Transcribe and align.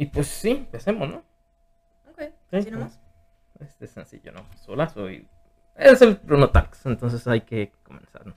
Y 0.00 0.06
pues 0.06 0.28
sí, 0.28 0.52
empecemos, 0.52 1.10
¿no? 1.10 1.16
Ok, 2.10 2.22
Sí, 2.48 2.56
así 2.56 2.64
sí. 2.64 2.70
nomás. 2.70 2.98
Este 3.60 3.84
es 3.84 3.90
sencillo, 3.90 4.32
¿no? 4.32 4.46
Sola 4.56 4.88
soy. 4.88 5.28
Es 5.76 6.00
el 6.00 6.14
Bruno 6.14 6.48
Talks, 6.48 6.86
entonces 6.86 7.28
hay 7.28 7.42
que 7.42 7.70
comenzar. 7.82 8.26
¿no? 8.26 8.32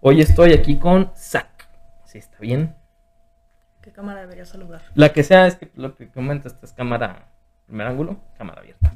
Hoy 0.00 0.20
estoy 0.20 0.52
aquí 0.52 0.78
con 0.78 1.10
Zack. 1.16 1.68
Sí, 2.04 2.18
está 2.18 2.38
bien. 2.38 2.76
¿Qué 3.82 3.90
cámara 3.90 4.20
debería 4.20 4.44
saludar? 4.46 4.80
La 4.94 5.12
que 5.12 5.24
sea, 5.24 5.48
es 5.48 5.56
que 5.56 5.72
lo 5.74 5.96
que 5.96 6.08
comenta 6.08 6.46
esta 6.46 6.64
es 6.64 6.72
cámara 6.72 7.32
primer 7.66 7.88
ángulo, 7.88 8.20
cámara 8.38 8.60
abierta. 8.60 8.92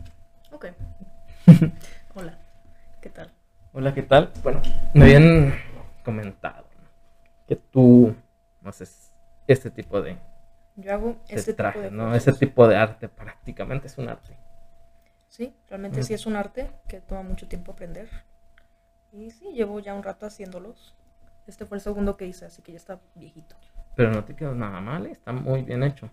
Ok. 0.52 0.66
Hola, 2.14 2.38
¿qué 3.02 3.10
tal? 3.10 3.32
Hola, 3.72 3.92
¿qué 3.94 4.04
tal? 4.04 4.30
Bueno, 4.44 4.62
me 4.94 5.06
habían 5.06 5.54
comentado 6.04 6.66
que 7.48 7.56
tú 7.56 8.14
haces 8.64 9.12
este 9.48 9.72
tipo 9.72 10.00
de, 10.00 10.16
Yo 10.80 10.92
hago 10.92 11.16
este 11.28 11.54
traje, 11.54 11.78
tipo 11.78 11.90
de 11.90 11.96
¿no? 11.96 12.14
Ese 12.14 12.32
tipo 12.32 12.66
de 12.68 12.76
arte, 12.76 13.08
prácticamente 13.08 13.86
es 13.86 13.98
un 13.98 14.08
arte. 14.08 14.36
Sí, 15.28 15.54
realmente 15.68 16.00
Mm. 16.00 16.02
sí 16.04 16.14
es 16.14 16.26
un 16.26 16.36
arte 16.36 16.70
que 16.88 17.00
toma 17.00 17.22
mucho 17.22 17.46
tiempo 17.48 17.72
aprender. 17.72 18.08
Y 19.12 19.30
sí, 19.30 19.52
llevo 19.52 19.80
ya 19.80 19.94
un 19.94 20.02
rato 20.02 20.26
haciéndolos. 20.26 20.94
Este 21.46 21.66
fue 21.66 21.78
el 21.78 21.82
segundo 21.82 22.16
que 22.16 22.26
hice, 22.26 22.44
así 22.46 22.62
que 22.62 22.72
ya 22.72 22.78
está 22.78 23.00
viejito. 23.14 23.56
Pero 23.96 24.10
no 24.12 24.24
te 24.24 24.34
quedó 24.36 24.54
nada 24.54 24.80
mal, 24.80 25.06
¿eh? 25.06 25.12
está 25.12 25.32
muy 25.32 25.62
bien 25.62 25.82
hecho. 25.82 26.10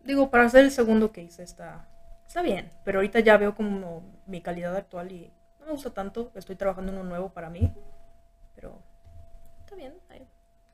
Digo, 0.00 0.30
para 0.30 0.44
hacer 0.46 0.64
el 0.64 0.70
segundo 0.70 1.12
que 1.12 1.22
hice 1.22 1.42
está, 1.42 1.86
está 2.26 2.40
bien, 2.40 2.70
pero 2.84 2.98
ahorita 2.98 3.20
ya 3.20 3.36
veo 3.36 3.54
como 3.54 4.02
mi 4.26 4.40
calidad 4.40 4.74
actual 4.74 5.12
y 5.12 5.30
no 5.60 5.66
me 5.66 5.72
gusta 5.72 5.90
tanto. 5.90 6.30
Estoy 6.34 6.56
trabajando 6.56 6.92
en 6.92 6.98
uno 6.98 7.08
nuevo 7.08 7.28
para 7.30 7.50
mí, 7.50 7.74
pero 8.54 8.80
está 9.60 9.76
bien. 9.76 9.94
ahí. 10.08 10.26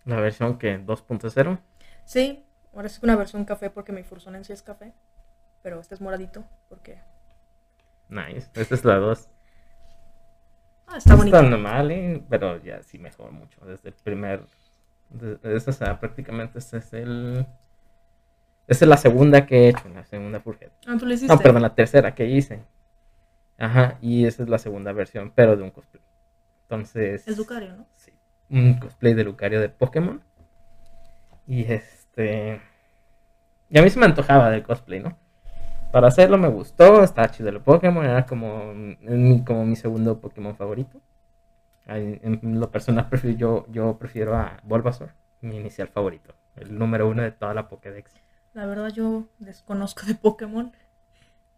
La 0.04 0.20
versión 0.20 0.58
que 0.58 0.78
2.0. 0.78 1.58
Sí, 2.04 2.44
ahora 2.74 2.86
es 2.86 3.02
una 3.02 3.16
versión 3.16 3.44
café 3.44 3.70
porque 3.70 3.92
mi 3.92 4.02
Fursón 4.02 4.34
en 4.36 4.44
sí 4.44 4.52
es 4.52 4.62
café, 4.62 4.92
pero 5.62 5.80
este 5.80 5.94
es 5.94 6.00
moradito 6.00 6.44
porque... 6.68 6.98
Nice. 8.08 8.50
Esta 8.54 8.74
es 8.74 8.84
la 8.84 8.96
2. 8.96 9.28
Ah, 10.86 10.98
está 10.98 11.14
bonito. 11.16 11.36
Está 11.36 11.48
normal, 11.48 11.90
¿eh? 11.90 12.22
pero 12.28 12.62
ya 12.62 12.82
sí 12.82 12.98
mejoró 12.98 13.32
mucho. 13.32 13.64
Desde 13.64 13.88
el 13.88 13.94
primer. 13.94 14.44
de- 15.10 15.38
Esta, 15.56 15.70
o 15.70 15.74
sea, 15.74 15.98
prácticamente 15.98 16.58
este 16.58 16.76
es 16.78 16.92
el. 16.92 17.46
Esta 18.66 18.84
es 18.84 18.88
la 18.88 18.96
segunda 18.98 19.46
que 19.46 19.64
he 19.64 19.68
hecho, 19.70 19.88
la 19.88 20.04
segunda 20.04 20.40
Furget. 20.40 20.70
Ah, 20.86 20.96
tú 20.98 21.06
lo 21.06 21.14
hiciste. 21.14 21.34
No, 21.34 21.40
perdón, 21.40 21.62
la 21.62 21.74
tercera 21.74 22.14
que 22.14 22.26
hice. 22.26 22.62
Ajá, 23.58 23.96
y 24.02 24.26
esa 24.26 24.42
es 24.42 24.48
la 24.50 24.58
segunda 24.58 24.92
versión, 24.92 25.32
pero 25.34 25.56
de 25.56 25.62
un 25.62 25.70
cosplay. 25.70 26.02
Entonces. 26.62 27.26
Es 27.26 27.38
Lucario, 27.38 27.74
¿no? 27.74 27.86
Sí, 27.96 28.12
un 28.50 28.78
cosplay 28.78 29.14
de 29.14 29.24
Lucario 29.24 29.60
de 29.60 29.70
Pokémon. 29.70 30.22
Y 31.46 31.64
este. 32.16 32.60
Y 33.70 33.78
a 33.78 33.82
mí 33.82 33.90
se 33.90 33.98
me 33.98 34.06
antojaba 34.06 34.50
del 34.50 34.62
cosplay, 34.62 35.00
¿no? 35.00 35.16
Para 35.90 36.08
hacerlo 36.08 36.38
me 36.38 36.48
gustó, 36.48 37.02
estaba 37.02 37.30
chido 37.30 37.48
el 37.48 37.60
Pokémon, 37.60 38.04
era 38.04 38.26
como, 38.26 38.72
mi- 38.74 39.44
como 39.44 39.64
mi 39.64 39.76
segundo 39.76 40.18
Pokémon 40.20 40.56
favorito. 40.56 41.00
En 41.86 42.58
lo 42.60 42.70
personal 42.70 43.08
prefiero, 43.08 43.36
yo, 43.36 43.66
yo 43.70 43.96
prefiero 43.98 44.34
a 44.36 44.58
Bulbasaur, 44.64 45.10
mi 45.42 45.56
inicial 45.56 45.88
favorito, 45.88 46.34
el 46.56 46.76
número 46.78 47.08
uno 47.08 47.22
de 47.22 47.30
toda 47.30 47.52
la 47.54 47.68
Pokédex. 47.68 48.12
La 48.54 48.66
verdad 48.66 48.88
yo 48.88 49.24
desconozco 49.38 50.06
de 50.06 50.14
Pokémon. 50.14 50.72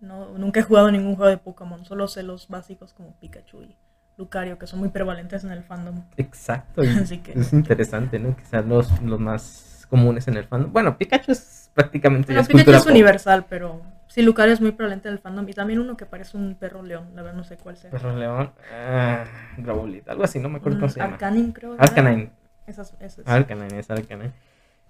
No, 0.00 0.36
nunca 0.36 0.60
he 0.60 0.62
jugado 0.64 0.91
ningún 0.91 1.14
juego 1.16 1.30
de 1.30 1.38
Pokémon, 1.38 1.84
solo 1.84 2.06
sé 2.08 2.22
los 2.22 2.48
básicos 2.48 2.92
como 2.92 3.14
Pikachu 3.16 3.62
y 3.62 3.76
Lucario, 4.18 4.58
que 4.58 4.66
son 4.66 4.80
muy 4.80 4.88
prevalentes 4.88 5.44
en 5.44 5.52
el 5.52 5.62
fandom. 5.62 6.02
Exacto, 6.16 6.82
Así 7.02 7.18
que- 7.18 7.32
es 7.32 7.52
interesante, 7.52 8.18
¿no? 8.18 8.36
Que 8.36 8.44
sean 8.44 8.68
los, 8.68 9.00
los 9.02 9.20
más 9.20 9.75
comunes 9.86 10.28
en 10.28 10.36
el 10.36 10.44
fandom. 10.44 10.72
Bueno, 10.72 10.96
Pikachu 10.98 11.32
es 11.32 11.70
prácticamente 11.74 12.28
ya 12.28 12.34
Bueno, 12.34 12.40
es 12.42 12.46
Pikachu 12.48 12.58
cultura 12.64 12.76
es 12.78 12.84
pop. 12.84 12.90
universal, 12.92 13.46
pero 13.48 13.82
sí, 14.08 14.22
Lucario 14.22 14.52
es 14.54 14.60
muy 14.60 14.72
prevalente 14.72 15.08
en 15.08 15.14
el 15.14 15.20
fandom. 15.20 15.48
Y 15.48 15.52
también 15.52 15.78
uno 15.80 15.96
que 15.96 16.06
parece 16.06 16.36
un 16.36 16.54
perro 16.54 16.82
león, 16.82 17.08
la 17.14 17.22
verdad 17.22 17.36
no 17.36 17.44
sé 17.44 17.56
cuál 17.56 17.76
sea. 17.76 17.90
Perro 17.90 18.16
León, 18.16 18.50
ah, 18.72 19.24
Growlithe, 19.58 20.10
algo 20.10 20.25
así, 20.25 20.38
no 20.38 20.48
me 20.48 20.58
acuerdo 20.58 20.76
Un 20.76 20.80
cómo 20.82 20.92
se 20.92 21.00
llama. 21.00 21.12
Arcanine, 21.14 21.52
creo. 21.52 21.76
Arcanine, 21.78 22.30
Esas, 22.66 22.94
esas. 23.00 23.26
Arcanine, 23.26 23.78
es 23.78 23.91
Arcanine. 23.91 24.32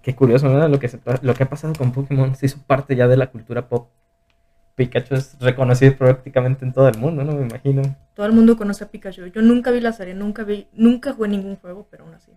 Qué 0.01 0.15
curioso, 0.15 0.47
¿no? 0.47 0.67
Lo 0.67 0.79
que, 0.79 0.87
se, 0.87 0.99
lo 1.21 1.33
que 1.33 1.43
ha 1.43 1.49
pasado 1.49 1.73
con 1.75 1.91
Pokémon 1.91 2.33
se 2.35 2.45
hizo 2.45 2.59
parte 2.65 2.95
ya 2.95 3.07
de 3.07 3.17
la 3.17 3.27
cultura 3.27 3.67
pop. 3.67 3.89
Pikachu 4.75 5.15
es 5.15 5.35
reconocido 5.39 5.95
prácticamente 5.97 6.63
en 6.63 6.71
todo 6.71 6.87
el 6.87 6.97
mundo, 6.99 7.23
¿no? 7.23 7.33
Me 7.33 7.47
imagino. 7.47 7.81
Todo 8.13 8.27
el 8.27 8.31
mundo 8.31 8.55
conoce 8.57 8.83
a 8.83 8.87
Pikachu. 8.89 9.25
Yo 9.27 9.41
nunca 9.41 9.71
vi 9.71 9.81
la 9.81 9.91
serie, 9.91 10.13
nunca 10.13 10.43
vi, 10.43 10.67
nunca 10.73 11.13
jugué 11.13 11.29
ningún 11.29 11.55
juego, 11.55 11.87
pero 11.89 12.05
aún 12.05 12.13
así. 12.13 12.31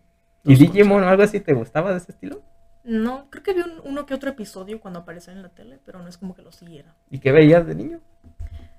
¿Y 0.45 0.55
Digimon 0.57 1.03
o 1.05 1.09
algo 1.09 1.23
así 1.23 1.41
te 1.41 1.53
gustaba 1.53 1.91
de 1.91 1.99
ese 1.99 2.13
estilo? 2.13 2.43
No, 2.85 3.29
creo 3.31 3.43
que 3.43 3.53
vi 3.53 3.61
un- 3.61 3.81
uno 3.85 4.07
que 4.07 4.15
otro 4.15 4.31
episodio 4.31 4.81
cuando 4.81 5.01
aparecía 5.01 5.33
en 5.35 5.43
la 5.43 5.51
tele, 5.51 5.79
pero 5.85 6.01
no 6.01 6.09
es 6.09 6.17
como 6.17 6.35
que 6.35 6.43
lo 6.43 6.51
siguiera. 6.53 6.95
¿Y 7.11 7.19
qué 7.19 7.31
veías 7.33 7.67
de 7.67 7.75
niño? 7.75 8.01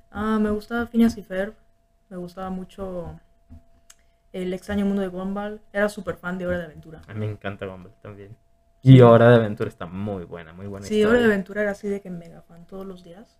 Ah, 0.09 0.39
me 0.39 0.49
gustaba 0.49 0.87
Phineas 0.87 1.17
y 1.17 1.23
Ferb. 1.23 1.53
Me 2.09 2.17
gustaba 2.17 2.49
mucho 2.49 3.19
El 4.33 4.53
extraño 4.53 4.85
mundo 4.85 5.01
de 5.01 5.07
Gumball. 5.09 5.61
Era 5.73 5.89
súper 5.89 6.15
fan 6.15 6.37
de 6.37 6.47
Hora 6.47 6.57
de 6.59 6.65
Aventura. 6.65 7.01
A 7.07 7.13
mí 7.13 7.19
me 7.19 7.31
encanta 7.31 7.65
Gumball 7.65 7.93
también. 8.01 8.35
Y 8.81 9.01
Hora 9.01 9.29
de 9.29 9.35
Aventura 9.35 9.69
está 9.69 9.85
muy 9.85 10.23
buena, 10.23 10.53
muy 10.53 10.67
buena 10.67 10.85
Sí, 10.87 10.95
historia. 10.95 11.09
Hora 11.11 11.19
de 11.19 11.25
Aventura 11.25 11.61
era 11.61 11.71
así 11.71 11.87
de 11.87 12.01
que 12.01 12.09
mega 12.09 12.41
fan 12.41 12.65
todos 12.65 12.85
los 12.85 13.03
días. 13.03 13.37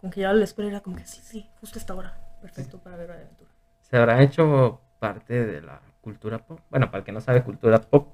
Como 0.00 0.12
que 0.12 0.20
ya 0.20 0.30
a 0.30 0.34
la 0.34 0.44
escuela 0.44 0.70
era 0.70 0.80
como 0.80 0.96
que 0.96 1.06
sí, 1.06 1.20
sí, 1.22 1.48
justo 1.60 1.78
esta 1.78 1.94
hora. 1.94 2.16
Perfecto 2.40 2.78
para 2.78 2.96
ver 2.96 3.10
Hora 3.10 3.18
de 3.18 3.24
Aventura. 3.24 3.50
se 3.80 3.96
habrá 3.96 4.22
hecho 4.22 4.80
parte 5.04 5.44
de 5.44 5.60
la 5.60 5.82
cultura 6.00 6.38
pop. 6.38 6.58
Bueno, 6.70 6.86
para 6.86 7.00
el 7.00 7.04
que 7.04 7.12
no 7.12 7.20
sabe 7.20 7.42
cultura 7.42 7.78
pop, 7.78 8.08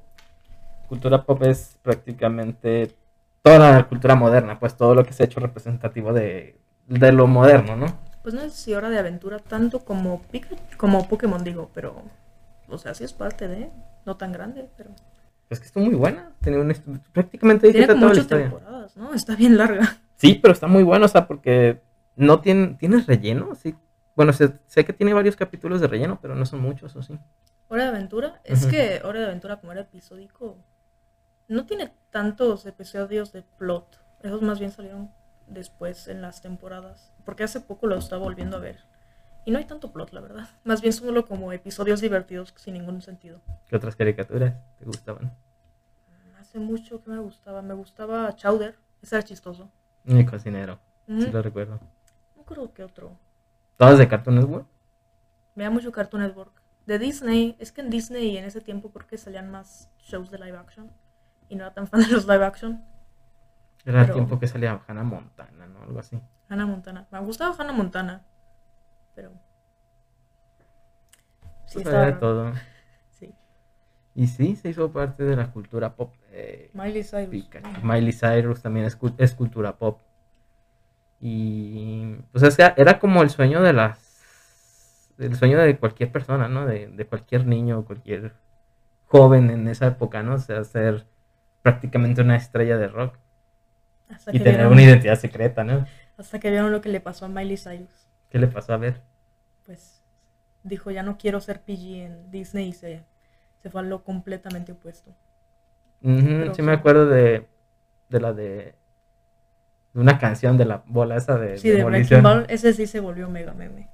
cultura 0.89 1.25
pop 1.25 1.41
es 1.45 1.79
prácticamente 1.83 2.97
toda 3.43 3.59
la 3.77 3.89
cultura 3.89 4.17
moderna, 4.17 4.59
pues 4.59 4.77
todo 4.77 4.97
lo 4.97 5.05
que 5.05 5.13
se 5.13 5.23
ha 5.23 5.27
hecho 5.27 5.39
representativo 5.39 6.13
de, 6.13 6.59
de 6.89 7.13
lo 7.13 7.29
moderno, 7.29 7.77
¿no? 7.77 7.87
Pues 8.25 8.35
no 8.35 8.41
sé 8.41 8.51
si 8.51 8.75
Hora 8.75 8.91
de 8.91 8.99
Aventura 8.99 9.39
tanto 9.39 9.85
como 9.85 10.21
Pikachu, 10.33 10.57
como 10.77 11.07
Pokémon 11.09 11.45
digo, 11.45 11.71
pero 11.73 12.03
o 12.69 12.77
sea, 12.79 12.93
sí 12.95 13.05
es 13.05 13.13
parte 13.13 13.47
de, 13.47 13.71
no 14.05 14.17
tan 14.17 14.33
grande, 14.33 14.69
pero 14.77 14.91
Es 15.49 15.61
que 15.61 15.67
está 15.67 15.79
muy 15.79 15.95
buena, 15.95 16.33
tiene 16.43 16.59
una 16.59 16.75
prácticamente 17.13 17.71
tiene 17.71 17.87
como 17.87 18.01
toda 18.01 18.15
la 18.15 18.15
ocho 18.15 18.21
historia. 18.21 18.51
temporadas, 18.51 18.97
¿no? 18.97 19.15
Está 19.15 19.37
bien 19.37 19.57
larga. 19.57 20.01
Sí, 20.17 20.35
pero 20.35 20.53
está 20.53 20.67
muy 20.67 20.83
bueno, 20.83 21.07
o 21.07 21.09
sea, 21.09 21.27
porque 21.27 21.81
no 22.17 22.41
tiene, 22.41 22.75
tiene 22.79 23.01
relleno, 23.01 23.55
sí. 23.55 23.75
Bueno, 24.17 24.33
sé, 24.33 24.59
sé 24.67 24.85
que 24.85 24.93
tiene 24.93 25.15
varios 25.15 25.37
capítulos 25.37 25.81
de 25.81 25.87
relleno, 25.87 26.19
pero 26.21 26.35
no 26.35 26.45
son 26.45 26.61
muchos, 26.61 26.95
¿o 26.97 27.03
sí? 27.03 27.19
Hora 27.69 27.85
de 27.85 27.89
Aventura, 27.91 28.41
es 28.45 28.67
que 28.67 29.01
Hora 29.05 29.21
de 29.21 29.27
Aventura 29.27 29.61
como 29.61 29.73
era 29.73 29.83
episódico, 29.83 30.59
no 31.49 31.67
tiene 31.67 31.93
tantos 32.11 32.67
episodios 32.67 33.33
de 33.33 33.43
plot. 33.43 34.01
Esos 34.23 34.43
más 34.43 34.59
bien 34.59 34.73
salieron 34.73 35.11
después 35.47 36.09
en 36.09 36.21
las 36.23 36.43
temporadas, 36.43 37.13
porque 37.25 37.45
hace 37.45 37.61
poco 37.61 37.87
lo 37.87 37.97
estaba 37.97 38.23
volviendo 38.23 38.57
a 38.57 38.61
ver. 38.61 38.79
Y 39.45 39.53
no 39.53 39.59
hay 39.59 39.65
tanto 39.65 39.93
plot, 39.93 40.13
la 40.13 40.21
verdad. 40.21 40.49
Más 40.65 40.81
bien 40.83 40.93
solo 40.93 41.25
como 41.27 41.53
episodios 41.53 42.01
divertidos 42.01 42.53
sin 42.57 42.75
ningún 42.75 43.01
sentido. 43.03 43.41
¿Qué 43.69 43.77
otras 43.77 43.97
caricaturas 43.97 44.55
te 44.79 44.85
gustaban? 44.85 45.33
Hace 46.39 46.59
mucho 46.59 47.03
que 47.03 47.11
me 47.11 47.19
gustaba. 47.19 47.63
Me 47.63 47.75
gustaba 47.75 48.35
Chowder, 48.37 48.77
ese 49.03 49.17
era 49.17 49.25
chistoso. 49.25 49.71
Mi 50.05 50.27
cocinero, 50.27 50.79
Ujú. 51.09 51.23
sí 51.23 51.31
lo 51.31 51.43
recuerdo. 51.43 51.81
No 52.37 52.43
creo 52.45 52.73
que 52.75 52.83
otro. 52.85 53.17
¿Todas 53.81 53.97
de 53.99 54.07
Cartoon 54.09 54.37
Network? 54.37 54.67
Me 55.55 55.65
da 55.65 55.71
mucho 55.71 55.91
Cartoon 55.91 56.23
Network. 56.23 56.53
De 56.85 56.99
Disney, 56.99 57.57
es 57.59 57.73
que 57.73 57.81
en 57.81 57.89
Disney 57.89 58.37
en 58.37 58.45
ese 58.45 58.61
tiempo 58.61 58.91
porque 58.91 59.17
salían 59.17 59.51
más 59.51 59.91
shows 60.01 60.31
de 60.31 60.39
live 60.39 60.59
action. 60.59 60.93
Y 61.49 61.57
no 61.57 61.65
era 61.65 61.73
tan 61.73 61.87
fan 61.89 62.03
de 62.03 62.09
los 62.09 62.27
live 62.27 62.45
action. 62.45 62.85
Era 63.87 64.03
el 64.03 64.13
tiempo 64.13 64.39
que 64.39 64.47
salía 64.47 64.83
Hannah 64.87 65.03
Montana, 65.03 65.67
¿no? 65.67 65.83
Algo 65.83 65.99
así. 65.99 66.21
Hannah 66.51 66.67
Montana. 66.67 67.09
Me 67.11 67.21
gustaba 67.21 67.57
Hannah 67.59 67.73
Montana. 67.73 68.27
Pero. 69.15 69.31
Sí, 71.65 71.75
Pues 71.75 71.87
estaba 71.87 72.05
de 72.05 72.13
todo. 72.13 72.53
Sí. 73.19 73.35
Y 74.15 74.27
sí, 74.27 74.57
se 74.57 74.69
hizo 74.69 74.93
parte 74.93 75.25
de 75.25 75.37
la 75.37 75.51
cultura 75.53 75.97
pop. 75.97 76.15
eh, 76.33 76.71
Miley 76.75 77.03
Cyrus. 77.03 77.29
Pikachu. 77.31 77.69
Miley 77.83 78.13
Cyrus 78.13 78.61
también 78.61 78.85
es, 78.85 78.99
es 79.17 79.35
cultura 79.35 79.79
pop. 79.79 80.01
Y 81.21 82.17
pues 82.33 82.45
o 82.45 82.51
sea, 82.51 82.75
era 82.77 82.99
como 82.99 83.23
el 83.23 83.31
sueño 83.31 83.63
de 83.63 83.73
las 83.73 83.99
el 85.19 85.37
sueño 85.37 85.59
de 85.59 85.77
cualquier 85.79 86.11
persona, 86.11 86.49
¿no? 86.49 86.67
De, 86.67 86.89
de 86.89 87.07
cualquier 87.07 87.47
niño, 87.47 87.85
cualquier 87.85 88.33
joven 89.07 89.51
en 89.51 89.69
esa 89.69 89.89
época, 89.89 90.23
¿no? 90.23 90.35
O 90.35 90.39
sea, 90.39 90.65
ser 90.65 91.07
prácticamente 91.63 92.23
una 92.23 92.37
estrella 92.37 92.79
de 92.79 92.89
rock 92.89 93.17
Hasta 94.09 94.35
y 94.35 94.39
tener 94.39 94.55
vieron, 94.57 94.73
una 94.73 94.83
identidad 94.83 95.17
secreta, 95.17 95.65
¿no? 95.65 95.87
hasta 96.19 96.39
que 96.39 96.51
vieron 96.51 96.73
lo 96.73 96.81
que 96.81 96.89
le 96.89 97.01
pasó 97.01 97.25
a 97.25 97.29
Miley 97.29 97.57
Cyrus. 97.57 98.09
¿Qué 98.31 98.39
le 98.39 98.47
pasó 98.47 98.73
a 98.73 98.77
ver? 98.77 99.01
Pues 99.65 100.03
dijo, 100.63 100.91
ya 100.91 101.03
no 101.03 101.17
quiero 101.17 101.41
ser 101.41 101.61
PG 101.63 102.05
en 102.05 102.31
Disney 102.31 102.69
y 102.69 102.73
se, 102.73 103.05
se 103.63 103.71
fue 103.71 103.81
a 103.81 103.85
lo 103.85 104.05
completamente 104.05 104.73
opuesto. 104.73 105.15
Sí 106.03 106.63
me 106.63 106.73
acuerdo 106.73 107.07
de, 107.07 107.47
de 108.09 108.21
la 108.21 108.33
de 108.33 108.75
una 109.95 110.19
canción 110.19 110.57
de 110.57 110.65
la 110.65 110.83
bola 110.87 111.17
esa 111.17 111.37
de 111.39 111.59
Sí, 111.59 111.71
de. 111.71 111.83
Breaking 111.85 112.23
Ball, 112.23 112.47
ese 112.49 112.73
sí 112.73 112.87
se 112.87 113.01
volvió 113.01 113.29
mega 113.29 113.53
meme. 113.55 113.89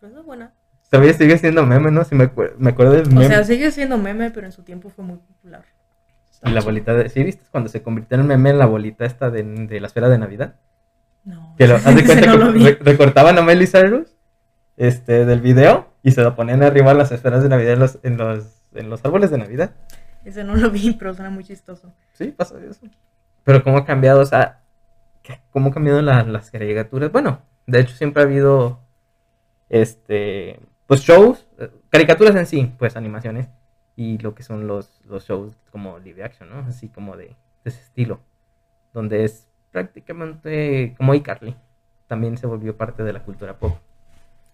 Pero 0.00 0.18
es 0.20 0.24
buena. 0.24 0.52
Todavía 0.90 1.12
sigue 1.12 1.36
siendo 1.38 1.66
meme, 1.66 1.90
¿no? 1.90 2.04
Si 2.04 2.14
me, 2.14 2.24
acuer- 2.32 2.54
me 2.58 2.70
acuerdo 2.70 2.92
del 2.92 3.06
O 3.08 3.10
meme. 3.10 3.28
sea, 3.28 3.44
sigue 3.44 3.70
siendo 3.70 3.98
meme, 3.98 4.30
pero 4.30 4.46
en 4.46 4.52
su 4.52 4.62
tiempo 4.62 4.88
fue 4.90 5.04
muy 5.04 5.18
popular. 5.18 5.64
Y 6.44 6.50
la 6.50 6.60
bolita 6.60 6.94
de. 6.94 7.08
¿Sí 7.08 7.22
viste? 7.24 7.44
Cuando 7.50 7.68
se 7.68 7.82
convirtió 7.82 8.18
en 8.18 8.26
meme 8.26 8.50
en 8.50 8.58
la 8.58 8.66
bolita 8.66 9.04
esta 9.04 9.30
de, 9.30 9.42
de 9.42 9.80
la 9.80 9.86
esfera 9.88 10.08
de 10.08 10.18
Navidad. 10.18 10.54
No, 11.24 11.54
Que 11.58 11.66
lo, 11.66 11.74
haz 11.76 11.94
de 11.94 12.04
cuenta 12.06 12.26
no 12.26 12.32
que 12.32 12.38
lo 12.44 12.52
vi. 12.52 12.64
re- 12.64 12.78
recortaban 12.80 13.36
a 13.38 13.42
Miley 13.42 13.66
Cyrus 13.66 14.16
este, 14.76 15.26
del 15.26 15.40
video 15.40 15.88
y 16.02 16.12
se 16.12 16.22
lo 16.22 16.34
ponían 16.36 16.62
arriba 16.62 16.94
las 16.94 17.10
esferas 17.12 17.42
de 17.42 17.48
Navidad 17.48 17.72
en 17.74 17.78
los, 17.80 17.98
en 18.02 18.16
los, 18.16 18.62
en 18.74 18.88
los 18.88 19.04
árboles 19.04 19.30
de 19.30 19.38
Navidad. 19.38 19.72
Ese 20.24 20.44
no 20.44 20.54
lo 20.56 20.70
vi, 20.70 20.92
pero 20.98 21.12
suena 21.14 21.30
muy 21.30 21.44
chistoso. 21.44 21.92
Sí, 22.12 22.28
pasa 22.28 22.54
eso. 22.68 22.80
Pero 23.44 23.62
cómo 23.64 23.78
ha 23.78 23.84
cambiado, 23.84 24.20
o 24.20 24.26
sea, 24.26 24.60
¿qué- 24.60 24.67
cómo 25.50 25.66
han 25.66 25.72
cambiado 25.72 26.02
la- 26.02 26.24
las 26.24 26.50
caricaturas. 26.50 27.12
Bueno, 27.12 27.42
de 27.66 27.80
hecho 27.80 27.94
siempre 27.96 28.22
ha 28.22 28.26
habido, 28.26 28.80
este, 29.68 30.60
pues 30.86 31.00
shows, 31.02 31.46
eh, 31.58 31.70
caricaturas 31.90 32.36
en 32.36 32.46
sí, 32.46 32.72
pues 32.78 32.96
animaciones, 32.96 33.48
y 33.96 34.18
lo 34.18 34.34
que 34.34 34.42
son 34.42 34.66
los, 34.66 35.00
los 35.04 35.26
shows 35.26 35.54
como 35.72 35.98
live 35.98 36.22
action, 36.24 36.48
¿no? 36.50 36.60
Así 36.68 36.88
como 36.88 37.16
de, 37.16 37.26
de 37.26 37.36
ese 37.64 37.80
estilo, 37.82 38.20
donde 38.92 39.24
es 39.24 39.48
prácticamente 39.72 40.94
como 40.96 41.14
iCarly. 41.14 41.56
También 42.06 42.38
se 42.38 42.46
volvió 42.46 42.76
parte 42.76 43.02
de 43.02 43.12
la 43.12 43.22
cultura 43.22 43.58
pop. 43.58 43.76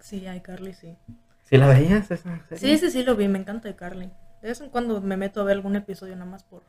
Sí, 0.01 0.27
iCarly, 0.27 0.75
sí. 0.75 0.97
¿Sí 1.45 1.57
la 1.57 1.67
veías 1.69 2.11
esa 2.11 2.41
Sí, 2.51 2.57
serie? 2.57 2.79
sí, 2.79 2.91
sí, 2.91 3.05
lo 3.05 3.17
vi, 3.17 3.29
me 3.29 3.39
encanta 3.39 3.69
iCarly. 3.69 4.11
De 4.43 4.49
vez 4.49 4.61
en 4.61 4.71
cuando 4.71 5.01
me 5.01 5.17
meto 5.17 5.41
a 5.41 5.45
ver 5.45 5.57
algún 5.57 5.77
episodio 5.77 6.15
nada 6.17 6.31
más 6.31 6.43
por 6.43 6.63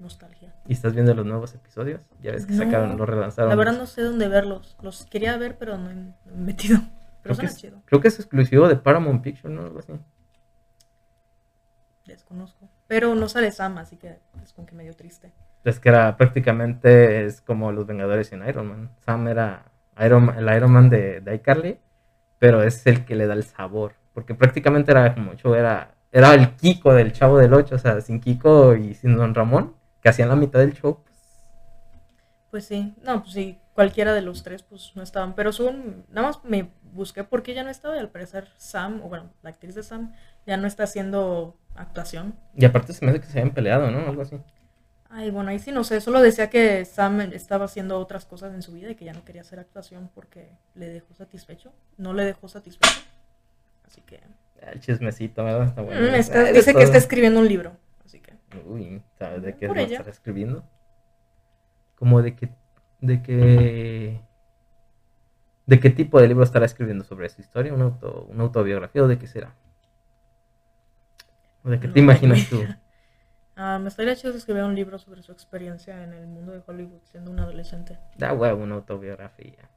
nostalgia. 0.00 0.52
¿Y 0.66 0.72
estás 0.72 0.94
viendo 0.94 1.14
los 1.14 1.26
nuevos 1.26 1.54
episodios? 1.54 2.00
Ya 2.22 2.32
ves 2.32 2.46
que 2.46 2.52
No, 2.54 2.64
sacaron, 2.64 2.96
lo 2.96 3.06
relanzaron. 3.06 3.50
La 3.50 3.56
verdad 3.56 3.76
no 3.78 3.86
sé 3.86 4.02
dónde 4.02 4.28
verlos. 4.28 4.76
Los 4.82 5.04
quería 5.06 5.36
ver, 5.36 5.56
pero 5.58 5.76
no 5.78 5.90
he 5.90 5.96
metido. 6.34 6.78
Creo 7.22 7.34
que, 7.36 7.42
Pero 7.42 7.48
es, 7.48 7.56
chido. 7.56 7.82
creo 7.84 8.00
que 8.00 8.08
es 8.08 8.18
exclusivo 8.18 8.66
de 8.66 8.76
Paramount 8.76 9.22
Pictures, 9.22 9.54
¿no? 9.54 9.62
Algo 9.62 9.78
así. 9.80 9.92
Desconozco. 12.06 12.68
Pero 12.88 13.14
no 13.14 13.28
sale 13.28 13.52
Sam, 13.52 13.78
así 13.78 13.96
que 13.96 14.18
es 14.42 14.52
como 14.52 14.66
que 14.66 14.74
medio 14.74 14.94
triste. 14.94 15.32
Es 15.64 15.78
que 15.78 15.90
era 15.90 16.16
prácticamente 16.16 17.24
es 17.26 17.40
como 17.40 17.70
los 17.72 17.86
Vengadores 17.86 18.32
en 18.32 18.46
Iron 18.48 18.68
Man. 18.68 18.90
Sam 19.04 19.28
era 19.28 19.64
Iron 20.04 20.24
Man- 20.24 20.38
el 20.38 20.56
Iron 20.56 20.72
Man 20.72 20.88
de, 20.90 21.20
de 21.20 21.34
iCarly, 21.36 21.78
pero 22.38 22.62
es 22.62 22.86
el 22.86 23.04
que 23.04 23.14
le 23.14 23.26
da 23.26 23.34
el 23.34 23.44
sabor. 23.44 23.92
Porque 24.14 24.34
prácticamente 24.34 24.90
era 24.90 25.14
como 25.14 25.34
yo, 25.34 25.54
era, 25.54 25.94
era 26.10 26.34
el 26.34 26.56
Kiko 26.56 26.94
del 26.94 27.12
Chavo 27.12 27.38
del 27.38 27.52
8, 27.54 27.74
o 27.74 27.78
sea, 27.78 28.00
sin 28.00 28.18
Kiko 28.20 28.74
y 28.74 28.94
sin 28.94 29.16
Don 29.16 29.34
Ramón, 29.34 29.76
que 30.02 30.08
hacían 30.08 30.28
la 30.28 30.36
mitad 30.36 30.58
del 30.60 30.72
show. 30.74 30.98
Pues, 31.04 31.16
Pues 32.50 32.64
sí, 32.66 32.94
no, 33.02 33.22
pues 33.22 33.32
sí, 33.34 33.58
cualquiera 33.74 34.12
de 34.14 34.22
los 34.22 34.42
tres 34.42 34.62
pues 34.62 34.92
no 34.94 35.02
estaban. 35.02 35.34
Pero 35.34 35.52
son, 35.52 36.04
nada 36.10 36.28
más 36.28 36.44
me 36.44 36.68
busqué 36.92 37.22
por 37.24 37.42
qué 37.42 37.54
ya 37.54 37.62
no 37.62 37.70
estaba 37.70 37.96
y 37.96 38.00
al 38.00 38.08
parecer 38.10 38.48
Sam, 38.56 39.00
o 39.04 39.08
bueno, 39.08 39.30
la 39.42 39.50
actriz 39.50 39.74
de 39.74 39.82
Sam, 39.82 40.12
ya 40.46 40.56
no 40.56 40.66
está 40.66 40.82
haciendo 40.84 41.56
actuación. 41.76 42.34
y 42.56 42.64
aparte 42.64 42.92
se 42.92 43.04
me 43.04 43.12
hace 43.12 43.20
que 43.20 43.26
se 43.26 43.38
habían 43.38 43.54
peleado, 43.54 43.90
¿no? 43.90 43.98
Algo 44.08 44.22
así. 44.22 44.38
Ay, 45.12 45.30
bueno, 45.30 45.50
ahí 45.50 45.58
sí 45.58 45.72
no 45.72 45.82
sé, 45.82 46.00
solo 46.00 46.20
decía 46.20 46.50
que 46.50 46.84
Sam 46.84 47.20
estaba 47.32 47.64
haciendo 47.64 47.98
otras 47.98 48.24
cosas 48.26 48.54
en 48.54 48.62
su 48.62 48.72
vida 48.72 48.90
y 48.90 48.94
que 48.94 49.04
ya 49.04 49.12
no 49.12 49.24
quería 49.24 49.42
hacer 49.42 49.58
actuación 49.58 50.08
porque 50.14 50.50
le 50.74 50.88
dejó 50.88 51.14
satisfecho, 51.14 51.72
no 51.96 52.12
le 52.14 52.24
dejó 52.24 52.46
satisfecho. 52.48 53.00
Así 53.86 54.00
que... 54.02 54.20
El 54.60 54.78
chismecito, 54.80 55.42
¿verdad? 55.42 55.66
Está 55.68 55.82
bueno. 55.82 56.00
Mm, 56.12 56.14
está- 56.14 56.42
de 56.44 56.52
dice 56.52 56.74
que 56.74 56.82
está 56.82 56.98
escribiendo 56.98 57.40
un 57.40 57.48
libro. 57.48 57.72
Uy, 58.66 59.02
¿sabes 59.18 59.42
de 59.42 59.56
qué 59.56 59.66
Por 59.68 59.76
lo 59.76 59.82
ella. 59.82 59.92
estará 59.92 60.10
escribiendo? 60.10 60.64
Como 61.96 62.22
de 62.22 62.34
qué, 62.34 62.48
de 63.00 63.22
qué, 63.22 64.20
de 65.66 65.80
qué 65.80 65.90
tipo 65.90 66.20
de 66.20 66.28
libro 66.28 66.44
estará 66.44 66.66
escribiendo 66.66 67.04
sobre 67.04 67.28
su 67.30 67.40
historia, 67.40 67.72
una, 67.74 67.84
auto, 67.84 68.26
una 68.30 68.42
autobiografía 68.44 69.02
o 69.02 69.08
de 69.08 69.18
qué 69.18 69.26
será. 69.26 69.54
¿O 71.64 71.70
de 71.70 71.80
qué 71.80 71.88
No 71.88 71.94
te 71.94 72.00
imaginas 72.00 72.48
tú? 72.48 72.60
Ah, 73.56 73.78
me 73.78 73.88
estaría 73.88 74.16
chido 74.16 74.34
escribir 74.34 74.62
un 74.64 74.74
libro 74.74 74.98
sobre 74.98 75.22
su 75.22 75.32
experiencia 75.32 76.02
en 76.02 76.14
el 76.14 76.26
mundo 76.26 76.52
de 76.52 76.62
Hollywood 76.66 77.02
siendo 77.04 77.30
un 77.30 77.40
adolescente. 77.40 77.98
Da 78.18 78.32
huevo 78.32 78.62
una 78.62 78.76
autobiografía. 78.76 79.68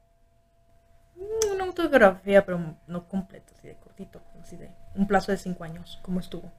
Mm, 1.16 1.52
Una 1.54 1.64
autobiografía, 1.64 2.44
pero 2.44 2.76
no 2.86 3.08
completa, 3.08 3.52
así 3.56 3.66
de 3.68 3.76
cortito, 3.76 4.20
así 4.40 4.56
de 4.56 4.70
un 4.94 5.06
plazo 5.06 5.32
de 5.32 5.38
cinco 5.38 5.64
años, 5.64 5.98
como 6.02 6.20
estuvo. 6.20 6.52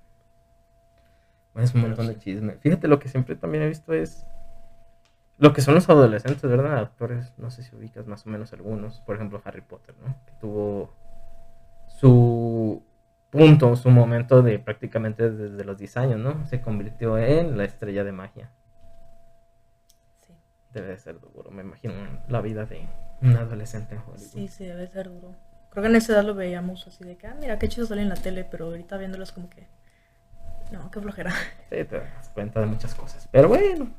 Es 1.56 1.74
un 1.74 1.81
montón 1.81 2.07
de 2.07 2.18
chisme. 2.18 2.54
Fíjate, 2.60 2.88
lo 2.88 3.00
que 3.00 3.07
siempre 3.07 3.36
también 3.36 3.63
he 3.63 3.68
visto 3.68 3.94
es 3.94 4.25
lo 5.38 5.54
que 5.54 5.62
son 5.62 5.75
los 5.75 5.90
adolescentes, 5.90 6.44
¿verdad? 6.44 6.78
Actores, 6.78 7.34
no 7.38 7.50
sé 7.50 7.63
si 7.63 7.75
ubicas 7.75 8.07
más 8.07 8.25
o 8.25 8.30
menos 8.30 8.54
algunos. 8.54 9.02
Por 9.02 9.16
ejemplo, 9.16 9.42
Harry 9.44 9.62
Potter, 9.62 9.96
¿no? 10.02 10.16
Que 10.25 10.34
tuvo 10.40 10.94
su 11.88 12.84
punto, 13.30 13.75
su 13.75 13.90
momento 13.90 14.42
de 14.42 14.60
prácticamente 14.60 15.30
desde 15.30 15.63
los 15.66 15.78
10 15.78 15.98
años, 15.98 16.19
¿no? 16.19 16.46
Se 16.48 16.62
convirtió 16.62 17.18
en 17.18 17.57
la 17.57 17.66
estrella 17.66 18.04
de 18.04 18.12
magia. 18.12 18.50
Sí, 20.25 20.34
Debe 20.74 20.88
de 20.88 20.98
ser 20.98 21.19
duro, 21.19 21.52
me 21.52 21.62
imagino 21.62 21.94
la 22.30 22.42
vida 22.42 22.66
de 22.66 22.88
un 23.22 23.36
adolescente 23.36 23.96
en 23.96 24.02
Hollywood. 24.02 24.18
sí, 24.19 24.48
sí, 24.48 24.66
debe 24.66 24.88
ser 24.88 25.10
duro. 25.10 25.36
Creo 25.69 25.84
que 25.84 25.90
en 25.90 25.96
esa 25.98 26.13
edad 26.13 26.24
lo 26.24 26.36
veíamos 26.36 26.88
así 26.88 27.04
de 27.04 27.18
que, 27.18 27.28
ah, 27.28 27.36
mira, 27.38 27.60
qué 27.60 27.68
chido 27.68 27.86
sale 27.86 28.02
en 28.02 28.10
la 28.10 28.16
tele, 28.16 28.46
pero 28.50 28.66
ahorita 28.66 28.98
viéndolo 28.98 29.25
es 29.25 29.34
como 29.34 29.50
que, 29.50 29.68
no, 30.72 30.90
qué 30.92 31.00
flojera. 31.00 31.32
Sí, 31.70 31.84
te 31.84 32.00
das 32.00 32.30
cuenta 32.34 32.60
de 32.60 32.66
muchas 32.66 32.94
cosas. 32.96 33.28
Pero 33.32 33.50
bueno, 33.50 33.90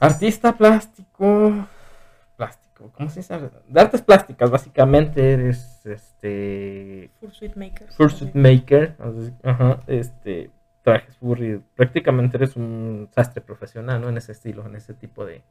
artista 0.00 0.56
plástico. 0.56 1.66
Plástico, 2.36 2.90
¿cómo 2.92 3.08
se 3.08 3.20
dice? 3.20 3.38
De 3.68 3.80
artes 3.80 4.02
plásticas, 4.02 4.50
básicamente 4.50 5.32
eres 5.32 5.84
este. 5.84 7.10
Fursuit 7.20 7.56
Maker. 7.56 7.88
Fursuit 7.92 8.34
maker. 8.34 8.96
Ajá, 9.42 9.80
este. 9.86 10.50
Trajes 10.82 11.16
furry. 11.16 11.62
Prácticamente 11.74 12.36
eres 12.36 12.56
un 12.56 13.08
sastre 13.14 13.42
profesional, 13.42 14.00
¿no? 14.00 14.08
En 14.08 14.16
ese 14.16 14.32
estilo, 14.32 14.64
en 14.66 14.76
ese 14.76 14.94
tipo 14.94 15.24
de. 15.24 15.42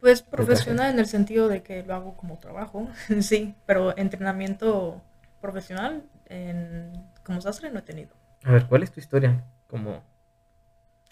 Pues 0.00 0.22
profesional 0.22 0.92
en 0.92 0.98
el 0.98 1.06
sentido 1.06 1.48
de 1.48 1.62
que 1.62 1.82
lo 1.82 1.94
hago 1.94 2.16
como 2.16 2.38
trabajo, 2.38 2.88
sí, 3.20 3.54
pero 3.64 3.96
entrenamiento 3.96 5.00
profesional 5.40 6.04
en, 6.26 6.92
como 7.22 7.40
sastre 7.40 7.70
no 7.70 7.78
he 7.78 7.82
tenido. 7.82 8.14
A 8.44 8.52
ver, 8.52 8.66
¿cuál 8.66 8.82
es 8.82 8.92
tu 8.92 9.00
historia 9.00 9.42
como 9.68 10.02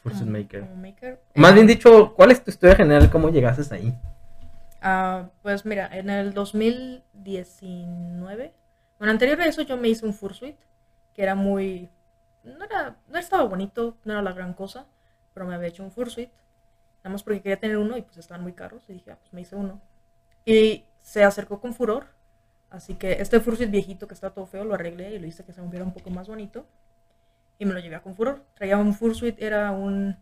Fursuit 0.02 0.28
maker? 0.28 0.60
como 0.60 0.76
maker. 0.76 1.20
Más 1.34 1.52
Eh, 1.52 1.54
bien 1.54 1.66
dicho, 1.66 2.12
¿cuál 2.14 2.30
es 2.30 2.44
tu 2.44 2.50
historia 2.50 2.76
general? 2.76 3.10
¿Cómo 3.10 3.30
llegaste 3.30 3.74
ahí? 3.74 3.98
Ah, 4.80 5.28
pues 5.42 5.64
mira, 5.64 5.88
en 5.92 6.10
el 6.10 6.34
2019, 6.34 8.52
bueno, 8.98 9.12
anterior 9.12 9.40
a 9.40 9.46
eso 9.46 9.62
yo 9.62 9.76
me 9.76 9.88
hice 9.88 10.04
un 10.04 10.12
fursuit 10.14 10.56
que 11.14 11.22
era 11.22 11.34
muy, 11.34 11.88
no 12.42 12.64
era, 12.64 12.96
no 13.08 13.18
estaba 13.18 13.44
bonito, 13.44 13.96
no 14.04 14.12
era 14.14 14.22
la 14.22 14.32
gran 14.32 14.54
cosa, 14.54 14.86
pero 15.34 15.46
me 15.46 15.54
había 15.54 15.68
hecho 15.68 15.84
un 15.84 15.92
fursuit, 15.92 16.30
nada 17.04 17.12
más 17.12 17.22
porque 17.22 17.42
quería 17.42 17.60
tener 17.60 17.76
uno 17.76 17.96
y 17.96 18.02
pues 18.02 18.16
estaban 18.18 18.42
muy 18.42 18.54
caros 18.54 18.82
y 18.88 18.94
dije, 18.94 19.12
ah, 19.12 19.18
pues 19.20 19.32
me 19.32 19.42
hice 19.42 19.54
uno. 19.56 19.80
Y 20.44 20.84
se 21.00 21.22
acercó 21.22 21.60
con 21.60 21.74
furor, 21.74 22.06
así 22.70 22.94
que 22.94 23.12
este 23.20 23.38
fursuit 23.40 23.70
viejito 23.70 24.08
que 24.08 24.14
está 24.14 24.30
todo 24.30 24.46
feo 24.46 24.64
lo 24.64 24.74
arreglé 24.74 25.14
y 25.14 25.18
lo 25.20 25.26
hice 25.28 25.44
que 25.44 25.52
se 25.52 25.60
viera 25.62 25.84
un 25.84 25.92
poco 25.92 26.10
más 26.10 26.26
bonito 26.28 26.66
y 27.58 27.64
me 27.64 27.74
lo 27.74 27.80
llevé 27.80 27.96
a 27.96 28.02
con 28.02 28.14
furor. 28.14 28.44
Traía 28.54 28.78
un 28.78 28.94
fursuit, 28.94 29.40
era 29.40 29.70
un 29.72 30.16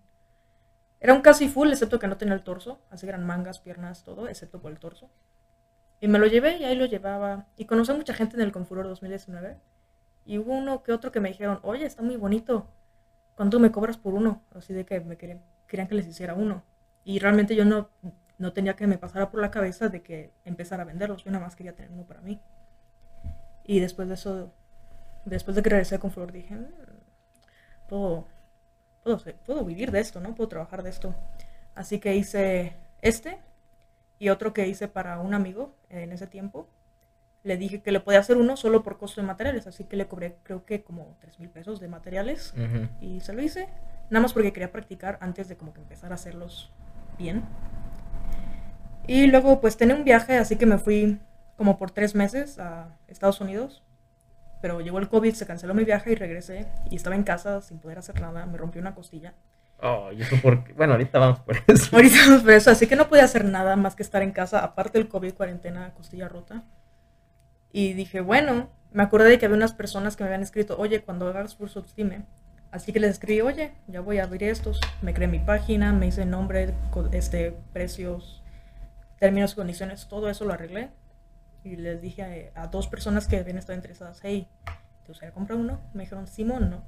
era 1.01 1.15
un 1.15 1.23
casi 1.23 1.49
full, 1.49 1.71
excepto 1.71 1.99
que 1.99 2.07
no 2.07 2.19
tenía 2.19 2.35
el 2.35 2.43
torso. 2.43 2.83
Así 2.91 3.09
eran 3.09 3.25
mangas, 3.25 3.59
piernas, 3.59 4.05
todo, 4.05 4.29
excepto 4.29 4.61
por 4.61 4.71
el 4.71 4.79
torso. 4.79 5.11
Y 6.01 6.09
me 6.09 6.19
lo 6.19 6.27
llevé 6.27 6.59
y 6.59 6.65
ahí 6.65 6.77
lo 6.77 6.85
llevaba. 6.87 7.47
Y 7.57 7.65
conocí 7.65 7.91
a 7.91 7.95
mucha 7.95 8.13
gente 8.15 8.37
en 8.37 8.43
el 8.43 8.53
Confuror 8.53 8.87
2019. 8.87 9.57
Y 10.27 10.39
hubo 10.39 10.53
uno 10.53 10.83
que 10.83 10.93
otro 10.93 11.11
que 11.11 11.21
me 11.21 11.31
dijeron, 11.31 11.59
oye, 11.63 11.87
está 11.87 12.03
muy 12.03 12.17
bonito. 12.17 12.67
¿Cuánto 13.35 13.59
me 13.59 13.73
cobras 13.73 13.97
por 13.97 14.13
uno? 14.13 14.45
Así 14.55 14.75
de 14.75 14.85
que 14.85 15.01
me 15.01 15.17
querían, 15.17 15.43
querían 15.67 15.89
que 15.89 15.95
les 15.95 16.07
hiciera 16.07 16.35
uno. 16.35 16.65
Y 17.05 17.19
realmente 17.19 17.57
yo 17.57 17.65
no, 17.65 17.89
no 18.37 18.53
tenía 18.53 18.77
que 18.77 18.87
me 18.87 18.99
pasara 18.99 19.31
por 19.31 19.41
la 19.41 19.51
cabeza 19.51 19.89
de 19.89 20.03
que 20.03 20.33
empezara 20.45 20.83
a 20.83 20.87
venderlos. 20.87 21.25
Yo 21.25 21.31
nada 21.31 21.45
más 21.45 21.57
quería 21.57 21.75
tener 21.75 21.91
uno 21.91 22.05
para 22.05 22.21
mí. 22.21 22.41
Y 23.65 23.81
después 23.81 24.09
de 24.09 24.15
eso, 24.15 24.53
después 25.25 25.57
de 25.57 25.63
que 25.63 25.71
regresé 25.71 25.95
a 25.95 25.99
Confuror, 25.99 26.33
dije, 26.33 26.55
"Mm, 26.55 26.67
puedo, 27.91 28.25
puedo, 29.03 29.19
puedo 29.45 29.65
vivir 29.65 29.91
de 29.91 30.01
esto, 30.01 30.21
¿no? 30.21 30.35
Puedo 30.35 30.49
trabajar 30.49 30.83
de 30.83 30.91
esto. 30.91 31.15
Así 31.75 31.99
que 31.99 32.15
hice 32.15 32.77
este 33.03 33.39
y 34.19 34.29
otro 34.29 34.55
que 34.55 34.69
hice 34.69 34.89
para 34.89 35.19
un 35.19 35.35
amigo 35.35 35.75
en 35.91 36.13
ese 36.13 36.27
tiempo. 36.27 36.69
Le 37.43 37.57
dije 37.57 37.83
que 37.83 37.91
le 37.91 38.01
podía 38.01 38.21
hacer 38.21 38.37
uno 38.37 38.57
solo 38.57 38.83
por 38.83 38.99
costo 38.99 39.21
de 39.21 39.27
materiales, 39.27 39.67
así 39.67 39.85
que 39.85 39.97
le 39.97 40.07
cobré 40.07 40.37
creo 40.43 40.65
que 40.65 40.83
como 40.83 41.17
3 41.21 41.41
mil 41.41 41.49
pesos 41.49 41.81
de 41.81 41.89
materiales 41.89 42.55
y 43.01 43.21
se 43.21 43.33
lo 43.33 43.43
hice. 43.43 43.69
Nada 44.11 44.23
más 44.23 44.33
porque 44.33 44.53
quería 44.53 44.71
practicar 44.71 45.19
antes 45.21 45.49
de 45.49 45.57
como 45.57 45.73
que 45.73 45.81
empezar 45.81 46.13
a 46.13 46.17
hacerlos 46.17 46.71
bien. 47.19 47.43
Y 49.07 49.27
luego 49.27 49.61
pues 49.61 49.77
tenía 49.77 49.97
un 49.97 50.05
viaje, 50.05 50.37
así 50.37 50.57
que 50.57 50.67
me 50.67 50.79
fui 50.79 51.19
como 51.57 51.79
por 51.79 51.91
tres 51.91 52.15
meses 52.15 52.59
a 52.59 52.95
Estados 53.09 53.41
Unidos. 53.41 53.83
Pero 54.61 54.81
llegó 54.81 54.99
el 54.99 55.09
COVID, 55.09 55.35
se 55.35 55.47
canceló 55.47 55.75
mi 55.75 55.85
viaje 55.85 56.13
y 56.13 56.15
regresé. 56.15 56.67
Y 56.91 56.97
estaba 56.97 57.17
en 57.17 57.23
casa 57.23 57.61
sin 57.63 57.79
poder 57.79 57.99
hacer 57.99 58.21
nada. 58.21 58.47
Me 58.47 58.59
rompió 58.59 58.81
una 58.81 58.95
costilla. 58.95 59.35
Oh, 59.83 60.11
y 60.13 60.23
eso 60.23 60.37
porque. 60.43 60.73
Bueno, 60.75 60.93
ahorita 60.93 61.19
vamos 61.19 61.41
por 61.41 61.57
eso. 61.67 61.89
Ahorita 61.97 62.17
vamos 62.27 62.43
por 62.43 62.53
eso, 62.53 62.71
así 62.71 62.87
que 62.87 62.97
no 62.97 63.09
podía 63.09 63.25
hacer 63.25 63.45
nada 63.45 63.77
más 63.77 63.95
que 63.97 64.03
estar 64.03 64.23
en 64.23 64.33
casa, 64.33 64.63
aparte 64.63 64.99
del 64.99 65.09
COVID, 65.09 65.33
cuarentena, 65.35 65.95
costilla 65.95 66.29
rota. 66.29 66.65
Y 67.73 67.95
dije, 67.95 68.21
bueno, 68.21 68.69
me 68.93 69.03
acordé 69.03 69.31
de 69.31 69.39
que 69.39 69.47
había 69.47 69.57
unas 69.57 69.73
personas 69.73 70.17
que 70.17 70.25
me 70.25 70.29
habían 70.29 70.43
escrito, 70.43 70.77
oye, 70.79 71.01
cuando 71.01 71.29
hagas 71.29 71.55
cursos, 71.55 71.95
dime. 71.97 72.25
Así 72.73 72.93
que 72.93 73.01
les 73.01 73.13
escribí, 73.13 73.41
oye, 73.41 73.73
ya 73.89 74.01
voy 74.01 74.19
a 74.19 74.25
abrir 74.25 74.45
estos. 74.45 74.81
Me 75.03 75.15
creé 75.15 75.29
mi 75.29 75.39
página, 75.39 75.93
me 75.93 76.07
hice 76.07 76.27
nombre, 76.27 76.75
este, 77.13 77.57
precios, 77.73 78.43
términos 79.19 79.53
y 79.53 79.57
condiciones, 79.57 80.09
todo 80.09 80.29
eso 80.29 80.45
lo 80.45 80.53
arreglé. 80.53 80.91
Y 81.65 81.77
les 81.77 82.01
dije 82.01 82.53
a, 82.57 82.63
a 82.63 82.67
dos 82.69 82.89
personas 82.89 83.27
que 83.29 83.37
habían 83.39 83.59
estado 83.59 83.77
interesadas, 83.77 84.21
hey, 84.23 84.49
¿te 85.03 85.09
gustaría 85.09 85.35
comprar 85.35 85.59
uno? 85.59 85.81
Me 85.93 86.05
dijeron, 86.05 86.27
Simón, 86.27 86.71
¿no? 86.71 86.83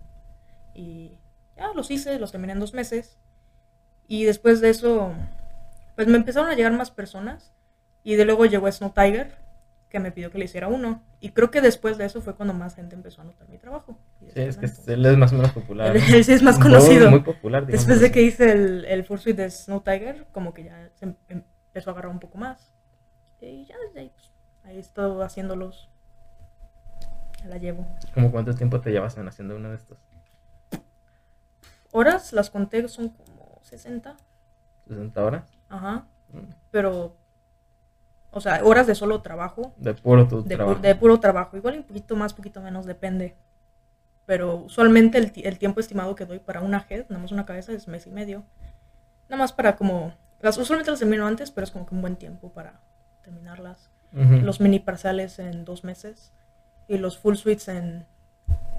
Y 0.74 1.18
ya 1.56 1.72
los 1.74 1.90
hice, 1.90 2.18
los 2.18 2.32
terminé 2.32 2.52
en 2.54 2.60
dos 2.60 2.72
meses. 2.74 3.18
Y 4.08 4.24
después 4.24 4.60
de 4.60 4.70
eso, 4.70 5.12
pues 5.94 6.08
me 6.08 6.16
empezaron 6.16 6.48
a 6.50 6.54
llegar 6.54 6.72
más 6.72 6.90
personas. 6.90 7.52
Y 8.02 8.14
de 8.16 8.24
luego 8.24 8.46
llegó 8.46 8.70
Snow 8.70 8.90
Tiger, 8.92 9.36
que 9.90 10.00
me 10.00 10.10
pidió 10.10 10.30
que 10.30 10.38
le 10.38 10.46
hiciera 10.46 10.68
uno. 10.68 11.02
Y 11.20 11.30
creo 11.32 11.50
que 11.50 11.60
después 11.60 11.98
de 11.98 12.06
eso 12.06 12.20
fue 12.22 12.34
cuando 12.34 12.54
más 12.54 12.74
gente 12.74 12.96
empezó 12.96 13.20
a 13.20 13.24
notar 13.24 13.48
mi 13.48 13.58
trabajo. 13.58 13.98
Sí, 14.34 14.40
es 14.40 14.56
que 14.56 14.66
él 14.92 15.04
es 15.06 15.16
más 15.18 15.32
o 15.32 15.36
menos 15.36 15.52
popular. 15.52 15.94
Él- 15.94 16.02
¿no? 16.08 16.16
él 16.16 16.24
sí 16.24 16.32
es 16.32 16.42
más 16.42 16.56
Muy- 16.58 16.62
conocido. 16.68 17.10
Muy, 17.10 17.20
popular, 17.20 17.66
digamos 17.66 17.86
Después 17.86 18.00
de 18.00 18.06
así. 18.06 18.14
que 18.14 18.22
hice 18.22 18.52
el, 18.52 18.84
el 18.86 19.04
Fursuit 19.04 19.36
de 19.36 19.50
Snow 19.50 19.82
Tiger, 19.82 20.26
como 20.32 20.52
que 20.54 20.64
ya 20.64 20.88
se 20.94 21.04
em- 21.04 21.16
empezó 21.28 21.90
a 21.90 21.92
agarrar 21.92 22.10
un 22.10 22.18
poco 22.20 22.38
más. 22.38 22.72
Y 23.40 23.66
ya 23.66 23.74
desde 23.86 24.00
ahí, 24.00 24.10
pues, 24.14 24.31
ahí 24.64 24.76
he 24.76 24.80
estado 24.80 25.22
haciéndolos. 25.22 25.88
Ya 27.42 27.48
la 27.48 27.56
llevo. 27.58 27.86
¿Cómo 28.14 28.30
cuánto 28.30 28.54
tiempo 28.54 28.80
te 28.80 28.90
llevas 28.90 29.16
en 29.16 29.26
haciendo 29.28 29.56
uno 29.56 29.70
de 29.70 29.76
estos? 29.76 29.98
Horas, 31.90 32.32
las 32.32 32.50
conté, 32.50 32.86
son 32.88 33.10
como 33.10 33.58
60. 33.62 34.16
¿60 34.88 35.16
horas? 35.18 35.44
Ajá. 35.68 36.06
Mm. 36.32 36.38
Pero, 36.70 37.16
o 38.30 38.40
sea, 38.40 38.64
horas 38.64 38.86
de 38.86 38.94
solo 38.94 39.20
trabajo. 39.22 39.74
De 39.76 39.92
puro 39.94 40.26
tu 40.26 40.42
De, 40.42 40.54
pu- 40.54 40.56
trabajo. 40.58 40.80
de 40.80 40.94
puro 40.94 41.20
trabajo. 41.20 41.56
Igual 41.56 41.76
un 41.78 41.82
poquito 41.84 42.16
más, 42.16 42.32
poquito 42.32 42.60
menos, 42.62 42.86
depende. 42.86 43.36
Pero 44.24 44.56
usualmente 44.56 45.18
el, 45.18 45.32
el 45.44 45.58
tiempo 45.58 45.80
estimado 45.80 46.14
que 46.14 46.24
doy 46.24 46.38
para 46.38 46.60
una 46.60 46.86
head, 46.88 47.06
nada 47.08 47.20
más 47.20 47.32
una 47.32 47.44
cabeza, 47.44 47.72
es 47.72 47.88
mes 47.88 48.06
y 48.06 48.10
medio. 48.10 48.44
Nada 49.28 49.42
más 49.42 49.52
para 49.52 49.76
como... 49.76 50.14
Las, 50.40 50.56
usualmente 50.58 50.90
las 50.90 51.00
termino 51.00 51.26
antes, 51.26 51.50
pero 51.50 51.64
es 51.64 51.70
como 51.70 51.86
que 51.86 51.94
un 51.94 52.00
buen 52.00 52.16
tiempo 52.16 52.52
para 52.52 52.80
terminarlas. 53.22 53.90
Los 54.12 54.60
mini 54.60 54.78
parciales 54.78 55.38
en 55.38 55.64
dos 55.64 55.84
meses 55.84 56.32
y 56.86 56.98
los 56.98 57.18
full 57.18 57.36
suites 57.36 57.68
en 57.68 58.04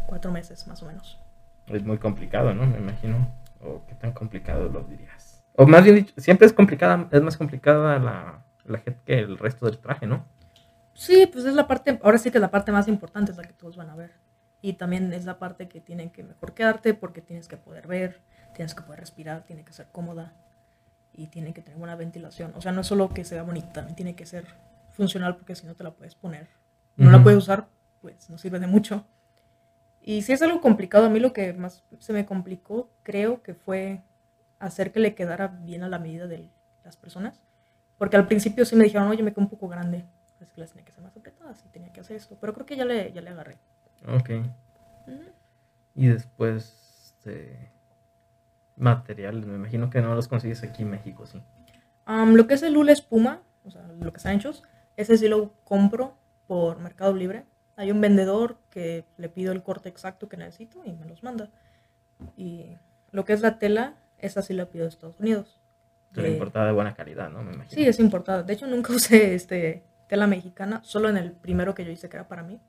cuatro 0.06 0.32
meses, 0.32 0.68
más 0.68 0.84
o 0.84 0.86
menos. 0.86 1.20
Es 1.68 1.84
muy 1.84 1.98
complicado, 1.98 2.54
¿no? 2.54 2.68
Me 2.68 2.78
imagino. 2.78 3.34
¿O 3.62 3.84
qué 3.88 3.96
tan 3.96 4.12
complicado 4.12 4.70
lo 4.70 4.84
dirías? 4.84 5.44
O 5.56 5.66
más 5.66 5.84
bien 5.84 5.96
dicho, 5.96 6.14
siempre 6.18 6.46
es 6.46 6.54
complicada, 6.54 7.08
es 7.12 7.22
más 7.22 7.38
complicada 7.38 7.98
la, 7.98 8.44
la 8.66 8.82
head 8.86 8.96
que 9.06 9.20
el 9.20 9.38
resto 9.38 9.66
del 9.66 9.80
traje, 9.80 10.06
¿no? 10.06 10.26
Sí, 10.94 11.28
pues 11.32 11.46
es 11.46 11.54
la 11.56 11.68
parte, 11.68 12.00
ahora 12.04 12.18
sí 12.18 12.30
que 12.30 12.40
la 12.40 12.52
parte 12.52 12.72
más 12.72 12.88
importante 12.88 13.32
es 13.32 13.38
la 13.38 13.44
que 13.44 13.54
todos 13.54 13.78
van 13.78 13.90
a 13.90 13.96
ver. 13.96 14.12
Y 14.62 14.74
también 14.74 15.12
es 15.14 15.26
la 15.26 15.40
parte 15.40 15.68
que 15.68 15.82
tienen 15.82 16.10
que 16.10 16.24
mejor 16.24 16.54
quedarte 16.54 16.94
porque 16.94 17.22
tienes 17.22 17.48
que 17.48 17.58
poder 17.58 17.88
ver, 17.88 18.22
tienes 18.54 18.76
que 18.76 18.82
poder 18.82 19.00
respirar, 19.00 19.44
tiene 19.44 19.64
que 19.64 19.74
ser 19.74 19.88
cómoda 19.92 20.34
y 21.12 21.28
tiene 21.28 21.54
que 21.54 21.62
tener 21.62 21.78
buena 21.78 21.96
ventilación. 21.96 22.54
O 22.56 22.62
sea, 22.62 22.72
no 22.72 22.82
es 22.82 22.88
solo 22.88 23.10
que 23.10 23.26
sea 23.26 23.44
bonita, 23.44 23.74
también 23.74 23.96
tiene 23.96 24.16
que 24.16 24.26
ser 24.26 24.46
funcional 24.94 25.36
porque 25.36 25.56
si 25.56 25.66
no 25.66 25.76
te 25.76 25.84
la 25.84 25.92
puedes 25.92 26.16
poner. 26.16 26.48
No 26.96 27.10
la 27.10 27.18
Ujú. 27.18 27.24
puedes 27.26 27.40
usar, 27.40 27.68
pues 28.02 28.30
no 28.30 28.38
sirve 28.38 28.60
de 28.60 28.68
mucho. 28.68 29.06
Y 30.02 30.22
si 30.22 30.34
es 30.34 30.42
algo 30.42 30.62
complicado, 30.62 31.06
a 31.06 31.10
mí 31.10 31.20
lo 31.20 31.34
que 31.34 31.54
más 31.54 31.84
se 32.00 32.14
me 32.14 32.26
complicó, 32.26 32.90
creo 33.04 33.42
que 33.42 33.54
fue 33.54 34.04
hacer 34.60 34.92
que 34.92 35.00
le 35.00 35.16
quedara 35.16 35.48
bien 35.48 35.84
a 35.84 35.90
la 35.90 36.00
medida 36.00 36.28
de 36.28 36.50
las 36.84 36.98
personas. 36.98 37.42
Porque 37.98 38.18
al 38.18 38.28
principio 38.28 38.66
sí 38.66 38.76
me 38.76 38.84
dijeron, 38.84 39.08
oye, 39.08 39.24
me 39.24 39.32
quedó 39.32 39.42
un 39.42 39.50
poco 39.50 39.68
grande. 39.68 40.06
Así 40.42 40.52
que 40.54 40.62
las 40.62 40.72
tenía 40.72 40.86
que 40.86 40.92
hacer 40.92 41.04
más 41.04 41.16
apretadas 41.16 41.64
y 41.66 41.70
tenía 41.70 41.92
que 41.94 42.02
hacer 42.02 42.18
esto. 42.18 42.38
Pero 42.40 42.54
creo 42.54 42.66
que 42.66 42.76
ya 42.76 42.86
le, 42.86 43.12
ya 43.14 43.22
le 43.22 43.30
agarré. 43.30 43.58
Ok. 44.08 44.30
Ujú. 45.08 45.24
Y 45.96 46.08
después 46.08 47.16
de 47.24 47.70
materiales, 48.76 49.46
me 49.46 49.56
imagino 49.56 49.90
que 49.90 50.02
no 50.02 50.16
los 50.16 50.28
consigues 50.28 50.64
aquí 50.64 50.84
en 50.84 50.90
México, 50.90 51.26
sí. 51.26 51.42
Am, 52.06 52.34
lo 52.36 52.48
que 52.48 52.56
es 52.56 52.64
el 52.64 52.76
hule 52.76 52.92
espuma, 52.92 53.42
o 53.64 53.72
sea, 53.72 53.84
lo 53.88 54.12
que 54.12 54.18
están 54.18 54.36
hechos, 54.36 54.64
ese 54.98 55.18
sí 55.18 55.28
lo 55.28 55.54
compro 55.64 56.16
por 56.48 56.80
Mercado 56.80 57.14
Libre. 57.14 57.46
Hay 57.76 57.92
un 57.92 58.02
vendedor 58.02 58.58
que 58.70 59.06
le 59.18 59.30
pido 59.30 59.52
el 59.52 59.64
corte 59.64 59.90
exacto 59.90 60.30
que 60.30 60.38
necesito 60.38 60.82
y 60.86 60.94
me 60.94 61.06
los 61.08 61.24
manda. 61.24 61.50
Y 62.38 62.78
lo 63.12 63.26
que 63.26 63.34
es 63.34 63.42
la 63.42 63.60
tela, 63.60 63.96
esa 64.20 64.42
sí 64.42 64.54
la 64.54 64.66
pido 64.70 64.84
de 64.86 64.90
Estados 64.90 65.20
Unidos. 65.20 65.60
Pero 66.14 66.28
De- 66.28 66.34
importada 66.34 66.68
de 66.68 66.74
buena 66.74 66.94
calidad, 66.94 67.30
¿no? 67.30 67.44
Me 67.44 67.54
imagino. 67.54 67.76
Sí, 67.76 67.88
es 67.88 68.00
importada. 68.00 68.44
De 68.44 68.54
hecho, 68.54 68.68
nunca 68.68 68.94
usé 68.94 69.34
este, 69.36 69.84
tela 70.08 70.28
mexicana, 70.28 70.82
solo 70.84 71.10
en 71.10 71.18
el 71.18 71.32
primero 71.32 71.74
que 71.74 71.86
yo 71.86 71.92
hice 71.92 72.10
que 72.10 72.18
era 72.18 72.28
para 72.28 72.44
mí. 72.44 72.60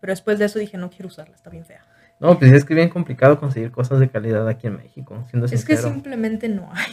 Pero 0.00 0.12
después 0.12 0.38
de 0.38 0.44
eso 0.44 0.60
dije, 0.60 0.78
no 0.78 0.90
quiero 0.90 1.08
usarla, 1.08 1.34
está 1.34 1.50
bien 1.50 1.64
fea. 1.64 1.82
No, 2.20 2.38
pues 2.38 2.52
es 2.52 2.64
que 2.64 2.72
es 2.74 2.76
bien 2.76 2.88
complicado 2.88 3.38
conseguir 3.40 3.72
cosas 3.72 3.98
de 3.98 4.08
calidad 4.08 4.46
aquí 4.48 4.68
en 4.68 4.76
México, 4.76 5.24
siendo 5.28 5.46
Es 5.46 5.52
que 5.64 5.76
sincero. 5.76 5.88
simplemente 5.94 6.48
no 6.48 6.70
hay. 6.72 6.92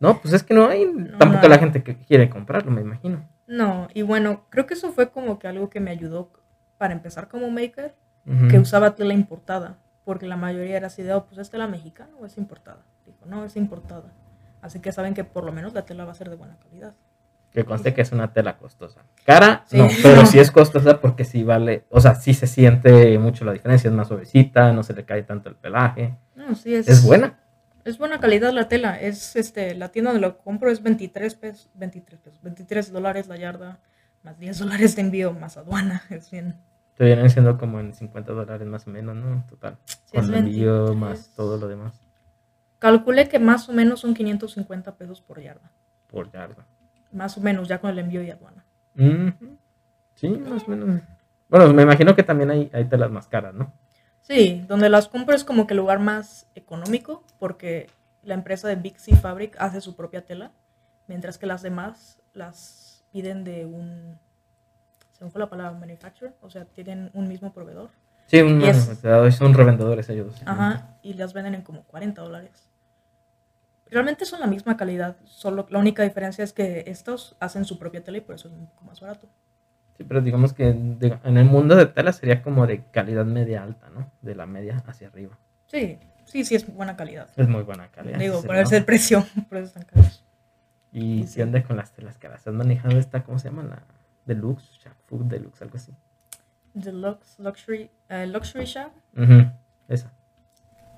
No, 0.00 0.20
pues 0.20 0.34
es 0.34 0.42
que 0.42 0.52
no 0.52 0.66
hay 0.66 0.84
No, 0.84 1.16
tampoco 1.18 1.42
no 1.44 1.48
la 1.48 1.54
hay. 1.54 1.60
gente 1.60 1.82
que 1.82 1.96
quiere 1.96 2.28
comprarlo, 2.28 2.70
me 2.70 2.80
imagino. 2.82 3.26
No, 3.52 3.88
y 3.92 4.00
bueno, 4.00 4.46
creo 4.48 4.64
que 4.64 4.72
eso 4.72 4.92
fue 4.92 5.10
como 5.10 5.38
que 5.38 5.46
algo 5.46 5.68
que 5.68 5.78
me 5.78 5.90
ayudó 5.90 6.30
para 6.78 6.94
empezar 6.94 7.28
como 7.28 7.50
maker, 7.50 7.94
que 8.48 8.58
usaba 8.58 8.94
tela 8.94 9.12
importada, 9.12 9.76
porque 10.04 10.26
la 10.26 10.36
mayoría 10.36 10.76
era 10.78 10.86
así 10.86 11.02
de, 11.02 11.12
oh, 11.12 11.26
pues 11.26 11.38
es 11.38 11.50
tela 11.50 11.66
mexicana 11.66 12.12
o 12.18 12.24
es 12.24 12.38
importada. 12.38 12.78
Dijo, 13.04 13.18
no, 13.26 13.44
es 13.44 13.56
importada. 13.56 14.10
Así 14.62 14.78
que 14.80 14.90
saben 14.90 15.12
que 15.12 15.24
por 15.24 15.44
lo 15.44 15.52
menos 15.52 15.74
la 15.74 15.84
tela 15.84 16.04
va 16.06 16.12
a 16.12 16.14
ser 16.14 16.30
de 16.30 16.36
buena 16.36 16.56
calidad. 16.56 16.94
Que 17.50 17.64
conste 17.66 17.92
que 17.92 18.00
es 18.00 18.10
una 18.12 18.32
tela 18.32 18.56
costosa. 18.56 19.02
Cara, 19.26 19.64
Sí. 19.66 19.76
no, 19.76 19.88
pero 20.02 20.24
sí 20.26 20.38
es 20.38 20.50
costosa 20.50 21.00
porque 21.00 21.24
sí 21.24 21.42
vale, 21.44 21.84
o 21.90 22.00
sea, 22.00 22.14
sí 22.14 22.32
se 22.32 22.46
siente 22.46 23.18
mucho 23.18 23.44
la 23.44 23.52
diferencia, 23.52 23.88
es 23.90 23.94
más 23.94 24.08
suavecita, 24.08 24.72
no 24.72 24.82
se 24.82 24.94
le 24.94 25.04
cae 25.04 25.24
tanto 25.24 25.50
el 25.50 25.56
pelaje. 25.56 26.14
No, 26.36 26.54
sí 26.54 26.74
es. 26.74 26.88
Es 26.88 27.04
buena. 27.04 27.38
Es 27.84 27.98
buena 27.98 28.20
calidad 28.20 28.52
la 28.52 28.68
tela. 28.68 29.00
Es 29.00 29.36
este, 29.36 29.74
la 29.74 29.90
tienda 29.90 30.12
donde 30.12 30.26
lo 30.26 30.38
compro 30.38 30.70
es 30.70 30.82
23 30.82 31.34
pesos, 31.34 31.68
23 31.74 32.20
pesos, 32.20 32.40
23 32.42 32.92
dólares 32.92 33.26
la 33.28 33.36
yarda, 33.36 33.80
más 34.22 34.38
10 34.38 34.58
dólares 34.60 34.94
de 34.96 35.02
envío, 35.02 35.32
más 35.32 35.56
aduana. 35.56 36.02
Es 36.10 36.30
bien. 36.30 36.56
Te 36.96 37.04
vienen 37.04 37.30
siendo 37.30 37.56
como 37.58 37.80
en 37.80 37.94
50 37.94 38.32
dólares 38.32 38.66
más 38.68 38.86
o 38.86 38.90
menos, 38.90 39.16
¿no? 39.16 39.44
Total. 39.48 39.78
Sí, 39.84 39.96
Con 40.18 40.34
envío 40.34 40.84
23. 40.86 40.96
más 41.00 41.30
todo 41.34 41.56
lo 41.56 41.66
demás 41.66 41.98
Calculé 42.78 43.28
que 43.28 43.38
más 43.38 43.68
o 43.68 43.72
menos 43.72 44.00
son 44.00 44.12
550 44.12 44.96
pesos 44.96 45.20
por 45.20 45.40
yarda. 45.40 45.70
por 46.08 46.30
yarda. 46.30 46.66
Más 47.12 47.36
o 47.38 47.40
menos, 47.40 47.68
ya 47.68 47.78
con 47.80 47.90
el 47.90 47.98
envío 47.98 48.22
y 48.22 48.30
aduana. 48.30 48.64
Sí, 50.14 50.28
más 50.28 50.64
o 50.66 50.70
menos. 50.70 51.00
Bueno, 51.48 51.72
me 51.72 51.82
imagino 51.82 52.14
que 52.16 52.22
también 52.22 52.50
hay, 52.50 52.70
hay 52.72 52.84
telas 52.86 53.10
más 53.10 53.28
caras, 53.28 53.54
¿no? 53.54 53.72
Sí, 54.20 54.64
donde 54.68 54.88
las 54.88 55.08
compro 55.08 55.34
es 55.34 55.44
como 55.44 55.66
que 55.66 55.74
el 55.74 55.78
lugar 55.78 55.98
más 56.00 56.48
económico, 56.54 57.24
porque 57.42 57.88
la 58.22 58.34
empresa 58.34 58.68
de 58.68 58.76
Big 58.76 59.00
C 59.00 59.16
Fabric 59.16 59.56
hace 59.58 59.80
su 59.80 59.96
propia 59.96 60.24
tela, 60.24 60.52
mientras 61.08 61.38
que 61.38 61.46
las 61.46 61.60
demás 61.60 62.20
las 62.34 63.04
piden 63.10 63.42
de 63.42 63.66
un. 63.66 64.16
Se 65.10 65.24
me 65.24 65.30
fue 65.32 65.40
la 65.40 65.50
palabra 65.50 65.76
manufacturer, 65.76 66.34
o 66.40 66.48
sea, 66.50 66.66
tienen 66.66 67.10
un 67.14 67.26
mismo 67.26 67.52
proveedor. 67.52 67.90
Sí, 68.28 68.40
un 68.42 68.60
Y 68.60 68.68
es- 68.68 69.02
son 69.36 69.54
revendedores 69.54 70.08
ellos. 70.08 70.40
Ajá, 70.46 70.98
y 71.02 71.14
las 71.14 71.32
venden 71.32 71.54
en 71.56 71.62
como 71.62 71.82
40 71.82 72.22
dólares. 72.22 72.68
Realmente 73.90 74.24
son 74.24 74.38
la 74.38 74.46
misma 74.46 74.76
calidad, 74.76 75.16
solo 75.24 75.66
la 75.68 75.80
única 75.80 76.04
diferencia 76.04 76.44
es 76.44 76.52
que 76.52 76.84
estos 76.86 77.34
hacen 77.40 77.64
su 77.64 77.76
propia 77.76 78.04
tela 78.04 78.18
y 78.18 78.20
por 78.20 78.36
eso 78.36 78.46
es 78.46 78.54
un 78.54 78.68
poco 78.68 78.84
más 78.84 79.00
barato. 79.00 79.26
Sí, 79.96 80.04
pero 80.04 80.20
digamos 80.20 80.52
que 80.52 80.68
en 80.68 81.36
el 81.36 81.44
mundo 81.44 81.74
de 81.74 81.86
tela 81.86 82.12
sería 82.12 82.40
como 82.40 82.68
de 82.68 82.84
calidad 82.92 83.24
media 83.26 83.64
alta, 83.64 83.90
¿no? 83.90 84.12
De 84.22 84.36
la 84.36 84.46
media 84.46 84.80
hacia 84.86 85.08
arriba. 85.08 85.36
Sí, 85.66 85.98
sí, 86.24 86.44
sí 86.44 86.54
es 86.54 86.66
buena 86.72 86.96
calidad. 86.96 87.28
Es 87.36 87.48
muy 87.48 87.62
buena 87.62 87.88
calidad. 87.90 88.18
Digo, 88.18 88.42
por 88.42 88.56
el 88.56 88.84
precio, 88.84 89.26
por 89.48 89.58
eso 89.58 89.66
están 89.68 89.84
caros. 89.84 90.24
Y 90.92 91.24
qué 91.26 91.42
onda 91.42 91.62
con 91.62 91.76
las 91.76 91.92
telas 91.92 92.18
caras. 92.18 92.46
¿Has 92.46 92.52
manejado 92.54 92.98
esta, 92.98 93.22
cómo 93.24 93.38
se 93.38 93.48
llama? 93.48 93.62
La 93.62 93.82
Deluxe, 94.26 94.64
Shack 94.82 94.96
Food 95.06 95.24
Deluxe, 95.24 95.62
algo 95.62 95.76
así. 95.76 95.92
Deluxe 96.74 97.38
Luxury, 97.38 97.90
eh, 98.08 98.26
Luxury 98.26 98.64
Shop, 98.64 98.92
Ujú, 99.16 99.50
Esa. 99.88 100.10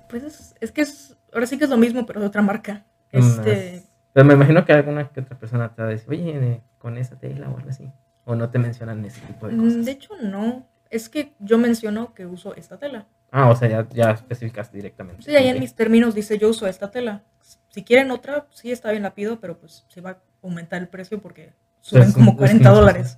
pues 0.09 0.23
es, 0.23 0.55
es 0.61 0.71
que 0.71 0.81
es, 0.81 1.17
ahora 1.33 1.45
sí 1.47 1.57
que 1.57 1.65
es 1.65 1.69
lo 1.69 1.77
mismo, 1.77 2.05
pero 2.05 2.19
de 2.21 2.27
otra 2.27 2.41
marca. 2.41 2.85
Mm, 3.11 3.17
Este, 3.19 3.75
es- 3.75 3.91
Pero 4.13 4.25
me 4.25 4.33
imagino 4.35 4.63
que 4.63 4.71
alguna 4.73 5.09
que 5.09 5.19
otra 5.19 5.37
persona 5.37 5.73
te 5.73 5.81
va 5.81 5.89
a 5.89 5.91
decir, 5.91 6.09
oye, 6.09 6.31
eh, 6.53 6.61
con 6.77 6.97
esa 6.97 7.17
tela 7.17 7.49
o 7.49 7.57
algo 7.57 7.69
así. 7.69 7.91
O 8.23 8.35
no 8.35 8.49
te 8.49 8.57
mencionan 8.59 9.03
ese 9.05 9.19
tipo 9.21 9.47
de 9.47 9.53
mm, 9.55 9.63
cosas. 9.63 9.85
de 9.85 9.91
hecho 9.91 10.13
no, 10.21 10.65
es 10.89 11.09
que 11.09 11.33
yo 11.39 11.57
menciono 11.57 12.13
que 12.13 12.25
uso 12.25 12.55
esta 12.55 12.77
tela. 12.77 13.05
Ah, 13.37 13.49
o 13.49 13.55
sea, 13.55 13.67
ya, 13.67 13.87
ya 13.89 14.11
especificas 14.11 14.71
directamente. 14.71 15.23
Sí, 15.23 15.35
ahí 15.35 15.47
en 15.49 15.55
Ok. 15.57 15.59
mis 15.59 15.75
términos 15.75 16.15
dice 16.15 16.37
yo 16.37 16.49
uso 16.49 16.67
esta 16.67 16.89
tela. 16.89 17.21
Si 17.69 17.83
quieren 17.83 18.09
otra, 18.11 18.47
sí 18.51 18.71
está 18.71 18.91
bien 18.91 19.03
la 19.03 19.13
pido, 19.13 19.41
pero 19.41 19.57
pues 19.57 19.85
se 19.89 19.99
va 19.99 20.11
a 20.11 20.17
aumentar 20.41 20.81
el 20.81 20.87
precio 20.87 21.21
porque 21.21 21.51
suben 21.81 22.13
como 22.13 22.31
un- 22.31 22.35
es 22.35 22.39
40 22.39 22.69
mucho, 22.69 22.79
dólares. 22.79 23.17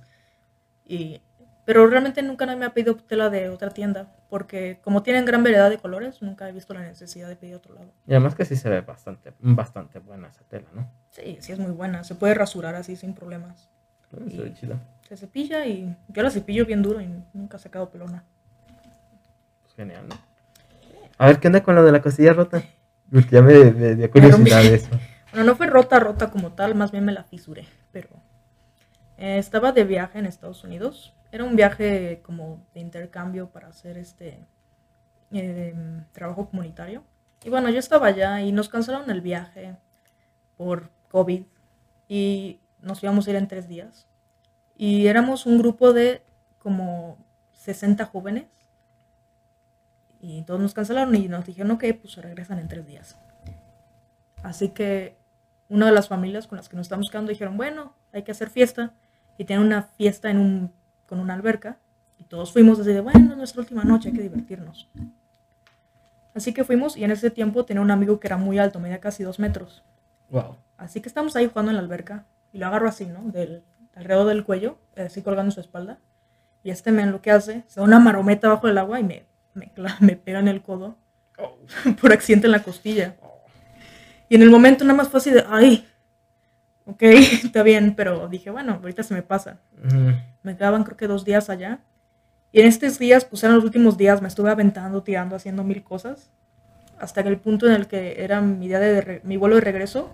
Y, 0.84 1.20
pero 1.64 1.86
realmente 1.86 2.20
nunca 2.22 2.46
nadie 2.46 2.58
me 2.58 2.66
ha 2.66 2.74
pedido 2.74 2.96
tela 2.96 3.30
de 3.30 3.48
otra 3.48 3.70
tienda, 3.70 4.12
porque 4.28 4.80
como 4.82 5.04
tienen 5.04 5.24
gran 5.24 5.44
variedad 5.44 5.70
de 5.70 5.78
colores, 5.78 6.20
nunca 6.22 6.48
he 6.48 6.52
visto 6.52 6.74
la 6.74 6.80
necesidad 6.80 7.28
de 7.28 7.36
pedir 7.36 7.54
otro 7.54 7.74
lado. 7.74 7.92
Y 8.06 8.12
además 8.12 8.34
que 8.34 8.44
sí 8.44 8.56
se 8.56 8.68
ve 8.68 8.80
bastante, 8.80 9.32
bastante 9.38 10.00
buena 10.00 10.28
esa 10.28 10.42
tela, 10.48 10.66
¿no? 10.74 10.90
Sí, 11.10 11.36
sí 11.40 11.52
es 11.52 11.58
muy 11.60 11.70
buena, 11.72 12.02
se 12.04 12.16
puede 12.16 12.34
rasurar 12.34 12.74
así 12.74 12.96
sin 12.96 13.14
problemas. 13.14 13.68
Mm, 14.10 14.30
Se 14.30 14.42
ve 14.42 14.54
chido. 14.54 14.80
Se 15.08 15.16
cepilla 15.16 15.64
y 15.66 15.94
yo 16.08 16.22
la 16.22 16.30
cepillo 16.30 16.66
bien 16.66 16.82
duro 16.82 17.00
y 17.00 17.08
nunca 17.34 17.58
he 17.58 17.60
sacado 17.60 17.88
pelona. 17.90 18.24
Genial, 19.78 20.08
¿no? 20.08 20.16
A 21.18 21.28
ver, 21.28 21.38
¿qué 21.38 21.46
onda 21.46 21.62
con 21.62 21.76
lo 21.76 21.84
de 21.84 21.92
la 21.92 22.02
costilla 22.02 22.32
rota? 22.32 22.64
Porque 23.12 23.30
ya 23.30 23.42
me, 23.42 23.70
me 23.70 23.94
dio 23.94 24.10
curiosidad 24.10 24.60
de 24.60 24.74
eso. 24.74 24.90
Bueno, 25.30 25.46
no 25.46 25.54
fue 25.54 25.68
rota, 25.68 26.00
rota 26.00 26.32
como 26.32 26.52
tal, 26.52 26.74
más 26.74 26.90
bien 26.90 27.04
me 27.04 27.12
la 27.12 27.22
fisuré, 27.22 27.64
pero 27.92 28.08
eh, 29.18 29.38
estaba 29.38 29.70
de 29.70 29.84
viaje 29.84 30.18
en 30.18 30.26
Estados 30.26 30.64
Unidos. 30.64 31.14
Era 31.30 31.44
un 31.44 31.54
viaje 31.54 32.20
como 32.24 32.66
de 32.74 32.80
intercambio 32.80 33.50
para 33.50 33.68
hacer 33.68 33.98
este 33.98 34.44
eh, 35.30 35.76
trabajo 36.10 36.48
comunitario. 36.50 37.04
Y 37.44 37.48
bueno, 37.48 37.70
yo 37.70 37.78
estaba 37.78 38.08
allá 38.08 38.40
y 38.40 38.50
nos 38.50 38.68
cancelaron 38.68 39.08
el 39.12 39.20
viaje 39.20 39.76
por 40.56 40.90
COVID 41.08 41.44
y 42.08 42.58
nos 42.82 43.00
íbamos 43.04 43.28
a 43.28 43.30
ir 43.30 43.36
en 43.36 43.46
tres 43.46 43.68
días. 43.68 44.08
Y 44.76 45.06
éramos 45.06 45.46
un 45.46 45.56
grupo 45.56 45.92
de 45.92 46.22
como 46.58 47.16
60 47.52 48.04
jóvenes 48.06 48.57
y 50.20 50.42
todos 50.42 50.60
nos 50.60 50.74
cancelaron 50.74 51.14
y 51.14 51.28
nos 51.28 51.46
dijeron, 51.46 51.70
ok, 51.72 51.84
pues 52.00 52.14
se 52.14 52.22
regresan 52.22 52.58
en 52.58 52.68
tres 52.68 52.86
días. 52.86 53.16
Así 54.42 54.70
que 54.70 55.16
una 55.68 55.86
de 55.86 55.92
las 55.92 56.08
familias 56.08 56.46
con 56.46 56.56
las 56.56 56.68
que 56.68 56.76
nos 56.76 56.86
estamos 56.86 57.10
quedando 57.10 57.30
dijeron, 57.30 57.56
bueno, 57.56 57.94
hay 58.12 58.22
que 58.22 58.32
hacer 58.32 58.50
fiesta. 58.50 58.94
Y 59.36 59.44
tienen 59.44 59.66
una 59.66 59.82
fiesta 59.82 60.30
en 60.30 60.38
un, 60.38 60.72
con 61.06 61.20
una 61.20 61.34
alberca. 61.34 61.78
Y 62.18 62.24
todos 62.24 62.52
fuimos 62.52 62.80
así 62.80 62.92
de, 62.92 63.00
bueno, 63.00 63.30
es 63.30 63.36
nuestra 63.36 63.60
última 63.60 63.84
noche, 63.84 64.08
hay 64.08 64.14
que 64.14 64.22
divertirnos. 64.22 64.88
Así 66.34 66.52
que 66.52 66.64
fuimos 66.64 66.96
y 66.96 67.04
en 67.04 67.10
ese 67.10 67.30
tiempo 67.30 67.64
tenía 67.64 67.80
un 67.80 67.90
amigo 67.90 68.18
que 68.18 68.26
era 68.26 68.36
muy 68.36 68.58
alto, 68.58 68.80
medía 68.80 69.00
casi 69.00 69.22
dos 69.22 69.38
metros. 69.38 69.84
Wow. 70.30 70.56
Así 70.76 71.00
que 71.00 71.08
estamos 71.08 71.36
ahí 71.36 71.46
jugando 71.46 71.70
en 71.70 71.76
la 71.76 71.82
alberca 71.82 72.26
y 72.52 72.58
lo 72.58 72.66
agarro 72.66 72.88
así, 72.88 73.06
¿no? 73.06 73.22
Del, 73.30 73.62
alrededor 73.94 74.26
del 74.26 74.44
cuello, 74.44 74.78
así 74.96 75.22
colgando 75.22 75.50
su 75.52 75.60
espalda. 75.60 75.98
Y 76.62 76.70
este 76.70 76.92
men 76.92 77.12
lo 77.12 77.20
que 77.22 77.30
hace, 77.30 77.64
se 77.66 77.80
da 77.80 77.84
una 77.86 78.00
marometa 78.00 78.48
bajo 78.48 78.68
el 78.68 78.78
agua 78.78 79.00
y 79.00 79.04
me, 79.04 79.24
me, 79.54 79.72
me 80.00 80.16
pega 80.16 80.38
en 80.38 80.48
el 80.48 80.62
codo 80.62 80.96
Oh. 81.38 81.56
por 82.00 82.12
accidente 82.12 82.46
en 82.46 82.52
la 82.52 82.62
costilla. 82.62 83.16
Y 84.28 84.34
en 84.34 84.42
el 84.42 84.50
momento 84.50 84.84
nada 84.84 84.96
más 84.96 85.08
fue 85.08 85.18
así 85.18 85.30
de, 85.30 85.44
ay, 85.48 85.86
ok, 86.84 87.02
está 87.02 87.62
bien, 87.62 87.94
pero 87.94 88.28
dije, 88.28 88.50
bueno, 88.50 88.78
ahorita 88.82 89.02
se 89.02 89.14
me 89.14 89.22
pasa. 89.22 89.60
Me 90.42 90.56
quedaban 90.56 90.84
creo 90.84 90.96
que 90.96 91.06
dos 91.06 91.24
días 91.24 91.48
allá. 91.48 91.80
Y 92.50 92.60
en 92.60 92.66
estos 92.66 92.98
días, 92.98 93.24
pues 93.24 93.44
eran 93.44 93.56
los 93.56 93.64
últimos 93.64 93.96
días, 93.96 94.22
me 94.22 94.28
estuve 94.28 94.50
aventando, 94.50 95.02
tirando, 95.02 95.36
haciendo 95.36 95.64
mil 95.64 95.82
cosas. 95.84 96.30
Hasta 96.98 97.22
que 97.22 97.28
el 97.28 97.38
punto 97.38 97.66
en 97.66 97.74
el 97.74 97.86
que 97.86 98.22
era 98.24 98.40
mi 98.40 98.66
día 98.66 98.80
de 98.80 99.20
mi 99.22 99.36
vuelo 99.36 99.54
de 99.56 99.60
regreso. 99.60 100.10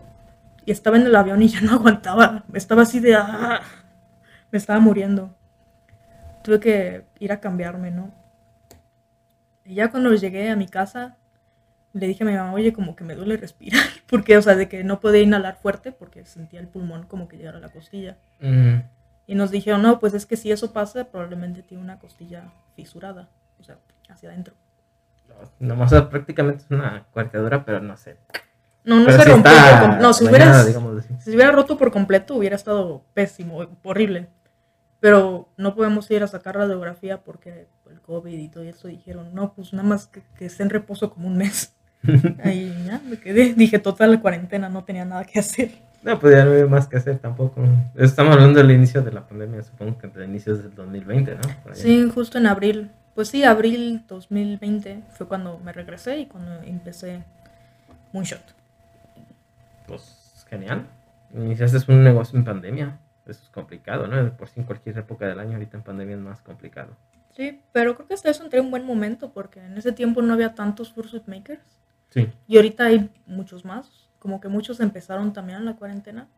Y 0.66 0.72
estaba 0.72 0.96
en 0.96 1.06
el 1.06 1.16
avión 1.16 1.42
y 1.42 1.48
ya 1.48 1.60
no 1.60 1.72
aguantaba. 1.74 2.44
Estaba 2.52 2.82
así 2.82 3.00
de, 3.00 3.14
ah, 3.14 3.62
me 4.50 4.58
estaba 4.58 4.80
muriendo. 4.80 5.34
Tuve 6.42 6.60
que 6.60 7.04
ir 7.20 7.32
a 7.32 7.40
cambiarme, 7.40 7.90
¿no? 7.90 8.23
Y 9.64 9.74
ya 9.74 9.90
cuando 9.90 10.12
llegué 10.14 10.50
a 10.50 10.56
mi 10.56 10.68
casa, 10.68 11.16
le 11.92 12.06
dije 12.06 12.24
a 12.24 12.26
mi 12.26 12.34
mamá, 12.34 12.52
oye, 12.52 12.72
como 12.72 12.96
que 12.96 13.04
me 13.04 13.14
duele 13.14 13.36
respirar. 13.36 13.80
Porque, 14.08 14.36
o 14.36 14.42
sea, 14.42 14.54
de 14.56 14.68
que 14.68 14.84
no 14.84 15.00
podía 15.00 15.22
inhalar 15.22 15.56
fuerte 15.56 15.92
porque 15.92 16.24
sentía 16.24 16.60
el 16.60 16.68
pulmón 16.68 17.04
como 17.06 17.26
que 17.28 17.36
llegara 17.36 17.58
a 17.58 17.60
la 17.60 17.70
costilla. 17.70 18.16
Y 19.26 19.34
nos 19.34 19.50
dijeron, 19.50 19.80
no, 19.82 19.98
pues 19.98 20.12
es 20.14 20.26
que 20.26 20.36
si 20.36 20.52
eso 20.52 20.72
pasa, 20.72 21.04
probablemente 21.04 21.62
tiene 21.62 21.82
una 21.82 21.98
costilla 21.98 22.52
fisurada, 22.76 23.28
o 23.58 23.64
sea, 23.64 23.78
hacia 24.10 24.28
adentro. 24.28 24.54
Nomás, 25.58 25.92
o 25.92 25.96
sea, 25.96 26.10
prácticamente 26.10 26.62
es 26.64 26.70
una 26.70 27.04
cuarteadura, 27.10 27.64
pero 27.64 27.80
no 27.80 27.96
sé. 27.96 28.18
No, 28.84 29.00
no 29.00 29.06
Pero 29.06 29.18
se 29.18 29.24
sí 29.24 29.30
rompió. 29.30 29.52
está 29.52 29.98
no, 29.98 30.12
si 30.12 30.24
hubieras, 30.26 30.66
si 31.20 31.30
hubiera 31.34 31.52
roto 31.52 31.78
por 31.78 31.90
completo, 31.90 32.34
hubiera 32.36 32.54
estado 32.54 33.02
pésimo, 33.14 33.66
horrible. 33.82 34.28
Pero 35.04 35.50
no 35.58 35.74
podemos 35.74 36.10
ir 36.10 36.22
a 36.22 36.26
sacar 36.26 36.56
radiografía 36.56 37.18
porque 37.18 37.66
el 37.90 38.00
COVID 38.00 38.38
y 38.38 38.48
todo 38.48 38.64
eso 38.64 38.88
dijeron, 38.88 39.34
no, 39.34 39.52
pues 39.52 39.74
nada 39.74 39.86
más 39.86 40.06
que, 40.06 40.22
que 40.38 40.46
esté 40.46 40.62
en 40.62 40.70
reposo 40.70 41.10
como 41.10 41.26
un 41.26 41.36
mes. 41.36 41.74
Ahí 42.42 42.74
ya 42.86 43.02
me 43.06 43.18
quedé. 43.18 43.52
Dije, 43.52 43.78
total, 43.78 44.12
la 44.12 44.22
cuarentena, 44.22 44.70
no 44.70 44.82
tenía 44.84 45.04
nada 45.04 45.26
que 45.26 45.40
hacer. 45.40 45.72
No, 46.02 46.18
pues 46.18 46.34
ya 46.34 46.46
no 46.46 46.52
hay 46.52 46.64
más 46.64 46.88
que 46.88 46.96
hacer 46.96 47.18
tampoco. 47.18 47.62
Estamos 47.96 48.32
hablando 48.32 48.58
del 48.60 48.70
inicio 48.70 49.02
de 49.02 49.12
la 49.12 49.28
pandemia, 49.28 49.62
supongo 49.62 49.98
que 49.98 50.08
de 50.08 50.24
inicios 50.24 50.62
del 50.62 50.74
2020, 50.74 51.34
¿no? 51.34 51.74
Sí, 51.74 52.08
justo 52.08 52.38
en 52.38 52.46
abril. 52.46 52.90
Pues 53.14 53.28
sí, 53.28 53.44
abril 53.44 54.04
2020 54.08 55.02
fue 55.10 55.28
cuando 55.28 55.58
me 55.58 55.74
regresé 55.74 56.16
y 56.16 56.24
cuando 56.24 56.62
empecé 56.62 57.22
Moonshot. 58.14 58.54
Pues 59.86 60.46
genial. 60.48 60.86
Iniciaste 61.34 61.92
un 61.92 62.02
negocio 62.02 62.38
en 62.38 62.46
pandemia. 62.46 63.00
Eso 63.26 63.42
es 63.42 63.50
complicado, 63.50 64.06
¿no? 64.06 64.36
Por 64.36 64.48
si 64.48 64.60
en 64.60 64.66
cualquier 64.66 64.98
época 64.98 65.26
del 65.26 65.38
año, 65.40 65.52
ahorita 65.54 65.76
en 65.78 65.82
pandemia 65.82 66.16
es 66.16 66.20
más 66.20 66.42
complicado. 66.42 66.96
Sí, 67.34 67.60
pero 67.72 67.94
creo 67.94 68.06
que 68.06 68.14
hasta 68.14 68.30
eso 68.30 68.44
entré 68.44 68.58
en 68.60 68.66
un 68.66 68.70
buen 68.70 68.84
momento 68.84 69.32
porque 69.32 69.60
en 69.64 69.76
ese 69.76 69.92
tiempo 69.92 70.22
no 70.22 70.34
había 70.34 70.54
tantos 70.54 70.92
Fursuit 70.92 71.26
Makers 71.26 71.80
Sí. 72.10 72.30
y 72.46 72.56
ahorita 72.56 72.84
hay 72.84 73.10
muchos 73.26 73.64
más. 73.64 74.08
Como 74.20 74.40
que 74.40 74.48
muchos 74.48 74.78
empezaron 74.80 75.32
también 75.32 75.58
en 75.58 75.64
la 75.64 75.74
cuarentena. 75.76 76.28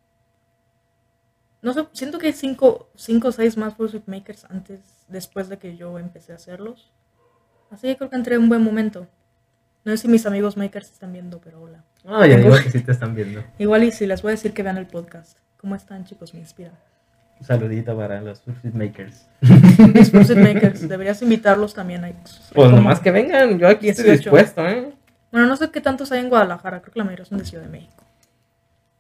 No 1.62 1.72
sé, 1.72 1.86
siento 1.92 2.18
que 2.18 2.28
hay 2.28 2.32
cinco, 2.32 2.88
cinco 2.94 3.28
o 3.28 3.32
seis 3.32 3.56
más 3.56 3.74
Fursuit 3.74 4.06
Makers 4.06 4.44
antes, 4.46 5.04
después 5.08 5.48
de 5.48 5.58
que 5.58 5.76
yo 5.76 5.98
empecé 5.98 6.32
a 6.32 6.36
hacerlos. 6.36 6.92
Así 7.70 7.88
que 7.88 7.96
creo 7.96 8.10
que 8.10 8.16
entré 8.16 8.36
en 8.36 8.42
un 8.42 8.48
buen 8.48 8.62
momento. 8.62 9.06
No 9.84 9.92
sé 9.92 9.98
si 9.98 10.08
mis 10.08 10.26
amigos 10.26 10.56
makers 10.56 10.90
están 10.90 11.12
viendo, 11.12 11.40
pero 11.40 11.62
hola. 11.62 11.84
Ah, 12.04 12.26
ya 12.26 12.36
digo 12.38 12.54
que 12.62 12.70
sí 12.70 12.80
te 12.80 12.92
están 12.92 13.14
viendo. 13.14 13.42
Igual 13.58 13.84
y 13.84 13.92
si 13.92 14.06
les 14.06 14.22
voy 14.22 14.30
a 14.30 14.32
decir 14.34 14.52
que 14.54 14.62
vean 14.62 14.78
el 14.78 14.86
podcast. 14.86 15.38
¿Cómo 15.66 15.74
están 15.74 16.04
chicos? 16.04 16.32
Me 16.32 16.38
inspiran. 16.38 16.74
Un 17.40 17.44
saludito 17.44 17.96
para 17.96 18.20
los 18.20 18.40
Fursuit 18.40 18.72
Makers. 18.72 19.26
Fursuit 20.12 20.38
Makers, 20.38 20.88
deberías 20.88 21.20
invitarlos 21.22 21.74
también. 21.74 22.04
Hay, 22.04 22.14
Pues 22.54 22.70
nomás 22.70 23.00
que 23.00 23.10
vengan, 23.10 23.58
yo 23.58 23.66
aquí 23.66 23.88
estoy 23.88 24.04
18. 24.04 24.30
dispuesto, 24.30 24.64
¿eh? 24.64 24.92
Bueno, 25.32 25.48
no 25.48 25.56
sé 25.56 25.68
qué 25.72 25.80
tantos 25.80 26.12
hay 26.12 26.20
en 26.20 26.28
Guadalajara, 26.28 26.80
creo 26.82 26.92
que 26.92 27.00
la 27.00 27.04
mayoría 27.04 27.24
son 27.24 27.38
de 27.38 27.44
Ciudad 27.44 27.64
de 27.64 27.68
México. 27.70 28.04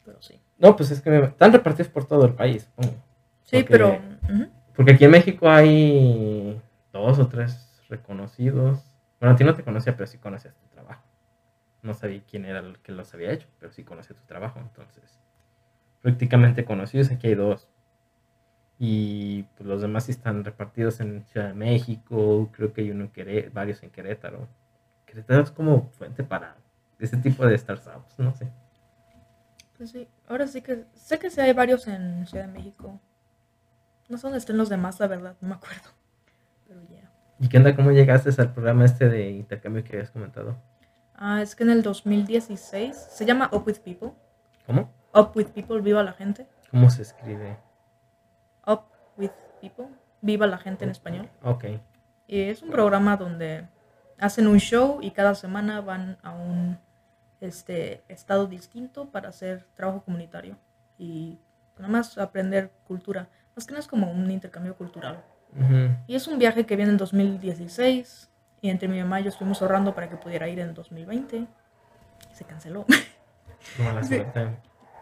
Pero 0.04 0.20
sí. 0.20 0.40
No, 0.58 0.74
pues 0.74 0.90
es 0.90 1.00
que 1.00 1.08
me- 1.08 1.24
están 1.26 1.52
repartidos 1.52 1.86
por 1.88 2.04
todo 2.04 2.24
el 2.26 2.34
país. 2.34 2.68
Sí, 3.44 3.62
pero... 3.68 3.96
Porque 4.74 4.90
aquí 4.94 5.04
en 5.04 5.12
México 5.12 5.48
hay 5.48 6.60
dos 6.92 7.20
o 7.20 7.28
tres 7.28 7.80
reconocidos. 7.88 8.80
Bueno, 9.20 9.36
a 9.36 9.38
ti 9.38 9.44
no 9.44 9.54
te 9.54 9.62
conocía, 9.62 9.96
pero 9.96 10.08
sí 10.08 10.18
conocías 10.18 10.56
tu 10.56 10.66
trabajo. 10.74 11.04
No 11.82 11.94
sabía 11.94 12.20
quién 12.28 12.44
era 12.44 12.58
el 12.58 12.80
que 12.80 12.90
los 12.90 13.14
había 13.14 13.30
hecho, 13.30 13.46
pero 13.60 13.70
sí 13.72 13.84
conocía 13.84 14.16
tu 14.16 14.24
trabajo. 14.26 14.58
Entonces, 14.58 15.04
prácticamente 16.06 16.64
conocidos. 16.64 17.10
Aquí 17.10 17.26
hay 17.26 17.34
dos. 17.34 17.66
Y 18.78 19.42
pues, 19.56 19.66
los 19.66 19.82
demás 19.82 20.04
sí 20.04 20.12
están 20.12 20.44
repartidos 20.44 21.00
en 21.00 21.24
Ciudad 21.26 21.48
de 21.48 21.54
México. 21.54 22.48
Creo 22.52 22.72
que 22.72 22.82
hay 22.82 22.92
uno 22.92 23.02
en 23.02 23.10
Querétaro, 23.10 23.52
varios 23.52 23.82
en 23.82 23.90
Querétaro. 23.90 24.46
Querétaro 25.04 25.42
es 25.42 25.50
como 25.50 25.90
fuente 25.98 26.22
para 26.22 26.58
ese 27.00 27.16
tipo 27.16 27.44
de 27.44 27.58
startups, 27.58 28.20
no 28.20 28.32
sé. 28.36 28.46
Pues 29.76 29.90
sí, 29.90 30.06
ahora 30.28 30.46
sí 30.46 30.62
que... 30.62 30.84
Sé 30.94 31.18
que 31.18 31.28
sí 31.28 31.40
hay 31.40 31.52
varios 31.52 31.88
en 31.88 32.24
Ciudad 32.24 32.46
de 32.46 32.52
México. 32.52 33.00
No 34.08 34.16
sé 34.16 34.28
dónde 34.28 34.38
estén 34.38 34.58
los 34.58 34.68
demás, 34.68 35.00
la 35.00 35.08
verdad, 35.08 35.34
no 35.40 35.48
me 35.48 35.54
acuerdo. 35.56 35.90
Pero 36.68 36.82
ya. 36.88 37.10
¿Y 37.40 37.48
qué 37.48 37.56
onda? 37.56 37.74
¿Cómo 37.74 37.90
llegaste 37.90 38.30
al 38.40 38.52
programa 38.52 38.84
este 38.84 39.08
de 39.08 39.30
intercambio 39.30 39.82
que 39.82 39.94
habías 39.96 40.12
comentado? 40.12 40.56
Ah, 41.16 41.42
es 41.42 41.56
que 41.56 41.64
en 41.64 41.70
el 41.70 41.82
2016 41.82 42.94
se 42.94 43.26
llama 43.26 43.50
Up 43.52 43.64
With 43.66 43.80
People. 43.80 44.12
¿Cómo? 44.66 44.95
Up 45.16 45.32
With 45.34 45.46
People, 45.46 45.80
viva 45.80 46.02
la 46.02 46.12
gente. 46.12 46.46
¿Cómo 46.70 46.90
se 46.90 47.02
escribe? 47.02 47.56
Up 48.66 48.82
With 49.16 49.30
People, 49.60 49.86
viva 50.20 50.46
la 50.46 50.58
gente 50.58 50.84
en 50.84 50.90
español. 50.90 51.30
Ok. 51.42 51.64
Y 52.26 52.40
es 52.40 52.62
un 52.62 52.70
programa 52.70 53.16
donde 53.16 53.66
hacen 54.18 54.46
un 54.46 54.58
show 54.58 54.98
y 55.00 55.12
cada 55.12 55.34
semana 55.34 55.80
van 55.80 56.18
a 56.22 56.32
un 56.32 56.78
este, 57.40 58.02
estado 58.08 58.46
distinto 58.46 59.06
para 59.06 59.28
hacer 59.30 59.66
trabajo 59.74 60.02
comunitario 60.02 60.56
y 60.98 61.38
nada 61.76 61.88
más 61.88 62.18
aprender 62.18 62.70
cultura. 62.86 63.28
Más 63.54 63.66
que 63.66 63.72
nada 63.72 63.80
es 63.80 63.88
como 63.88 64.10
un 64.10 64.30
intercambio 64.30 64.76
cultural. 64.76 65.24
Ujú. 65.54 65.96
Y 66.06 66.14
es 66.14 66.26
un 66.26 66.38
viaje 66.38 66.66
que 66.66 66.76
viene 66.76 66.90
en 66.90 66.98
2016 66.98 68.30
y 68.60 68.68
entre 68.68 68.88
mi 68.88 68.98
mamá 68.98 69.20
y 69.20 69.24
yo 69.24 69.30
estuvimos 69.30 69.62
ahorrando 69.62 69.94
para 69.94 70.10
que 70.10 70.16
pudiera 70.16 70.48
ir 70.48 70.60
en 70.60 70.74
2020 70.74 71.36
y 71.36 71.48
se 72.34 72.44
canceló. 72.44 72.84
Mala 73.78 74.02
suerte. 74.04 74.56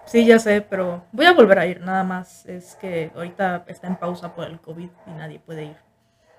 Sí, 0.06 0.26
ya 0.26 0.38
sé, 0.38 0.60
pero 0.62 1.04
voy 1.12 1.26
a 1.26 1.32
volver 1.32 1.58
a 1.58 1.66
ir. 1.66 1.80
Nada 1.80 2.04
más 2.04 2.46
es 2.46 2.76
que 2.76 3.10
ahorita 3.14 3.64
está 3.68 3.86
en 3.86 3.96
pausa 3.96 4.34
por 4.34 4.46
el 4.46 4.60
COVID 4.60 4.88
y 5.06 5.10
nadie 5.10 5.38
puede 5.38 5.64
ir. 5.64 5.76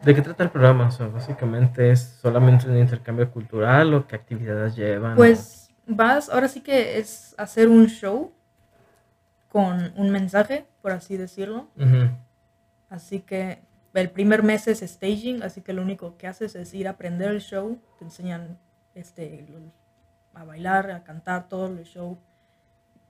¿De 0.01 0.13
qué 0.13 0.21
trata 0.21 0.43
el 0.43 0.49
programa? 0.49 0.87
O 0.87 0.91
sea, 0.91 1.07
básicamente 1.07 1.91
es 1.91 2.17
solamente 2.21 2.69
un 2.69 2.77
intercambio 2.77 3.31
cultural 3.31 3.93
o 3.93 4.07
qué 4.07 4.15
actividades 4.15 4.75
llevan. 4.75 5.15
Pues 5.15 5.69
vas, 5.87 6.29
ahora 6.29 6.47
sí 6.47 6.61
que 6.61 6.97
es 6.99 7.33
hacer 7.37 7.69
un 7.69 7.87
show 7.87 8.31
con 9.49 9.93
un 9.95 10.11
mensaje, 10.11 10.65
por 10.81 10.91
así 10.91 11.17
decirlo. 11.17 11.69
Ujú. 11.77 12.09
Así 12.89 13.21
que 13.21 13.59
el 13.93 14.09
primer 14.09 14.43
mes 14.43 14.67
es 14.67 14.81
staging, 14.81 15.43
así 15.43 15.61
que 15.61 15.73
lo 15.73 15.81
único 15.81 16.17
que 16.17 16.27
haces 16.27 16.55
es 16.55 16.73
ir 16.73 16.87
a 16.87 16.91
aprender 16.91 17.31
el 17.31 17.41
show, 17.41 17.79
te 17.97 18.05
enseñan 18.05 18.59
este, 18.93 19.45
a 20.33 20.43
bailar, 20.43 20.91
a 20.91 21.03
cantar, 21.03 21.47
todo 21.47 21.67
el 21.67 21.83
show. 21.85 22.17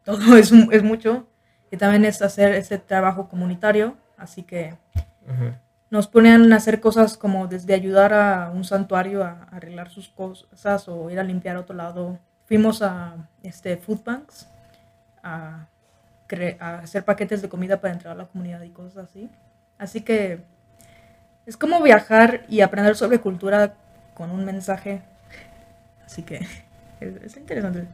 Todo 0.06 0.38
es, 0.38 0.52
es 0.72 0.84
mucho. 0.84 1.28
Y 1.72 1.78
también 1.78 2.06
es 2.06 2.22
hacer 2.22 2.54
ese 2.54 2.78
trabajo 2.78 3.28
comunitario, 3.28 3.98
así 4.18 4.44
que 4.44 4.76
nos 5.90 6.08
ponían 6.08 6.54
a 6.54 6.58
hacer 6.58 6.80
cosas 6.80 7.18
como 7.18 7.48
desde 7.48 7.74
ayudar 7.74 8.14
a 8.14 8.52
un 8.54 8.64
santuario 8.64 9.24
a, 9.24 9.48
a 9.52 9.58
arreglar 9.58 9.90
sus 9.90 10.10
cosas 10.10 10.88
o 10.88 11.10
ir 11.10 11.20
a 11.20 11.24
limpiar 11.24 11.58
otro 11.58 11.76
lado. 11.76 12.20
Fuimos 12.46 12.82
a 12.82 13.16
este, 13.44 13.78
food 13.78 14.04
banks 14.04 14.48
a, 15.24 15.68
hacer 16.60 17.04
paquetes 17.04 17.42
de 17.42 17.50
comida 17.50 17.82
para 17.82 17.94
entregar 17.94 18.16
a 18.16 18.24
la 18.24 18.28
comunidad 18.28 18.62
y 18.62 18.70
cosas 18.70 19.10
así. 19.10 19.30
Así 19.78 20.02
que 20.02 20.40
es 21.46 21.58
como 21.58 21.82
viajar 21.82 22.46
y 22.48 22.62
aprender 22.62 22.96
sobre 22.96 23.20
cultura 23.20 23.74
con 24.14 24.32
un 24.32 24.46
mensaje. 24.46 25.02
Así 26.06 26.24
que 26.24 26.36
es, 27.00 27.16
es 27.24 27.38
interesante. 27.38 27.88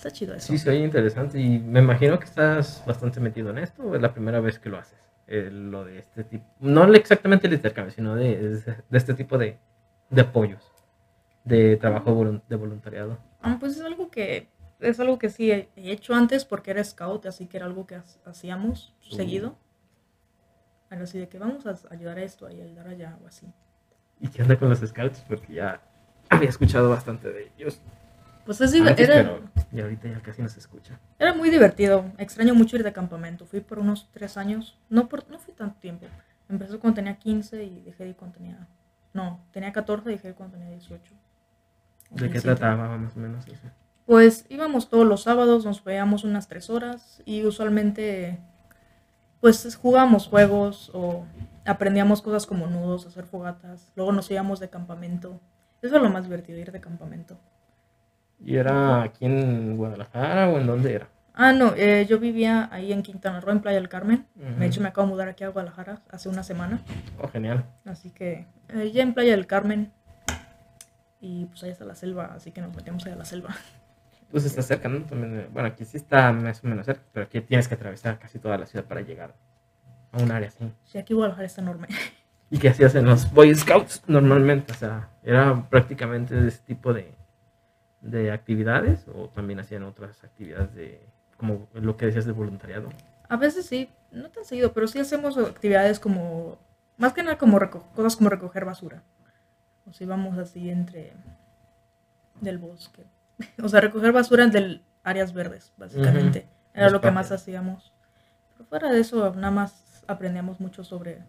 Está 0.00 0.10
chido 0.12 0.34
eso. 0.34 0.46
Sí, 0.46 0.56
se 0.56 0.70
oye 0.70 0.78
interesante 0.78 1.38
y 1.38 1.58
me 1.58 1.80
imagino 1.80 2.18
que 2.18 2.24
estás 2.24 2.82
bastante 2.86 3.20
metido 3.20 3.50
en 3.50 3.58
esto 3.58 3.82
o 3.82 3.94
es 3.94 4.00
la 4.00 4.14
primera 4.14 4.40
vez 4.40 4.58
que 4.58 4.70
lo 4.70 4.78
haces. 4.78 4.98
Eh, 5.26 5.50
lo 5.52 5.84
de 5.84 5.98
este 5.98 6.24
tipo, 6.24 6.46
no 6.58 6.84
exactamente 6.94 7.46
el 7.46 7.52
intercambio, 7.52 7.92
sino 7.92 8.16
de, 8.16 8.38
de 8.88 8.98
este 8.98 9.12
tipo 9.12 9.36
de, 9.36 9.58
de 10.08 10.20
apoyos, 10.22 10.72
de 11.44 11.76
trabajo 11.76 12.40
de 12.48 12.56
voluntariado. 12.56 13.18
Ah, 13.42 13.58
pues 13.60 13.76
es 13.76 13.82
algo 13.82 14.10
que 14.10 14.48
es 14.80 14.98
algo 15.00 15.18
que 15.18 15.28
sí 15.28 15.50
he 15.52 15.68
he 15.76 15.92
hecho 15.92 16.14
antes 16.14 16.46
porque 16.46 16.70
era 16.70 16.82
scout, 16.82 17.26
así 17.26 17.44
que 17.46 17.58
era 17.58 17.66
algo 17.66 17.86
que 17.86 17.96
ha- 17.96 18.04
hacíamos 18.24 18.94
Uh. 19.12 19.16
seguido. 19.16 19.58
Así 20.88 21.18
de 21.18 21.28
que 21.28 21.38
vamos 21.38 21.66
a 21.66 21.76
ayudar 21.90 22.16
a 22.16 22.22
esto, 22.22 22.46
a 22.46 22.48
ayudar 22.48 22.88
allá 22.88 23.18
o 23.22 23.26
así. 23.26 23.46
¿Y 24.18 24.28
qué 24.28 24.40
onda 24.40 24.58
con 24.58 24.70
los 24.70 24.78
scouts? 24.80 25.20
Porque 25.28 25.52
ya 25.52 25.82
había 26.30 26.48
escuchado 26.48 26.88
bastante 26.88 27.30
de 27.30 27.52
ellos. 27.58 27.82
Pues 28.58 28.60
es 28.62 28.72
diver- 28.74 28.88
antes, 28.90 29.08
era, 29.08 29.22
pero 29.22 29.50
y 29.70 29.80
ahorita 29.80 30.08
ya 30.08 30.20
casi 30.20 30.42
no 30.42 30.48
se 30.48 30.58
escucha. 30.58 30.98
era 31.20 31.32
muy 31.34 31.50
divertido. 31.50 32.04
Extraño 32.18 32.52
mucho 32.54 32.74
ir 32.76 32.82
de 32.82 32.92
campamento. 32.92 33.46
Fui 33.46 33.60
por 33.60 33.78
unos 33.78 34.08
tres 34.12 34.36
años. 34.36 34.76
No, 34.88 35.08
por, 35.08 35.28
no 35.30 35.38
fui 35.38 35.54
tanto 35.54 35.78
tiempo. 35.78 36.06
Empecé 36.48 36.78
cuando 36.78 36.96
tenía 36.96 37.16
15 37.16 37.62
y 37.62 37.80
dejé 37.82 38.02
de 38.04 38.10
ir 38.10 38.16
cuando 38.16 38.38
tenía... 38.38 38.66
No, 39.12 39.38
tenía 39.52 39.72
14 39.72 40.08
y 40.10 40.14
dejé 40.14 40.22
de 40.24 40.28
ir 40.30 40.34
cuando 40.34 40.56
tenía 40.58 40.70
18. 40.70 41.14
o 42.10 42.14
¿De 42.16 42.22
qué 42.22 42.32
17. 42.32 42.40
trataba 42.56 42.98
más 42.98 43.16
o 43.16 43.20
menos 43.20 43.46
eso? 43.46 43.68
Pues 44.04 44.46
íbamos 44.48 44.90
todos 44.90 45.06
los 45.06 45.22
sábados, 45.22 45.64
nos 45.64 45.84
veíamos 45.84 46.24
unas 46.24 46.48
tres 46.48 46.68
horas 46.70 47.22
y 47.24 47.44
usualmente 47.44 48.40
pues 49.40 49.76
jugábamos 49.76 50.26
juegos 50.26 50.90
o 50.92 51.24
aprendíamos 51.64 52.20
cosas 52.20 52.46
como 52.46 52.66
nudos, 52.66 53.06
hacer 53.06 53.26
fogatas. 53.26 53.92
Luego 53.94 54.10
nos 54.10 54.28
íbamos 54.28 54.58
de 54.58 54.68
campamento. 54.68 55.40
Eso 55.82 55.94
es 55.96 56.02
lo 56.02 56.10
más 56.10 56.24
divertido, 56.24 56.58
ir 56.58 56.72
de 56.72 56.80
campamento. 56.80 57.38
¿Y 58.44 58.56
era 58.56 59.02
aquí 59.02 59.26
en 59.26 59.76
Guadalajara 59.76 60.48
o 60.48 60.58
en 60.58 60.66
dónde 60.66 60.94
era? 60.94 61.08
Ah, 61.34 61.52
no, 61.52 61.72
eh, 61.76 62.06
yo 62.08 62.18
vivía 62.18 62.68
ahí 62.72 62.92
en 62.92 63.02
Quintana 63.02 63.40
Roo, 63.40 63.52
en 63.52 63.60
Playa 63.60 63.78
del 63.78 63.88
Carmen. 63.88 64.26
Ujú. 64.36 64.60
De 64.60 64.66
hecho, 64.66 64.80
me 64.80 64.88
acabo 64.88 65.06
de 65.06 65.12
mudar 65.12 65.28
aquí 65.28 65.44
a 65.44 65.48
Guadalajara 65.48 66.02
hace 66.10 66.28
una 66.28 66.42
semana. 66.42 66.82
Oh, 67.18 67.28
genial. 67.28 67.64
Así 67.84 68.10
que 68.10 68.46
eh, 68.68 68.90
ya 68.92 69.02
en 69.02 69.14
Playa 69.14 69.32
del 69.32 69.46
Carmen. 69.46 69.92
Y 71.20 71.46
pues 71.46 71.62
ahí 71.62 71.70
está 71.70 71.84
la 71.84 71.94
selva, 71.94 72.32
así 72.34 72.50
que 72.50 72.60
nos 72.60 72.74
metemos 72.74 73.04
ahí 73.06 73.12
a 73.12 73.16
la 73.16 73.24
selva. 73.24 73.54
Pues 74.30 74.44
está 74.44 74.62
cerca, 74.62 74.88
¿no? 74.88 75.00
También, 75.02 75.40
eh, 75.40 75.48
bueno, 75.52 75.68
aquí 75.68 75.84
sí 75.84 75.96
está 75.96 76.32
más 76.32 76.62
o 76.62 76.68
menos 76.68 76.86
cerca, 76.86 77.02
pero 77.12 77.26
aquí 77.26 77.40
tienes 77.40 77.68
que 77.68 77.74
atravesar 77.74 78.18
casi 78.18 78.38
toda 78.38 78.56
la 78.58 78.66
ciudad 78.66 78.84
para 78.84 79.00
llegar 79.00 79.34
a 80.12 80.22
un 80.22 80.30
área 80.30 80.48
así. 80.48 80.70
Sí, 80.84 80.98
aquí 80.98 81.14
Guadalajara 81.14 81.46
está 81.46 81.62
enorme. 81.62 81.88
¿Y 82.50 82.58
qué 82.58 82.68
hacías 82.68 82.94
en 82.94 83.06
los 83.06 83.32
Boy 83.32 83.54
Scouts 83.54 84.02
normalmente? 84.06 84.72
O 84.72 84.76
sea, 84.76 85.08
¿era 85.22 85.68
prácticamente 85.68 86.48
ese 86.48 86.58
tipo 86.66 86.92
de, 86.92 87.12
de 88.00 88.32
actividades 88.32 89.06
o 89.14 89.28
también 89.28 89.60
hacían 89.60 89.82
otras 89.82 90.24
actividades 90.24 90.74
de, 90.74 91.00
como 91.36 91.68
lo 91.74 91.96
que 91.96 92.06
decías 92.06 92.24
de 92.24 92.32
voluntariado? 92.32 92.88
A 93.28 93.36
veces 93.36 93.66
sí, 93.66 93.90
no 94.10 94.30
tan 94.30 94.44
seguido, 94.44 94.72
pero 94.72 94.86
sí 94.88 94.98
hacemos 94.98 95.36
actividades 95.38 96.00
como, 96.00 96.58
más 96.96 97.12
que 97.12 97.22
nada 97.22 97.38
como 97.38 97.58
cosas 97.94 98.16
como 98.16 98.30
recoger 98.30 98.64
basura. 98.64 99.02
O 99.86 99.92
sea, 99.92 100.04
íbamos 100.04 100.38
así 100.38 100.70
entre 100.70 101.12
del 102.40 102.58
bosque. 102.58 103.04
O 103.62 103.68
sea, 103.68 103.80
recoger 103.80 104.12
basura 104.12 104.46
de 104.46 104.82
áreas 105.02 105.32
verdes, 105.32 105.72
básicamente. 105.78 106.46
Era 106.74 106.84
Los 106.84 106.92
lo 106.92 107.00
que 107.00 107.10
más 107.10 107.32
hacíamos. 107.32 107.92
Pero 108.52 108.68
fuera 108.68 108.92
de 108.92 109.00
eso, 109.00 109.34
nada 109.34 109.50
más 109.50 110.04
aprendíamos 110.06 110.60
mucho 110.60 110.84
sobre 110.84 111.22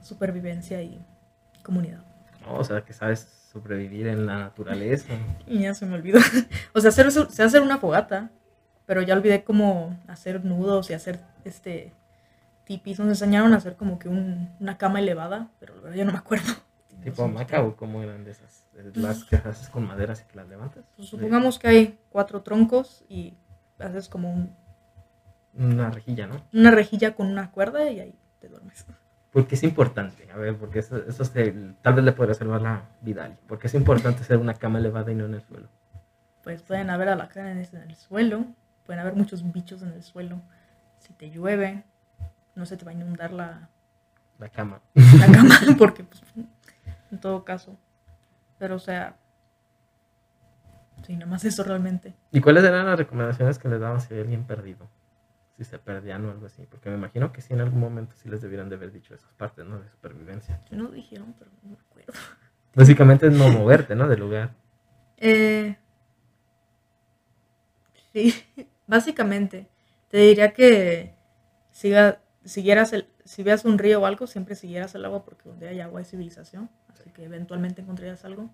supervivencia 0.00 0.82
y 0.82 1.00
comunidad. 1.62 2.02
No, 2.44 2.56
o 2.56 2.64
sea, 2.64 2.84
que 2.84 2.92
sabes 2.92 3.41
sobrevivir 3.52 4.06
en 4.06 4.26
la 4.26 4.38
naturaleza. 4.38 5.12
Y 5.46 5.60
ya 5.60 5.74
se 5.74 5.86
me 5.86 5.94
olvidó. 5.94 6.18
o 6.74 6.80
sea, 6.80 6.88
hacer, 6.90 7.10
sé 7.12 7.42
hacer 7.42 7.60
una 7.62 7.78
fogata, 7.78 8.30
pero 8.86 9.02
ya 9.02 9.14
olvidé 9.14 9.44
cómo 9.44 9.98
hacer 10.08 10.44
nudos 10.44 10.90
y 10.90 10.94
hacer 10.94 11.20
este 11.44 11.92
tipis. 12.64 12.98
Nos 12.98 13.08
enseñaron 13.08 13.52
a 13.52 13.56
hacer 13.56 13.76
como 13.76 13.98
que 13.98 14.08
un- 14.08 14.50
una 14.60 14.78
cama 14.78 15.00
elevada, 15.00 15.50
pero 15.60 15.74
la 15.76 15.82
verdad 15.82 15.96
ya 15.96 16.04
no 16.04 16.12
me 16.12 16.18
acuerdo. 16.18 16.52
tipo 17.02 17.24
hamaca 17.24 17.62
o 17.64 17.74
cómo 17.74 18.00
eran 18.02 18.24
de 18.24 18.30
esas, 18.30 18.64
Eh, 18.76 18.92
las 18.94 19.24
que 19.24 19.34
haces 19.36 19.68
con 19.68 19.84
maderas 19.86 20.20
y 20.22 20.30
que 20.30 20.36
las 20.36 20.46
levantas. 20.48 20.84
Pues 20.96 21.08
supongamos 21.08 21.58
que 21.58 21.66
hay 21.68 21.98
cuatro 22.10 22.42
troncos 22.42 23.04
y 23.08 23.34
haces 23.80 24.08
como 24.08 24.32
un- 24.32 24.54
una 25.54 25.90
rejilla, 25.90 26.26
¿no? 26.28 26.40
una 26.52 26.70
rejilla 26.70 27.14
con 27.16 27.26
una 27.26 27.50
cuerda 27.50 27.90
y 27.90 27.98
ahí 28.00 28.14
te 28.40 28.48
duermes. 28.48 28.86
Porque 29.32 29.54
es 29.54 29.62
importante, 29.62 30.30
a 30.30 30.36
ver, 30.36 30.56
porque 30.56 30.80
eso, 30.80 30.96
eso 31.08 31.24
se- 31.24 31.52
tal 31.80 31.94
vez 31.94 32.04
le 32.04 32.12
podría 32.12 32.34
salvar 32.34 32.60
la 32.60 32.82
vida. 33.00 33.30
Porque 33.48 33.66
es 33.66 33.74
importante 33.74 34.20
hacer 34.22 34.36
una 34.36 34.54
cama 34.54 34.78
elevada 34.78 35.10
y 35.10 35.14
no 35.14 35.24
en 35.24 35.34
el 35.34 35.42
suelo. 35.42 35.68
Pues 36.44 36.62
pueden 36.62 36.90
haber 36.90 37.08
alacranes 37.08 37.72
en 37.72 37.82
el 37.82 37.96
suelo, 37.96 38.44
pueden 38.84 39.00
haber 39.00 39.14
muchos 39.14 39.50
bichos 39.52 39.80
en 39.82 39.88
el 39.92 40.02
suelo. 40.02 40.40
Si 40.98 41.12
te 41.14 41.30
llueve, 41.30 41.82
no 42.54 42.66
se 42.66 42.76
te 42.76 42.84
va 42.84 42.90
a 42.90 42.94
inundar 42.94 43.32
la, 43.32 43.68
La 44.38 44.48
cama. 44.50 44.80
la 44.94 45.26
cama, 45.32 45.54
porque 45.78 46.04
pues, 46.04 46.22
en 47.10 47.18
todo 47.18 47.44
caso. 47.44 47.78
Pero 48.58 48.76
o 48.76 48.80
sea, 48.80 49.16
sí, 51.06 51.14
nada 51.16 51.30
más 51.30 51.44
eso 51.44 51.64
realmente. 51.64 52.14
¿Y 52.32 52.40
cuáles 52.40 52.64
eran 52.64 52.86
las 52.86 52.98
recomendaciones 52.98 53.58
que 53.58 53.68
les 53.68 53.80
daban 53.80 54.00
si 54.00 54.08
había 54.12 54.22
alguien 54.24 54.44
perdido? 54.44 54.88
Si 55.56 55.64
se 55.64 55.78
perdían 55.78 56.24
o 56.24 56.30
algo 56.30 56.46
así. 56.46 56.66
Porque 56.66 56.88
me 56.88 56.96
imagino 56.96 57.32
que 57.32 57.40
sí 57.42 57.52
en 57.52 57.60
algún 57.60 57.80
momento 57.80 58.14
sí 58.16 58.28
les 58.28 58.40
debieran 58.40 58.68
de 58.68 58.76
haber 58.76 58.92
dicho 58.92 59.14
esas 59.14 59.32
partes, 59.34 59.64
¿no? 59.66 59.78
De 59.80 59.88
supervivencia. 59.88 60.60
Nos 60.70 60.92
dijeron, 60.92 61.34
pero 61.38 61.50
no 61.62 61.70
me 61.70 61.76
acuerdo. 61.76 62.12
Básicamente 62.74 63.26
es 63.26 63.34
no 63.34 63.48
moverte, 63.50 63.94
¿no? 63.94 64.08
Del 64.08 64.20
lugar. 64.20 64.54
Eh, 65.18 65.76
sí, 68.12 68.34
básicamente. 68.86 69.68
Te 70.08 70.18
diría 70.18 70.52
que 70.52 71.14
siga, 71.70 72.20
siguieras 72.44 72.92
el, 72.92 73.06
si 73.24 73.42
veas 73.42 73.64
un 73.64 73.78
río 73.78 74.00
o 74.00 74.06
algo, 74.06 74.26
siempre 74.26 74.54
siguieras 74.54 74.94
el 74.94 75.04
agua 75.04 75.24
porque 75.24 75.48
donde 75.48 75.68
hay 75.68 75.80
agua 75.80 76.00
hay 76.00 76.06
civilización. 76.06 76.70
Así 76.88 77.10
que 77.10 77.24
eventualmente 77.24 77.82
encontrarías 77.82 78.24
algo. 78.24 78.50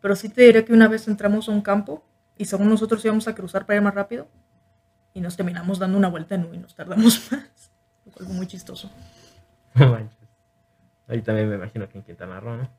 Pero 0.00 0.16
sí 0.16 0.28
te 0.28 0.42
diría 0.42 0.64
que 0.64 0.72
una 0.72 0.88
vez 0.88 1.06
entramos 1.06 1.48
a 1.48 1.52
un 1.52 1.60
campo 1.60 2.04
y 2.36 2.46
según 2.46 2.68
nosotros 2.68 3.04
íbamos 3.04 3.28
a 3.28 3.34
cruzar 3.34 3.66
para 3.66 3.76
ir 3.76 3.82
más 3.82 3.94
rápido 3.94 4.28
y 5.20 5.22
nos 5.22 5.36
terminamos 5.36 5.78
dando 5.78 5.98
una 5.98 6.08
vuelta 6.08 6.34
en 6.34 6.46
U 6.46 6.54
y 6.54 6.58
nos 6.58 6.74
tardamos 6.74 7.04
más. 7.32 7.70
Lo 8.06 8.12
cual 8.12 8.26
fue 8.26 8.34
muy 8.34 8.46
chistoso. 8.46 8.90
No 9.74 9.90
manches. 9.92 10.16
Ahí 11.08 11.20
también 11.20 11.46
me 11.50 11.56
imagino 11.56 11.86
que 11.90 11.98
en 11.98 12.04
Quintana 12.04 12.40
Roo, 12.40 12.56
¿no? 12.56 12.70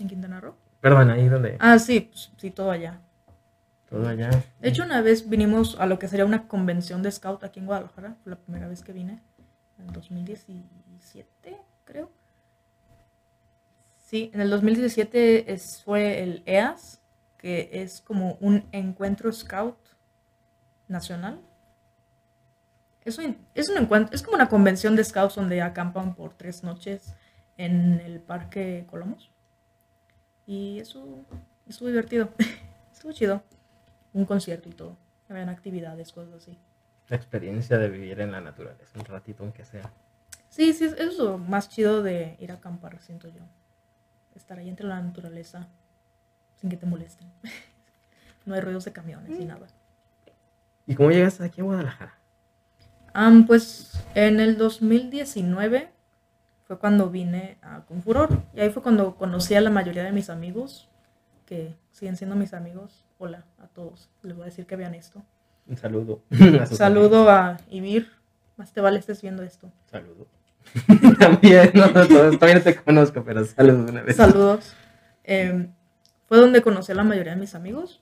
¿En 0.00 0.08
Quintana 0.08 0.40
Roo? 0.40 0.56
Perdón, 0.80 1.10
ahí 1.10 1.28
donde 1.28 1.56
Ah, 1.60 1.78
sí, 1.78 2.00
pues, 2.00 2.32
sí, 2.38 2.50
todo 2.50 2.72
allá. 2.72 2.98
todo 3.88 4.08
allá. 4.08 4.30
De 4.58 4.68
hecho, 4.68 4.82
una 4.82 5.00
vez 5.00 5.28
vinimos 5.28 5.78
a 5.78 5.86
lo 5.86 6.00
que 6.00 6.08
sería 6.08 6.24
una 6.24 6.48
convención 6.48 7.02
de 7.04 7.12
scout 7.12 7.44
aquí 7.44 7.60
en 7.60 7.66
Guadalajara. 7.66 8.16
Fue 8.24 8.30
la 8.30 8.36
primera 8.38 8.66
vez 8.66 8.82
que 8.82 8.92
vine. 8.92 9.22
En 9.78 9.92
2017, 9.92 11.56
creo. 11.84 12.10
Sí, 13.98 14.30
en 14.34 14.40
el 14.40 14.50
2017 14.50 15.52
es- 15.52 15.82
fue 15.84 16.22
el 16.22 16.42
EAS, 16.46 17.00
que 17.38 17.70
es 17.72 18.00
como 18.00 18.34
un 18.40 18.64
encuentro 18.72 19.30
scout 19.32 19.76
nacional. 20.88 21.40
Es 23.04 23.18
un, 23.18 23.36
es 23.54 23.68
un 23.68 23.78
encuentro, 23.78 24.14
es 24.14 24.22
como 24.22 24.36
una 24.36 24.48
convención 24.48 24.94
de 24.94 25.04
scouts 25.04 25.34
donde 25.34 25.60
acampan 25.60 26.14
por 26.14 26.34
tres 26.34 26.62
noches 26.62 27.14
en 27.56 28.00
el 28.00 28.20
Parque 28.20 28.86
Colomos. 28.88 29.30
Y 30.46 30.78
eso 30.78 31.24
estuvo 31.68 31.88
divertido. 31.88 32.30
estuvo 32.92 33.12
chido. 33.12 33.42
Un 34.12 34.24
concierto 34.24 34.68
y 34.68 34.72
todo. 34.72 34.96
Habían 35.28 35.48
actividades, 35.48 36.12
cosas 36.12 36.34
así. 36.34 36.58
La 37.08 37.16
experiencia 37.16 37.78
de 37.78 37.88
vivir 37.88 38.20
en 38.20 38.32
la 38.32 38.40
naturaleza, 38.40 38.98
un 38.98 39.04
ratito 39.04 39.42
aunque 39.42 39.64
sea. 39.64 39.90
Sí, 40.48 40.72
sí, 40.74 40.84
eso 40.84 40.96
es 40.96 41.18
lo 41.18 41.38
más 41.38 41.70
chido 41.70 42.02
de 42.02 42.36
ir 42.38 42.52
a 42.52 42.56
acampar, 42.56 43.00
siento 43.00 43.28
yo. 43.28 43.42
Estar 44.34 44.58
ahí 44.58 44.68
entre 44.68 44.86
la 44.86 45.00
naturaleza 45.00 45.68
sin 46.56 46.70
que 46.70 46.76
te 46.76 46.86
molesten. 46.86 47.30
no 48.44 48.54
hay 48.54 48.60
ruidos 48.60 48.84
de 48.84 48.92
camiones 48.92 49.30
ni 49.30 49.46
nada. 49.46 49.66
¿Y 50.86 50.94
cómo 50.94 51.10
llegaste 51.10 51.44
aquí 51.44 51.60
a 51.60 51.64
Guadalajara? 51.64 52.18
Am, 53.14 53.46
pues 53.46 53.92
en 54.14 54.40
el 54.40 54.56
2019 54.56 55.90
fue 56.64 56.78
cuando 56.78 57.10
vine 57.10 57.58
a 57.62 57.84
Confuror. 57.84 58.42
Y 58.54 58.60
ahí 58.60 58.70
fue 58.70 58.82
cuando 58.82 59.16
conocí 59.16 59.54
a 59.54 59.60
la 59.60 59.70
mayoría 59.70 60.02
de 60.02 60.12
mis 60.12 60.30
amigos, 60.30 60.88
que 61.46 61.76
siguen 61.90 62.16
siendo 62.16 62.36
mis 62.36 62.54
amigos. 62.54 63.04
Hola 63.18 63.44
a 63.62 63.68
todos. 63.68 64.10
Les 64.22 64.34
voy 64.34 64.42
a 64.42 64.46
decir 64.46 64.66
que 64.66 64.76
vean 64.76 64.94
esto. 64.94 65.22
Un 65.66 65.76
saludo. 65.76 66.22
a 66.60 66.66
Saludo 66.66 67.30
a 67.30 67.58
Ibir. 67.70 68.10
Más 68.56 68.72
te 68.72 68.80
vale 68.80 68.98
estés 68.98 69.22
viendo 69.22 69.42
esto. 69.42 69.70
Saludo. 69.90 70.26
también, 71.18 71.70
no, 71.74 71.88
no, 71.88 72.04
no, 72.04 72.38
también 72.38 72.62
te 72.62 72.76
conozco, 72.76 73.22
pero 73.24 73.44
saludos 73.44 73.90
una 73.90 74.02
vez. 74.02 74.16
Saludos. 74.16 74.74
Eh, 75.24 75.68
fue 76.26 76.38
donde 76.38 76.62
conocí 76.62 76.92
a 76.92 76.94
la 76.94 77.04
mayoría 77.04 77.34
de 77.34 77.40
mis 77.40 77.54
amigos. 77.54 78.00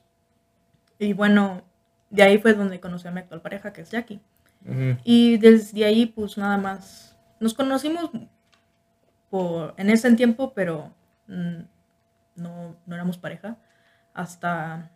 Y 0.99 1.15
bueno, 1.15 1.63
de 2.11 2.23
ahí 2.23 2.39
fue 2.39 2.55
donde 2.55 2.81
conocí 2.81 3.07
a 3.09 3.13
mi 3.13 3.21
actual 3.21 3.41
pareja, 3.41 3.73
que 3.73 3.83
es 3.83 3.91
Jackie. 3.91 4.21
Y 5.05 5.39
desde 5.39 5.85
ahí, 5.85 6.07
pues 6.07 6.37
nada 6.37 6.59
más. 6.59 7.17
Nos 7.39 7.55
conocimos 7.55 8.11
por, 9.31 9.75
en 9.79 9.89
ese 9.89 10.15
tiempo, 10.17 10.53
pero 10.53 10.93
mm, 11.29 11.61
no, 12.37 12.77
no 12.85 12.95
éramos 12.95 13.17
pareja. 13.17 13.57
Hasta 14.13 14.91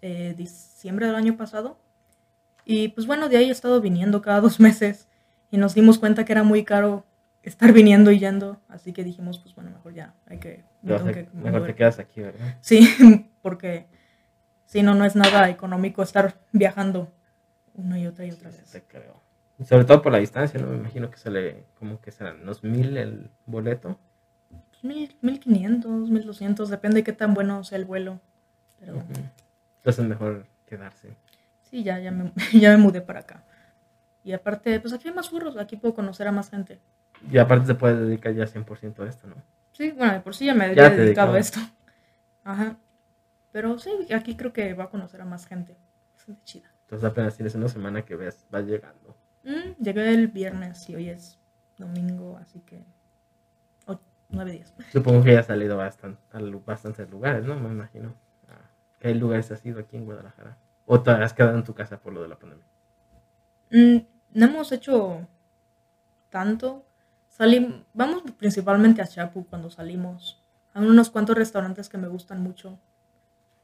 eh, 0.00 0.34
diciembre 0.36 1.06
del 1.06 1.16
año 1.16 1.36
pasado. 1.36 1.76
Y 2.64 2.88
pues 2.88 3.06
bueno, 3.06 3.28
de 3.28 3.36
ahí 3.36 3.48
he 3.48 3.52
estado 3.52 3.80
viniendo 3.80 4.22
cada 4.22 4.40
dos 4.40 4.58
meses. 4.60 5.08
Y 5.50 5.58
nos 5.58 5.74
dimos 5.74 5.98
cuenta 5.98 6.24
que 6.24 6.32
era 6.32 6.44
muy 6.44 6.64
caro 6.64 7.04
estar 7.42 7.72
viniendo 7.72 8.10
y 8.10 8.20
yendo. 8.20 8.60
Así 8.68 8.92
que 8.92 9.04
dijimos, 9.04 9.38
pues 9.38 9.54
bueno, 9.54 9.70
mejor 9.70 9.92
ya, 9.92 10.14
hay 10.26 10.38
que... 10.38 10.64
me 10.82 10.98
mejor 11.34 11.66
te 11.66 11.74
quedas 11.74 11.98
aquí, 11.98 12.22
¿verdad? 12.22 12.56
Sí, 12.60 12.88
porque 13.42 13.86
si 14.72 14.82
no, 14.82 14.94
no 14.94 15.04
es 15.04 15.14
nada 15.16 15.50
económico 15.50 16.02
estar 16.02 16.34
viajando 16.50 17.12
una 17.74 17.98
y 17.98 18.06
otra 18.06 18.24
y 18.24 18.30
otra 18.30 18.48
vez. 18.48 18.64
te 18.72 18.80
creo. 18.80 19.20
Y 19.58 19.66
sobre 19.66 19.84
todo 19.84 20.00
por 20.00 20.12
la 20.12 20.16
distancia, 20.16 20.58
¿no? 20.58 20.68
Me 20.68 20.78
imagino 20.78 21.10
que 21.10 21.18
sale 21.18 21.66
como 21.78 22.00
que 22.00 22.10
serán 22.10 22.40
unos 22.40 22.64
mil 22.64 22.96
el 22.96 23.30
boleto. 23.44 23.98
Pues 24.70 24.82
mil, 24.82 25.14
mil 25.20 25.40
quinientos, 25.40 26.08
mil 26.08 26.24
doscientos, 26.24 26.70
depende 26.70 27.00
de 27.00 27.04
qué 27.04 27.12
tan 27.12 27.34
bueno 27.34 27.62
sea 27.64 27.76
el 27.76 27.84
vuelo. 27.84 28.18
Pero. 28.80 28.94
Entonces 28.94 30.02
es 30.02 30.08
mejor 30.08 30.46
quedarse. 30.64 31.18
sí, 31.60 31.82
ya, 31.82 31.98
ya, 31.98 32.10
me, 32.10 32.32
ya 32.58 32.70
me 32.70 32.78
mudé 32.78 33.02
para 33.02 33.20
acá. 33.20 33.44
Y 34.24 34.32
aparte, 34.32 34.80
pues 34.80 34.94
aquí 34.94 35.08
hay 35.08 35.14
más 35.14 35.30
burros, 35.30 35.58
aquí 35.58 35.76
puedo 35.76 35.94
conocer 35.94 36.26
a 36.28 36.32
más 36.32 36.48
gente. 36.48 36.78
Y 37.30 37.36
aparte 37.36 37.66
te 37.66 37.74
puedes 37.74 37.98
dedicar 38.00 38.32
ya 38.32 38.46
100% 38.46 39.04
a 39.04 39.08
esto, 39.10 39.26
¿no? 39.26 39.34
Sí, 39.72 39.90
bueno, 39.90 40.14
de 40.14 40.20
por 40.20 40.34
sí 40.34 40.46
ya 40.46 40.54
me 40.54 40.74
Ya 40.74 40.86
había 40.86 40.96
dedicado 40.96 41.34
a 41.34 41.38
esto. 41.38 41.60
Ajá. 42.42 42.78
Pero 43.52 43.78
sí, 43.78 43.90
aquí 44.14 44.36
creo 44.36 44.52
que 44.52 44.74
va 44.74 44.84
a 44.84 44.90
conocer 44.90 45.20
a 45.20 45.24
más 45.24 45.46
gente. 45.46 45.76
Bastante 46.16 46.42
chida. 46.44 46.70
Entonces 46.82 47.08
apenas 47.08 47.36
tienes 47.36 47.54
una 47.54 47.68
semana 47.68 48.02
que 48.04 48.16
ves, 48.16 48.44
vas 48.50 48.64
llegando. 48.64 49.16
Mm, 49.44 49.82
llegué 49.82 50.10
el 50.14 50.28
viernes 50.28 50.88
y 50.88 50.94
hoy 50.94 51.08
es 51.10 51.38
domingo, 51.78 52.38
así 52.38 52.60
que... 52.60 52.84
nueve 54.30 54.52
días. 54.52 54.72
Supongo 54.92 55.22
que 55.22 55.32
ya 55.34 55.40
has 55.40 55.46
salido 55.46 55.76
bastan- 55.76 56.16
a 56.32 56.40
bastantes 56.64 57.08
lugares, 57.10 57.44
¿no? 57.44 57.54
Me 57.58 57.68
imagino. 57.68 58.14
Ah, 58.48 58.70
¿Qué 58.98 59.14
lugares 59.14 59.50
has 59.50 59.64
ido 59.66 59.80
aquí 59.80 59.96
en 59.96 60.06
Guadalajara? 60.06 60.56
¿O 60.86 61.02
te 61.02 61.10
has 61.10 61.34
quedado 61.34 61.56
en 61.56 61.64
tu 61.64 61.74
casa 61.74 61.98
por 61.98 62.12
lo 62.12 62.22
de 62.22 62.28
la 62.28 62.38
pandemia? 62.38 62.64
Mm, 63.70 63.98
no 64.34 64.46
hemos 64.46 64.72
hecho 64.72 65.26
tanto. 66.30 66.84
Salim, 67.28 67.84
vamos 67.94 68.22
principalmente 68.38 69.02
a 69.02 69.06
Chapu 69.06 69.46
cuando 69.46 69.70
salimos. 69.70 70.40
Hay 70.74 70.84
unos 70.86 71.10
cuantos 71.10 71.36
restaurantes 71.36 71.88
que 71.88 71.98
me 71.98 72.08
gustan 72.08 72.42
mucho. 72.42 72.78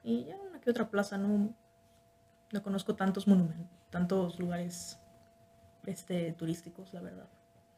Y 0.09 0.25
ya 0.25 0.37
una 0.37 0.59
que 0.59 0.71
otra 0.71 0.88
plaza, 0.88 1.18
no, 1.18 1.55
no 2.51 2.62
conozco 2.62 2.94
tantos 2.94 3.29
monumentos, 3.29 3.79
tantos 3.90 4.40
lugares 4.40 4.99
este, 5.85 6.33
turísticos, 6.33 6.94
la 6.94 7.03
verdad. 7.03 7.27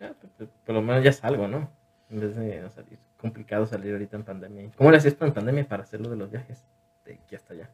Ah, 0.00 0.12
pues, 0.20 0.32
pues, 0.36 0.48
por 0.64 0.76
lo 0.76 0.80
menos 0.80 1.02
ya 1.02 1.10
es 1.10 1.24
algo, 1.24 1.48
¿no? 1.48 1.68
En 2.08 2.20
vez 2.20 2.36
de 2.36 2.60
no 2.60 2.70
salir. 2.70 3.00
Complicado 3.16 3.66
salir 3.66 3.94
ahorita 3.94 4.16
en 4.16 4.22
pandemia. 4.22 4.70
¿Cómo 4.76 4.92
le 4.92 4.98
hacías 4.98 5.16
en 5.20 5.32
pandemia 5.32 5.66
para 5.66 5.82
hacer 5.82 6.00
lo 6.00 6.08
de 6.08 6.14
los 6.14 6.30
viajes? 6.30 6.64
De 7.04 7.14
aquí 7.14 7.34
hasta 7.34 7.52
allá. 7.52 7.68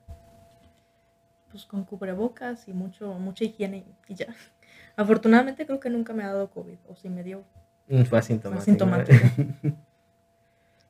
Pues 1.50 1.66
con 1.66 1.84
cubrebocas 1.84 2.66
y 2.66 2.72
mucho, 2.72 3.12
mucha 3.12 3.44
higiene 3.44 3.84
y 4.08 4.14
ya. 4.14 4.28
Afortunadamente 4.96 5.66
creo 5.66 5.80
que 5.80 5.90
nunca 5.90 6.14
me 6.14 6.24
ha 6.24 6.28
dado 6.28 6.48
COVID, 6.48 6.78
o 6.88 6.96
si 6.96 7.10
me 7.10 7.22
dio. 7.22 7.44
Mm, 7.88 8.04
Fue 8.04 8.18
asintomático. 8.18 8.62
asintomático. 8.62 9.18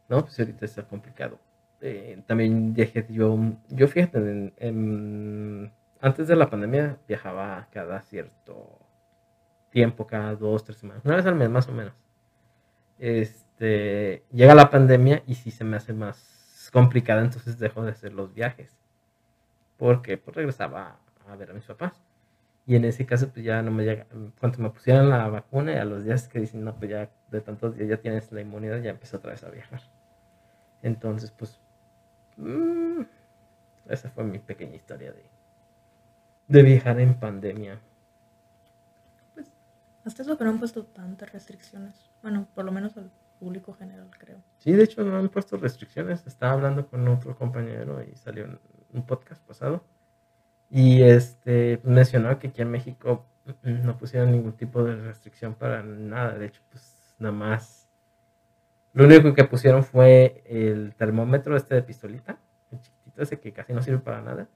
no, 0.08 0.22
pues 0.22 0.38
ahorita 0.38 0.64
está 0.64 0.84
complicado. 0.84 1.40
Eh, 1.80 2.22
también 2.26 2.72
viajé 2.74 3.06
yo, 3.10 3.38
yo 3.68 3.86
fíjate, 3.88 4.52
en- 4.58 5.72
antes 6.00 6.28
de 6.28 6.36
la 6.36 6.48
pandemia 6.50 6.98
viajaba 7.08 7.68
cada 7.72 8.00
cierto 8.02 8.78
tiempo, 9.70 10.06
cada 10.06 10.34
dos, 10.36 10.64
tres 10.64 10.78
semanas, 10.78 11.04
una 11.04 11.16
vez 11.16 11.26
al 11.26 11.34
mes 11.34 11.50
más 11.50 11.68
o 11.68 11.72
menos. 11.72 11.94
Este, 12.98 14.22
llega 14.32 14.54
la 14.54 14.70
pandemia 14.70 15.22
y 15.26 15.34
sí 15.34 15.50
se 15.50 15.64
me 15.64 15.76
hace 15.76 15.92
más 15.92 16.70
complicada, 16.72 17.22
entonces 17.22 17.58
dejo 17.58 17.84
de 17.84 17.92
hacer 17.92 18.12
los 18.12 18.34
viajes. 18.34 18.76
Porque 19.78 20.16
pues 20.18 20.36
regresaba 20.36 20.98
a 21.28 21.36
ver 21.36 21.50
a 21.50 21.54
mis 21.54 21.64
papás. 21.64 22.02
Y 22.66 22.76
en 22.76 22.84
ese 22.86 23.06
caso, 23.06 23.30
pues 23.30 23.44
ya 23.44 23.62
no 23.62 23.70
me 23.70 23.84
llega. 23.84 24.06
Cuando 24.40 24.58
me 24.60 24.70
pusieron 24.70 25.10
la 25.10 25.28
vacuna, 25.28 25.72
y 25.74 25.76
a 25.76 25.84
los 25.84 26.04
días 26.04 26.28
que 26.28 26.40
dicen, 26.40 26.64
no, 26.64 26.76
pues 26.76 26.90
ya 26.90 27.10
de 27.30 27.40
tantos 27.40 27.76
días 27.76 27.88
ya 27.90 27.98
tienes 27.98 28.32
la 28.32 28.40
inmunidad, 28.42 28.82
ya 28.82 28.90
empecé 28.90 29.16
otra 29.16 29.32
vez 29.32 29.44
a 29.44 29.50
viajar. 29.50 29.82
Entonces, 30.82 31.30
pues. 31.32 31.60
Mm, 32.36 33.02
esa 33.88 34.08
fue 34.10 34.24
mi 34.24 34.38
pequeña 34.38 34.76
historia 34.76 35.12
de, 35.12 35.24
de 36.48 36.62
viajar 36.62 37.00
en 37.00 37.14
pandemia. 37.14 37.80
Hasta 40.04 40.22
eso 40.22 40.38
que 40.38 40.44
no 40.44 40.50
han 40.50 40.58
puesto 40.58 40.84
tantas 40.84 41.32
restricciones. 41.32 42.10
Bueno, 42.22 42.46
por 42.54 42.64
lo 42.64 42.70
menos 42.70 42.96
al 42.96 43.10
público 43.40 43.72
general, 43.74 44.08
creo. 44.18 44.38
Sí, 44.58 44.72
de 44.72 44.84
hecho, 44.84 45.02
no 45.02 45.16
han 45.16 45.28
puesto 45.28 45.56
restricciones. 45.56 46.26
Estaba 46.26 46.52
hablando 46.52 46.86
con 46.86 47.06
otro 47.08 47.36
compañero 47.36 48.02
y 48.02 48.14
salió 48.16 48.44
en 48.44 48.58
un 48.92 49.04
podcast 49.04 49.42
pasado. 49.44 49.84
Y 50.70 51.02
este 51.02 51.78
pues, 51.78 51.92
mencionó 51.92 52.38
que 52.38 52.48
aquí 52.48 52.62
en 52.62 52.70
México 52.70 53.24
mm, 53.62 53.84
no 53.84 53.96
pusieron 53.98 54.32
ningún 54.32 54.52
tipo 54.52 54.82
de 54.84 54.96
restricción 54.96 55.54
para 55.54 55.82
nada. 55.82 56.38
De 56.38 56.46
hecho, 56.46 56.62
pues 56.70 57.14
nada 57.18 57.34
más. 57.34 57.85
Lo 58.96 59.04
único 59.04 59.34
que 59.34 59.44
pusieron 59.44 59.84
fue 59.84 60.42
el 60.46 60.94
termómetro 60.96 61.54
este 61.54 61.74
de 61.74 61.82
pistolita, 61.82 62.38
el 62.72 62.80
chiquitito 62.80 63.22
ese 63.22 63.38
que 63.38 63.52
casi 63.52 63.74
no 63.74 63.82
sirve 63.82 63.98
para 63.98 64.22
nada. 64.22 64.48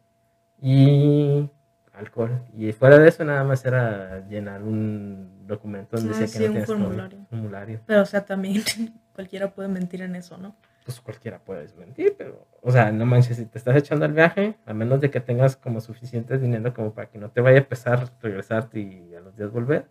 Y 0.63 1.47
alcohol. 1.93 2.41
Y 2.57 2.73
fuera 2.73 2.99
de 2.99 3.07
eso, 3.07 3.23
nada 3.23 3.45
más 3.45 3.63
era 3.67 4.27
llenar 4.29 4.63
un 4.63 5.47
documento 5.47 5.99
donde 5.99 6.15
Ah, 6.15 6.21
decía 6.21 6.41
sí, 6.41 6.47
que 6.47 6.55
no 6.55 6.61
un 6.61 6.67
formulario. 6.67 7.19
formulario 7.29 7.81
Pero, 7.85 8.01
o 8.01 8.07
sea, 8.07 8.25
también 8.25 8.63
cualquiera 9.15 9.51
puede 9.51 9.69
mentir 9.69 10.01
en 10.01 10.17
eso, 10.17 10.39
¿no? 10.39 10.57
pues 10.87 10.99
cualquiera 11.03 11.39
puedes 11.39 11.77
mentir, 11.77 12.15
pero, 12.17 12.47
o 12.63 12.73
sea, 12.73 12.91
no 12.91 13.05
manches, 13.05 13.37
si 13.37 13.45
te 13.45 13.59
estás 13.59 13.77
echando 13.77 14.07
al 14.07 14.15
viaje, 14.15 14.57
a 14.65 14.73
menos 14.73 15.01
de 15.03 15.11
que 15.11 15.21
tengas 15.21 15.55
como 15.55 15.81
suficiente 15.83 16.39
dinero 16.39 16.73
como 16.73 16.95
para 16.95 17.09
que 17.11 17.19
no 17.19 17.29
te 17.31 17.43
vaya 17.43 17.61
a 17.61 17.65
pesar 17.65 18.09
regresarte 18.23 18.81
y 18.81 19.15
a 19.15 19.21
los 19.21 19.37
días 19.37 19.53
volver, 19.53 19.87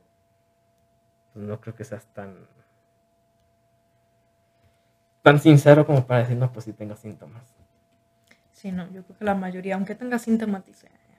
pues 1.32 1.46
no 1.46 1.62
creo 1.62 1.76
que 1.76 1.84
seas 1.84 2.06
tan 2.08 2.36
tan 5.22 5.40
sincero 5.40 5.86
como 5.86 6.06
para 6.06 6.22
decir, 6.22 6.38
no, 6.38 6.52
pues 6.52 6.66
sí 6.66 6.74
tengo 6.74 6.96
síntomas. 6.96 7.44
Sí, 8.52 8.72
no, 8.72 8.86
yo 8.92 9.04
creo 9.04 9.18
que 9.18 9.26
la 9.26 9.36
mayoría, 9.36 9.76
aunque 9.76 9.96
tenga 9.96 10.20
síntomas, 10.20 10.66
dice, 10.66 10.88
"Eh, 10.88 11.18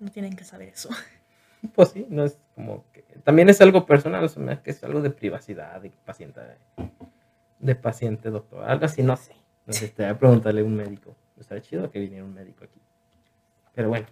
no 0.00 0.10
tienen 0.10 0.36
que 0.36 0.44
saber 0.44 0.68
eso. 0.68 0.88
Pues 1.76 1.90
sí, 1.90 2.06
no 2.10 2.24
es 2.24 2.36
como 2.56 2.84
que, 2.92 3.02
también 3.22 3.48
es 3.48 3.60
algo 3.60 3.86
personal, 3.86 4.24
o 4.24 4.28
sea, 4.28 4.60
que 4.64 4.72
es 4.72 4.82
algo 4.82 5.00
de 5.00 5.10
privacidad, 5.10 5.80
de 5.80 5.90
paciente, 6.04 6.40
de 7.60 7.74
paciente, 7.76 8.30
doctor, 8.30 8.64
algo 8.68 8.84
así, 8.84 9.00
no 9.04 9.16
sé. 9.16 9.36
Sé, 9.68 9.86
te 9.88 10.02
voy 10.02 10.10
a 10.10 10.18
preguntarle 10.18 10.62
a 10.62 10.64
un 10.64 10.74
médico. 10.74 11.14
Estaría 11.38 11.62
chido 11.62 11.88
que 11.88 12.00
viniera 12.00 12.24
un 12.24 12.34
médico 12.34 12.64
aquí. 12.64 12.80
Pero 13.76 13.90
bueno, 13.90 14.06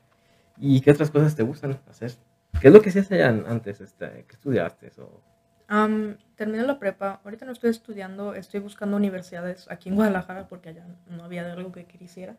¿y 0.59 0.81
qué 0.81 0.93
otras 0.93 1.11
cosas 1.11 1.35
te 1.35 1.43
gustan 1.43 1.81
hacer? 1.91 2.13
¿Qué 2.61 2.69
es 2.69 2.73
lo 2.73 2.81
que 2.81 2.91
hacías 2.91 3.11
allá 3.11 3.29
antes? 3.29 3.81
Este, 3.81 4.25
¿Qué 4.29 4.33
estudiaste? 4.35 4.93
O... 5.01 5.21
Am, 5.73 6.19
terminé 6.35 6.65
la 6.65 6.81
prepa, 6.81 7.21
ahorita 7.23 7.47
no 7.47 7.53
estoy 7.53 7.71
estudiando, 7.71 8.35
estoy 8.35 8.59
buscando 8.59 8.97
universidades 8.97 9.71
aquí 9.71 9.89
en 9.89 9.95
Guadalajara 9.95 10.49
porque 10.49 10.71
allá 10.71 10.85
no 11.07 11.23
había 11.23 11.53
algo 11.53 11.71
que 11.71 11.85
quisiera. 11.85 12.37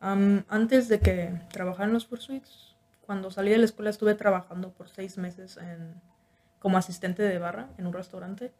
Am, 0.00 0.44
antes 0.50 0.88
de 0.90 1.00
que 1.00 1.40
trabajara 1.50 1.86
en 1.86 1.94
los 1.94 2.04
Pursuits, 2.04 2.76
cuando 3.00 3.30
salí 3.30 3.50
de 3.50 3.56
la 3.56 3.64
escuela 3.64 3.88
estuve 3.88 4.14
trabajando 4.14 4.72
por 4.72 4.90
seis 4.90 5.16
meses 5.16 5.56
en, 5.56 5.94
como 6.58 6.76
asistente 6.76 7.22
de 7.22 7.38
barra 7.38 7.70
en 7.78 7.86
un 7.86 7.94
restaurante. 7.94 8.52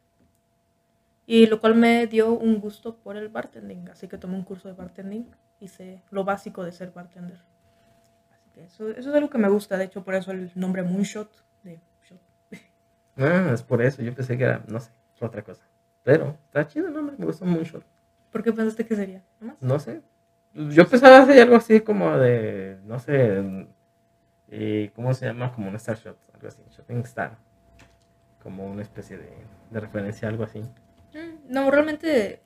Y 1.27 1.45
lo 1.45 1.61
cual 1.61 1.75
me 1.75 2.07
dio 2.07 2.33
un 2.33 2.61
gusto 2.61 2.97
por 2.97 3.19
el 3.19 3.29
bartending, 3.29 3.91
así 3.91 4.09
que 4.09 4.17
tomé 4.17 4.37
un 4.37 4.45
curso 4.45 4.67
de 4.67 4.73
bartending, 4.73 5.31
hice 5.61 6.03
lo 6.11 6.25
básico 6.25 6.65
de 6.65 6.73
ser 6.73 6.91
bartender. 6.91 7.43
Así 8.33 8.49
que 8.55 8.65
eso, 8.65 8.89
eso 8.89 9.11
es 9.11 9.15
algo 9.15 9.29
que 9.29 9.37
me 9.37 9.51
gusta, 9.51 9.77
de 9.77 9.85
hecho 9.85 10.03
por 10.03 10.15
eso 10.15 10.31
el 10.31 10.51
nombre 10.55 10.83
Moonshot 10.83 11.31
de. 11.65 11.81
Ah, 13.17 13.51
es 13.53 13.63
por 13.63 13.81
eso. 13.83 14.03
Yo 14.03 14.15
pensé 14.15 14.37
que 14.37 14.45
era, 14.45 14.63
no 14.69 14.81
sé, 14.81 14.91
otra 15.21 15.43
cosa. 15.43 15.63
Pero 16.03 16.37
está 16.47 16.67
chido 16.67 16.89
el 16.89 16.95
nombre, 16.95 17.15
me 17.19 17.25
gustó 17.27 17.45
mucho. 17.45 17.83
¿Por 18.31 18.43
qué 18.43 18.53
pensaste 18.53 18.85
que 18.85 18.97
sería? 18.97 19.23
¿Nada 19.41 19.55
más? 19.55 19.63
No 19.63 19.79
sé. 19.79 20.03
Yo 20.55 20.87
pensaba 20.89 21.19
hacer 21.21 21.41
algo 21.43 21.57
así 21.57 21.81
como 21.81 22.17
de, 22.19 22.79
no 22.85 22.99
sé, 22.99 23.67
eh, 24.49 24.91
¿cómo 24.95 25.13
se 25.15 25.27
llama? 25.27 25.53
Como 25.53 25.69
un 25.69 25.77
Star 25.77 25.97
Shot, 25.97 26.17
algo 26.35 26.49
así, 26.49 26.63
Shopping 26.71 26.99
Star. 27.05 27.37
Como 28.43 28.67
una 28.67 28.83
especie 28.83 29.17
de, 29.17 29.31
de 29.71 29.81
referencia, 29.81 30.29
algo 30.29 30.45
así. 30.45 30.61
Mm, 30.61 31.49
No, 31.49 31.71
realmente 31.71 32.43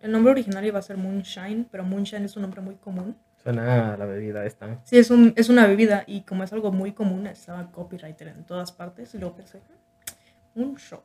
el 0.00 0.12
nombre 0.12 0.32
original 0.32 0.64
iba 0.64 0.78
a 0.78 0.82
ser 0.82 0.96
Moonshine, 0.98 1.66
pero 1.70 1.84
Moonshine 1.84 2.24
es 2.26 2.36
un 2.36 2.42
nombre 2.42 2.60
muy 2.60 2.74
común. 2.76 3.16
Suena 3.42 3.94
a 3.94 3.96
la 3.96 4.04
bebida 4.04 4.44
esta. 4.44 4.78
Sí, 4.84 4.98
es, 4.98 5.10
un, 5.10 5.32
es 5.36 5.48
una 5.48 5.66
bebida 5.66 6.04
y 6.06 6.20
como 6.22 6.44
es 6.44 6.52
algo 6.52 6.70
muy 6.70 6.92
común, 6.92 7.26
estaba 7.26 7.72
copywriter 7.72 8.28
en 8.28 8.44
todas 8.44 8.70
partes 8.70 9.14
y 9.14 9.18
luego 9.18 9.34
pensé, 9.36 9.58
"Mm, 9.58 9.62
Moonshot. 10.54 11.04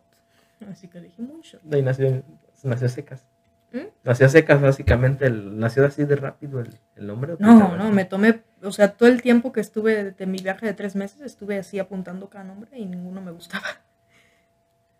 Así 0.69 0.87
que 0.87 0.99
dije 1.01 1.21
Moonshot. 1.21 1.61
De 1.63 1.77
ahí 1.77 1.83
nació, 1.83 2.23
nació 2.63 2.89
secas. 2.89 3.25
¿Mm? 3.71 3.87
Nació 4.03 4.29
secas, 4.29 4.61
básicamente. 4.61 5.25
El, 5.27 5.59
nació 5.59 5.85
así 5.85 6.05
de 6.05 6.15
rápido 6.15 6.59
el, 6.59 6.77
el 6.95 7.07
nombre. 7.07 7.33
¿o 7.33 7.37
qué 7.37 7.43
No, 7.43 7.75
no, 7.75 7.91
me 7.91 8.05
tomé, 8.05 8.41
o 8.61 8.71
sea, 8.71 8.93
todo 8.93 9.09
el 9.09 9.21
tiempo 9.21 9.51
que 9.51 9.59
estuve 9.59 10.11
de 10.11 10.25
mi 10.25 10.39
viaje 10.39 10.65
de 10.65 10.73
tres 10.73 10.95
meses, 10.95 11.21
estuve 11.21 11.57
así 11.59 11.79
apuntando 11.79 12.29
cada 12.29 12.45
nombre 12.45 12.77
y 12.77 12.85
ninguno 12.85 13.21
me 13.21 13.31
gustaba. 13.31 13.65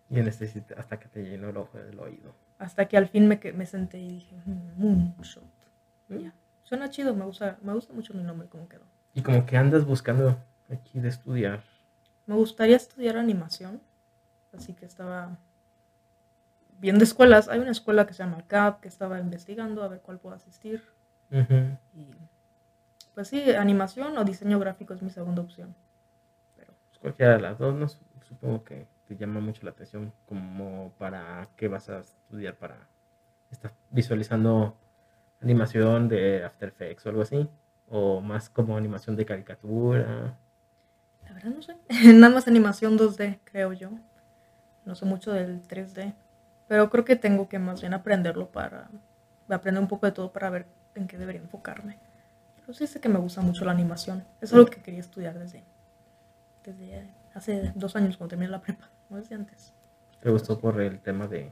Y 0.10 0.20
en 0.20 0.28
este 0.28 0.64
hasta 0.78 1.00
que 1.00 1.08
te 1.10 1.24
llenó 1.24 1.50
el 1.50 1.58
ojo 1.58 1.78
del 1.78 2.00
oído. 2.00 2.34
Hasta 2.60 2.86
que 2.88 2.98
al 2.98 3.08
fin 3.08 3.28
me, 3.28 3.40
me 3.56 3.66
senté 3.66 4.00
y 4.00 4.08
dije, 4.08 4.36
"Mm, 4.46 4.78
Moonshot. 4.78 5.44
¿Mm? 6.08 6.18
Ya. 6.20 6.34
Suena 6.64 6.90
chido, 6.90 7.14
me 7.16 7.26
gusta, 7.26 7.58
me 7.62 7.74
gusta 7.74 7.94
mucho 7.94 8.14
mi 8.14 8.24
nombre 8.24 8.48
como 8.48 8.68
quedó. 8.68 8.84
Y 9.14 9.22
como 9.22 9.46
que 9.46 9.58
andas 9.58 9.86
buscando 9.86 10.38
aquí 10.70 11.00
de 11.00 11.10
estudiar. 11.10 11.64
Me 12.26 12.36
gustaría 12.36 12.76
estudiar 12.76 13.18
animación, 13.18 13.82
así 14.58 14.74
que 14.74 14.86
estaba 14.86 15.38
viendo 16.80 17.04
escuelas. 17.04 17.50
Hay 17.50 17.60
una 17.60 17.72
escuela 17.72 18.06
que 18.06 18.14
se 18.14 18.24
llama 18.24 18.44
CAP 18.48 18.82
que 18.82 18.88
estaba 18.88 19.20
investigando 19.20 19.84
a 19.84 19.88
ver 19.88 20.02
cuál 20.02 20.20
puedo 20.20 20.36
asistir. 20.36 20.84
Ujú. 21.32 21.78
Y 21.96 22.08
pues 23.14 23.30
sí, 23.30 23.52
animación 23.52 24.18
o 24.18 24.24
diseño 24.24 24.60
gráfico 24.60 24.94
es 24.94 25.02
mi 25.02 25.10
segunda 25.10 25.42
opción. 25.42 25.76
Pero 26.56 26.74
Pues 26.90 27.00
cualquiera 27.00 27.34
de 27.34 27.42
las 27.42 27.58
dos, 27.58 27.74
¿no? 27.74 27.88
Supongo 27.88 28.64
que 28.64 28.86
te 29.08 29.16
llama 29.16 29.40
mucho 29.40 29.64
la 29.64 29.72
atención 29.72 30.14
como 30.28 30.92
para 30.98 31.48
qué 31.56 31.68
vas 31.68 31.90
a 31.90 32.00
estudiar 32.00 32.56
para... 32.56 32.78
¿Estás 33.50 33.72
visualizando 33.90 34.76
animación 35.42 36.10
de 36.10 36.44
After 36.44 36.70
Effects 36.70 37.06
o 37.06 37.10
algo 37.10 37.22
así? 37.22 37.50
¿O 37.90 38.20
más 38.22 38.50
como 38.50 38.76
animación 38.76 39.16
de 39.16 39.26
caricatura? 39.26 40.38
la 41.26 41.34
verdad 41.34 41.50
no 41.50 41.62
sé. 41.62 41.76
Nada 42.14 42.34
más 42.34 42.48
animación 42.48 42.98
2D, 42.98 43.40
creo 43.46 43.74
yo. 43.74 43.90
No 44.88 44.96
sé 44.96 45.06
mucho 45.06 45.34
del 45.34 45.62
3D. 45.68 46.14
Pero 46.68 46.90
creo 46.90 47.06
que 47.06 47.16
tengo 47.16 47.48
que 47.48 47.60
más 47.60 47.82
bien 47.82 47.94
aprenderlo 47.94 48.50
para 48.50 48.90
aprender 49.50 49.82
un 49.82 49.88
poco 49.88 50.06
de 50.06 50.12
todo 50.12 50.32
para 50.32 50.50
ver 50.50 50.66
en 50.96 51.08
qué 51.08 51.18
debería 51.18 51.42
enfocarme. 51.42 51.98
Pero 52.56 52.74
sí 52.74 52.88
sé 52.88 53.00
que 53.00 53.10
me 53.10 53.20
gusta 53.20 53.42
mucho 53.42 53.64
la 53.66 53.72
animación. 53.72 54.24
Es 54.42 54.52
algo 54.54 54.66
que 54.66 54.82
quería 54.82 55.00
estudiar 55.00 55.38
desde, 55.38 55.64
desde 56.64 57.08
hace 57.34 57.72
dos 57.76 57.96
años 57.96 58.18
cuando 58.18 58.32
terminé 58.32 58.50
la 58.52 58.62
prepa, 58.62 58.90
no 59.10 59.18
desde 59.18 59.36
antes. 59.36 59.74
¿Te 60.22 60.30
gustó 60.30 60.60
por 60.60 60.82
el 60.82 61.00
tema 61.00 61.28
de 61.28 61.52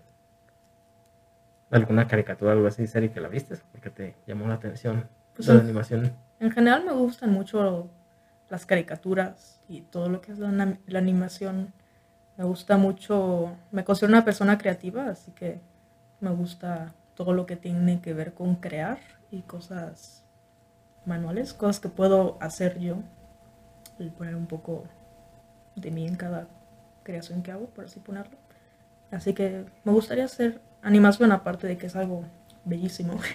alguna 1.71 2.07
caricatura 2.07 2.51
o 2.51 2.53
algo 2.55 2.67
así, 2.67 2.87
serie 2.87 3.11
que 3.11 3.21
la 3.21 3.27
viste? 3.29 3.55
Porque 3.71 3.89
te 3.89 4.15
llamó 4.27 4.47
la 4.47 4.55
atención 4.55 5.07
Pues 5.35 5.47
la 5.47 5.55
en- 5.55 5.59
animación. 5.61 6.13
En 6.39 6.51
general 6.51 6.83
me 6.85 6.91
gustan 6.93 7.31
mucho 7.31 7.89
las 8.49 8.65
caricaturas 8.65 9.61
y 9.69 9.81
todo 9.81 10.09
lo 10.09 10.21
que 10.21 10.31
es 10.33 10.39
la 10.39 10.99
animación. 10.99 11.73
Me 12.37 12.43
gusta 12.43 12.77
mucho, 12.77 13.55
me 13.71 13.83
considero 13.85 14.13
una 14.13 14.25
persona 14.25 14.57
creativa, 14.57 15.07
así 15.07 15.31
que 15.31 15.61
me 16.19 16.31
gusta 16.31 16.93
todo 17.15 17.33
lo 17.33 17.45
que 17.45 17.55
tiene 17.55 18.01
que 18.01 18.13
ver 18.13 18.33
con 18.33 18.55
crear 18.55 18.99
y 19.31 19.41
cosas 19.41 20.23
manuales, 21.05 21.53
cosas 21.53 21.79
que 21.79 21.89
puedo 21.89 22.37
hacer 22.41 22.79
yo 22.79 22.97
y 23.99 24.09
poner 24.09 24.35
un 24.35 24.47
poco 24.47 24.83
de 25.75 25.91
mí 25.91 26.07
en 26.07 26.15
cada 26.15 26.47
creación 27.03 27.41
que 27.41 27.51
hago, 27.51 27.67
por 27.67 27.85
así 27.85 27.99
ponerlo. 27.99 28.37
Así 29.11 29.33
que 29.33 29.65
me 29.83 29.91
gustaría 29.91 30.25
hacer 30.25 30.59
animación 30.81 31.31
aparte 31.31 31.67
de 31.67 31.77
que 31.77 31.87
es 31.87 31.95
algo 31.95 32.23
bellísimo. 32.65 33.19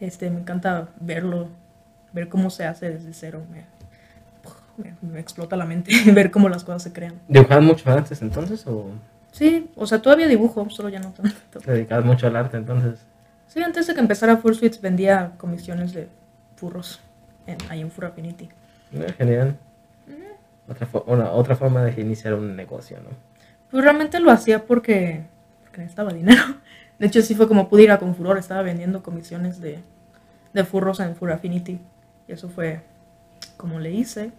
Este, 0.00 0.30
me 0.30 0.40
encanta 0.40 0.88
verlo, 0.98 1.50
ver 2.14 2.30
cómo 2.30 2.48
se 2.48 2.64
hace 2.64 2.88
desde 2.88 3.12
cero. 3.12 3.42
Me- 4.82 4.94
me 5.02 5.20
explota 5.20 5.56
la 5.56 5.64
mente 5.66 5.92
ver 6.12 6.30
cómo 6.30 6.48
las 6.48 6.64
cosas 6.64 6.82
se 6.82 6.92
crean. 6.92 7.14
¿Dibujabas 7.28 7.64
mucho 7.64 7.90
antes 7.90 8.20
entonces 8.22 8.66
o 8.66 8.86
Sí, 9.32 9.70
o 9.76 9.86
sea, 9.86 10.02
todavía 10.02 10.26
dibujo, 10.26 10.68
solo 10.70 10.88
ya 10.88 10.98
no 10.98 11.12
tanto. 11.12 11.60
te 11.60 11.70
dedicabas 11.72 12.04
mucho 12.04 12.26
al 12.26 12.34
arte 12.36 12.56
entonces? 12.56 13.00
Sí, 13.46 13.62
antes 13.62 13.86
de 13.86 13.94
que 13.94 14.00
empezara 14.00 14.36
Fursuits 14.36 14.80
vendía 14.80 15.32
comisiones 15.36 15.92
de 15.92 16.08
furros 16.56 17.00
en, 17.46 17.56
ahí 17.68 17.80
en 17.80 17.90
Furaffinity. 17.90 18.48
Eh, 18.92 19.12
Genial. 19.16 19.56
Otra, 20.68 20.88
una, 21.06 21.30
otra 21.32 21.56
forma 21.56 21.82
de 21.84 22.00
iniciar 22.00 22.34
un 22.34 22.54
negocio, 22.56 22.98
¿no? 23.02 23.10
Pues 23.70 23.82
realmente 23.84 24.20
lo 24.20 24.30
hacía 24.30 24.64
porque, 24.66 25.22
porque 25.62 25.78
necesitaba 25.78 26.12
dinero. 26.12 26.42
De 26.98 27.06
hecho, 27.06 27.22
sí 27.22 27.34
fue 27.34 27.48
como 27.48 27.68
pude 27.68 27.84
ir 27.84 27.90
a 27.92 27.98
Confuror, 27.98 28.36
estaba 28.38 28.62
vendiendo 28.62 29.02
comisiones 29.02 29.60
de, 29.60 29.78
de 30.52 30.64
furros 30.64 31.00
en 31.00 31.16
Furaffinity. 31.16 31.80
Y 32.28 32.32
eso 32.32 32.48
fue 32.48 32.82
como 33.56 33.78
le 33.80 33.90
hice. 33.92 34.32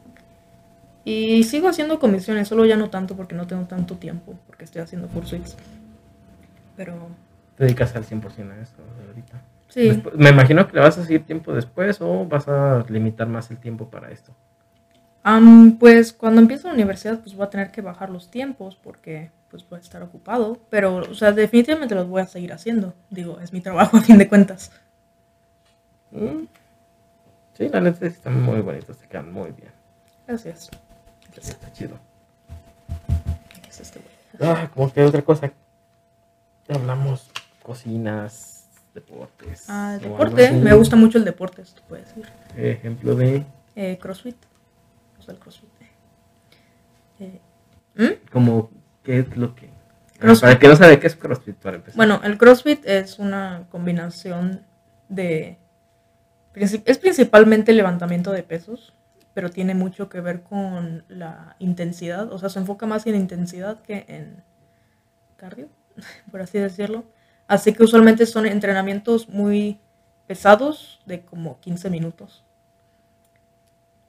Y 1.04 1.44
sigo 1.44 1.68
haciendo 1.68 2.00
comisiones, 2.00 2.48
solo 2.48 2.66
ya 2.66 2.78
no 2.78 2.90
tanto 2.90 3.16
porque 3.16 3.36
no 3.36 3.48
tengo 3.48 3.64
tanto 3.66 3.96
tiempo, 3.96 4.36
porque 4.46 4.66
estoy 4.66 4.82
haciendo 4.82 5.08
Fursuits. 5.10 5.58
Pero 6.76 7.08
Te 7.58 7.66
dedicas 7.66 7.96
al 7.96 8.06
100% 8.06 8.52
a 8.52 8.62
eso 8.62 8.76
ahorita. 9.08 9.42
sí, 9.68 10.02
me 10.16 10.30
imagino 10.30 10.68
que 10.68 10.74
le 10.74 10.82
vas 10.82 10.98
a 10.98 11.04
seguir 11.04 11.26
tiempo 11.26 11.54
después 11.54 12.00
o 12.02 12.26
vas 12.26 12.48
a 12.48 12.86
limitar 12.90 13.28
más 13.28 13.50
el 13.52 13.58
tiempo 13.58 13.90
para 13.90 14.12
esto. 14.12 14.34
Am, 15.24 15.78
pues 15.78 16.14
cuando 16.14 16.42
empiezo 16.42 16.68
la 16.68 16.74
universidad 16.74 17.20
pues 17.20 17.36
voy 17.36 17.46
a 17.46 17.50
tener 17.50 17.72
que 17.72 17.82
bajar 17.82 18.10
los 18.10 18.30
tiempos 18.32 18.76
porque 18.76 19.30
pues 19.50 19.68
voy 19.70 19.78
a 19.78 19.82
estar 19.82 20.02
ocupado. 20.02 20.58
Pero, 20.70 20.98
o 20.98 21.14
sea, 21.14 21.32
definitivamente 21.32 21.94
los 21.94 22.08
voy 22.08 22.22
a 22.22 22.26
seguir 22.28 22.54
haciendo. 22.54 22.94
Digo, 23.10 23.40
es 23.40 23.52
mi 23.54 23.62
trabajo 23.62 23.98
a 23.98 24.02
fin 24.02 24.18
de 24.18 24.28
cuentas. 24.30 24.72
Mm. 26.12 26.46
Sí, 27.54 27.70
la 27.70 27.82
neta 27.82 28.00
sí 28.00 28.06
están 28.08 28.42
muy 28.42 28.62
bonitos, 28.62 28.98
te 28.98 29.08
quedan 29.08 29.32
muy 29.32 29.52
bien. 29.52 29.72
Gracias. 30.28 30.70
Está 31.38 31.72
chido. 31.74 31.98
¿Qué 33.63 33.70
es 33.70 33.80
este 33.80 34.00
güey? 34.00 34.52
Ah, 34.52 34.70
como 34.74 34.91
que 34.91 35.04
otra 35.04 35.22
cosa. 35.22 35.52
Hablamos 36.70 37.30
cocinas, 37.63 38.67
deportes. 38.94 39.65
Ah, 39.70 39.98
deporte. 40.02 40.52
Me 40.52 40.74
gusta 40.74 40.96
mucho 40.96 41.17
el 41.17 41.26
deporte, 41.26 41.62
esto 41.62 41.82
puede 41.88 42.04
decir. 42.04 42.28
Ejemplo 42.58 43.15
de 43.15 43.46
Eh, 43.76 43.98
crossfit. 44.02 44.36
O 45.20 45.22
sea, 45.22 45.34
el 45.34 45.39
crossfit. 45.39 45.70
Eh, 47.20 47.39
¿hmm? 47.96 48.30
como 48.32 48.72
qué 49.04 49.20
es 49.20 49.38
lo 49.38 49.54
que... 49.56 49.67
Ah, 49.67 50.17
Crossfit. 50.20 50.41
para 50.41 50.54
el 50.54 50.60
que 50.60 50.67
no 50.67 50.76
sabe 50.76 51.00
qué 51.00 51.08
es 51.08 51.15
CrossFit 51.15 51.56
para 51.56 51.78
empezar. 51.78 51.98
Bueno, 51.98 52.22
el 52.24 52.38
CrossFit 52.38 52.86
es 52.86 53.20
una 53.20 53.67
combinación 53.70 54.65
de... 55.10 55.58
Es 56.54 56.98
principalmente 56.98 57.72
levantamiento 57.74 58.32
de 58.32 58.44
pesos, 58.44 58.94
pero 59.34 59.50
tiene 59.50 59.74
mucho 59.76 60.10
que 60.10 60.22
ver 60.22 60.44
con 60.44 61.04
la 61.08 61.56
intensidad. 61.60 62.32
O 62.32 62.38
sea, 62.38 62.50
se 62.50 62.60
enfoca 62.60 62.86
más 62.86 63.06
en 63.08 63.15
intensidad 63.15 63.82
que 63.82 64.06
en 64.08 64.44
cardio, 65.38 65.67
por 66.32 66.41
así 66.41 66.60
decirlo. 66.60 67.04
Así 67.48 67.74
que 67.74 67.84
usualmente 67.84 68.26
son 68.26 68.46
entrenamientos 68.46 69.28
muy 69.30 69.80
pesados 70.28 71.02
de 71.06 71.22
como 71.22 71.60
15 71.60 71.89
minutos. 71.89 72.44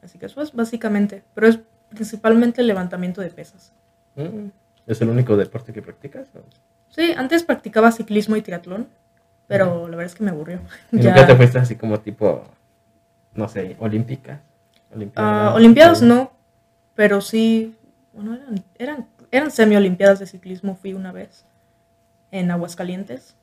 Así 0.02 0.18
que 0.18 0.26
eso 0.26 0.42
es 0.42 0.52
básicamente, 0.52 1.22
pero 1.34 1.46
es 1.48 1.58
principalmente 1.90 2.62
levantamiento 2.62 3.20
de 3.20 3.30
pesas. 3.30 3.72
Mm, 4.16 4.48
¿Es 4.86 5.00
el 5.00 5.08
único 5.08 5.36
deporte 5.36 5.72
que 5.72 5.82
practicas? 5.82 6.28
o? 6.34 6.40
Sí, 6.88 7.12
antes 7.16 7.44
practicaba 7.44 7.92
ciclismo 7.92 8.36
y 8.36 8.42
triatlón, 8.42 8.88
pero 9.46 9.88
la 9.88 9.96
verdad 9.96 10.06
es 10.12 10.14
que 10.14 10.24
me 10.24 10.30
aburrió. 10.30 10.60
¿Y 10.92 10.98
Ya- 11.00 11.10
nunca 11.10 11.26
te 11.26 11.36
fuiste 11.36 11.58
así 11.58 11.76
como 11.76 12.00
tipo, 12.00 12.44
no 13.34 13.48
sé, 13.48 13.76
olímpicas? 13.80 14.40
Ah, 15.16 15.52
Olimpiadas, 15.54 15.54
Olimpiadas 15.54 16.02
o- 16.02 16.06
no, 16.06 16.32
pero 16.94 17.20
sí, 17.20 17.74
bueno, 18.12 18.34
eran, 18.34 18.64
eran, 18.78 19.06
eran 19.30 19.50
semi-olimpiadas 19.50 20.18
de 20.18 20.26
ciclismo, 20.26 20.76
fui 20.76 20.92
una 20.92 21.12
vez 21.12 21.44
en 22.30 22.50
Aguascalientes, 22.50 23.34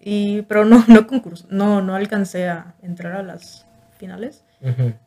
y, 0.00 0.42
pero 0.42 0.64
no, 0.64 0.84
no, 0.88 1.06
concurs- 1.06 1.46
no, 1.48 1.80
no 1.82 1.94
alcancé 1.94 2.48
a 2.48 2.74
entrar 2.82 3.12
a 3.12 3.22
las 3.22 3.66
finales, 3.98 4.44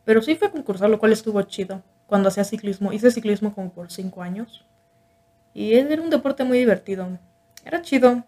pero 0.06 0.22
sí 0.22 0.36
fue 0.36 0.48
a 0.50 0.52
concursar, 0.52 0.90
lo 0.90 1.00
cual 1.00 1.12
estuvo 1.12 1.42
chido. 1.44 1.82
Cuando 2.06 2.30
hacía 2.30 2.44
ciclismo, 2.46 2.94
hice 2.94 3.12
ciclismo 3.12 3.54
como 3.54 3.72
por 3.72 3.92
cinco 3.92 4.22
años, 4.22 4.64
y 5.54 5.74
era 5.74 6.02
un 6.02 6.10
deporte 6.10 6.44
muy 6.46 6.58
divertido, 6.60 7.08
era 7.66 7.82
chido, 7.82 8.24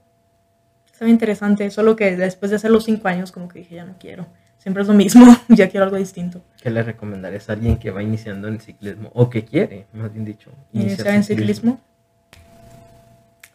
estaba 0.91 1.09
interesante, 1.09 1.69
solo 1.71 1.95
que 1.95 2.17
después 2.17 2.49
de 2.49 2.57
hacer 2.57 2.71
los 2.71 2.83
cinco 2.83 3.07
años 3.07 3.31
como 3.31 3.47
que 3.47 3.59
dije, 3.59 3.75
ya 3.75 3.85
no 3.85 3.95
quiero, 3.99 4.25
siempre 4.59 4.83
es 4.83 4.87
lo 4.87 4.93
mismo, 4.93 5.25
ya 5.47 5.67
quiero 5.69 5.85
algo 5.85 5.97
distinto. 5.97 6.41
¿Qué 6.61 6.69
le 6.69 6.83
recomendarías 6.83 7.49
a 7.49 7.53
alguien 7.53 7.77
que 7.79 7.89
va 7.89 8.03
iniciando 8.03 8.47
en 8.47 8.59
ciclismo? 8.59 9.09
O 9.15 9.29
que 9.29 9.43
quiere, 9.43 9.87
más 9.93 10.13
bien 10.13 10.25
dicho. 10.25 10.51
iniciar 10.71 11.15
en 11.15 11.23
ciclismo. 11.23 11.79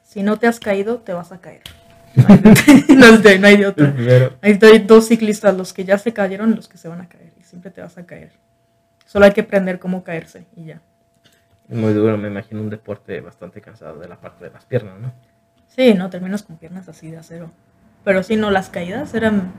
Si 0.03 0.23
no 0.23 0.39
te 0.39 0.47
has 0.47 0.61
caído, 0.61 0.99
te 0.99 1.13
vas 1.13 1.33
a 1.33 1.39
caer. 1.39 1.63
no, 2.17 3.07
es 3.15 3.23
de- 3.23 3.39
no 3.39 3.47
hay 3.47 3.57
de 3.57 3.67
otra. 3.67 3.95
Hay 4.43 4.55
do- 4.55 4.79
dos 4.87 5.09
ciclistas, 5.09 5.57
los 5.57 5.73
que 5.73 5.85
ya 5.85 5.99
se 5.99 6.13
cayeron 6.13 6.53
y 6.53 6.57
los 6.57 6.69
que 6.69 6.79
se 6.79 6.89
van 6.89 7.01
a 7.01 7.09
caer. 7.09 7.33
Y 7.41 7.43
siempre 7.43 7.71
te 7.71 7.81
vas 7.81 7.99
a 7.99 8.07
caer. 8.07 8.31
Solo 9.07 9.27
hay 9.27 9.33
que 9.33 9.43
aprender 9.43 9.79
cómo 9.79 10.03
caerse 10.03 10.47
y 10.57 10.65
ya. 10.65 10.81
es 11.69 11.77
muy 11.77 11.93
duro, 11.93 12.17
me 12.17 12.29
imagino 12.29 12.61
un 12.63 12.71
deporte 12.71 13.21
bastante 13.21 13.61
cansado 13.61 13.99
de 13.99 14.09
la 14.09 14.17
parte 14.21 14.45
de 14.45 14.51
las 14.51 14.65
piernas, 14.65 14.99
¿no? 15.01 15.13
Sí, 15.69 15.93
no, 15.95 16.09
terminas 16.11 16.43
con 16.43 16.57
piernas 16.57 16.89
así 16.89 17.11
de 17.11 17.19
acero. 17.19 17.51
Pero 18.05 18.23
sí, 18.23 18.37
no, 18.37 18.51
las 18.51 18.71
caídas 18.71 19.13
eran, 19.15 19.53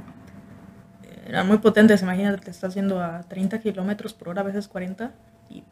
eran 1.25 1.47
muy 1.47 1.57
potentes. 1.57 2.01
Imagínate, 2.01 2.45
te 2.45 2.51
estás 2.51 2.75
yendo 2.75 3.01
a 3.01 3.23
30 3.23 3.59
kilómetros 3.59 4.13
por 4.13 4.29
hora, 4.29 4.41
a 4.41 4.45
veces 4.45 4.67
40. 4.67 5.11
Y 5.49 5.63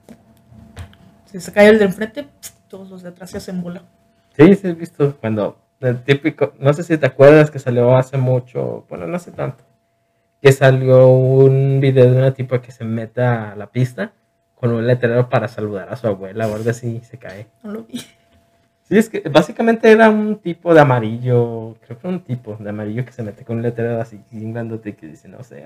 si 1.25 1.39
se 1.39 1.51
cae 1.51 1.69
el 1.69 1.79
de 1.79 1.85
enfrente, 1.85 2.27
todos 2.67 2.89
los 2.89 3.03
de 3.03 3.09
atrás 3.09 3.31
se 3.31 3.37
hacen 3.37 3.61
bola. 3.61 3.83
Sí, 4.35 4.55
sí, 4.55 4.67
he 4.67 4.73
visto 4.73 5.15
cuando 5.17 5.57
el 5.79 6.03
típico, 6.03 6.53
no 6.59 6.73
sé 6.73 6.83
si 6.83 6.97
te 6.97 7.05
acuerdas 7.05 7.51
que 7.51 7.59
salió 7.59 7.95
hace 7.95 8.17
mucho, 8.17 8.85
bueno, 8.89 9.05
no 9.05 9.15
hace 9.15 9.31
tanto, 9.31 9.63
que 10.41 10.51
salió 10.51 11.07
un 11.07 11.79
video 11.79 12.09
de 12.11 12.17
una 12.17 12.33
tipo 12.33 12.59
que 12.61 12.71
se 12.71 12.83
mete 12.83 13.21
a 13.21 13.55
la 13.55 13.67
pista 13.67 14.13
con 14.55 14.71
un 14.71 14.87
letrero 14.87 15.29
para 15.29 15.47
saludar 15.47 15.89
a 15.91 15.95
su 15.95 16.07
abuela 16.07 16.47
o 16.47 16.55
algo 16.55 16.69
así 16.69 17.01
y 17.01 17.05
se 17.05 17.17
cae. 17.17 17.47
No 17.63 17.71
lo 17.71 17.83
vi. 17.83 18.01
Sí, 18.83 18.97
es 18.97 19.09
que 19.09 19.21
básicamente 19.29 19.89
era 19.91 20.09
un 20.09 20.37
tipo 20.39 20.73
de 20.73 20.81
amarillo, 20.81 21.75
creo 21.85 21.97
que 21.99 22.07
era 22.07 22.17
un 22.17 22.23
tipo 22.23 22.57
de 22.59 22.69
amarillo 22.69 23.05
que 23.05 23.13
se 23.13 23.23
mete 23.23 23.45
con 23.45 23.57
un 23.57 23.63
letrero 23.63 23.99
así 24.01 24.19
grandote 24.31 24.93
que 24.95 25.07
dice, 25.07 25.29
no 25.29 25.41
sé, 25.43 25.63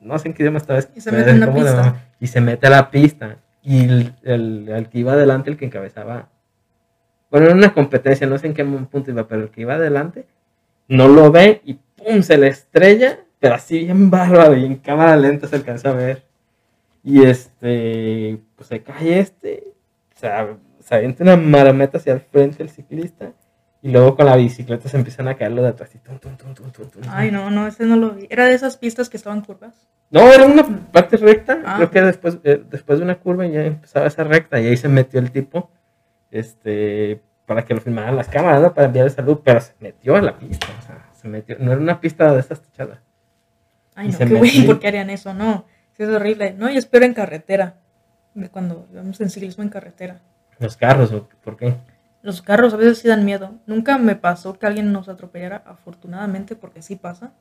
no 0.00 0.18
sé 0.18 0.28
en 0.28 0.34
qué 0.34 0.42
idioma 0.42 0.58
esta 0.58 0.74
vez. 0.74 0.90
Y 0.94 1.00
se 1.00 1.10
mete 1.10 1.30
en 1.30 1.36
una 1.38 1.46
pista. 1.54 2.06
Y 2.20 2.26
se 2.26 2.40
mete 2.42 2.66
a 2.66 2.70
la 2.70 2.90
pista. 2.90 3.36
Y 3.62 3.84
el, 3.84 4.14
el- 4.24 4.68
el 4.68 4.88
que 4.90 4.98
iba 4.98 5.12
adelante, 5.14 5.50
el 5.50 5.56
que 5.56 5.64
encabezaba, 5.64 6.28
bueno, 7.30 7.46
era 7.46 7.54
una 7.54 7.72
competencia, 7.74 8.26
no 8.26 8.38
sé 8.38 8.46
en 8.46 8.54
qué 8.54 8.64
punto 8.64 9.10
iba, 9.10 9.26
pero 9.26 9.42
el 9.42 9.50
que 9.50 9.62
iba 9.62 9.74
adelante 9.74 10.26
no 10.88 11.08
lo 11.08 11.32
ve 11.32 11.62
y 11.64 11.74
¡pum! 11.96 12.22
se 12.22 12.36
le 12.38 12.48
estrella, 12.48 13.18
pero 13.40 13.54
así 13.54 13.78
bien 13.80 14.10
bárbaro 14.10 14.56
y 14.56 14.64
en 14.66 14.76
cámara 14.76 15.16
lenta 15.16 15.48
se 15.48 15.56
alcanza 15.56 15.90
a 15.90 15.94
ver. 15.94 16.22
Y 17.02 17.22
este, 17.24 18.38
pues 18.56 18.68
se 18.68 18.82
cae 18.82 19.18
este, 19.18 19.64
o 20.14 20.18
sea, 20.18 20.56
se 20.84 20.94
avienta 20.94 21.22
una 21.24 21.36
marometa 21.36 21.98
hacia 21.98 22.12
el 22.12 22.20
frente 22.20 22.62
el 22.62 22.68
ciclista 22.68 23.32
y 23.80 23.90
luego 23.90 24.16
con 24.16 24.26
la 24.26 24.36
bicicleta 24.36 24.88
se 24.88 24.96
empiezan 24.96 25.28
a 25.28 25.36
caer 25.36 25.52
los 25.52 25.64
de 25.64 25.70
atrás 25.70 25.94
y 25.94 25.98
tum, 25.98 26.18
tum, 26.18 26.36
tum, 26.36 26.54
tum, 26.54 26.70
tum, 26.70 26.88
tum. 26.88 27.02
Ay, 27.08 27.30
no, 27.30 27.50
no, 27.50 27.66
ese 27.66 27.84
no 27.84 27.96
lo 27.96 28.10
vi. 28.12 28.26
Era 28.30 28.46
de 28.46 28.54
esas 28.54 28.76
pistas 28.76 29.08
que 29.08 29.16
estaban 29.16 29.40
curvas. 29.42 29.88
No, 30.10 30.20
era 30.30 30.46
una 30.46 30.64
parte 30.92 31.16
recta. 31.16 31.60
Ah. 31.64 31.74
Creo 31.76 31.90
que 31.90 32.00
después, 32.02 32.38
eh, 32.44 32.62
después 32.70 32.98
de 32.98 33.04
una 33.04 33.16
curva 33.16 33.46
ya 33.46 33.64
empezaba 33.64 34.06
esa 34.06 34.24
recta 34.24 34.60
y 34.60 34.66
ahí 34.66 34.76
se 34.76 34.88
metió 34.88 35.20
el 35.20 35.30
tipo 35.32 35.70
este, 36.30 37.20
para 37.46 37.64
que 37.64 37.74
lo 37.74 37.80
filmaran 37.80 38.16
las 38.16 38.28
cámaras, 38.28 38.60
¿no? 38.62 38.74
Para 38.74 38.86
enviar 38.86 39.10
salud, 39.10 39.40
pero 39.42 39.60
se 39.60 39.72
metió 39.80 40.16
a 40.16 40.22
la 40.22 40.38
pista. 40.38 40.66
O 40.78 40.86
sea, 40.86 41.08
se 41.12 41.28
metió. 41.28 41.56
No 41.58 41.72
era 41.72 41.80
una 41.80 42.00
pista 42.00 42.32
de 42.32 42.40
estas 42.40 42.60
techadas. 42.62 43.00
Ay, 43.94 44.08
Y 44.08 44.12
no, 44.12 44.18
qué 44.18 44.24
güey. 44.26 44.66
¿por 44.66 44.80
qué 44.80 44.88
harían 44.88 45.10
eso? 45.10 45.34
No, 45.34 45.66
es 45.96 46.08
horrible. 46.08 46.54
No, 46.58 46.70
yo 46.70 46.78
espero 46.78 47.04
en 47.04 47.14
carretera. 47.14 47.76
Cuando 48.50 48.86
vamos 48.92 49.20
en 49.20 49.30
ciclismo 49.30 49.62
en 49.62 49.68
carretera. 49.68 50.20
Los 50.58 50.76
carros, 50.76 51.12
¿o 51.12 51.28
¿por 51.44 51.56
qué? 51.56 51.74
Los 52.22 52.42
carros 52.42 52.74
a 52.74 52.76
veces 52.76 52.98
sí 52.98 53.06
dan 53.08 53.24
miedo. 53.24 53.52
Nunca 53.66 53.98
me 53.98 54.16
pasó 54.16 54.58
que 54.58 54.66
alguien 54.66 54.92
nos 54.92 55.08
atropellara, 55.08 55.62
afortunadamente, 55.66 56.56
porque 56.56 56.82
sí 56.82 56.96
pasa. 56.96 57.32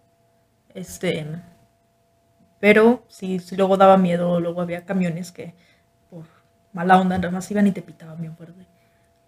Este. 0.73 1.25
Pero 2.59 3.03
sí, 3.09 3.39
sí 3.39 3.55
luego 3.55 3.77
daba 3.77 3.97
miedo. 3.97 4.39
Luego 4.39 4.61
había 4.61 4.85
camiones 4.85 5.31
que 5.31 5.53
por 6.09 6.25
mala 6.73 6.99
onda 6.99 7.17
nada 7.17 7.31
más 7.31 7.49
iban 7.51 7.67
y 7.67 7.71
te 7.71 7.81
pitaban 7.81 8.19
bien 8.21 8.35
fuerte. 8.37 8.65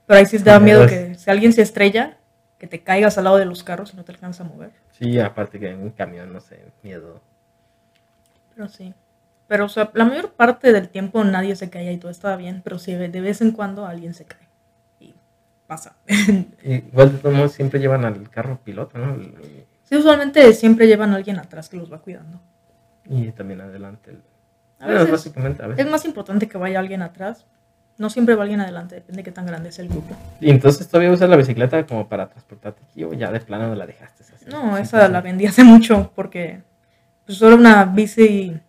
Pero 0.08 0.20
ahí 0.20 0.26
sí 0.26 0.38
daba 0.40 0.60
miedo 0.60 0.84
es- 0.84 0.92
que 0.92 1.16
si 1.16 1.30
alguien 1.32 1.54
se 1.54 1.62
estrella, 1.62 2.18
que 2.60 2.68
te 2.68 2.84
caigas 2.84 3.18
al 3.18 3.26
lado 3.26 3.38
de 3.38 3.46
los 3.46 3.64
carros 3.64 3.94
y 3.94 3.98
no 3.98 4.04
te 4.06 4.12
alcanzas 4.14 4.46
a 4.46 4.50
mover. 4.50 4.72
Sí, 4.92 5.20
aparte 5.20 5.60
que 5.60 5.70
en 5.70 5.82
un 5.82 5.92
camión, 5.92 6.32
no 6.32 6.40
sé, 6.40 6.66
miedo. 6.84 7.22
Pero 8.56 8.68
sí. 8.70 8.94
Pero, 9.48 9.66
o 9.66 9.70
sea, 9.70 9.91
la 9.93 10.06
mayor 10.06 10.32
parte 10.32 10.74
del 10.74 10.89
tiempo 10.89 11.24
nadie 11.24 11.56
se 11.56 11.70
caía 11.70 11.91
y 11.91 11.98
todo 11.98 12.12
estaba 12.12 12.36
bien. 12.36 12.62
Pero 12.64 12.80
sí, 12.80 12.93
de 12.96 13.22
vez 13.22 13.41
en 13.41 13.52
cuando 13.52 13.86
alguien 13.86 14.14
se 14.14 14.26
cae. 14.26 14.48
Y 15.00 15.14
pasa. 15.68 15.96
Igual 16.64 17.12
de 17.14 17.18
todos 17.20 17.36
modos 17.36 17.52
siempre 17.54 17.80
llevan 17.80 18.06
al 18.06 18.30
carro 18.30 18.60
piloto, 18.64 18.98
¿no? 18.98 19.14
El- 19.16 19.66
Sí, 19.84 19.96
usualmente 19.96 20.52
siempre 20.54 20.88
llevan 20.88 21.14
a 21.14 21.18
alguien 21.18 21.38
atrás 21.38 21.70
que 21.70 21.78
los 21.78 21.93
va 21.93 22.00
cuidando. 22.00 22.41
Y 23.08 23.32
también 23.34 23.62
adelante. 23.62 24.10
el- 24.12 24.22
A 24.80 24.86
Bueno, 24.86 25.00
veces 25.02 25.12
básicamente 25.12 25.64
a 25.64 25.68
es 25.78 25.89
más 25.89 26.06
importante 26.06 26.48
que 26.48 26.58
vaya 26.58 26.80
alguien 26.80 27.02
atrás. 27.04 27.46
No 27.98 28.10
siempre 28.10 28.36
va 28.36 28.41
alguien 28.43 28.60
adelante, 28.60 28.96
depende 28.96 29.20
de 29.20 29.24
qué 29.24 29.32
tan 29.32 29.46
grande 29.46 29.70
es 29.70 29.80
el 29.80 29.88
grupo. 29.88 30.16
Y 30.41 30.50
entonces 30.50 30.88
todavía 30.88 31.12
usas 31.14 31.30
la 31.30 31.38
bicicleta 31.38 31.86
como 31.86 32.10
para 32.10 32.28
transportarte 32.28 32.82
aquí 32.84 33.04
o 33.06 33.14
ya 33.14 33.32
de 33.32 33.39
plano 33.39 33.74
la 33.76 33.86
dejaste 33.86 34.24
así. 34.24 34.46
No, 34.48 34.76
esa 34.78 35.08
la 35.08 35.22
vendí 35.22 35.46
hace 35.46 35.64
mucho 35.64 36.12
porque 36.16 36.62
pues 37.26 37.41
era 37.41 37.56
una 37.56 37.86
bici, 37.86 38.60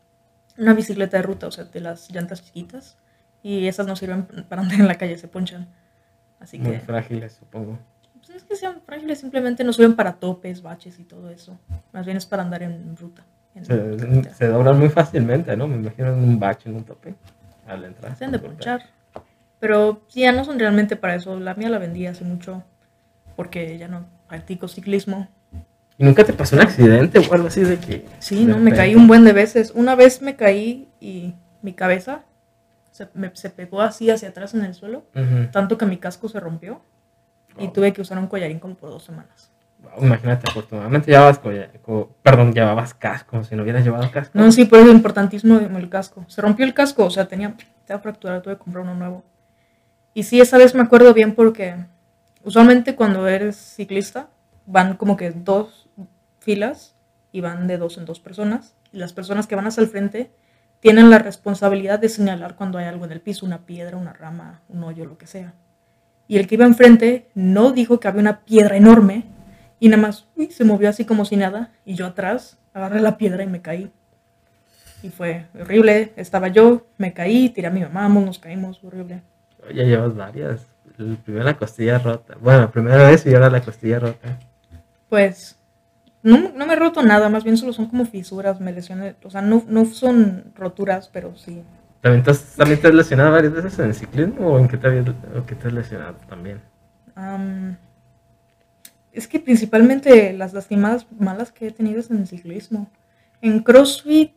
una 0.58 0.74
bicicleta 0.74 1.16
de 1.16 1.22
ruta, 1.22 1.46
o 1.46 1.50
sea, 1.50 1.64
de 1.64 1.80
las 1.80 2.10
llantas 2.10 2.44
chiquitas. 2.44 2.96
Y 3.42 3.66
esas 3.68 3.86
no 3.86 3.94
sirven 3.96 4.24
para 4.48 4.62
andar 4.62 4.80
en 4.80 4.88
la 4.88 4.96
calle, 4.96 5.16
se 5.18 5.28
ponchan. 5.28 5.68
Así 6.40 6.58
Muy 6.58 6.72
que, 6.72 6.80
frágiles, 6.80 7.34
supongo. 7.34 7.78
pues 8.14 8.30
es 8.30 8.42
que 8.44 8.56
sean 8.56 8.80
frágiles, 8.84 9.20
simplemente 9.20 9.62
no 9.64 9.72
sirven 9.72 9.94
para 9.96 10.14
topes, 10.14 10.62
baches 10.62 10.98
y 10.98 11.04
todo 11.04 11.30
eso. 11.30 11.58
Más 11.92 12.04
bien 12.04 12.16
es 12.16 12.26
para 12.26 12.42
andar 12.42 12.62
en 12.62 12.96
ruta. 12.96 13.24
en 13.54 13.64
Se, 13.64 14.34
se 14.34 14.46
doblan 14.48 14.78
muy 14.78 14.88
fácilmente, 14.88 15.56
¿no? 15.56 15.66
Me 15.68 15.76
imagino 15.76 16.08
en 16.08 16.18
un 16.24 16.38
bache, 16.38 16.68
en 16.68 16.76
un 16.76 16.84
tope. 16.84 17.14
Al 17.66 17.84
entrar. 17.84 18.16
Se 18.16 18.24
han 18.24 18.32
de 18.32 18.38
ponchar. 18.38 18.82
Pero 19.58 20.02
ya 20.10 20.32
no 20.32 20.44
son 20.44 20.58
realmente 20.58 20.96
para 20.96 21.14
eso. 21.14 21.38
La 21.40 21.54
mía 21.54 21.68
la 21.70 21.78
vendí 21.78 22.06
hace 22.06 22.24
mucho 22.24 22.62
porque 23.36 23.78
ya 23.78 23.88
no 23.88 24.06
practico 24.28 24.68
ciclismo. 24.68 25.28
¿Y 25.98 26.04
nunca 26.04 26.24
te 26.24 26.32
pasó 26.32 26.56
un 26.56 26.62
accidente 26.62 27.18
o 27.18 27.32
algo 27.32 27.48
así 27.48 27.62
de 27.62 27.78
que... 27.78 28.04
Sí, 28.18 28.44
de 28.44 28.52
no, 28.52 28.58
me 28.58 28.70
caí 28.72 28.94
un 28.94 29.06
buen 29.08 29.24
de 29.24 29.32
veces. 29.32 29.72
Una 29.74 29.94
vez 29.94 30.20
me 30.20 30.36
caí 30.36 30.88
y 31.00 31.34
mi 31.62 31.72
cabeza 31.72 32.22
se, 32.90 33.08
me- 33.14 33.30
se 33.34 33.50
pegó 33.50 33.80
así 33.80 34.10
hacia 34.10 34.28
atrás 34.28 34.54
en 34.54 34.62
el 34.64 34.74
suelo, 34.74 35.04
tanto 35.52 35.78
que 35.78 35.86
mi 35.86 35.96
casco 35.96 36.28
se 36.28 36.38
rompió 36.40 36.82
y 37.58 37.68
tuve 37.68 37.92
que 37.94 38.02
usar 38.02 38.18
un 38.18 38.26
collarín 38.26 38.58
como 38.58 38.74
por 38.74 38.90
dos 38.90 39.04
semanas. 39.04 39.50
Wow, 39.82 40.04
imagínate, 40.04 40.48
afortunadamente 40.50 41.10
llevabas, 41.10 41.38
colla- 41.38 41.70
co- 41.82 42.10
perdón, 42.22 42.52
llevabas 42.52 42.92
casco, 42.94 43.42
si 43.44 43.54
no 43.56 43.62
hubieras 43.62 43.84
llevado 43.84 44.10
casco. 44.10 44.32
No, 44.38 44.50
sí, 44.52 44.64
por 44.66 44.78
eso 44.80 44.88
es 44.88 44.94
importantísimo 44.94 45.58
el 45.58 45.88
casco. 45.88 46.24
Se 46.28 46.40
rompió 46.42 46.64
el 46.66 46.74
casco, 46.74 47.04
o 47.06 47.10
sea, 47.10 47.26
tenía, 47.28 47.54
estaba 47.80 48.00
fracturado, 48.00 48.42
tuve 48.42 48.54
que 48.54 48.58
comprar 48.62 48.84
uno 48.84 48.94
nuevo. 48.94 49.24
Y 50.12 50.22
sí, 50.24 50.40
esa 50.40 50.58
vez 50.58 50.74
me 50.74 50.82
acuerdo 50.82 51.12
bien 51.14 51.34
porque 51.34 51.76
usualmente 52.42 52.94
cuando 52.96 53.26
eres 53.28 53.56
ciclista 53.56 54.28
van 54.66 54.96
como 54.96 55.16
que 55.16 55.30
dos 55.30 55.85
filas 56.46 56.94
y 57.32 57.40
van 57.40 57.66
de 57.66 57.76
dos 57.76 57.98
en 57.98 58.04
dos 58.04 58.20
personas. 58.20 58.76
Y 58.92 58.98
las 58.98 59.12
personas 59.12 59.48
que 59.48 59.56
van 59.56 59.66
hacia 59.66 59.82
el 59.82 59.88
frente 59.88 60.30
tienen 60.78 61.10
la 61.10 61.18
responsabilidad 61.18 61.98
de 61.98 62.08
señalar 62.08 62.54
cuando 62.54 62.78
hay 62.78 62.84
algo 62.84 63.04
en 63.04 63.10
el 63.10 63.20
piso, 63.20 63.44
una 63.44 63.66
piedra, 63.66 63.96
una 63.96 64.12
rama, 64.12 64.62
un 64.68 64.84
hoyo, 64.84 65.04
lo 65.04 65.18
que 65.18 65.26
sea. 65.26 65.54
Y 66.28 66.38
el 66.38 66.46
que 66.46 66.54
iba 66.54 66.64
enfrente 66.64 67.28
no 67.34 67.72
dijo 67.72 67.98
que 67.98 68.06
había 68.06 68.20
una 68.20 68.44
piedra 68.44 68.76
enorme 68.76 69.24
y 69.80 69.88
nada 69.88 70.02
más 70.02 70.28
uy, 70.36 70.52
se 70.52 70.64
movió 70.64 70.88
así 70.88 71.04
como 71.04 71.24
si 71.24 71.36
nada. 71.36 71.72
Y 71.84 71.94
yo 71.94 72.06
atrás 72.06 72.58
agarré 72.72 73.00
la 73.00 73.18
piedra 73.18 73.42
y 73.42 73.48
me 73.48 73.60
caí. 73.60 73.90
Y 75.02 75.08
fue 75.10 75.46
horrible. 75.60 76.12
Estaba 76.14 76.48
yo, 76.48 76.86
me 76.96 77.12
caí, 77.12 77.48
tiré 77.50 77.66
a 77.66 77.70
mi 77.70 77.80
mamá, 77.80 78.08
nos 78.08 78.38
caímos, 78.38 78.82
horrible. 78.84 79.22
Ya 79.74 79.82
llevas 79.82 80.14
varias. 80.14 80.66
Primero 81.24 81.44
la 81.44 81.56
costilla 81.56 81.98
rota. 81.98 82.36
Bueno, 82.40 82.70
primera 82.70 83.08
vez 83.10 83.26
y 83.26 83.34
ahora 83.34 83.50
la 83.50 83.60
costilla 83.60 83.98
rota. 83.98 84.38
Pues 85.08 85.55
no, 86.26 86.50
no 86.56 86.66
me 86.66 86.72
he 86.72 86.76
roto 86.76 87.04
nada, 87.04 87.28
más 87.28 87.44
bien 87.44 87.56
solo 87.56 87.72
son 87.72 87.86
como 87.86 88.04
fisuras, 88.04 88.60
me 88.60 88.72
lesioné. 88.72 89.14
O 89.22 89.30
sea, 89.30 89.42
no, 89.42 89.62
no 89.68 89.84
son 89.84 90.52
roturas, 90.56 91.08
pero 91.12 91.36
sí. 91.36 91.62
¿También 92.00 92.24
te, 92.24 92.32
has, 92.32 92.56
¿También 92.56 92.80
te 92.80 92.88
has 92.88 92.94
lesionado 92.94 93.30
varias 93.30 93.52
veces 93.52 93.78
en 93.78 93.86
el 93.86 93.94
ciclismo 93.94 94.48
o 94.48 94.58
en 94.58 94.66
qué 94.66 94.76
te, 94.76 94.88
habías, 94.88 95.08
o 95.08 95.46
qué 95.46 95.54
te 95.54 95.68
has 95.68 95.72
lesionado 95.72 96.16
también? 96.28 96.60
Am, 97.14 97.76
es 99.12 99.28
que 99.28 99.38
principalmente 99.38 100.32
las 100.32 100.52
lastimadas 100.52 101.06
malas 101.16 101.52
que 101.52 101.68
he 101.68 101.70
tenido 101.70 102.00
es 102.00 102.10
en 102.10 102.18
el 102.18 102.26
ciclismo. 102.26 102.90
En 103.40 103.60
CrossFit. 103.60 104.34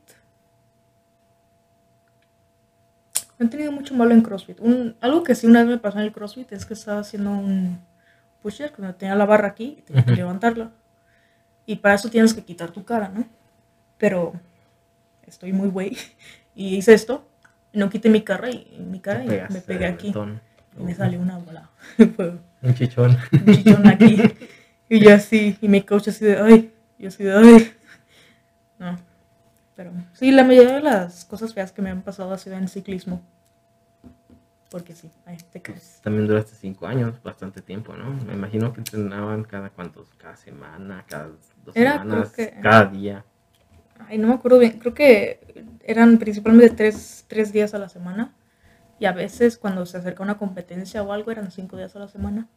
No 3.40 3.48
he 3.48 3.50
tenido 3.50 3.72
mucho 3.72 3.96
malo 3.96 4.14
en 4.14 4.22
CrossFit. 4.22 4.60
Un, 4.60 4.96
algo 5.02 5.24
que 5.24 5.34
sí 5.34 5.48
una 5.48 5.62
vez 5.62 5.70
me 5.70 5.78
pasó 5.80 5.98
en 5.98 6.06
el 6.06 6.12
CrossFit 6.12 6.52
es 6.52 6.68
que 6.68 6.76
estaba 6.76 7.00
haciendo 7.00 7.32
un 7.32 7.80
pusher 8.44 8.72
cuando 8.74 8.94
tenía 8.94 9.16
la 9.16 9.26
barra 9.26 9.48
aquí 9.48 9.78
y 9.80 9.82
tenía 9.82 10.06
que 10.06 10.12
levantarla. 10.12 10.70
Y 11.70 11.76
para 11.76 11.94
eso 11.94 12.10
tienes 12.10 12.34
que 12.34 12.42
quitar 12.44 12.72
tu 12.72 12.84
cara, 12.84 13.10
¿no? 13.10 13.28
Pero 14.00 14.34
estoy 15.28 15.54
muy 15.54 15.70
güey 15.70 15.96
y 16.56 16.78
hice 16.78 16.96
esto. 16.96 17.30
No 17.74 17.92
quité 17.92 18.10
mi 18.10 18.24
cara 18.24 18.50
y 18.50 18.84
mi 18.90 19.00
cara 19.00 19.24
y 19.24 19.54
me 19.54 19.62
pegué 19.62 19.86
aquí. 19.86 20.12
Y 20.80 20.84
me 20.84 20.96
salió 20.96 21.20
una 21.20 21.38
bola. 21.38 21.70
Un 22.64 22.74
chichón. 22.74 23.16
un 23.46 23.54
chichón 23.54 23.86
aquí. 23.86 24.20
Y 24.90 25.00
yo 25.00 25.14
así, 25.14 25.60
y 25.62 25.68
mi 25.68 25.84
coach 25.84 26.08
así 26.08 26.26
de, 26.26 26.40
ay, 26.40 26.74
yo 26.98 27.10
así 27.10 27.24
de, 27.24 27.34
ay. 27.34 27.72
No, 28.80 28.98
pero 29.76 29.92
sí, 30.14 30.32
la 30.32 30.44
mayoría 30.44 30.74
de 30.74 30.82
las 30.82 31.24
cosas 31.26 31.54
feas 31.54 31.72
que 31.72 31.84
me 31.84 31.92
han 31.92 32.02
pasado 32.02 32.34
ha 32.34 32.40
sido 32.40 32.58
en 32.58 32.68
ciclismo. 32.68 33.22
Porque 34.72 34.96
sí, 34.96 35.10
te 35.52 35.62
caes. 35.62 36.00
También 36.04 36.28
duraste 36.28 36.56
cinco 36.56 36.86
años, 36.88 37.22
bastante 37.24 37.62
tiempo, 37.62 37.94
¿no? 37.94 38.14
Me 38.26 38.34
imagino 38.34 38.74
que 38.74 38.82
entrenaban 38.82 39.44
cada 39.44 39.70
cuántos, 39.70 40.10
cada 40.18 40.36
semana, 40.36 41.06
cada 41.08 41.30
dos 41.70 41.78
Era, 41.78 42.00
semanas, 42.00 42.32
creo 42.34 42.48
que- 42.54 42.62
cada 42.62 42.86
día. 42.86 43.26
Ay, 44.08 44.18
no 44.18 44.28
me 44.28 44.34
acuerdo 44.34 44.60
bien, 44.60 44.80
creo 44.80 44.94
que 44.94 45.40
eran 45.84 46.18
principalmente 46.18 46.76
tres, 46.76 47.26
tres 47.28 47.52
días 47.54 47.74
a 47.74 47.80
la 47.80 47.90
semana. 47.90 48.34
Y 49.00 49.06
a 49.06 49.14
veces 49.14 49.58
cuando 49.58 49.86
se 49.86 49.98
acerca 49.98 50.24
una 50.24 50.38
competencia 50.38 51.04
o 51.04 51.14
algo 51.14 51.32
eran 51.32 51.52
cinco 51.52 51.78
días 51.78 51.96
a 51.96 52.00
la 52.00 52.08
semana. 52.10 52.48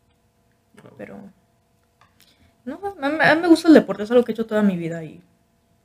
Pero 0.97 1.19
no, 2.65 2.81
a 3.01 3.09
mí, 3.09 3.19
a 3.21 3.35
mí 3.35 3.41
me 3.43 3.49
gusta 3.49 3.69
el 3.69 3.75
deporte, 3.75 4.05
es 4.05 4.11
algo 4.11 4.25
que 4.25 4.33
he 4.33 4.35
hecho 4.35 4.47
toda 4.47 4.63
mi 4.63 4.77
vida 4.77 5.03
y 5.05 5.23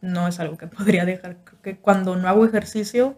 no 0.01 0.27
es 0.27 0.39
algo 0.39 0.57
que 0.57 0.67
podría 0.67 1.05
dejar. 1.05 1.37
Creo 1.43 1.61
que 1.61 1.77
cuando 1.77 2.15
no 2.15 2.27
hago 2.27 2.45
ejercicio 2.45 3.17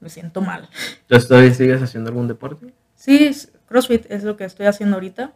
me 0.00 0.08
siento 0.08 0.40
mal. 0.40 0.68
Entonces, 1.02 1.28
¿todavía 1.28 1.54
sigues 1.54 1.82
haciendo 1.82 2.10
algún 2.10 2.26
deporte? 2.28 2.72
Sí, 2.94 3.30
CrossFit 3.66 4.06
es 4.10 4.24
lo 4.24 4.36
que 4.36 4.44
estoy 4.44 4.66
haciendo 4.66 4.96
ahorita. 4.96 5.32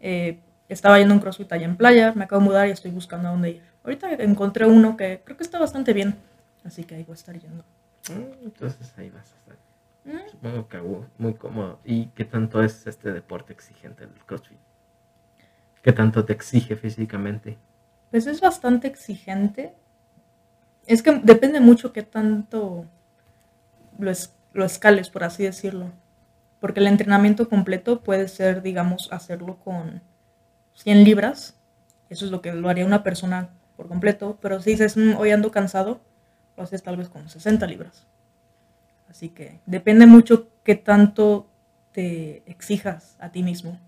Eh, 0.00 0.40
estaba 0.74 0.98
yendo 0.98 1.14
un 1.14 1.20
CrossFit 1.20 1.52
allá 1.52 1.64
en 1.66 1.76
playa, 1.76 2.12
me 2.14 2.24
acabo 2.24 2.40
de 2.42 2.48
mudar 2.48 2.68
y 2.68 2.72
estoy 2.72 2.90
buscando 2.90 3.28
a 3.28 3.32
dónde 3.32 3.50
ir. 3.50 3.62
Ahorita 3.84 4.12
encontré 4.14 4.66
uno 4.66 4.96
que 4.96 5.22
creo 5.24 5.36
que 5.36 5.42
está 5.44 5.58
bastante 5.58 5.92
bien, 5.92 6.16
así 6.64 6.84
que 6.84 6.94
ahí 6.96 7.02
voy 7.04 7.14
a 7.14 7.16
estar 7.16 7.38
yendo. 7.38 7.64
Mm, 8.08 8.44
Entonces 8.44 8.92
ahí 8.98 9.10
vas 9.10 9.32
a 9.32 9.36
estar. 9.36 9.56
Mm, 10.04 10.30
Supongo 10.30 10.68
que 10.68 10.76
hago 10.76 11.06
muy 11.18 11.34
cómodo. 11.34 11.80
¿Y 11.84 12.06
qué 12.08 12.24
tanto 12.24 12.62
es 12.62 12.86
este 12.86 13.12
deporte 13.12 13.52
exigente, 13.52 14.04
el 14.04 14.10
CrossFit? 14.26 14.58
¿Qué 15.82 15.92
tanto 15.92 16.24
te 16.24 16.32
exige 16.32 16.74
físicamente? 16.76 17.58
Pues 18.10 18.26
es 18.26 18.40
bastante 18.40 18.86
exigente. 18.88 19.74
Es 20.86 21.02
que 21.02 21.12
depende 21.22 21.58
mucho 21.60 21.90
qué 21.92 22.02
tanto 22.02 22.84
lo, 23.98 24.10
es- 24.10 24.34
lo 24.52 24.64
escales, 24.64 25.10
por 25.10 25.24
así 25.24 25.44
decirlo. 25.44 25.90
Porque 26.60 26.80
el 26.80 26.86
entrenamiento 26.86 27.48
completo 27.48 28.02
puede 28.02 28.28
ser, 28.28 28.62
digamos, 28.62 29.08
hacerlo 29.12 29.58
con 29.64 30.02
100 30.74 31.04
libras. 31.04 31.56
Eso 32.08 32.24
es 32.24 32.30
lo 32.30 32.40
que 32.40 32.52
lo 32.52 32.68
haría 32.68 32.84
una 32.86 33.02
persona 33.02 33.50
por 33.76 33.88
completo. 33.88 34.38
Pero 34.40 34.60
si 34.60 34.70
dices, 34.70 34.96
"Mm, 34.96 35.16
hoy 35.16 35.30
ando 35.30 35.50
cansado, 35.50 36.00
lo 36.56 36.62
haces 36.62 36.82
tal 36.82 36.96
vez 36.96 37.08
con 37.08 37.28
60 37.28 37.66
libras. 37.66 38.06
Así 39.08 39.28
que 39.28 39.60
depende 39.66 40.06
mucho 40.06 40.48
qué 40.62 40.74
tanto 40.76 41.48
te 41.92 42.42
exijas 42.46 43.16
a 43.18 43.30
ti 43.30 43.42
mismo. 43.42 43.78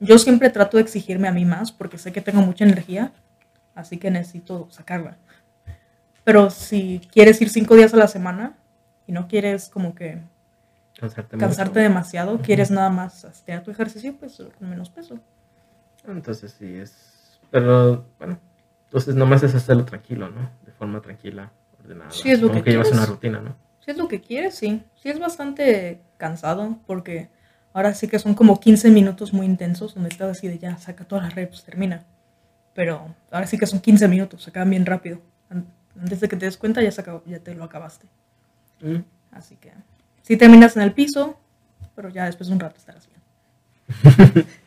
Yo 0.00 0.18
siempre 0.18 0.50
trato 0.50 0.76
de 0.76 0.82
exigirme 0.82 1.28
a 1.28 1.32
mí 1.32 1.44
más 1.44 1.70
porque 1.72 1.98
sé 1.98 2.12
que 2.12 2.20
tengo 2.20 2.40
mucha 2.42 2.64
energía, 2.64 3.12
así 3.74 3.96
que 3.98 4.10
necesito 4.10 4.68
sacarla. 4.70 5.16
Pero 6.24 6.50
si 6.50 7.00
quieres 7.12 7.40
ir 7.40 7.50
cinco 7.50 7.76
días 7.76 7.94
a 7.94 7.98
la 7.98 8.08
semana 8.08 8.56
y 9.06 9.12
no 9.12 9.28
quieres 9.28 9.68
como 9.68 9.94
que 9.94 10.20
Cansarte, 11.38 11.80
demasiado, 11.80 12.40
quieres 12.40 12.70
nada 12.70 12.88
más 12.90 13.24
hacer 13.24 13.62
tu 13.62 13.70
ejercicio, 13.70 14.16
pues 14.16 14.42
con 14.58 14.70
menos 14.70 14.90
peso. 14.90 15.18
Entonces 16.06 16.54
sí 16.58 16.76
es. 16.76 17.40
Pero 17.50 18.06
bueno, 18.18 18.38
entonces 18.86 19.14
nomás 19.14 19.42
es 19.42 19.54
hacerlo 19.54 19.84
tranquilo, 19.84 20.28
¿no? 20.28 20.50
De 20.66 20.72
forma 20.72 21.00
tranquila, 21.00 21.50
ordenada. 21.82 22.10
Sí, 22.10 22.30
es 22.30 22.40
lo 22.40 22.48
Supongo 22.48 22.64
que 22.64 22.70
llevas 22.72 22.88
quieres. 22.88 23.02
una 23.06 23.14
rutina, 23.14 23.40
¿no? 23.40 23.56
Si 23.80 23.90
es 23.90 23.96
lo 23.96 24.08
que 24.08 24.20
quieres, 24.20 24.54
sí. 24.54 24.82
Sí 24.96 25.08
es 25.08 25.18
bastante 25.18 26.00
cansado 26.16 26.78
porque 26.86 27.28
ahora 27.72 27.94
sí 27.94 28.08
que 28.08 28.18
son 28.18 28.34
como 28.34 28.58
15 28.60 28.90
minutos 28.90 29.32
muy 29.32 29.46
intensos 29.46 29.94
donde 29.94 30.08
estás 30.08 30.36
así 30.38 30.48
de 30.48 30.58
ya, 30.58 30.76
saca 30.78 31.04
todas 31.04 31.24
las 31.24 31.34
reps, 31.34 31.64
termina. 31.64 32.04
Pero 32.74 33.14
ahora 33.30 33.46
sí 33.46 33.56
que 33.58 33.66
son 33.66 33.80
15 33.80 34.08
minutos, 34.08 34.42
se 34.42 34.50
acaban 34.50 34.70
bien 34.70 34.86
rápido. 34.86 35.20
An- 35.50 35.66
Antes 36.00 36.18
de 36.20 36.28
que 36.28 36.36
te 36.36 36.46
des 36.46 36.56
cuenta 36.58 36.82
ya, 36.82 36.90
se 36.90 37.02
acabó- 37.02 37.22
ya 37.24 37.38
te 37.38 37.54
lo 37.54 37.62
acabaste. 37.64 38.06
Mm. 38.80 38.96
Así 39.30 39.54
que 39.56 39.72
sí 40.22 40.36
terminas 40.36 40.76
en 40.76 40.82
el 40.82 40.92
piso, 40.92 41.38
pero 41.94 42.08
ya 42.08 42.24
después 42.24 42.48
de 42.48 42.54
un 42.54 42.60
rato 42.60 42.78
estarás 42.78 43.06
bien. 43.06 43.20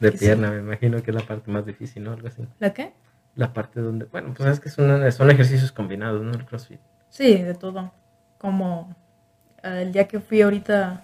De 0.00 0.12
Sí. 0.12 0.18
pierna, 0.18 0.50
me 0.50 0.58
imagino 0.58 1.02
que 1.02 1.10
es 1.10 1.14
la 1.16 1.22
parte 1.26 1.50
más 1.50 1.66
difícil, 1.66 2.04
¿no? 2.04 2.12
Algo 2.12 2.28
así. 2.28 2.46
¿La 2.58 2.72
qué? 2.72 2.92
La 3.34 3.52
parte 3.52 3.80
donde. 3.80 4.04
Bueno, 4.06 4.32
pues 4.36 4.48
es 4.48 4.60
que 4.60 4.68
son, 4.70 5.10
son 5.12 5.30
ejercicios 5.30 5.72
combinados, 5.72 6.22
¿no? 6.22 6.32
El 6.32 6.44
CrossFit. 6.44 6.80
Sí, 7.08 7.42
de 7.42 7.54
todo. 7.54 7.92
Como 8.38 8.94
eh, 9.62 9.82
el 9.82 9.92
día 9.92 10.06
que 10.08 10.20
fui 10.20 10.42
ahorita 10.42 11.02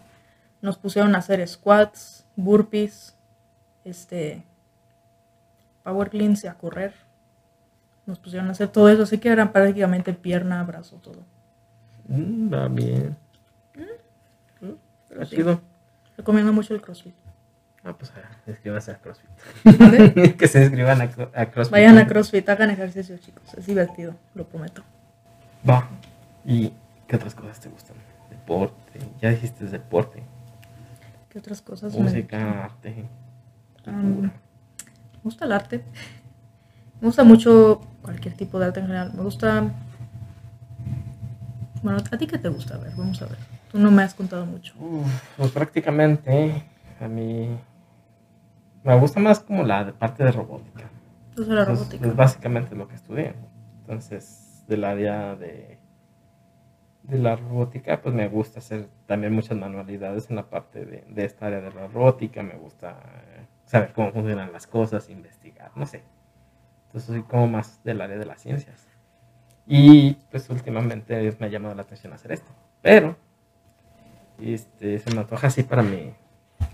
nos 0.62 0.78
pusieron 0.78 1.14
a 1.14 1.18
hacer 1.18 1.47
squats, 1.47 2.24
burpees, 2.36 3.16
este, 3.84 4.42
power 5.82 6.11
cleans 6.11 6.45
y 6.45 6.47
a 6.47 6.55
correr. 6.55 6.95
Nos 8.07 8.18
pusieron 8.18 8.49
a 8.49 8.53
hacer 8.53 8.68
todo 8.68 8.88
eso, 8.88 9.03
así 9.05 9.18
que 9.18 9.28
eran 9.30 9.51
prácticamente 9.53 10.12
pierna, 10.12 10.62
brazo, 10.62 10.97
todo. 10.97 11.22
Mm, 12.09 12.53
va 12.53 12.68
bien. 12.68 13.16
Mm, 14.61 14.72
está 15.11 15.24
Sí. 15.26 15.36
chido. 15.36 15.61
Recomiendo 16.16 16.53
mucho 16.53 16.74
el 16.74 16.80
CrossFit. 16.82 17.14
Ah, 17.85 17.93
pues 17.99 18.11
ah, 18.16 18.28
inscríbanse 18.47 18.93
a 18.93 18.99
CrossFit. 18.99 19.28
Que 20.39 20.49
se 20.49 20.62
inscriban 20.62 21.01
a, 21.03 21.05
a 21.05 21.47
CrossFit. 21.51 21.72
Vayan 21.72 21.99
a 21.99 22.07
CrossFit, 22.07 22.49
hagan 22.49 22.70
ejercicio, 22.70 23.16
chicos. 23.18 23.43
Es 23.55 23.66
divertido, 23.66 24.14
lo 24.35 24.47
prometo. 24.47 24.82
Va. 25.68 25.89
¿Y 26.47 26.72
qué 27.07 27.16
otras 27.16 27.35
cosas 27.35 27.61
te 27.61 27.68
gustan? 27.68 27.97
Deporte. 28.30 29.01
Ya 29.20 29.30
dijiste 29.30 29.66
deporte. 29.66 30.22
¿Qué 31.28 31.39
otras 31.39 31.61
cosas? 31.61 31.95
me- 31.95 32.01
Música, 32.03 32.64
arte. 32.64 33.05
Cultura. 33.85 34.28
Me 34.28 35.20
gusta 35.22 35.45
el 35.45 35.53
arte. 35.53 35.85
Me 37.01 37.09
gusta 37.09 37.22
mucho 37.24 37.80
cualquier 38.03 38.35
tipo 38.35 38.59
de 38.59 38.66
arte 38.66 38.80
en 38.80 38.87
general. 38.87 39.12
Me 39.14 39.22
gusta. 39.22 39.70
Bueno, 41.82 41.99
¿a 42.11 42.16
ti 42.16 42.26
qué 42.26 42.39
te 42.39 42.49
gusta? 42.49 42.76
A 42.76 42.78
ver, 42.78 42.93
vamos 42.97 43.20
a 43.20 43.26
ver. 43.26 43.37
Tú 43.70 43.78
no 43.78 43.91
me 43.91 44.03
has 44.03 44.14
contado 44.14 44.47
mucho. 44.47 44.72
Uf, 44.78 45.07
pues 45.37 45.51
prácticamente 45.51 46.64
a 47.01 47.09
mí 47.09 47.59
me 48.85 48.99
gusta 49.01 49.20
más 49.20 49.41
como 49.41 49.62
la 49.64 49.85
de 49.85 49.93
parte 49.93 50.24
de 50.24 50.32
robótica. 50.32 50.91
Yo 51.37 51.45
soy 51.45 51.55
la 51.55 51.62
Es- 51.62 51.68
robótica. 51.68 52.07
Es, 52.07 52.16
básicamente 52.16 52.74
lo 52.76 52.89
que 52.89 52.95
estudié. 52.97 53.35
Entonces, 53.80 54.64
del 54.68 54.85
área 54.85 55.35
de, 55.37 55.78
de 57.03 57.18
la 57.18 57.37
robótica, 57.37 58.01
pues 58.01 58.14
me 58.14 58.28
gusta 58.28 58.61
hacer 58.61 58.89
también 59.07 59.32
muchas 59.35 59.57
manualidades 59.59 60.30
en 60.30 60.37
la 60.37 60.49
parte 60.49 60.85
de, 60.85 61.05
de 61.09 61.24
esta 61.24 61.47
área 61.47 61.61
de 61.61 61.72
la 61.72 61.87
robótica. 61.89 62.43
Me 62.43 62.55
gusta 62.57 62.97
saber 63.66 63.93
cómo 63.93 64.12
funcionan 64.12 64.53
las 64.53 64.66
cosas, 64.66 65.09
investigar, 65.11 65.70
no 65.76 65.87
sé. 65.87 66.03
Entonces, 66.87 67.09
soy 67.09 67.22
como 67.22 67.47
más 67.49 67.82
del 67.85 68.01
área 68.01 68.16
de 68.18 68.26
las 68.26 68.41
ciencias. 68.41 68.87
Y 69.66 70.14
pues 70.30 70.49
últimamente 70.51 71.35
me 71.41 71.47
ha 71.47 71.51
llamado 71.51 71.74
la 71.74 71.82
atención 71.82 72.12
hacer 72.12 72.32
esto. 72.32 72.51
Pero, 72.82 73.16
este, 74.41 74.99
se 74.99 75.14
me 75.14 75.20
antoja 75.20 75.47
así 75.47 75.62
para 75.62 75.82
mí. 75.82 76.14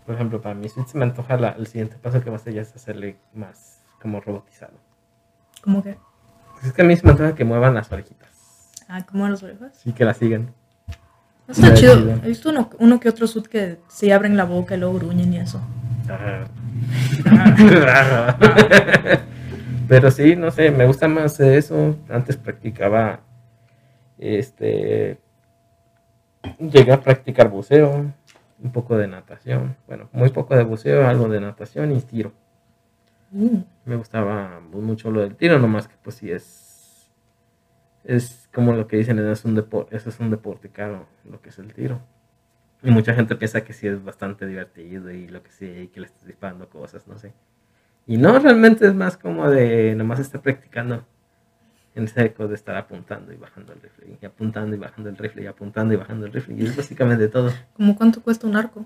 Por 0.07 0.15
ejemplo, 0.15 0.41
para 0.41 0.55
mí 0.55 0.69
se 0.69 0.99
me 0.99 1.05
antoja 1.05 1.37
la- 1.37 1.51
el 1.51 1.67
siguiente 1.67 1.97
paso 1.97 2.23
que 2.23 2.31
va 2.31 2.37
a 2.37 2.41
ser 2.41 2.55
ya 2.55 2.63
es 2.63 2.75
hacerle 2.75 3.17
más 3.35 3.83
como 4.01 4.21
robotizado. 4.21 4.73
¿Cómo 5.63 5.83
que? 5.83 5.99
Pues 6.55 6.67
es 6.67 6.73
que 6.73 6.83
a 6.83 6.85
mí 6.85 6.97
se 6.97 7.05
me 7.05 7.13
antoja 7.13 7.35
que 7.35 7.45
muevan 7.45 7.75
las 7.75 7.91
orejitas. 7.93 8.29
Ah, 8.89 9.05
¿cómo 9.07 9.29
las 9.29 9.43
orejas? 9.43 9.77
Sí, 9.79 9.93
que 9.93 10.05
la 10.05 10.15
sigan. 10.15 10.53
Está 11.49 11.75
chido. 11.75 11.99
He 12.23 12.29
visto 12.29 12.51
uno, 12.51 12.71
uno 12.79 13.01
que 13.01 13.09
otro 13.09 13.27
sud 13.27 13.47
que 13.47 13.79
se 13.89 14.13
abren 14.13 14.37
la 14.37 14.45
boca 14.45 14.77
y 14.77 14.79
luego 14.79 14.95
gruñen 14.99 15.33
y 15.35 15.39
eso. 15.39 15.61
Pero 19.89 20.11
sí, 20.11 20.37
no 20.37 20.51
sé, 20.51 20.71
me 20.71 20.87
gusta 20.87 21.09
más 21.09 21.39
eso. 21.41 21.97
Antes 22.09 22.37
practicaba, 22.37 23.21
este, 24.19 25.19
llegué 26.59 26.93
a 26.93 27.01
practicar 27.01 27.49
buceo, 27.49 28.13
un 28.63 28.73
poco 28.73 28.97
de 28.97 29.09
natación. 29.09 29.77
Bueno, 29.87 30.09
muy 30.13 30.31
poco 30.31 30.57
de 30.57 30.65
buceo, 30.65 31.07
algo 31.07 31.29
de 31.29 31.41
natación 31.41 31.93
y 31.93 32.01
tiro. 32.01 32.33
Uh, 33.33 33.63
Me 33.85 33.97
gustaba 33.97 34.61
mucho 34.61 35.11
lo 35.11 35.21
del 35.21 35.37
tiro, 35.37 35.59
nomás 35.59 35.89
que 35.89 35.95
pues 36.03 36.17
sí 36.17 36.31
es, 36.31 37.11
es 38.05 38.49
como 38.53 38.73
lo 38.73 38.87
que 38.87 38.97
dicen, 38.97 39.19
es 39.19 39.45
un 39.45 39.55
deporte, 39.55 39.97
eso 39.97 40.11
es 40.11 40.19
un 40.21 40.31
deporte 40.31 40.69
caro, 40.69 41.07
lo 41.25 41.41
que 41.41 41.51
es 41.51 41.59
el 41.59 41.73
tiro. 41.73 42.01
Y 42.83 42.91
mucha 42.91 43.15
gente 43.15 43.37
piensa 43.37 43.63
que 43.63 43.73
sí 43.73 43.87
es 43.87 44.03
bastante 44.03 44.47
divertido 44.47 45.11
y 45.11 45.29
lo 45.29 45.43
que 45.43 45.53
sí, 45.53 45.67
y 45.67 45.89
que 45.89 46.01
le 46.01 46.07
estás 46.07 46.27
disparando 46.27 46.69
cosas, 46.69 47.07
no 47.07 47.19
sé. 47.19 47.33
Y 48.07 48.17
no, 48.17 48.39
realmente 48.39 48.87
es 48.87 48.95
más 48.95 49.17
como 49.17 49.49
de 49.51 49.95
nomás 49.95 50.19
estar 50.19 50.41
practicando 50.41 51.05
en 51.95 52.09
seco, 52.09 52.47
de 52.49 52.55
estar 52.55 52.77
apuntando 52.77 53.33
y 53.33 53.37
bajando 53.37 53.73
el 53.73 53.81
rifle, 53.81 54.17
y 54.21 54.25
apuntando 54.25 54.77
y 54.77 54.79
bajando 54.79 55.11
el 55.11 55.17
rifle, 55.17 55.43
y 55.43 55.47
apuntando 55.47 55.95
y 55.95 55.97
bajando 55.97 56.27
el 56.27 56.33
rifle, 56.33 56.55
y 56.57 56.65
es 56.65 56.77
básicamente 56.77 57.29
todo. 57.29 57.51
¿Cómo 57.75 57.97
cuánto 57.97 58.23
cuesta 58.23 58.47
un 58.47 58.57
arco? 58.57 58.85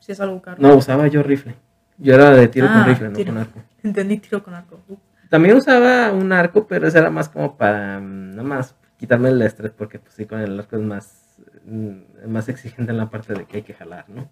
Si 0.00 0.12
es 0.12 0.20
algo 0.20 0.40
caro. 0.42 0.58
No, 0.60 0.74
usaba 0.76 1.06
yo 1.08 1.22
rifle. 1.22 1.54
Yo 1.96 2.14
era 2.14 2.30
de 2.30 2.48
tiro 2.48 2.66
Ah, 2.68 2.74
con 2.80 2.86
rifle, 2.86 3.08
no 3.08 3.16
tiro. 3.16 3.32
con 3.32 3.38
arco. 3.40 3.62
Entendí 3.82 4.18
tiro 4.18 4.42
con 4.42 4.54
arco. 4.54 4.80
Uh, 4.88 4.96
También 5.30 5.56
usaba 5.56 6.12
un 6.12 6.32
arco, 6.32 6.66
pero 6.66 6.86
ese 6.86 6.98
era 6.98 7.10
más 7.10 7.28
como 7.28 7.56
para 7.56 7.98
mm, 8.00 8.30
nada 8.32 8.42
más 8.42 8.74
quitarme 8.98 9.30
el 9.30 9.40
estrés, 9.42 9.72
porque 9.72 9.98
pues 9.98 10.14
sí, 10.14 10.26
con 10.26 10.40
el 10.40 10.58
arco 10.58 10.76
es 10.76 10.82
más, 10.82 11.36
mm, 11.64 12.28
más 12.28 12.48
exigente 12.48 12.90
en 12.92 12.98
la 12.98 13.08
parte 13.08 13.32
de 13.32 13.44
que 13.46 13.58
hay 13.58 13.62
que 13.62 13.74
jalar, 13.74 14.08
¿no? 14.10 14.28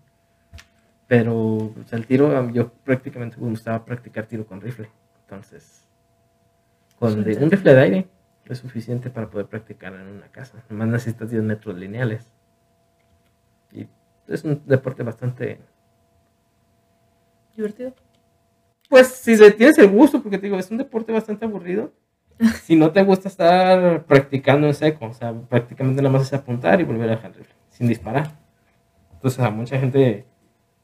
Pero 1.07 1.73
pues, 1.75 1.93
el 1.93 2.07
tiro, 2.07 2.51
yo 2.51 2.73
prácticamente 2.85 3.37
me 3.39 3.49
gustaba 3.49 3.85
practicar 3.85 4.27
tiro 4.27 4.47
con 4.47 4.61
rifle. 4.61 4.89
Entonces, 5.25 5.87
con 7.03 7.25
de- 7.25 7.37
un 7.45 7.51
rifle 7.51 7.75
de 7.75 7.81
aire 7.81 8.09
es 8.47 8.59
suficiente 8.59 9.11
para 9.11 9.29
poder 9.31 9.47
practicar 9.47 9.93
en 9.95 10.07
una 10.07 10.29
casa. 10.31 10.63
Nomás 10.69 10.89
necesitas 10.89 11.31
10 11.31 11.43
metros 11.43 11.77
lineales. 11.77 12.31
Y 13.73 13.89
es 14.29 14.45
un 14.45 14.63
deporte 14.67 15.03
bastante 15.03 15.59
divertido. 17.57 17.95
Pues 18.89 19.09
si 19.09 19.37
tienes 19.53 19.79
el 19.79 19.89
gusto, 19.89 20.23
porque 20.23 20.39
te 20.39 20.47
digo, 20.47 20.59
es 20.59 20.71
un 20.71 20.79
deporte 20.79 21.13
bastante 21.13 21.45
aburrido. 21.45 21.93
Si 22.65 22.77
no 22.77 22.91
te 22.93 23.03
gusta 23.05 23.29
estar 23.29 24.05
practicando 24.05 24.67
en 24.67 24.75
seco, 24.75 25.07
o 25.07 25.13
sea, 25.13 25.33
prácticamente 25.33 26.03
nada 26.03 26.13
más 26.13 26.23
es 26.23 26.33
apuntar 26.33 26.81
y 26.81 26.85
volver 26.85 27.09
a 27.09 27.13
dejar 27.17 27.31
el 27.33 27.39
rifle, 27.39 27.55
sin 27.71 27.89
disparar. 27.89 28.33
Entonces, 29.15 29.41
a 29.41 29.51
mucha 29.51 29.79
gente 29.79 30.27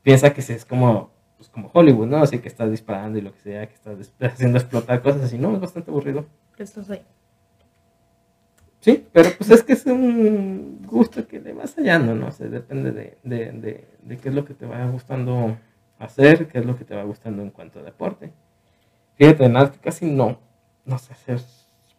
piensa 0.02 0.32
que 0.34 0.40
es 0.40 0.64
como, 0.64 1.12
pues, 1.38 1.48
como 1.48 1.70
Hollywood, 1.72 2.08
¿no? 2.08 2.18
Así 2.18 2.40
que 2.40 2.48
estás 2.48 2.70
disparando 2.70 3.18
y 3.18 3.22
lo 3.22 3.32
que 3.32 3.40
sea, 3.40 3.66
que 3.66 3.74
estás 3.74 4.12
haciendo 4.20 4.58
explotar 4.58 5.00
cosas 5.00 5.22
así. 5.22 5.38
No, 5.38 5.54
es 5.54 5.60
bastante 5.60 5.90
aburrido. 5.90 6.26
Estás 6.58 6.90
ahí. 6.90 7.02
Sí, 8.80 9.06
pero 9.12 9.30
pues 9.36 9.50
es 9.50 9.62
que 9.62 9.72
es 9.72 9.86
un 9.86 10.82
gusto 10.86 11.26
que 11.26 11.40
le 11.40 11.52
vas 11.52 11.74
hallando, 11.74 12.14
¿no? 12.14 12.28
O 12.28 12.32
sea, 12.32 12.46
depende 12.48 12.92
de, 12.92 13.18
de, 13.22 13.52
de, 13.52 13.88
de 14.02 14.16
qué 14.18 14.28
es 14.28 14.34
lo 14.34 14.44
que 14.44 14.54
te 14.54 14.66
va 14.66 14.86
gustando 14.86 15.56
hacer, 15.98 16.48
qué 16.48 16.58
es 16.58 16.66
lo 16.66 16.76
que 16.76 16.84
te 16.84 16.94
va 16.94 17.02
gustando 17.02 17.42
en 17.42 17.50
cuanto 17.50 17.80
a 17.80 17.82
deporte. 17.82 18.32
Fíjate, 19.16 19.48
nada, 19.48 19.72
casi 19.82 20.06
no, 20.06 20.38
no 20.84 20.98
sé 20.98 21.12
hacer 21.12 21.40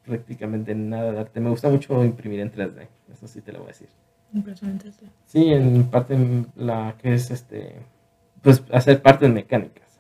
prácticamente 0.06 0.74
nada 0.74 1.12
de 1.12 1.20
arte. 1.20 1.40
Me 1.40 1.50
gusta 1.50 1.70
mucho 1.70 2.04
imprimir 2.04 2.40
en 2.40 2.52
3D, 2.52 2.88
eso 3.12 3.28
sí 3.28 3.42
te 3.42 3.52
lo 3.52 3.60
voy 3.60 3.68
a 3.68 3.72
decir. 3.72 3.90
Impresionante. 4.34 4.92
Sí, 5.26 5.52
en 5.52 5.84
parte 5.90 6.14
en 6.14 6.48
la 6.56 6.96
que 6.98 7.14
es 7.14 7.30
este, 7.32 7.76
pues 8.42 8.64
hacer 8.72 9.02
partes 9.02 9.30
mecánicas. 9.30 10.00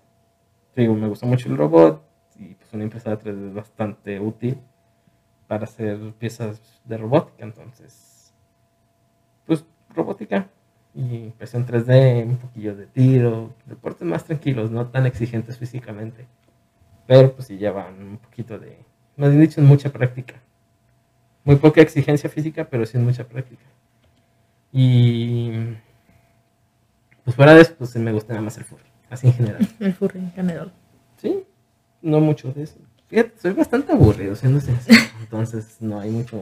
Digo, 0.75 0.93
me 0.95 1.07
gusta 1.07 1.25
mucho 1.25 1.49
el 1.49 1.57
robot 1.57 2.01
y 2.37 2.55
pues 2.55 2.71
una 2.73 2.83
impresora 2.83 3.19
3D 3.19 3.49
es 3.49 3.53
bastante 3.53 4.19
útil 4.19 4.57
para 5.47 5.63
hacer 5.63 6.13
piezas 6.13 6.81
de 6.85 6.97
robótica, 6.97 7.43
entonces, 7.43 8.33
pues 9.45 9.65
robótica 9.89 10.47
y 10.93 11.15
impresión 11.15 11.65
3D, 11.65 12.25
un 12.25 12.37
poquillo 12.37 12.75
de 12.75 12.85
tiro, 12.85 13.53
deportes 13.65 14.07
más 14.07 14.23
tranquilos, 14.23 14.71
no 14.71 14.87
tan 14.87 15.05
exigentes 15.05 15.57
físicamente, 15.57 16.27
pero 17.07 17.33
pues 17.33 17.47
sí 17.47 17.57
llevan 17.57 18.01
un 18.01 18.17
poquito 18.17 18.59
de, 18.59 18.77
más 19.17 19.29
bien 19.29 19.41
dicho, 19.41 19.61
mucha 19.61 19.91
práctica. 19.91 20.35
Muy 21.43 21.55
poca 21.55 21.81
exigencia 21.81 22.29
física, 22.29 22.65
pero 22.69 22.85
sí 22.85 22.97
mucha 22.97 23.27
práctica. 23.27 23.63
Y 24.71 25.51
pues 27.29 27.35
fuera 27.35 27.53
de 27.53 27.61
eso, 27.61 27.75
pues 27.77 27.95
me 27.95 28.11
gusta 28.11 28.33
nada 28.33 28.43
más 28.43 28.57
el 28.57 28.63
furry, 28.63 28.81
así 29.07 29.27
en 29.27 29.33
general. 29.33 29.67
El 29.79 29.93
furry 29.93 30.17
en 30.19 30.31
general. 30.31 30.73
Sí, 31.17 31.43
no 32.01 32.19
mucho 32.19 32.51
de 32.51 32.63
eso. 32.63 32.79
Fíjate, 33.05 33.33
soy 33.39 33.53
bastante 33.53 33.91
aburrido 33.91 34.35
siendo 34.35 34.59
sincero, 34.59 34.97
entonces 35.19 35.77
no 35.79 35.99
hay 35.99 36.09
mucho 36.09 36.41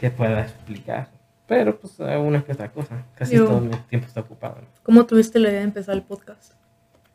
que 0.00 0.10
pueda 0.10 0.40
explicar. 0.40 1.10
Pero 1.46 1.78
pues 1.78 1.98
una 1.98 2.42
que 2.42 2.52
otra 2.52 2.72
cosa, 2.72 3.04
casi 3.14 3.34
Yo- 3.36 3.44
todo 3.44 3.60
mi 3.60 3.76
tiempo 3.90 4.08
está 4.08 4.20
ocupado. 4.20 4.62
¿no? 4.62 4.68
¿Cómo 4.82 5.04
tuviste 5.04 5.38
la 5.38 5.50
idea 5.50 5.58
de 5.58 5.66
empezar 5.66 5.94
el 5.96 6.02
podcast? 6.02 6.54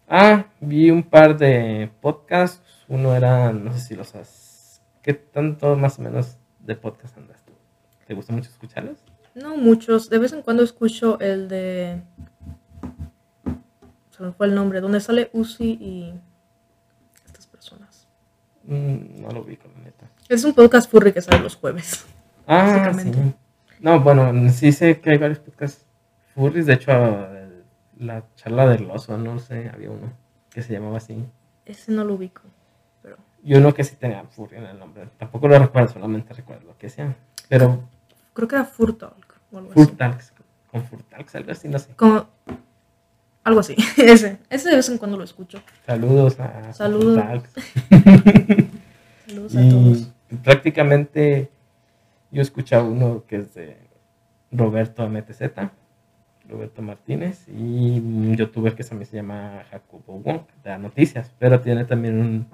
Ah, 0.07 0.45
vi 0.59 0.91
un 0.91 1.01
par 1.01 1.36
de 1.39 1.89
podcasts, 2.01 2.86
uno 2.88 3.15
era, 3.15 3.51
no 3.51 3.74
sé 3.74 3.80
si 3.80 3.95
los 3.95 4.13
has... 4.13 4.80
¿Qué 5.01 5.15
tanto 5.15 5.76
más 5.76 5.97
o 5.97 6.03
menos 6.03 6.38
de 6.59 6.76
podcast 6.76 7.17
andas 7.17 7.43
tú? 7.45 7.53
¿Te 8.05 8.13
gusta 8.13 8.32
mucho 8.32 8.51
escucharlos? 8.51 8.99
No 9.36 9.55
muchos. 9.55 10.09
De 10.09 10.17
vez 10.17 10.34
en 10.34 10.41
cuando 10.41 10.63
escucho 10.63 11.19
el 11.19 11.47
de. 11.47 12.01
Se 14.09 14.23
me 14.23 14.32
fue 14.32 14.47
el 14.47 14.55
nombre. 14.55 14.82
Donde 14.82 14.99
sale 14.99 15.29
Uzi 15.34 15.77
y. 15.79 16.13
Estas 17.25 17.47
personas. 17.47 18.07
Mm, 18.63 19.21
no 19.21 19.32
lo 19.32 19.43
vi 19.43 19.57
con 19.57 19.71
la 19.73 19.79
neta. 19.79 20.09
Es 20.27 20.43
un 20.43 20.53
podcast 20.53 20.89
furry 20.89 21.13
que 21.13 21.21
sale 21.21 21.39
los 21.41 21.55
jueves. 21.55 22.05
Ah, 22.47 22.91
sí. 22.93 23.11
No, 23.79 24.01
bueno, 24.01 24.49
sí 24.49 24.73
sé 24.73 24.99
que 24.99 25.11
hay 25.11 25.17
varios 25.17 25.39
podcasts 25.39 25.86
furries. 26.34 26.65
De 26.65 26.73
hecho, 26.73 26.91
la 27.97 28.23
charla 28.36 28.67
del 28.67 28.89
oso, 28.89 29.17
no 29.17 29.39
sé, 29.39 29.69
había 29.73 29.91
uno 29.91 30.11
que 30.49 30.61
se 30.61 30.73
llamaba 30.73 30.97
así. 30.97 31.23
Ese 31.65 31.91
no 31.93 32.03
lo 32.03 32.15
ubico. 32.15 32.41
Pero. 33.03 33.17
Y 33.43 33.53
uno 33.53 33.73
que 33.73 33.84
sí 33.84 33.95
tenía 33.95 34.23
furry 34.23 34.57
en 34.57 34.65
el 34.65 34.79
nombre. 34.79 35.07
Tampoco 35.17 35.47
lo 35.47 35.59
recuerdo, 35.59 35.93
solamente 35.93 36.34
recuerdo 36.34 36.65
lo 36.67 36.77
que 36.77 36.89
sea. 36.89 37.15
Pero 37.47 37.88
Creo 38.34 38.47
que 38.47 38.55
era 38.55 38.65
Furtalk 38.65 39.36
o 39.51 39.57
algo 39.57 39.71
así. 39.71 39.91
Con 40.71 40.84
Furtalks, 40.86 41.36
algo 41.36 41.51
así, 41.51 41.67
no 41.67 41.79
sé. 41.79 41.93
Como. 41.95 42.27
Algo 43.43 43.59
así. 43.59 43.75
Ese. 43.97 44.38
Ese 44.49 44.69
de 44.69 44.75
vez 44.77 44.89
en 44.89 44.97
cuando 44.97 45.17
lo 45.17 45.23
escucho. 45.23 45.61
Saludos 45.86 46.39
a 46.39 46.71
Saludos. 46.73 47.19
Saludos 49.27 49.55
a 49.55 49.61
Y 49.61 49.69
todos. 49.69 50.11
prácticamente 50.43 51.49
yo 52.32 52.41
escuchaba 52.41 52.84
uno 52.84 53.23
que 53.27 53.38
es 53.38 53.53
de 53.53 53.77
Roberto 54.51 55.07
MTZ, 55.07 55.41
Roberto 56.49 56.82
Martínez, 56.82 57.47
y 57.47 57.99
un 57.99 58.36
youtuber 58.36 58.75
que 58.75 58.84
también 58.84 59.09
se 59.09 59.17
llama 59.17 59.63
Jacobo 59.69 60.19
Wong, 60.19 60.41
da 60.63 60.77
noticias, 60.77 61.32
pero 61.39 61.59
tiene 61.61 61.86
también 61.86 62.19
un, 62.19 62.47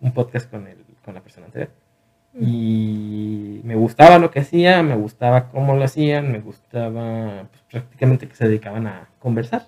un 0.00 0.12
podcast 0.12 0.50
con, 0.50 0.66
el, 0.66 0.78
con 1.04 1.14
la 1.14 1.20
persona 1.22 1.46
anterior. 1.46 1.70
Y 2.38 3.60
me 3.64 3.74
gustaba 3.74 4.18
lo 4.18 4.30
que 4.30 4.40
hacía, 4.40 4.82
me 4.82 4.96
gustaba 4.96 5.48
cómo 5.48 5.74
lo 5.74 5.84
hacían, 5.84 6.30
me 6.30 6.40
gustaba 6.40 7.46
pues, 7.50 7.62
prácticamente 7.70 8.28
que 8.28 8.36
se 8.36 8.46
dedicaban 8.46 8.86
a 8.86 9.08
conversar. 9.18 9.66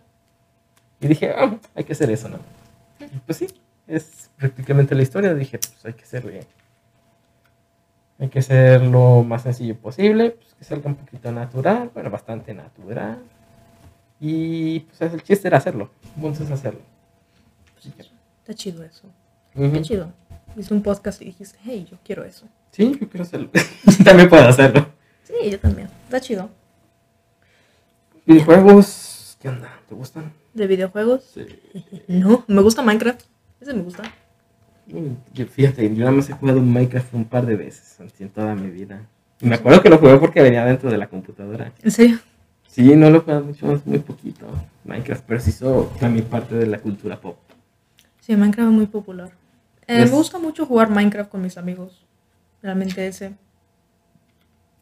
Y 1.01 1.09
dije, 1.09 1.33
"Ah, 1.37 1.57
hay 1.75 1.85
que 1.85 1.93
hacer 1.93 2.11
eso, 2.11 2.29
¿no? 2.29 2.39
Y 3.01 3.19
pues 3.27 3.39
sí, 3.39 3.49
es 3.89 4.31
prácticamente 4.37 4.95
la 4.95 5.03
historia. 5.03 5.35
Dije, 5.35 5.59
pues 5.59 5.85
hay 5.85 5.95
que 5.95 6.05
hacerle. 6.05 6.47
Hay 8.21 8.29
que 8.29 8.41
ser 8.43 8.83
lo 8.83 9.25
más 9.25 9.43
sencillo 9.43 9.77
posible, 9.77 10.31
pues 10.31 10.55
que 10.55 10.63
salga 10.65 10.87
un 10.87 10.95
poquito 10.95 11.33
natural, 11.33 11.91
bueno, 11.93 12.09
bastante 12.11 12.55
natural. 12.55 13.19
Y 14.21 14.81
pues 14.81 15.01
el 15.13 15.23
chiste 15.25 15.49
era 15.49 15.59
hacerlo, 15.59 15.91
entonces 16.15 16.49
hacerlo. 16.53 16.81
Está 18.39 18.55
chido 18.55 18.85
eso. 18.85 19.09
ujú. 19.57 19.73
Qué 19.73 19.83
chido. 19.83 20.13
Hice 20.57 20.75
un 20.75 20.83
podcast 20.83 21.21
y 21.23 21.27
dijiste, 21.27 21.59
hey, 21.65 21.87
yo 21.91 21.99
quiero 22.05 22.25
eso. 22.25 22.47
Sí, 22.71 22.97
yo 23.01 23.09
quiero 23.09 23.25
hacerlo. 23.25 23.51
También 24.05 24.29
puedo 24.29 24.47
hacerlo. 24.47 24.87
Sí, 25.25 25.51
yo 25.51 25.59
también. 25.59 25.89
Está 26.05 26.21
chido. 26.21 26.51
Videojuegos, 28.27 29.37
¿qué 29.41 29.49
onda? 29.49 29.71
¿Te 29.89 29.95
gustan? 29.95 30.33
¿De 30.55 30.67
videojuegos? 30.67 31.25
Sí. 31.35 31.47
No, 32.09 32.45
me 32.49 32.61
gusta 32.63 32.83
Minecraft. 32.83 33.23
Ese 33.61 33.73
me 33.75 33.83
gusta. 33.83 34.03
Mm, 34.87 35.13
yo- 35.33 35.47
Fíjate, 35.47 35.89
yo 35.95 36.01
nada 36.01 36.11
más 36.13 36.29
he 36.29 36.33
jugado 36.33 36.61
Minecraft 36.61 37.15
un 37.15 37.25
par 37.25 37.47
de 37.47 37.57
veces 37.57 37.97
en 38.19 38.29
toda 38.31 38.55
mi 38.55 38.69
vida. 38.71 39.07
Y 39.41 39.47
me 39.47 39.55
acuerdo 39.55 39.83
que 39.83 39.89
lo 39.89 39.99
jugué 39.99 40.17
porque 40.19 40.43
venía 40.43 40.65
dentro 40.65 40.91
de 40.91 40.99
la 40.99 41.09
computadora. 41.09 41.73
¿En 41.83 41.91
serio? 41.91 42.19
Sí, 42.69 42.95
no 42.97 43.11
lo 43.11 43.19
he 43.19 43.21
jugado 43.21 43.45
mucho, 43.45 43.73
es 43.75 43.87
muy 43.87 43.99
poquito 43.99 44.47
Minecraft, 44.85 45.25
pero 45.27 45.41
sí 45.41 45.51
hizo 45.51 45.93
también 46.01 46.25
parte 46.27 46.55
de 46.55 46.67
la 46.67 46.79
cultura 46.79 47.21
pop. 47.21 47.37
Sí, 48.21 48.35
Minecraft 48.37 48.71
es 48.71 48.75
muy 48.77 48.87
popular. 48.87 49.33
Eh, 49.97 50.05
Me 50.05 50.11
gusta 50.11 50.39
mucho 50.39 50.67
jugar 50.67 50.91
Minecraft 50.91 51.31
con 51.31 51.43
mis 51.43 51.57
amigos. 51.59 52.05
Realmente 52.63 53.07
ese. 53.07 53.35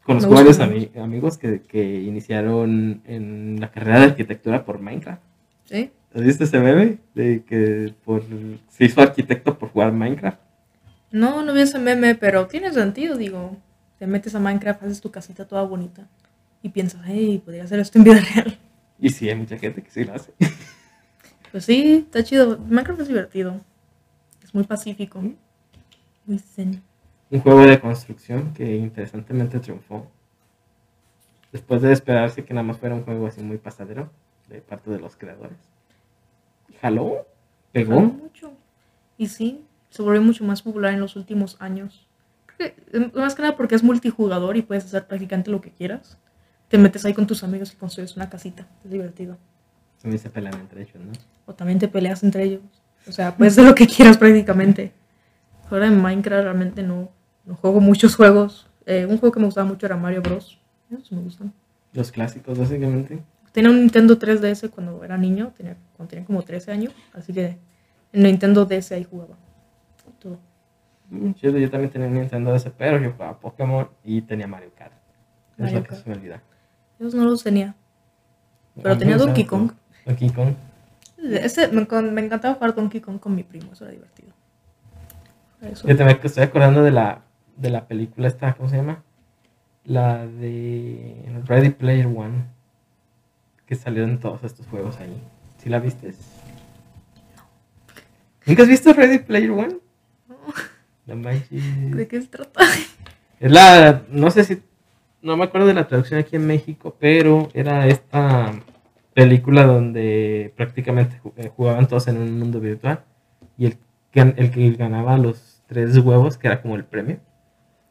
Conozco 0.03 0.31
varios 0.33 0.59
ami- 0.59 0.89
amigos 0.99 1.37
que, 1.37 1.61
que 1.61 2.01
iniciaron 2.01 3.01
en 3.05 3.59
la 3.59 3.71
carrera 3.71 3.99
de 3.99 4.05
arquitectura 4.07 4.65
por 4.65 4.79
Minecraft. 4.79 5.21
¿Sí? 5.65 5.91
¿Has 6.13 6.21
visto 6.23 6.43
ese 6.43 6.59
meme? 6.59 6.97
De 7.13 7.43
que 7.43 7.93
por, 8.03 8.23
se 8.69 8.85
hizo 8.85 9.01
arquitecto 9.01 9.57
por 9.57 9.69
jugar 9.69 9.91
Minecraft. 9.93 10.39
No, 11.11 11.43
no 11.43 11.53
vi 11.53 11.61
ese 11.61 11.77
meme, 11.79 12.15
pero 12.15 12.47
tiene 12.47 12.73
sentido, 12.73 13.15
digo. 13.17 13.57
Te 13.99 14.07
metes 14.07 14.33
a 14.33 14.39
Minecraft, 14.39 14.83
haces 14.83 15.01
tu 15.01 15.11
casita 15.11 15.45
toda 15.47 15.63
bonita. 15.63 16.07
Y 16.63 16.69
piensas, 16.69 17.01
hey, 17.05 17.41
podría 17.43 17.63
hacer 17.63 17.79
esto 17.79 17.97
en 17.99 18.03
vida 18.03 18.19
real. 18.35 18.57
Y 18.99 19.09
sí, 19.09 19.29
hay 19.29 19.35
mucha 19.35 19.57
gente 19.57 19.81
que 19.83 19.91
sí 19.91 20.03
lo 20.03 20.13
hace. 20.13 20.31
Pues 21.51 21.65
sí, 21.65 22.05
está 22.07 22.23
chido. 22.23 22.57
Minecraft 22.57 23.01
es 23.01 23.07
divertido. 23.07 23.61
Es 24.51 24.55
muy 24.55 24.65
pacífico. 24.65 25.23
Muy 26.25 26.39
zen. 26.39 26.83
Un 27.29 27.39
juego 27.39 27.61
de 27.61 27.79
construcción 27.79 28.53
que 28.53 28.75
interesantemente 28.75 29.61
triunfó. 29.61 30.05
Después 31.53 31.81
de 31.81 31.93
esperarse 31.93 32.43
que 32.43 32.53
nada 32.53 32.67
más 32.67 32.77
fuera 32.77 32.93
un 32.93 33.05
juego 33.05 33.27
así 33.27 33.41
muy 33.41 33.57
pasadero 33.57 34.09
de 34.49 34.59
parte 34.59 34.91
de 34.91 34.99
los 34.99 35.15
creadores. 35.15 35.57
Jaló, 36.81 37.25
pegó. 37.71 37.95
Jaló 37.95 38.07
mucho. 38.07 38.51
Y 39.17 39.27
sí, 39.27 39.63
se 39.89 40.01
volvió 40.01 40.21
mucho 40.21 40.43
más 40.43 40.61
popular 40.61 40.93
en 40.93 40.99
los 40.99 41.15
últimos 41.15 41.55
años. 41.61 42.05
Creo 42.47 42.75
que, 42.75 42.97
eh, 42.97 43.11
más 43.15 43.35
que 43.35 43.43
nada 43.43 43.55
porque 43.55 43.75
es 43.75 43.83
multijugador 43.83 44.57
y 44.57 44.63
puedes 44.63 44.83
hacer 44.83 45.07
prácticamente 45.07 45.49
lo 45.49 45.61
que 45.61 45.71
quieras. 45.71 46.17
Te 46.67 46.77
metes 46.77 47.05
ahí 47.05 47.13
con 47.13 47.25
tus 47.25 47.41
amigos 47.45 47.71
y 47.71 47.77
construyes 47.77 48.17
una 48.17 48.29
casita. 48.29 48.67
Es 48.83 48.91
divertido. 48.91 49.37
También 50.01 50.19
se 50.19 50.29
pelean 50.29 50.55
entre 50.55 50.81
ellos, 50.81 50.95
¿no? 50.95 51.13
O 51.45 51.53
también 51.53 51.79
te 51.79 51.87
peleas 51.87 52.21
entre 52.23 52.43
ellos. 52.43 52.80
O 53.07 53.11
sea, 53.11 53.35
puedes 53.37 53.53
hacer 53.53 53.65
lo 53.65 53.75
que 53.75 53.87
quieras 53.87 54.17
prácticamente. 54.17 54.91
Ahora 55.69 55.87
en 55.87 56.01
Minecraft 56.01 56.43
realmente 56.43 56.83
no, 56.83 57.09
no 57.45 57.55
juego 57.55 57.79
muchos 57.79 58.15
juegos. 58.15 58.67
Eh, 58.85 59.05
un 59.05 59.17
juego 59.17 59.31
que 59.33 59.39
me 59.39 59.45
gustaba 59.45 59.67
mucho 59.67 59.85
era 59.85 59.95
Mario 59.95 60.21
Bros. 60.21 60.59
Esos 60.91 61.11
me 61.11 61.21
gustan. 61.21 61.53
Los 61.93 62.11
clásicos, 62.11 62.57
básicamente. 62.57 63.21
Tenía 63.51 63.69
un 63.69 63.79
Nintendo 63.79 64.17
3DS 64.17 64.69
cuando 64.69 65.03
era 65.03 65.17
niño, 65.17 65.53
tenía, 65.55 65.75
cuando 65.95 66.09
tenía 66.09 66.25
como 66.25 66.41
13 66.41 66.71
años. 66.71 66.93
Así 67.13 67.33
que 67.33 67.57
en 68.13 68.23
Nintendo 68.23 68.65
DS 68.65 68.91
ahí 68.93 69.03
jugaba. 69.03 69.35
Todo. 70.19 70.39
Mm, 71.09 71.31
Yo, 71.41 71.49
yo 71.51 71.69
también 71.69 71.91
tenía 71.91 72.07
un 72.07 72.13
Nintendo 72.15 72.53
DS, 72.53 72.69
pero 72.77 72.99
yo 73.01 73.11
jugaba 73.11 73.39
Pokémon 73.39 73.89
y 74.03 74.21
tenía 74.21 74.47
Mario 74.47 74.71
Kart. 74.77 74.93
Es 75.57 75.73
lo 75.73 75.83
que 75.83 75.95
se 75.95 76.09
me 76.09 76.15
olvida. 76.15 76.41
Esos 76.99 77.13
no 77.13 77.25
los 77.25 77.43
tenía. 77.43 77.75
Pero 78.81 78.97
tenía 78.97 79.17
Donkey 79.17 79.45
Kong. 79.45 79.71
Donkey 80.05 80.29
Kong. 80.29 80.53
Ese, 81.23 81.67
me, 81.67 81.81
encantaba 82.21 82.55
jugar 82.55 82.73
Donkey 82.73 83.01
Kong 83.01 83.19
con 83.19 83.35
mi 83.35 83.43
primo, 83.43 83.73
eso 83.73 83.85
era 83.85 83.93
divertido. 83.93 84.33
Eso. 85.61 85.87
Yo 85.87 85.95
también 85.95 86.19
estoy 86.23 86.43
acordando 86.43 86.81
de 86.81 86.91
la, 86.91 87.21
de 87.55 87.69
la 87.69 87.87
película 87.87 88.27
esta, 88.27 88.53
¿cómo 88.53 88.69
se 88.69 88.77
llama? 88.77 89.03
La 89.85 90.25
de 90.25 91.41
Ready 91.45 91.69
Player 91.71 92.07
One. 92.07 92.45
Que 93.67 93.75
salió 93.75 94.03
en 94.03 94.19
todos 94.19 94.43
estos 94.43 94.65
juegos 94.67 94.97
ahí. 94.99 95.21
¿Sí 95.57 95.69
la 95.69 95.79
viste? 95.79 96.13
¿Nunca 98.45 98.63
has 98.63 98.67
visto 98.67 98.91
Ready 98.91 99.19
Player 99.19 99.51
One? 99.51 99.77
No 101.05 101.15
manches. 101.15 101.95
¿De 101.95 102.07
qué 102.07 102.21
se 102.21 102.27
trata? 102.27 102.61
Es 103.39 103.51
la, 103.51 104.03
no 104.09 104.29
sé 104.31 104.43
si, 104.43 104.61
no 105.21 105.37
me 105.37 105.43
acuerdo 105.43 105.67
de 105.67 105.73
la 105.73 105.87
traducción 105.87 106.19
aquí 106.19 106.35
en 106.35 106.47
México, 106.47 106.95
pero 106.99 107.49
era 107.53 107.87
esta 107.87 108.53
película 109.13 109.65
donde 109.65 110.53
prácticamente 110.55 111.21
eh, 111.37 111.51
jugaban 111.55 111.87
todos 111.87 112.07
en 112.07 112.17
un 112.17 112.39
mundo 112.39 112.59
virtual 112.59 113.03
y 113.57 113.65
el, 113.65 113.77
el 114.13 114.51
que 114.51 114.71
ganaba 114.71 115.17
los 115.17 115.63
tres 115.67 115.97
huevos, 115.97 116.37
que 116.37 116.47
era 116.47 116.61
como 116.61 116.75
el 116.75 116.85
premio, 116.85 117.19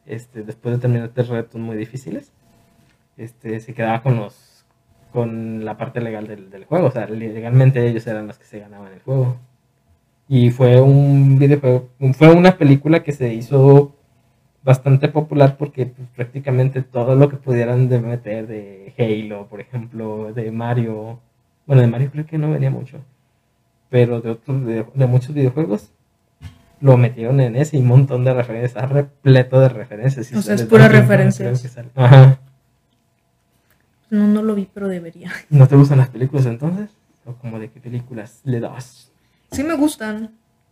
este, 0.05 0.43
después 0.43 0.75
de 0.75 0.81
terminar 0.81 1.09
tres 1.13 1.29
retos 1.29 1.59
muy 1.59 1.77
difíciles, 1.77 2.31
este, 3.17 3.59
se 3.59 3.73
quedaba 3.73 4.01
con 4.01 4.17
los 4.17 4.65
con 5.11 5.65
la 5.65 5.77
parte 5.77 5.99
legal 5.99 6.25
del, 6.25 6.49
del 6.49 6.63
juego, 6.63 6.87
o 6.87 6.91
sea, 6.91 7.05
legalmente 7.05 7.85
ellos 7.85 8.07
eran 8.07 8.27
los 8.27 8.37
que 8.37 8.45
se 8.45 8.59
ganaban 8.59 8.93
el 8.93 9.01
juego. 9.01 9.35
Y 10.29 10.51
fue 10.51 10.79
un 10.79 11.37
videojuego, 11.37 11.89
fue 12.13 12.31
una 12.33 12.57
película 12.57 13.03
que 13.03 13.11
se 13.11 13.33
hizo 13.33 13.93
bastante 14.63 15.07
popular 15.07 15.57
porque 15.57 15.87
pues, 15.87 16.07
prácticamente 16.15 16.81
todo 16.81 17.15
lo 17.15 17.29
que 17.29 17.37
pudieran 17.37 17.89
de 17.89 17.99
meter 17.99 18.47
de 18.47 18.93
Halo, 18.97 19.47
por 19.47 19.61
ejemplo, 19.61 20.33
de 20.33 20.51
Mario, 20.51 21.19
bueno, 21.65 21.81
de 21.81 21.87
Mario 21.87 22.11
creo 22.11 22.25
que 22.25 22.37
no 22.37 22.51
venía 22.51 22.69
mucho, 22.69 22.99
pero 23.89 24.21
de 24.21 24.31
otros, 24.31 24.65
de, 24.65 24.85
de 24.93 25.05
muchos 25.07 25.33
videojuegos 25.33 25.91
lo 26.81 26.97
metieron 26.97 27.39
en 27.39 27.55
ese 27.55 27.77
y 27.77 27.81
un 27.81 27.87
montón 27.87 28.25
de 28.25 28.33
referencias, 28.33 28.71
está 28.75 28.87
repleto 28.87 29.59
de 29.59 29.69
referencias. 29.69 30.31
y 30.31 30.35
O 30.35 30.41
sea, 30.41 30.55
es 30.55 30.63
pura 30.63 30.89
sale. 31.31 31.89
Ajá. 31.95 32.39
No, 34.09 34.27
no 34.27 34.41
lo 34.41 34.55
vi, 34.55 34.67
pero 34.73 34.87
debería. 34.87 35.31
¿No 35.49 35.67
te 35.67 35.75
gustan 35.75 35.99
las 35.99 36.09
películas 36.09 36.45
entonces? 36.47 36.89
¿O 37.25 37.33
como 37.33 37.59
de 37.59 37.69
qué 37.69 37.79
películas 37.79 38.41
le 38.43 38.59
das? 38.59 39.11
Sí 39.51 39.63
me 39.63 39.75
gustan. 39.75 40.31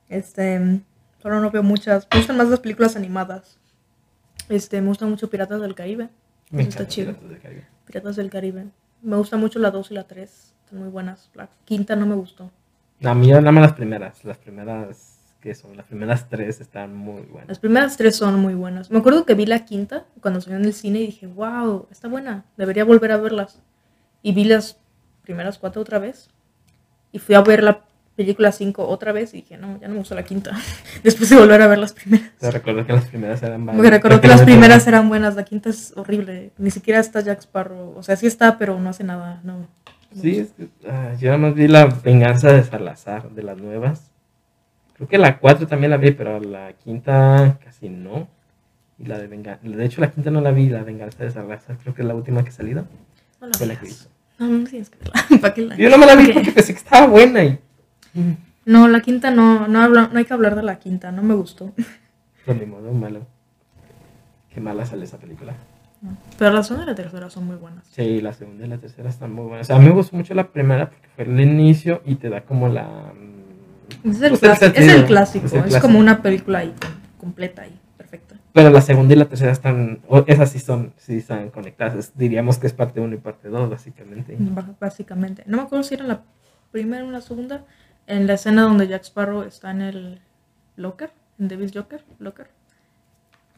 Este, 0.09 0.81
solo 1.21 1.39
no 1.39 1.51
veo 1.51 1.61
muchas. 1.61 2.07
Me 2.11 2.17
gustan 2.17 2.37
más 2.37 2.49
las 2.49 2.59
películas 2.59 2.95
animadas. 2.95 3.58
Este, 4.49 4.81
me 4.81 4.87
gusta 4.87 5.05
mucho 5.05 5.29
Piratas 5.29 5.61
del 5.61 5.75
Caribe. 5.75 6.09
Me 6.49 6.63
está 6.63 6.87
chido. 6.87 7.13
Piratas 7.13 7.29
del 7.29 7.39
Caribe. 7.39 7.67
Piratas 7.85 8.15
del 8.15 8.29
Caribe. 8.29 8.65
Me 9.01 9.15
gusta 9.15 9.37
mucho 9.37 9.59
la 9.59 9.71
2 9.71 9.91
y 9.91 9.93
la 9.93 10.03
3. 10.05 10.53
Están 10.65 10.79
muy 10.79 10.89
buenas. 10.89 11.29
La 11.35 11.49
quinta 11.65 11.95
no 11.95 12.05
me 12.05 12.15
gustó. 12.15 12.51
A 13.03 13.13
mí 13.13 13.27
nada 13.29 13.51
más 13.51 13.61
las 13.61 13.73
primeras, 13.73 14.25
las 14.25 14.37
primeras 14.37 15.19
que 15.39 15.55
son, 15.55 15.77
las 15.77 15.85
primeras 15.85 16.27
tres 16.27 16.59
están 16.59 16.93
muy 16.93 17.21
buenas. 17.21 17.47
Las 17.47 17.59
primeras 17.59 17.95
tres 17.95 18.17
son 18.17 18.39
muy 18.39 18.55
buenas. 18.55 18.91
Me 18.91 18.99
acuerdo 18.99 19.25
que 19.25 19.35
vi 19.35 19.45
la 19.45 19.63
quinta 19.63 20.05
cuando 20.21 20.41
salió 20.41 20.57
en 20.57 20.65
el 20.65 20.73
cine 20.73 20.99
y 20.99 21.05
dije, 21.05 21.27
wow, 21.27 21.87
está 21.91 22.09
buena. 22.09 22.43
Debería 22.57 22.83
volver 22.83 23.13
a 23.13 23.17
verlas. 23.17 23.61
Y 24.21 24.33
vi 24.33 24.43
las 24.43 24.77
primeras 25.21 25.57
cuatro 25.57 25.81
otra 25.81 25.97
vez. 25.97 26.29
Y 27.13 27.19
fui 27.19 27.35
a 27.35 27.41
ver 27.41 27.63
la 27.63 27.85
película 28.19 28.51
5 28.51 28.85
otra 28.85 29.13
vez 29.13 29.33
y 29.33 29.37
dije, 29.37 29.57
no, 29.57 29.79
ya 29.79 29.87
no 29.87 29.93
me 29.93 29.99
gustó 29.99 30.13
la 30.13 30.23
quinta. 30.23 30.51
Después 31.03 31.29
de 31.29 31.37
volver 31.37 31.61
a 31.61 31.67
ver 31.67 31.77
las 31.77 31.93
primeras. 31.93 32.29
Te 32.37 32.51
recuerdo 32.51 32.85
que 32.85 32.91
las 32.91 33.05
primeras 33.05 33.41
eran 33.43 33.63
Me 33.63 33.89
recuerdo 33.89 34.19
que 34.19 34.27
las 34.27 34.41
primeras 34.41 34.85
eran 34.87 35.07
buenas, 35.07 35.35
la 35.37 35.45
quinta 35.45 35.69
es 35.69 35.93
horrible. 35.95 36.51
Ni 36.57 36.69
siquiera 36.69 36.99
está 36.99 37.21
Jack 37.21 37.39
Sparrow. 37.39 37.93
O 37.95 38.03
sea, 38.03 38.17
sí 38.17 38.27
está, 38.27 38.57
pero 38.57 38.77
no 38.77 38.89
hace 38.89 39.05
nada. 39.05 39.39
No. 39.45 39.59
no 39.59 39.67
Sí, 40.21 40.39
es 40.39 40.49
que, 40.51 40.67
ah, 40.89 41.13
yo 41.17 41.27
nada 41.27 41.37
más 41.37 41.53
vi 41.55 41.69
la 41.69 41.85
venganza 41.85 42.51
de 42.51 42.61
Salazar, 42.65 43.29
de 43.29 43.41
las 43.41 43.57
nuevas. 43.57 44.11
Creo 44.95 45.07
que 45.07 45.17
la 45.17 45.39
4 45.39 45.65
también 45.67 45.91
la 45.91 45.97
vi, 45.97 46.11
pero 46.11 46.41
la 46.41 46.73
quinta 46.73 47.57
casi 47.63 47.87
no. 47.87 48.27
Y 48.97 49.05
la 49.05 49.17
de 49.17 49.27
venganza. 49.27 49.61
De 49.65 49.85
hecho, 49.85 50.01
la 50.01 50.11
quinta 50.11 50.29
no 50.29 50.41
la 50.41 50.51
vi, 50.51 50.67
la 50.67 50.83
venganza 50.83 51.23
de 51.23 51.31
Salazar. 51.31 51.77
Creo 51.77 51.93
que 51.95 52.01
es 52.01 52.07
la 52.09 52.15
última 52.15 52.43
que 52.43 52.49
ha 52.49 52.51
salido. 52.51 52.85
No 53.39 53.47
la 53.47 53.53
Fue 53.57 53.65
la 53.65 53.79
que 53.79 53.87
hizo. 53.87 54.09
No, 54.39 54.47
no 54.47 54.67
tienes 54.67 54.89
que 54.89 54.97
verla. 54.99 55.13
¿Para 55.41 55.53
qué 55.53 55.61
la- 55.61 55.77
Yo 55.77 55.89
no 55.89 55.97
me 55.97 56.05
la 56.05 56.15
vi 56.15 56.25
Ok. 56.27 56.33
porque 56.33 56.51
pensé 56.51 56.73
que 56.73 56.79
estaba 56.79 57.07
buena 57.07 57.45
y. 57.45 57.57
No, 58.65 58.87
la 58.87 59.01
quinta 59.01 59.31
no, 59.31 59.67
no, 59.67 59.81
habla- 59.81 60.09
no 60.11 60.19
hay 60.19 60.25
que 60.25 60.33
hablar 60.33 60.55
de 60.55 60.63
la 60.63 60.79
quinta, 60.79 61.11
no 61.11 61.23
me 61.23 61.33
gustó. 61.33 61.73
Pues 62.45 62.59
ni 62.59 62.65
modo, 62.65 62.91
malo. 62.93 63.21
Qué 64.53 64.59
mala 64.61 64.85
sale 64.85 65.05
esa 65.05 65.17
película. 65.17 65.53
Pero 66.37 66.53
la 66.53 66.63
segunda 66.63 66.85
y 66.85 66.87
la 66.89 66.95
tercera 66.95 67.29
son 67.29 67.45
muy 67.45 67.57
buenas. 67.57 67.85
Sí, 67.91 68.21
la 68.21 68.31
segunda 68.33 68.65
y 68.65 68.69
la 68.69 68.77
tercera 68.77 69.09
están 69.09 69.33
muy 69.33 69.45
buenas. 69.45 69.65
O 69.65 69.67
sea, 69.67 69.75
a 69.75 69.79
mí 69.79 69.85
me 69.85 69.91
gustó 69.91 70.15
mucho 70.15 70.33
la 70.33 70.47
primera 70.51 70.89
porque 70.89 71.07
fue 71.15 71.25
el 71.25 71.39
inicio 71.39 72.01
y 72.05 72.15
te 72.15 72.29
da 72.29 72.41
como 72.41 72.69
la. 72.69 72.83
mm, 74.03 74.09
Es 74.09 74.21
el, 74.21 74.29
pues, 74.29 74.39
clásico, 74.39 74.65
es 74.67 74.73
sentido, 74.75 74.95
el 74.95 75.05
clásico, 75.05 75.45
es 75.45 75.51
es, 75.51 75.57
el 75.57 75.63
clásico. 75.65 75.81
como 75.87 75.99
una 75.99 76.21
película 76.21 76.59
ahí 76.59 76.73
com- 76.79 76.91
completa 77.19 77.67
y 77.67 77.77
perfecta. 77.97 78.35
Pero 78.53 78.69
la 78.69 78.81
segunda 78.81 79.13
y 79.13 79.17
la 79.17 79.25
tercera 79.25 79.51
están. 79.51 79.99
esas 80.27 80.51
sí 80.51 80.59
son 80.59 80.93
sí 80.97 81.17
están 81.17 81.49
conectadas. 81.49 81.95
Es- 81.95 82.17
diríamos 82.17 82.57
que 82.59 82.67
es 82.67 82.73
parte 82.73 83.01
1 83.01 83.13
y 83.15 83.17
parte 83.17 83.49
2, 83.49 83.69
básicamente. 83.69 84.37
Básicamente. 84.79 85.43
No 85.47 85.57
me 85.57 85.63
acuerdo 85.63 85.83
si 85.83 85.95
era 85.95 86.05
la 86.05 86.21
primera 86.71 87.03
o 87.03 87.11
la 87.11 87.21
segunda. 87.21 87.65
En 88.09 88.25
la 88.27 88.33
escena 88.33 88.63
donde 88.63 88.87
Jack 88.87 89.03
Sparrow 89.03 89.43
está 89.43 89.71
en 89.71 89.81
el 89.81 90.19
locker, 90.75 91.11
en 91.39 91.47
Davis 91.47 91.71
Joker, 91.73 92.03
locker, 92.19 92.47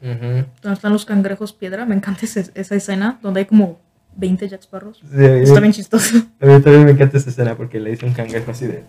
donde 0.01 0.45
están 0.73 0.91
los 0.93 1.05
cangrejos 1.05 1.53
piedra. 1.53 1.85
Me 1.85 1.95
encanta 1.95 2.25
ese- 2.25 2.51
esa 2.53 2.75
escena 2.75 3.17
donde 3.21 3.39
hay 3.41 3.45
como 3.45 3.79
20 4.17 4.47
Jack 4.49 4.63
Sparrows. 4.63 4.97
Sí, 4.99 5.05
Está 5.23 5.59
bien 5.61 5.71
chistoso. 5.73 6.17
A 6.41 6.45
mí 6.45 6.61
también 6.61 6.83
me 6.85 6.91
encanta 6.91 7.17
esa 7.17 7.29
escena 7.29 7.55
porque 7.55 7.79
le 7.79 7.91
dice 7.91 8.05
un 8.05 8.13
cangrejo 8.13 8.51
así 8.51 8.67
de. 8.67 8.83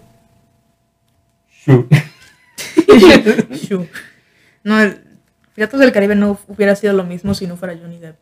Shoo. 1.64 1.86
Shoo. 3.52 3.86
No, 4.64 4.76
Piratas 5.54 5.78
del 5.80 5.92
Caribe 5.92 6.14
no 6.16 6.38
hubiera 6.48 6.74
sido 6.74 6.92
lo 6.94 7.04
mismo 7.04 7.34
si 7.34 7.46
no 7.46 7.56
fuera 7.56 7.76
Johnny 7.80 7.98
Depp 7.98 8.16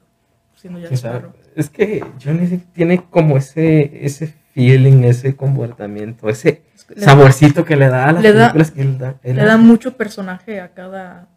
siendo 0.56 0.78
Jack 0.80 0.92
Sparrow. 0.92 1.32
es 1.56 1.70
que 1.70 2.04
Johnny 2.22 2.46
Depp 2.46 2.72
tiene 2.74 3.02
como 3.08 3.36
ese, 3.38 4.04
ese 4.04 4.34
feeling, 4.54 5.04
ese 5.04 5.36
comportamiento, 5.36 6.28
ese 6.28 6.62
le- 6.88 7.02
saborcito 7.02 7.64
que 7.64 7.76
le 7.76 7.88
da 7.88 8.08
a 8.08 8.12
las 8.12 8.22
le 8.22 8.32
da- 8.32 8.46
películas 8.52 8.70
que 8.72 8.80
él 8.82 8.98
da. 8.98 9.14
Le 9.22 9.34
da 9.44 9.56
mucho 9.56 9.96
personaje 9.96 10.60
a 10.60 10.68
cada 10.72 11.28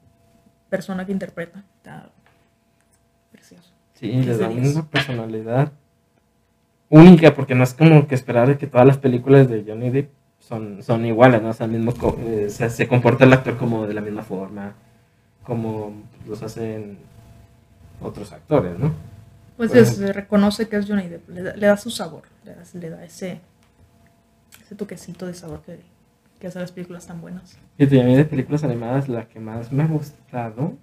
persona 0.69 1.05
que 1.05 1.11
interpreta. 1.11 1.63
Está 1.77 2.09
precioso. 3.31 3.71
Sí, 3.93 4.11
le 4.11 4.37
da 4.37 4.49
una 4.49 4.85
personalidad 4.89 5.71
única, 6.89 7.33
porque 7.33 7.55
no 7.55 7.63
es 7.63 7.73
como 7.73 8.07
que 8.07 8.15
esperar 8.15 8.57
que 8.57 8.67
todas 8.67 8.85
las 8.87 8.97
películas 8.97 9.47
de 9.49 9.63
Johnny 9.67 9.89
Depp 9.89 10.09
son, 10.39 10.83
son 10.83 11.05
iguales, 11.05 11.41
¿no? 11.41 11.49
O 11.49 11.53
sea, 11.53 11.67
mismo 11.67 11.93
eh, 12.19 12.47
se, 12.49 12.69
se 12.69 12.87
comporta 12.87 13.23
el 13.25 13.33
actor 13.33 13.57
como 13.57 13.87
de 13.87 13.93
la 13.93 14.01
misma 14.01 14.23
forma, 14.23 14.73
como 15.43 15.93
los 16.27 16.41
hacen 16.43 16.97
otros 18.01 18.31
actores, 18.33 18.77
¿no? 18.77 18.91
Pues 19.57 19.69
Bueno. 19.69 19.83
es- 19.83 19.95
se 19.95 20.11
reconoce 20.13 20.67
que 20.67 20.77
es 20.77 20.87
Johnny 20.87 21.07
Depp. 21.07 21.29
Le 21.29 21.41
da, 21.43 21.55
le 21.55 21.67
da 21.67 21.77
su 21.77 21.89
sabor. 21.89 22.23
Le 22.45 22.55
da, 22.55 22.63
le 22.73 22.89
da 22.89 23.03
ese, 23.03 23.39
ese 24.61 24.75
toquecito 24.75 25.25
de 25.27 25.33
sabor 25.33 25.61
que, 25.61 25.79
que 26.39 26.47
hace 26.47 26.59
las 26.59 26.71
películas 26.71 27.07
tan 27.07 27.21
buenas. 27.21 27.57
Y 27.77 27.85
mí 27.85 28.15
de 28.15 28.25
películas 28.25 28.63
animadas 28.63 29.07
la 29.09 29.27
que 29.27 29.39
más 29.39 29.71
me 29.71 29.83
ha 29.83 29.87
gustado, 29.87 30.73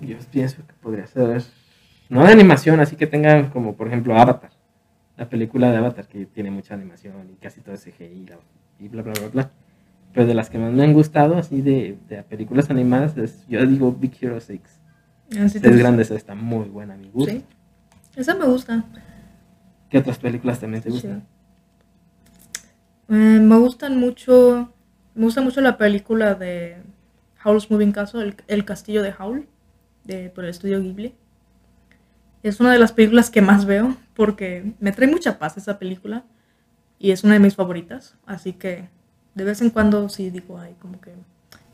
yo 0.00 0.16
pienso 0.30 0.66
que 0.66 0.72
podría 0.74 1.06
ser, 1.06 1.42
no 2.08 2.24
de 2.24 2.32
animación, 2.32 2.80
así 2.80 2.96
que 2.96 3.06
tengan 3.06 3.50
como 3.50 3.74
por 3.74 3.88
ejemplo 3.88 4.16
Avatar, 4.16 4.50
la 5.16 5.28
película 5.28 5.70
de 5.70 5.76
Avatar 5.78 6.06
que 6.06 6.26
tiene 6.26 6.50
mucha 6.50 6.74
animación 6.74 7.30
y 7.32 7.34
casi 7.36 7.60
todo 7.60 7.74
es 7.74 7.82
CGI 7.84 8.04
y 8.04 8.26
la- 8.26 8.38
y 8.78 8.88
bla 8.88 9.02
bla 9.02 9.12
bla 9.12 9.28
bla. 9.28 9.50
Pero 10.12 10.26
de 10.26 10.34
las 10.34 10.50
que 10.50 10.58
más 10.58 10.72
me 10.72 10.82
han 10.84 10.92
gustado 10.92 11.36
así 11.38 11.62
de, 11.62 11.96
de 12.08 12.22
películas 12.22 12.68
animadas 12.70 13.16
es, 13.16 13.46
yo 13.48 13.64
digo 13.66 13.92
Big 13.92 14.12
Hero 14.20 14.40
6. 14.40 14.60
Así 15.40 15.58
te 15.60 15.70
Es 15.70 15.78
grande, 15.78 16.02
esa 16.02 16.14
está 16.16 16.34
muy 16.34 16.68
buena 16.68 16.94
a 16.94 16.96
mi 16.98 17.08
gusto. 17.10 17.30
Sí. 17.32 17.44
Esa 18.16 18.34
me 18.34 18.44
gusta. 18.44 18.84
¿Qué 19.92 19.98
otras 19.98 20.18
películas 20.18 20.58
también 20.58 20.82
te 20.82 20.88
Sí. 20.88 20.94
gustan? 20.94 21.26
Eh, 23.10 23.14
me 23.40 23.56
gustan 23.58 23.98
mucho. 24.00 24.72
Me 25.14 25.24
gusta 25.24 25.42
mucho 25.42 25.60
la 25.60 25.76
película 25.76 26.34
de 26.34 26.78
Howl's 27.44 27.70
Moving 27.70 27.92
Castle, 27.92 28.22
el, 28.22 28.36
el 28.48 28.64
castillo 28.64 29.02
de 29.02 29.12
Howl, 29.18 29.46
de, 30.04 30.30
por 30.30 30.44
el 30.44 30.50
estudio 30.50 30.80
Ghibli. 30.80 31.14
Es 32.42 32.58
una 32.58 32.72
de 32.72 32.78
las 32.78 32.92
películas 32.92 33.28
que 33.30 33.42
más 33.42 33.66
veo 33.66 33.94
porque 34.14 34.72
me 34.80 34.92
trae 34.92 35.08
mucha 35.10 35.38
paz 35.38 35.58
esa 35.58 35.78
película 35.78 36.24
y 36.98 37.10
es 37.10 37.22
una 37.22 37.34
de 37.34 37.40
mis 37.40 37.54
favoritas. 37.54 38.16
Así 38.24 38.54
que 38.54 38.88
de 39.34 39.44
vez 39.44 39.60
en 39.60 39.68
cuando 39.68 40.08
sí 40.08 40.30
digo, 40.30 40.58
ay, 40.58 40.74
como 40.80 40.98
que 41.02 41.12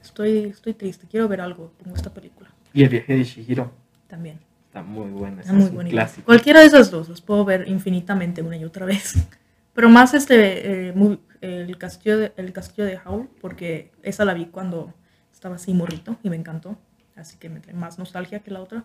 estoy, 0.02 0.38
estoy 0.46 0.74
triste, 0.74 1.06
quiero 1.08 1.28
ver 1.28 1.40
algo, 1.40 1.72
pongo 1.82 1.94
esta 1.96 2.10
película 2.12 2.50
Y 2.74 2.82
el 2.82 2.88
viaje 2.88 3.14
de 3.16 3.22
Shihiro 3.24 3.70
también. 4.08 4.40
Está 4.68 4.82
muy 4.82 5.10
buena, 5.10 5.40
Está 5.40 5.52
muy 5.54 5.64
es 5.86 5.90
clásico. 5.90 6.26
Cualquiera 6.26 6.60
de 6.60 6.66
esas 6.66 6.90
dos 6.90 7.08
las 7.08 7.20
puedo 7.22 7.44
ver 7.44 7.66
infinitamente 7.68 8.42
una 8.42 8.56
y 8.56 8.64
otra 8.64 8.84
vez. 8.86 9.14
Pero 9.72 9.88
más 9.88 10.12
este, 10.14 10.88
eh, 10.88 10.92
muy- 10.92 11.20
el, 11.40 11.76
castillo 11.78 12.18
de, 12.18 12.32
el 12.36 12.52
castillo 12.52 12.84
de 12.86 12.98
Howl, 13.04 13.28
porque 13.40 13.92
esa 14.02 14.24
la 14.24 14.34
vi 14.34 14.46
cuando 14.46 14.92
estaba 15.32 15.54
así 15.56 15.72
morrito 15.72 16.16
y 16.22 16.30
me 16.30 16.36
encantó. 16.36 16.76
Así 17.16 17.36
que 17.38 17.48
me 17.48 17.60
trae 17.60 17.74
más 17.74 17.98
nostalgia 17.98 18.40
que 18.40 18.50
la 18.50 18.60
otra. 18.60 18.84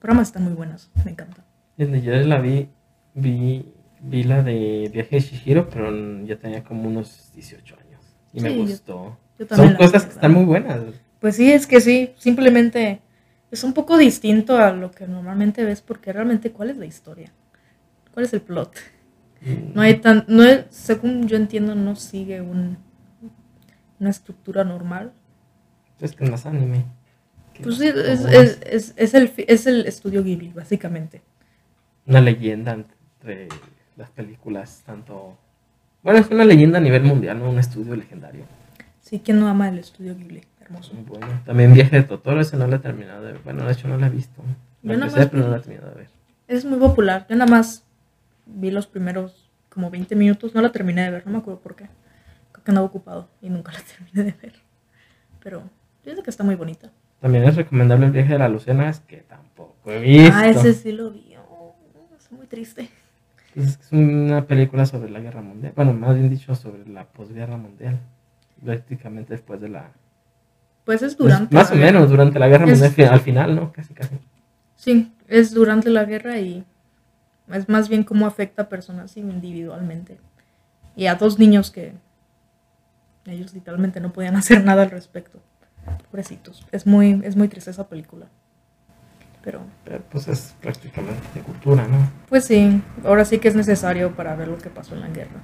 Pero 0.00 0.12
ambas 0.12 0.28
están 0.28 0.44
muy 0.44 0.52
buenas, 0.54 0.90
me 1.04 1.10
encanta. 1.12 1.44
Desde 1.76 2.02
yo 2.02 2.12
la 2.12 2.40
vi, 2.40 2.68
vi, 3.14 3.66
vi 4.00 4.22
la 4.24 4.42
de 4.42 4.90
Viaje 4.92 5.16
de 5.16 5.20
Shihiro, 5.20 5.68
pero 5.70 5.90
ya 6.24 6.36
tenía 6.36 6.62
como 6.64 6.88
unos 6.88 7.30
18 7.34 7.76
años. 7.86 8.00
Y 8.32 8.40
me 8.40 8.50
Sí, 8.50 8.56
yo- 8.56 8.62
gustó. 8.62 9.16
Yo 9.38 9.46
también 9.46 9.68
Son 9.70 9.76
cosas 9.78 10.04
que 10.04 10.12
están 10.12 10.32
muy 10.34 10.44
buenas. 10.44 10.80
Pues 11.20 11.36
sí, 11.36 11.50
es 11.52 11.66
que 11.66 11.80
sí, 11.80 12.12
simplemente 12.18 13.00
es 13.50 13.64
un 13.64 13.72
poco 13.72 13.98
distinto 13.98 14.56
a 14.58 14.72
lo 14.72 14.90
que 14.90 15.06
normalmente 15.06 15.64
ves 15.64 15.80
porque 15.82 16.12
realmente 16.12 16.52
¿cuál 16.52 16.70
es 16.70 16.76
la 16.76 16.86
historia? 16.86 17.32
¿Cuál 18.12 18.26
es 18.26 18.32
el 18.32 18.42
plot? 18.42 18.74
No 19.74 19.82
hay 19.82 19.96
tan, 20.00 20.24
no 20.28 20.44
es- 20.44 20.66
según 20.70 21.26
yo 21.28 21.36
entiendo, 21.36 21.74
no 21.74 21.96
sigue 21.96 22.40
un, 22.40 22.78
una 23.98 24.10
estructura 24.10 24.64
normal. 24.64 25.12
Es 26.00 26.12
que 26.12 26.24
no 26.24 26.34
es 26.34 26.46
anime. 26.46 26.84
Pues 27.62 27.76
sí, 27.76 27.88
es, 27.88 28.24
es, 28.24 28.60
es, 28.64 28.94
es 28.96 29.14
el, 29.14 29.32
es 29.46 29.66
el 29.66 29.86
estudio 29.86 30.22
Ghibli, 30.24 30.52
básicamente. 30.52 31.22
Una 32.06 32.20
leyenda 32.20 32.72
entre 32.72 33.48
las 33.96 34.10
películas, 34.10 34.82
tanto 34.84 35.36
Bueno, 36.02 36.20
es 36.20 36.30
una 36.30 36.44
leyenda 36.44 36.78
a 36.78 36.80
nivel 36.80 37.02
mundial, 37.04 37.38
¿no? 37.38 37.50
Un 37.50 37.58
estudio 37.58 37.96
legendario. 37.96 38.44
Sí, 39.00 39.20
¿quién 39.24 39.40
no 39.40 39.48
ama 39.48 39.68
el 39.68 39.78
estudio 39.78 40.14
Ghibli? 40.16 40.42
Hermoso. 40.70 40.94
Muy 40.94 41.04
bueno. 41.04 41.26
También 41.44 41.74
Viaje 41.74 41.96
de 41.96 42.02
Totoro, 42.04 42.40
ese 42.40 42.56
no 42.56 42.66
lo 42.66 42.76
he 42.76 42.78
terminado 42.78 43.22
de 43.24 43.32
ver. 43.32 43.40
Bueno, 43.42 43.64
de 43.64 43.72
hecho 43.72 43.88
no 43.88 43.96
lo 43.96 44.06
he 44.06 44.10
visto. 44.10 44.42
Yo 44.82 44.96
nada 44.96 45.12
más 45.12 45.28
pero 45.28 45.42
no 45.42 45.48
lo 45.48 45.56
he 45.56 45.60
terminado 45.60 45.90
de 45.90 45.96
ver. 45.96 46.08
Es 46.48 46.64
muy 46.64 46.78
popular. 46.78 47.26
Yo 47.28 47.36
nada 47.36 47.50
más 47.50 47.84
vi 48.46 48.70
los 48.70 48.86
primeros 48.86 49.50
como 49.68 49.90
20 49.90 50.14
minutos. 50.16 50.54
No 50.54 50.62
la 50.62 50.70
terminé 50.70 51.02
de 51.02 51.10
ver, 51.10 51.26
no 51.26 51.32
me 51.32 51.38
acuerdo 51.38 51.60
por 51.60 51.74
qué. 51.74 51.88
Creo 52.52 52.64
que 52.64 52.70
andaba 52.70 52.86
ocupado 52.86 53.28
y 53.42 53.50
nunca 53.50 53.72
la 53.72 53.80
terminé 53.96 54.32
de 54.32 54.38
ver. 54.40 54.54
Pero 55.42 55.62
pienso 56.04 56.22
que 56.22 56.30
está 56.30 56.44
muy 56.44 56.54
bonita. 56.54 56.90
También 57.20 57.44
es 57.44 57.56
recomendable 57.56 58.06
el 58.06 58.12
viaje 58.12 58.32
de 58.32 58.38
la 58.38 58.48
Luciérnagas, 58.48 59.00
que 59.00 59.18
tampoco 59.18 59.90
he 59.90 60.00
visto. 60.00 60.32
Ah, 60.34 60.48
ese 60.48 60.72
sí 60.72 60.92
lo 60.92 61.10
vi. 61.10 61.34
Oh, 61.50 61.74
es 62.16 62.32
muy 62.32 62.46
triste. 62.46 62.88
Pues 63.54 63.66
es 63.66 63.80
es 63.80 63.92
una 63.92 64.46
película 64.46 64.86
sobre 64.86 65.10
la 65.10 65.20
guerra 65.20 65.42
mundial. 65.42 65.72
Bueno, 65.74 65.92
más 65.92 66.14
bien 66.14 66.30
dicho, 66.30 66.54
sobre 66.54 66.88
la 66.88 67.04
posguerra 67.04 67.56
mundial. 67.56 67.98
Prácticamente 68.64 69.34
después 69.34 69.60
de 69.60 69.68
la. 69.68 69.90
Pues 70.84 71.02
es 71.02 71.14
pues, 71.14 71.30
durante. 71.30 71.54
más 71.54 71.70
la 71.70 71.74
o 71.76 71.78
guerra. 71.78 71.92
menos, 71.92 72.10
durante 72.10 72.38
la 72.38 72.48
guerra 72.48 72.64
Es- 72.64 72.70
mundial, 72.72 72.92
fi- 72.92 73.02
al 73.04 73.20
final, 73.20 73.54
¿no? 73.56 73.72
Casi, 73.72 73.94
casi. 73.94 74.16
Sí, 74.76 75.12
es 75.28 75.52
durante 75.52 75.90
la 75.90 76.04
guerra 76.04 76.38
y 76.38 76.64
es 77.52 77.68
más 77.68 77.88
bien 77.88 78.02
cómo 78.04 78.26
afecta 78.26 78.62
a 78.62 78.68
personas 78.68 79.16
individualmente. 79.16 80.18
Y 80.96 81.06
a 81.06 81.14
dos 81.14 81.38
niños 81.38 81.70
que 81.70 81.92
ellos 83.26 83.52
literalmente 83.54 84.00
no 84.00 84.12
podían 84.12 84.36
hacer 84.36 84.64
nada 84.64 84.82
al 84.82 84.90
respecto. 84.90 85.38
Pobrecitos. 86.10 86.66
Es 86.72 86.86
muy, 86.86 87.20
es 87.24 87.36
muy 87.36 87.48
triste 87.48 87.70
esa 87.70 87.88
película. 87.88 88.26
Pero, 89.42 89.60
Pero 89.84 90.02
pues 90.10 90.28
es 90.28 90.54
prácticamente 90.60 91.22
de 91.34 91.40
cultura, 91.40 91.86
¿no? 91.88 91.96
pues 92.28 92.44
sí, 92.44 92.82
ahora 93.04 93.24
sí 93.24 93.38
que 93.38 93.48
es 93.48 93.54
necesario 93.54 94.14
para 94.14 94.36
ver 94.36 94.48
lo 94.48 94.58
que 94.58 94.68
pasó 94.68 94.94
en 94.94 95.00
la 95.00 95.08
guerra. 95.08 95.40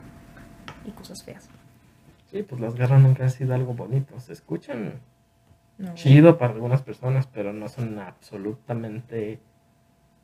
Y 0.84 0.90
cosas 0.90 1.22
feas. 1.22 1.48
Sí, 2.30 2.42
pues 2.42 2.60
las 2.60 2.74
guerras 2.74 3.00
nunca 3.00 3.22
han 3.24 3.30
sido 3.30 3.54
algo 3.54 3.72
bonito. 3.72 4.20
Se 4.20 4.34
escuchan 4.34 4.94
No. 5.78 5.94
chido 5.94 6.38
para 6.38 6.54
algunas 6.54 6.80
personas, 6.82 7.26
pero 7.26 7.52
no 7.52 7.68
son 7.68 7.98
absolutamente 7.98 9.38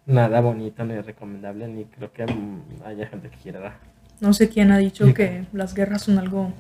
nada 0.07 0.41
bonito 0.41 0.83
ni 0.85 0.99
recomendable, 1.01 1.69
ni 1.69 1.85
creo 1.85 2.11
que 2.13 2.25
mm, 2.25 2.63
haya 2.87 3.07
gente 3.07 3.29
que 3.29 3.37
quiera. 3.37 3.77
No 4.21 4.33
sé 4.33 4.49
quién 4.49 4.71
ha 4.73 4.79
dicho 4.79 5.07
Sí. 5.07 5.15
que 5.15 5.45
las 5.53 5.75
guerras 5.75 6.03
son 6.03 6.19
algo 6.19 6.53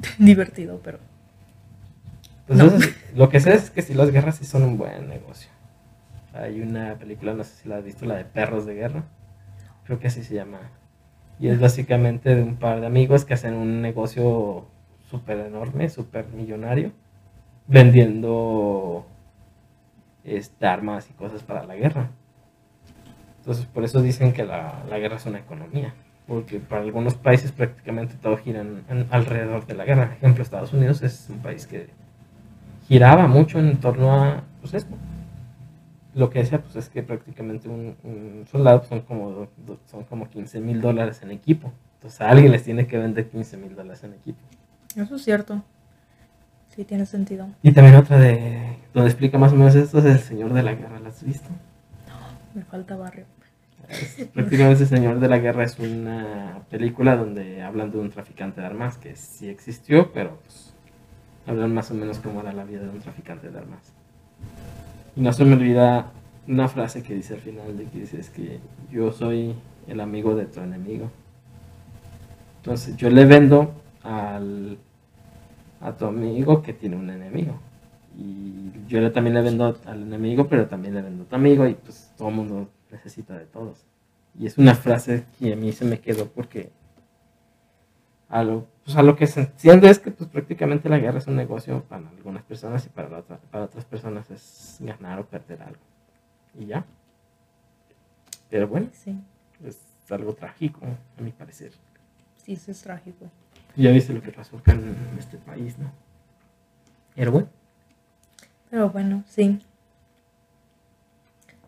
divertido, 0.18 0.80
pero 0.84 0.98
Pues 2.46 2.58
No. 2.58 2.70
lo 3.14 3.28
que 3.28 3.40
sé 3.40 3.54
es 3.54 3.70
que 3.70 3.82
si 3.82 3.94
las 3.94 4.10
guerras 4.10 4.36
sí 4.36 4.44
son 4.44 4.62
un 4.62 4.76
buen 4.78 5.08
negocio. 5.08 5.50
Hay 6.34 6.60
una 6.60 6.94
película, 6.94 7.34
no 7.34 7.44
sé 7.44 7.62
si 7.62 7.68
la 7.68 7.76
has 7.78 7.84
visto, 7.84 8.06
la 8.06 8.16
de 8.16 8.24
Perros 8.24 8.64
de 8.66 8.74
Guerra. 8.74 9.04
Creo 9.84 9.98
que 9.98 10.06
así 10.08 10.22
se 10.24 10.34
llama. 10.34 10.58
Y 11.40 11.48
es 11.48 11.60
básicamente 11.60 12.34
de 12.34 12.42
un 12.42 12.56
par 12.56 12.80
de 12.80 12.86
amigos 12.86 13.24
que 13.24 13.34
hacen 13.34 13.54
un 13.54 13.80
negocio 13.82 14.66
súper 15.10 15.38
enorme, 15.40 15.88
súper 15.88 16.26
millonario, 16.28 16.92
vendiendo 17.68 19.06
este, 20.24 20.66
armas 20.66 21.08
y 21.10 21.12
cosas 21.12 21.42
para 21.42 21.64
la 21.64 21.76
guerra. 21.76 22.10
Entonces, 23.38 23.66
por 23.66 23.84
eso 23.84 24.02
dicen 24.02 24.32
que 24.32 24.44
la, 24.44 24.82
la 24.88 24.98
guerra 24.98 25.16
es 25.16 25.26
una 25.26 25.38
economía. 25.38 25.94
Porque 26.26 26.60
para 26.60 26.82
algunos 26.82 27.14
países 27.14 27.52
prácticamente 27.52 28.14
todo 28.20 28.36
gira 28.36 28.62
alrededor 29.10 29.66
de 29.66 29.74
la 29.74 29.86
guerra. 29.86 30.08
Por 30.08 30.16
ejemplo, 30.16 30.42
Estados 30.42 30.72
Unidos 30.74 31.02
es 31.02 31.28
un 31.30 31.38
país 31.38 31.66
que 31.66 31.88
giraba 32.86 33.26
mucho 33.26 33.58
en 33.58 33.78
torno 33.78 34.12
a 34.12 34.42
pues 34.60 34.74
esto. 34.74 34.94
Lo 36.14 36.28
que 36.28 36.40
decía 36.40 36.60
pues 36.60 36.76
es 36.76 36.90
que 36.90 37.02
prácticamente 37.02 37.68
un, 37.68 38.44
soldado 38.50 38.84
son 38.84 39.00
como 39.00 39.48
son 39.86 40.04
como 40.04 40.28
15 40.28 40.60
mil 40.60 40.82
dólares 40.82 41.22
en 41.22 41.30
equipo. 41.30 41.72
Entonces 41.94 42.20
a 42.20 42.28
alguien 42.28 42.52
les 42.52 42.62
tiene 42.62 42.86
que 42.86 42.98
vender 42.98 43.30
15 43.30 43.56
mil 43.56 43.74
dólares 43.74 44.04
en 44.04 44.12
equipo. 44.12 44.38
eso 44.96 45.16
es 45.16 45.22
cierto. 45.22 45.62
Sí, 46.78 46.84
tiene 46.84 47.06
sentido. 47.06 47.48
Y 47.60 47.72
también 47.72 47.96
otra 47.96 48.20
de 48.20 48.76
donde 48.94 49.10
explica 49.10 49.36
más 49.36 49.52
o 49.52 49.56
menos 49.56 49.74
esto 49.74 49.98
es 49.98 50.04
el 50.04 50.20
Señor 50.20 50.52
de 50.52 50.62
la 50.62 50.74
Guerra. 50.74 51.00
¿La 51.00 51.08
has 51.08 51.24
visto? 51.24 51.48
Me 52.54 52.62
falta 52.62 52.94
barrio. 52.94 53.24
Es- 53.88 54.28
prácticamente 54.32 54.84
el 54.84 54.88
Señor 54.88 55.18
de 55.18 55.28
la 55.28 55.38
Guerra 55.38 55.64
es 55.64 55.76
una 55.80 56.60
película 56.70 57.16
donde 57.16 57.62
hablan 57.62 57.90
de 57.90 57.98
un 57.98 58.10
traficante 58.10 58.60
de 58.60 58.68
armas 58.68 58.96
que 58.96 59.16
sí 59.16 59.48
existió, 59.48 60.12
pero 60.12 60.38
pues 60.44 60.72
hablan 61.48 61.74
más 61.74 61.90
o 61.90 61.94
menos 61.94 62.20
cómo 62.20 62.42
era 62.42 62.52
la 62.52 62.62
vida 62.62 62.82
de 62.82 62.90
un 62.90 63.00
traficante 63.00 63.50
de 63.50 63.58
armas. 63.58 63.82
Y 65.16 65.20
no 65.20 65.32
se 65.32 65.44
me 65.44 65.54
olvida 65.54 66.12
una 66.46 66.68
frase 66.68 67.02
que 67.02 67.12
dice 67.12 67.34
al 67.34 67.40
final 67.40 67.76
de 67.76 67.86
que 67.86 67.98
dice 67.98 68.20
es 68.20 68.30
que 68.30 68.60
yo 68.88 69.10
soy 69.10 69.52
el 69.88 69.98
amigo 69.98 70.36
de 70.36 70.46
tu 70.46 70.60
enemigo. 70.60 71.10
Entonces 72.58 72.96
yo 72.96 73.10
le 73.10 73.24
vendo 73.24 73.72
al, 74.04 74.78
a 75.80 75.96
tu 75.96 76.06
amigo 76.06 76.62
que 76.62 76.72
tiene 76.72 76.96
un 76.96 77.10
enemigo. 77.10 77.58
Y 78.16 78.72
yo 78.88 79.00
le, 79.00 79.10
también 79.10 79.34
le 79.34 79.42
vendo 79.42 79.76
al 79.86 80.02
enemigo, 80.02 80.48
pero 80.48 80.66
también 80.66 80.94
le 80.94 81.02
vendo 81.02 81.24
a 81.24 81.26
tu 81.26 81.36
amigo 81.36 81.66
y 81.66 81.74
pues 81.74 82.12
todo 82.16 82.28
el 82.28 82.34
mundo 82.34 82.68
necesita 82.90 83.36
de 83.38 83.46
todos. 83.46 83.84
Y 84.38 84.46
es 84.46 84.58
una 84.58 84.74
frase 84.74 85.24
que 85.38 85.52
a 85.52 85.56
mí 85.56 85.72
se 85.72 85.84
me 85.84 86.00
quedó 86.00 86.26
porque 86.26 86.70
a 88.28 88.42
lo, 88.42 88.66
pues 88.84 88.96
a 88.96 89.02
lo 89.02 89.16
que 89.16 89.26
se 89.26 89.40
entiende 89.40 89.88
es 89.88 89.98
que 89.98 90.10
pues 90.10 90.28
prácticamente 90.28 90.88
la 90.88 90.98
guerra 90.98 91.18
es 91.18 91.26
un 91.26 91.36
negocio 91.36 91.82
para 91.84 92.08
algunas 92.08 92.42
personas 92.42 92.84
y 92.86 92.88
para, 92.90 93.18
otra- 93.18 93.38
para 93.50 93.64
otras 93.64 93.84
personas 93.84 94.30
es 94.30 94.76
ganar 94.80 95.20
o 95.20 95.26
perder 95.26 95.62
algo. 95.62 95.80
Y 96.58 96.66
ya. 96.66 96.84
Pero 98.50 98.66
bueno, 98.68 98.88
Sí, 98.92 99.16
es 99.64 99.78
algo 100.10 100.34
trágico, 100.34 100.80
a 101.18 101.22
mi 101.22 101.32
parecer. 101.32 101.72
sí, 102.36 102.56
sí 102.56 102.70
es 102.70 102.82
trágico. 102.82 103.26
Ya 103.76 103.90
viste 103.92 104.12
lo 104.12 104.22
que 104.22 104.32
pasó 104.32 104.58
acá 104.58 104.72
en 104.72 104.96
este 105.18 105.38
país, 105.38 105.78
¿no? 105.78 105.92
Pero 107.14 107.32
bueno. 107.32 107.48
Pero 108.70 108.90
bueno, 108.90 109.24
sí. 109.26 109.60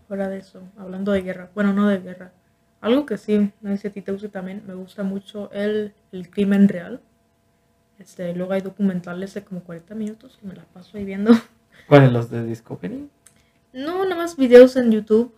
Fuera 0.09 0.29
de 0.29 0.39
eso, 0.39 0.63
hablando 0.77 1.13
de 1.13 1.23
guerra. 1.23 1.51
Bueno, 1.55 1.73
no 1.73 1.89
de 1.89 1.99
guerra. 1.99 2.33
Algo 2.81 3.07
que 3.07 3.19
sí, 3.19 3.53
no 3.61 3.71
sé 3.71 3.77
si 3.77 3.89
a 3.89 3.93
ti 3.93 4.01
te 4.01 4.13
gusta 4.13 4.29
también, 4.29 4.63
me 4.67 4.75
gusta 4.75 5.03
mucho 5.03 5.51
el, 5.53 5.93
el 6.13 6.31
crimen 6.31 6.69
real. 6.69 7.01
Este, 7.99 8.35
luego 8.35 8.55
hay 8.55 8.63
documentales 8.63 9.35
de 9.35 9.45
como 9.45 9.63
40 9.63 9.95
minutos 9.95 10.39
que 10.41 10.47
me 10.47 10.55
la 10.55 10.65
paso 10.65 10.97
ahí 10.97 11.05
viendo. 11.05 11.33
¿Cuáles 11.89 12.11
los 12.13 12.31
de 12.31 12.45
Discovery? 12.45 13.09
No, 13.73 14.05
nada 14.05 14.17
más 14.17 14.37
videos 14.37 14.77
en 14.77 14.91
YouTube. 14.91 15.35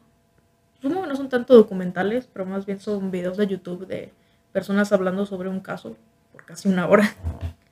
Supongo 0.80 1.02
que 1.02 1.08
no 1.08 1.16
son 1.16 1.28
tanto 1.28 1.54
documentales, 1.54 2.28
pero 2.32 2.46
más 2.46 2.64
bien 2.64 2.80
son 2.80 3.10
videos 3.10 3.36
de 3.36 3.46
YouTube 3.46 3.86
de 3.86 4.12
personas 4.52 4.92
hablando 4.92 5.26
sobre 5.26 5.48
un 5.48 5.60
caso 5.60 5.96
por 6.42 6.46
casi 6.46 6.68
una 6.68 6.88
hora. 6.88 7.08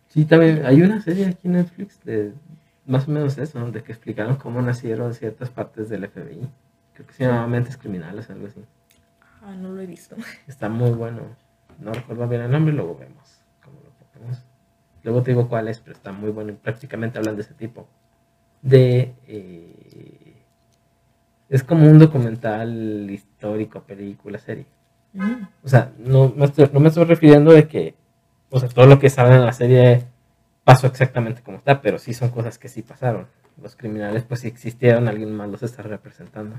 Sí, 0.09 0.25
también 0.25 0.65
hay 0.65 0.83
una 0.83 1.01
serie 1.01 1.27
aquí 1.27 1.47
en 1.47 1.53
Netflix 1.53 2.03
de 2.05 2.33
más 2.87 3.07
o 3.07 3.11
menos 3.11 3.39
eso, 3.39 3.71
de 3.71 3.83
que 3.83 3.93
explicaron 3.93 4.37
cómo 4.37 4.61
nacieron 4.63 5.15
ciertas 5.15 5.51
partes 5.51 5.89
del 5.89 6.09
FBI. 6.09 6.49
Creo 6.95 7.07
que 7.07 7.13
se 7.15 7.25
llamaba 7.25 7.47
Mentes 7.47 7.77
Criminales, 7.77 8.29
algo 8.31 8.47
así. 8.47 8.61
Ah, 9.43 9.55
no 9.55 9.71
lo 9.71 9.81
he 9.81 9.87
visto. 9.87 10.17
Está 10.49 10.69
muy 10.69 10.91
bueno. 10.91 11.23
No 11.79 11.93
recuerdo 11.93 12.29
bien 12.29 12.43
el 12.43 12.51
nombre, 12.51 12.75
luego 12.75 12.97
vemos 12.97 13.41
cómo 13.65 13.79
lo 13.85 13.91
ponemos. 14.13 14.43
Luego 15.03 15.23
te 15.23 15.31
digo 15.31 15.49
cuál 15.49 15.69
es, 15.69 15.79
pero 15.81 15.97
está 15.97 16.13
muy 16.13 16.31
bueno 16.31 16.51
y 16.53 16.55
prácticamente 16.57 17.19
hablan 17.19 17.37
de 17.37 17.43
ese 17.43 17.55
tipo. 17.55 17.89
De... 18.61 19.15
eh, 19.27 20.31
es 21.49 21.65
como 21.65 21.91
un 21.91 21.99
documental 21.99 23.11
histórico, 23.11 23.83
película, 23.83 24.39
serie. 24.39 24.67
Mm, 25.13 25.43
O 25.65 25.69
sea, 25.69 25.91
no 25.99 26.33
me, 26.37 26.45
estoy, 26.45 26.71
no 26.73 26.79
me 26.79 26.89
estoy 26.89 27.05
refiriendo 27.05 27.51
de 27.53 27.67
que, 27.67 27.95
o 28.51 28.61
sea, 28.61 28.69
todo 28.69 28.87
lo 28.87 28.99
que 28.99 29.11
saben 29.11 29.35
en 29.35 29.47
la 29.47 29.53
serie 29.53 30.05
pasó 30.65 30.87
exactamente 30.87 31.43
como 31.43 31.59
está, 31.59 31.81
pero 31.81 31.99
sí 31.99 32.15
son 32.15 32.31
cosas 32.31 32.59
que 32.59 32.69
sí 32.69 32.83
pasaron. 32.83 33.27
Los 33.63 33.77
criminales, 33.77 34.25
pues 34.25 34.41
si 34.41 34.49
existieron, 34.49 35.09
alguien 35.09 35.35
más 35.35 35.49
los 35.49 35.63
está 35.63 35.83
representando. 35.83 36.57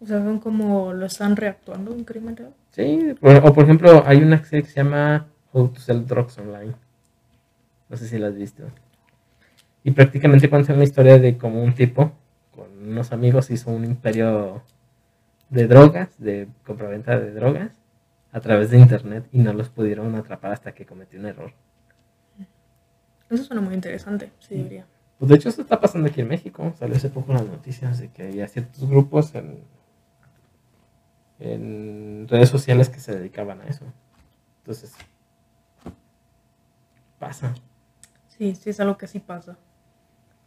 O 0.00 0.06
sea, 0.06 0.18
son 0.18 0.40
como 0.40 0.92
lo 0.92 1.06
están 1.06 1.36
reactuando 1.36 1.92
un 1.92 2.04
crimen 2.04 2.36
real. 2.36 2.54
Sí, 2.70 3.14
o, 3.20 3.30
o 3.30 3.54
por 3.54 3.64
ejemplo, 3.64 4.02
hay 4.06 4.18
una 4.18 4.42
serie 4.44 4.64
que 4.64 4.70
se 4.70 4.76
llama 4.76 5.26
How 5.52 5.68
to 5.68 5.80
Sell 5.80 6.06
Drugs 6.06 6.38
Online. 6.38 6.74
No 7.88 7.96
sé 7.96 8.08
si 8.08 8.18
la 8.18 8.28
has 8.28 8.36
visto. 8.36 8.64
Y 9.84 9.92
prácticamente 9.92 10.50
cuenta 10.50 10.72
la 10.74 10.84
historia 10.84 11.18
de 11.18 11.36
cómo 11.36 11.62
un 11.62 11.74
tipo 11.74 12.12
con 12.54 12.66
unos 12.88 13.12
amigos 13.12 13.50
hizo 13.50 13.70
un 13.70 13.84
imperio 13.84 14.62
de 15.50 15.66
drogas, 15.66 16.08
de 16.18 16.48
compraventa 16.66 17.18
de 17.18 17.32
drogas, 17.32 17.70
a 18.34 18.40
través 18.40 18.68
de 18.70 18.78
internet 18.80 19.28
y 19.30 19.38
no 19.38 19.52
los 19.52 19.68
pudieron 19.68 20.12
atrapar 20.16 20.50
hasta 20.50 20.74
que 20.74 20.84
cometió 20.84 21.20
un 21.20 21.26
error. 21.26 21.52
Eso 23.30 23.44
suena 23.44 23.62
muy 23.62 23.74
interesante, 23.74 24.32
sí, 24.40 24.56
debería. 24.56 24.86
Pues 25.18 25.28
de 25.28 25.36
hecho 25.36 25.48
esto 25.48 25.62
está 25.62 25.80
pasando 25.80 26.08
aquí 26.08 26.20
en 26.20 26.26
México. 26.28 26.74
Salió 26.76 26.96
hace 26.96 27.10
poco 27.10 27.32
las 27.32 27.46
noticias 27.46 28.00
de 28.00 28.10
que 28.10 28.24
había 28.24 28.48
ciertos 28.48 28.88
grupos 28.88 29.36
en, 29.36 29.62
en 31.38 32.26
redes 32.28 32.48
sociales 32.48 32.88
que 32.88 32.98
se 32.98 33.14
dedicaban 33.16 33.60
a 33.60 33.66
eso. 33.66 33.84
Entonces, 34.58 34.92
pasa. 37.20 37.54
Sí, 38.26 38.56
sí, 38.56 38.70
es 38.70 38.80
algo 38.80 38.98
que 38.98 39.06
sí 39.06 39.20
pasa. 39.20 39.56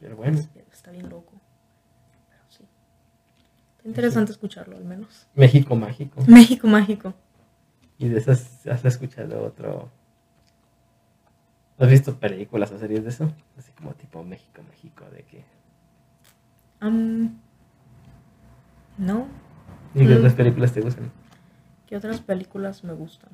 Pero 0.01 0.17
bueno, 0.17 0.39
Está 0.73 0.91
bien 0.91 1.09
loco. 1.09 1.31
Pero 2.29 2.43
sí. 2.49 2.65
Está 3.77 3.87
interesante 3.87 4.33
escucharlo, 4.33 4.75
al 4.75 4.83
menos. 4.83 5.25
México 5.35 5.73
mágico. 5.77 6.21
México 6.27 6.67
mágico. 6.67 7.13
Y 7.99 8.09
de 8.09 8.19
esas 8.19 8.65
has 8.67 8.85
escuchado 8.85 9.43
otro 9.43 9.89
¿Has 11.79 11.89
visto 11.89 12.15
películas 12.15 12.71
o 12.71 12.79
series 12.79 13.03
de 13.03 13.09
eso? 13.09 13.31
Así 13.57 13.71
como 13.73 13.93
tipo 13.93 14.23
México, 14.23 14.63
México, 14.67 15.05
de 15.11 15.23
que... 15.23 15.45
Am, 16.79 17.37
no. 18.97 19.27
¿Y 19.93 19.99
qué 20.07 20.15
Mm. 20.15 20.17
otras 20.17 20.33
películas 20.33 20.73
te 20.73 20.81
gustan? 20.81 21.11
¿Qué 21.85 21.95
otras 21.95 22.19
películas 22.19 22.83
me 22.83 22.93
gustan? 22.93 23.29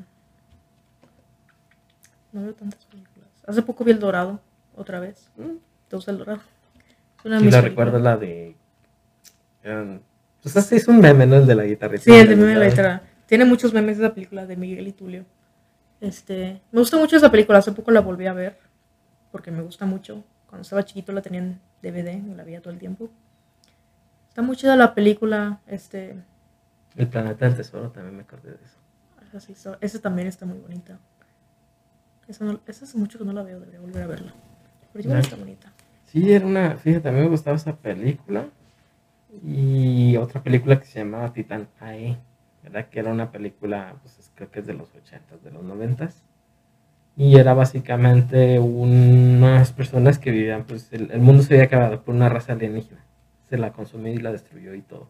No 2.34 2.42
veo 2.42 2.54
tantas 2.54 2.84
películas. 2.86 3.30
Hace 3.48 3.62
poco 3.62 3.86
vi 3.86 3.92
El 3.92 4.00
Dorado, 4.00 4.42
otra 4.76 5.00
vez. 5.00 5.30
¿Te 5.88 5.96
gusta 5.96 6.12
El 6.12 6.18
Dorado? 6.18 6.42
Es 7.20 7.26
una 7.26 7.40
Sí, 7.40 7.50
la 7.50 7.62
recuerdo 7.62 7.98
la 8.00 8.18
de... 8.18 8.56
um, 9.66 10.00
pues 10.42 10.58
así 10.58 10.76
es 10.76 10.88
un 10.90 11.00
meme, 11.00 11.26
¿no? 11.26 11.38
El 11.38 11.48
de 11.48 11.56
la 11.56 11.64
guitarra. 11.64 11.98
Sí, 11.98 12.12
el 12.12 12.28
de 12.28 12.36
meme 12.36 12.54
de 12.56 12.60
la 12.60 12.68
guitarra. 12.70 13.02
Tiene 13.34 13.46
muchos 13.46 13.74
memes 13.74 13.98
esa 13.98 14.14
película 14.14 14.46
de 14.46 14.56
Miguel 14.56 14.88
y 14.88 14.92
Tulio. 14.92 15.26
Este, 16.00 16.62
me 16.72 16.80
gusta 16.80 16.98
mucho 16.98 17.18
esa 17.18 17.32
película. 17.32 17.58
Hace 17.58 17.72
poco 17.72 17.90
la 17.90 18.00
volví 18.00 18.28
a 18.28 18.34
ver 18.34 18.60
porque 19.32 19.50
me 19.50 19.64
gusta 19.64 19.88
mucho. 19.88 20.24
Cuando 20.46 20.62
estaba 20.62 20.86
chiquito 20.86 21.12
la 21.14 21.24
tenía 21.24 21.40
en 21.40 21.60
DVD, 21.82 22.22
me 22.22 22.36
la 22.36 22.44
veía 22.44 22.62
todo 22.62 22.72
el 22.72 22.78
tiempo. 22.78 23.10
Está 24.30 24.44
muy 24.44 24.56
chida 24.56 24.76
la 24.76 24.94
película. 24.94 25.62
Este, 25.66 26.16
El 26.96 27.08
planeta 27.08 27.48
del 27.48 27.56
tesoro 27.56 27.90
también 27.90 28.18
me 28.18 28.22
acordé 28.22 28.52
de 28.52 28.64
eso. 28.64 28.78
esa, 29.28 29.40
sí 29.40 29.54
está- 29.54 29.80
esa 29.82 30.00
también 30.00 30.28
está 30.28 30.46
muy 30.46 30.60
bonita. 30.60 31.00
Esa, 32.28 32.46
no- 32.46 32.60
esa 32.68 32.86
hace 32.86 33.00
mucho 33.00 33.18
que 33.18 33.26
no 33.26 33.34
la 33.34 33.42
veo, 33.42 33.60
debería 33.60 33.80
volver 33.80 34.04
a 34.04 34.08
verla. 34.08 34.34
Pero 34.92 35.06
igual 35.06 35.22
está 35.22 35.38
bonita. 35.38 35.74
Sí, 36.06 36.32
era 36.32 36.46
una... 36.46 36.78
Fíjate, 36.78 37.10
a 37.10 37.12
mí 37.12 37.20
me 37.20 37.30
gustaba 37.30 37.56
esa 37.56 37.76
película. 37.76 38.46
Y 39.44 40.18
otra 40.18 40.44
película 40.44 40.80
que 40.80 40.86
se 40.86 41.00
llamaba 41.00 41.34
Titán 41.34 41.68
AE. 41.80 42.20
¿Verdad? 42.64 42.88
Que 42.90 43.00
era 43.00 43.12
una 43.12 43.32
película, 43.32 43.96
pues 44.02 44.32
creo 44.36 44.50
que 44.50 44.60
es 44.60 44.68
de 44.68 44.74
los 44.74 44.88
80, 44.96 45.38
de 45.44 45.52
los 45.52 45.64
90. 45.64 46.10
Y 47.16 47.38
era 47.38 47.54
básicamente 47.54 48.60
unas 48.60 49.72
personas 49.72 50.18
que 50.18 50.32
vivían, 50.32 50.64
pues 50.64 50.92
el, 50.94 51.12
el 51.12 51.20
mundo 51.22 51.44
se 51.44 51.54
había 51.54 51.66
acabado 51.66 52.04
por 52.04 52.16
una 52.16 52.30
raza 52.30 52.54
alienígena. 52.54 53.04
Se 53.50 53.58
la 53.58 53.72
consumió 53.72 54.14
y 54.14 54.18
la 54.18 54.32
destruyó 54.32 54.74
y 54.74 54.82
todo. 54.82 55.08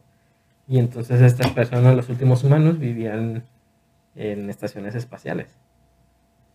Y 0.67 0.79
entonces 0.79 1.21
estas 1.21 1.51
personas, 1.51 1.95
los 1.95 2.09
últimos 2.09 2.43
humanos, 2.43 2.79
vivían 2.79 3.43
en 4.15 4.49
estaciones 4.49 4.95
espaciales. 4.95 5.47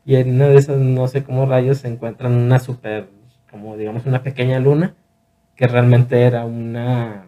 Y 0.04 0.16
en 0.16 0.34
una 0.34 0.48
de 0.48 0.56
esas, 0.56 0.78
no 0.78 1.06
sé 1.08 1.22
cómo 1.22 1.46
rayos, 1.46 1.78
se 1.78 1.88
encuentran 1.88 2.32
una 2.34 2.58
super, 2.58 3.08
como 3.50 3.76
digamos, 3.76 4.06
una 4.06 4.22
pequeña 4.22 4.58
luna, 4.58 4.94
que 5.54 5.66
realmente 5.66 6.22
era 6.22 6.44
una 6.46 7.26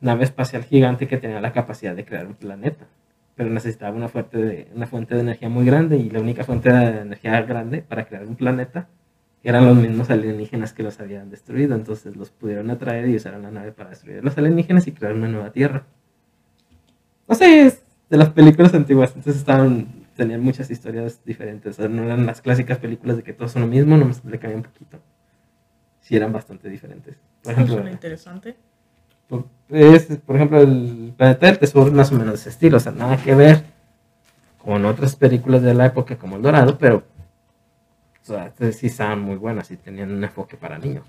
nave 0.00 0.24
espacial 0.24 0.64
gigante 0.64 1.08
que 1.08 1.16
tenía 1.16 1.40
la 1.40 1.52
capacidad 1.52 1.94
de 1.94 2.04
crear 2.04 2.26
un 2.26 2.34
planeta. 2.34 2.86
Pero 3.34 3.50
necesitaba 3.50 3.94
una 3.94 4.08
fuente 4.08 4.38
de, 4.38 4.68
una 4.74 4.86
fuente 4.86 5.14
de 5.14 5.20
energía 5.20 5.48
muy 5.48 5.66
grande 5.66 5.96
y 5.98 6.08
la 6.10 6.20
única 6.20 6.44
fuente 6.44 6.72
de 6.72 7.00
energía 7.00 7.42
grande 7.42 7.82
para 7.82 8.06
crear 8.06 8.24
un 8.26 8.36
planeta 8.36 8.88
eran 9.42 9.66
los 9.66 9.76
mismos 9.76 10.10
alienígenas 10.10 10.72
que 10.72 10.82
los 10.82 10.98
habían 11.00 11.30
destruido. 11.30 11.74
Entonces 11.74 12.16
los 12.16 12.30
pudieron 12.30 12.70
atraer 12.70 13.08
y 13.08 13.16
usaron 13.16 13.42
la 13.42 13.50
nave 13.50 13.72
para 13.72 13.90
destruir 13.90 14.18
a 14.18 14.22
los 14.22 14.36
alienígenas 14.38 14.86
y 14.86 14.92
crear 14.92 15.12
una 15.14 15.28
nueva 15.28 15.52
Tierra. 15.52 15.84
No 17.28 17.34
sé, 17.34 17.66
es 17.66 17.82
de 18.08 18.16
las 18.16 18.30
películas 18.30 18.72
antiguas. 18.74 19.10
Entonces 19.10 19.36
estaban, 19.36 20.06
tenían 20.16 20.40
muchas 20.40 20.70
historias 20.70 21.22
diferentes. 21.24 21.78
O 21.78 21.82
sea, 21.82 21.88
no 21.88 22.04
eran 22.04 22.24
las 22.26 22.40
clásicas 22.40 22.78
películas 22.78 23.18
de 23.18 23.22
que 23.22 23.32
todos 23.34 23.52
son 23.52 23.62
lo 23.62 23.68
mismo, 23.68 23.96
nomás 23.96 24.24
le 24.24 24.38
cambian 24.38 24.60
un 24.60 24.64
poquito. 24.64 24.98
Sí, 26.00 26.16
eran 26.16 26.32
bastante 26.32 26.68
diferentes. 26.70 27.16
Por 27.42 27.52
ejemplo, 27.52 27.74
Suena 27.74 27.90
interesante. 27.90 28.56
por- 29.28 29.44
es, 29.68 30.06
por 30.24 30.36
ejemplo, 30.36 30.60
el 30.60 31.14
Planeta 31.16 31.46
del 31.46 31.58
Tesoro 31.58 31.86
es 31.88 31.92
más 31.92 32.12
o 32.12 32.14
menos 32.14 32.34
ese 32.34 32.50
estilo, 32.50 32.76
o 32.76 32.80
sea, 32.80 32.92
nada 32.92 33.16
que 33.16 33.34
ver 33.34 33.64
con 34.64 34.84
otras 34.84 35.16
películas 35.16 35.62
de 35.62 35.74
la 35.74 35.86
época 35.86 36.16
como 36.16 36.36
El 36.36 36.42
Dorado, 36.42 36.76
pero 36.78 37.04
o 38.22 38.24
sea, 38.26 38.52
sí 38.72 38.88
estaban 38.88 39.20
muy 39.20 39.36
buenas 39.36 39.70
y 39.70 39.76
tenían 39.76 40.10
un 40.10 40.24
enfoque 40.24 40.56
para 40.56 40.78
niños. 40.78 41.06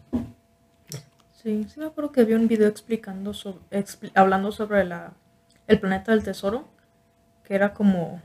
Sí, 1.34 1.66
sí 1.68 1.80
me 1.80 1.88
acuerdo 1.88 2.12
que 2.12 2.24
vi 2.24 2.34
un 2.34 2.48
video 2.48 2.68
explicando 2.68 3.34
sobre, 3.34 3.60
hablando 4.14 4.52
sobre 4.52 4.84
la, 4.86 5.14
el 5.66 5.80
planeta 5.80 6.12
del 6.12 6.24
tesoro, 6.24 6.68
que 7.44 7.56
era 7.56 7.74
como, 7.74 8.22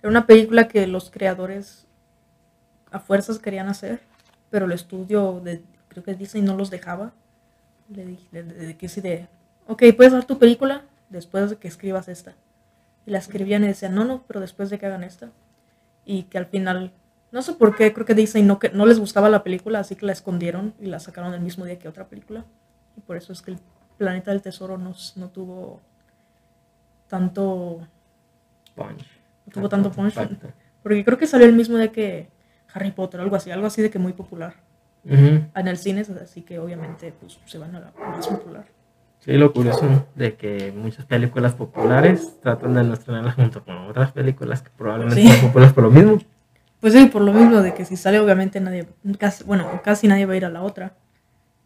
era 0.00 0.08
una 0.08 0.26
película 0.26 0.68
que 0.68 0.86
los 0.86 1.10
creadores 1.10 1.86
a 2.92 3.00
fuerzas 3.00 3.40
querían 3.40 3.68
hacer, 3.68 4.00
pero 4.50 4.66
el 4.66 4.72
estudio 4.72 5.40
de, 5.40 5.62
creo 5.88 6.04
que 6.04 6.14
Disney 6.14 6.42
no 6.42 6.56
los 6.56 6.70
dejaba. 6.70 7.12
Le 7.90 8.06
dije, 8.06 8.26
le, 8.32 8.42
le- 8.44 8.66
le 8.68 8.76
quise 8.76 9.00
de, 9.02 9.28
ok, 9.66 9.82
puedes 9.96 10.12
dar 10.12 10.24
tu 10.24 10.38
película 10.38 10.82
después 11.08 11.50
de 11.50 11.56
que 11.56 11.68
escribas 11.68 12.08
esta. 12.08 12.34
Y 13.06 13.10
la 13.10 13.18
escribían 13.18 13.64
y 13.64 13.66
decían, 13.68 13.94
no, 13.94 14.04
no, 14.04 14.22
pero 14.26 14.40
después 14.40 14.70
de 14.70 14.78
que 14.78 14.86
hagan 14.86 15.02
esta. 15.04 15.30
Y 16.04 16.24
que 16.24 16.38
al 16.38 16.46
final, 16.46 16.92
no 17.32 17.42
sé 17.42 17.52
por 17.54 17.74
qué, 17.76 17.92
creo 17.92 18.06
que 18.06 18.14
Disney 18.14 18.42
no, 18.44 18.58
que, 18.58 18.70
no 18.70 18.86
les 18.86 18.98
gustaba 18.98 19.28
la 19.28 19.42
película, 19.42 19.80
así 19.80 19.96
que 19.96 20.06
la 20.06 20.12
escondieron 20.12 20.74
y 20.80 20.86
la 20.86 21.00
sacaron 21.00 21.34
el 21.34 21.40
mismo 21.40 21.64
día 21.64 21.78
que 21.78 21.88
otra 21.88 22.06
película. 22.08 22.44
Y 22.96 23.00
por 23.00 23.16
eso 23.16 23.32
es 23.32 23.42
que 23.42 23.52
el 23.52 23.58
Planeta 23.98 24.30
del 24.30 24.42
Tesoro 24.42 24.78
no, 24.78 24.94
no 25.16 25.28
tuvo 25.30 25.80
tanto, 27.08 27.86
Punch. 28.74 29.04
no 29.46 29.52
tuvo 29.52 29.68
tanto 29.68 29.90
punch. 29.90 30.14
Porque 30.82 31.04
creo 31.04 31.18
que 31.18 31.26
salió 31.26 31.46
el 31.46 31.52
mismo 31.54 31.76
día 31.76 31.90
que 31.92 32.28
Harry 32.72 32.92
Potter, 32.92 33.20
algo 33.20 33.36
así, 33.36 33.50
algo 33.50 33.66
así 33.66 33.82
de 33.82 33.90
que 33.90 33.98
muy 33.98 34.12
popular 34.12 34.54
En 35.04 35.68
el 35.68 35.76
cine, 35.78 36.04
así 36.22 36.42
que 36.42 36.58
obviamente 36.58 37.12
pues, 37.18 37.38
se 37.46 37.58
van 37.58 37.74
a 37.74 37.80
la 37.80 37.92
más 37.98 38.26
popular. 38.28 38.66
Sí, 39.20 39.32
lo 39.32 39.52
curioso 39.52 40.06
de 40.14 40.34
que 40.36 40.72
muchas 40.72 41.04
películas 41.04 41.54
populares 41.54 42.38
tratan 42.40 42.74
de 42.74 42.84
no 42.84 42.94
estrenarlas 42.94 43.34
junto 43.34 43.62
con 43.64 43.76
otras 43.88 44.12
películas 44.12 44.62
que 44.62 44.70
probablemente 44.76 45.20
Sí. 45.22 45.28
son 45.28 45.48
populares 45.48 45.74
por 45.74 45.84
lo 45.84 45.90
mismo. 45.90 46.18
Pues 46.80 46.94
sí, 46.94 47.06
por 47.06 47.20
lo 47.22 47.32
mismo 47.32 47.60
de 47.60 47.74
que 47.74 47.84
si 47.84 47.96
sale 47.96 48.18
obviamente 48.20 48.58
nadie, 48.60 48.86
casi, 49.18 49.44
bueno, 49.44 49.66
casi 49.84 50.08
nadie 50.08 50.24
va 50.24 50.32
a 50.32 50.36
ir 50.36 50.44
a 50.46 50.50
la 50.50 50.62
otra. 50.62 50.94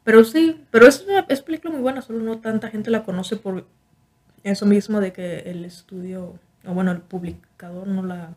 Pero 0.03 0.25
sí, 0.25 0.65
pero 0.73 0.87
es 0.89 1.05
una 1.09 1.25
es 1.29 1.43
película 1.43 1.73
muy 1.73 1.81
buena, 1.81 2.03
solo 2.03 2.19
no 2.21 2.39
tanta 2.39 2.69
gente 2.69 2.91
la 2.91 3.05
conoce 3.05 3.37
por 3.37 3.65
eso 4.43 4.67
mismo 4.67 5.01
de 5.01 5.13
que 5.13 5.39
el 5.47 5.65
estudio, 5.65 6.35
o 6.67 6.75
bueno, 6.75 6.91
el 6.91 6.99
publicador 7.01 7.87
no 7.87 8.03
la... 8.03 8.31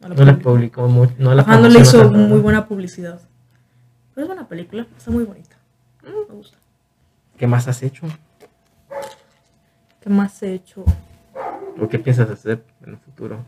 No 0.00 0.08
la 0.08 0.14
No 0.14 0.24
la 0.24 0.32
publicó. 0.34 0.50
publicó 0.52 0.88
mucho, 0.88 1.14
no 1.18 1.34
la 1.34 1.42
Ajá, 1.42 1.58
no 1.58 1.68
le 1.68 1.80
hizo 1.80 2.10
muy 2.10 2.38
buena 2.38 2.66
publicidad. 2.68 3.20
Pero 4.16 4.24
es 4.24 4.28
buena 4.28 4.48
película, 4.48 4.86
está 4.96 5.10
muy 5.10 5.24
bonita. 5.24 5.56
Mm, 6.02 6.30
me 6.30 6.34
gusta. 6.36 6.56
¿Qué 7.36 7.46
más 7.46 7.68
has 7.68 7.82
hecho? 7.82 8.06
¿Qué 10.00 10.08
más 10.08 10.42
he 10.42 10.54
hecho? 10.54 10.84
¿O 11.78 11.86
qué 11.86 11.98
piensas 11.98 12.30
hacer 12.30 12.64
en 12.82 12.92
el 12.92 12.96
futuro? 12.96 13.44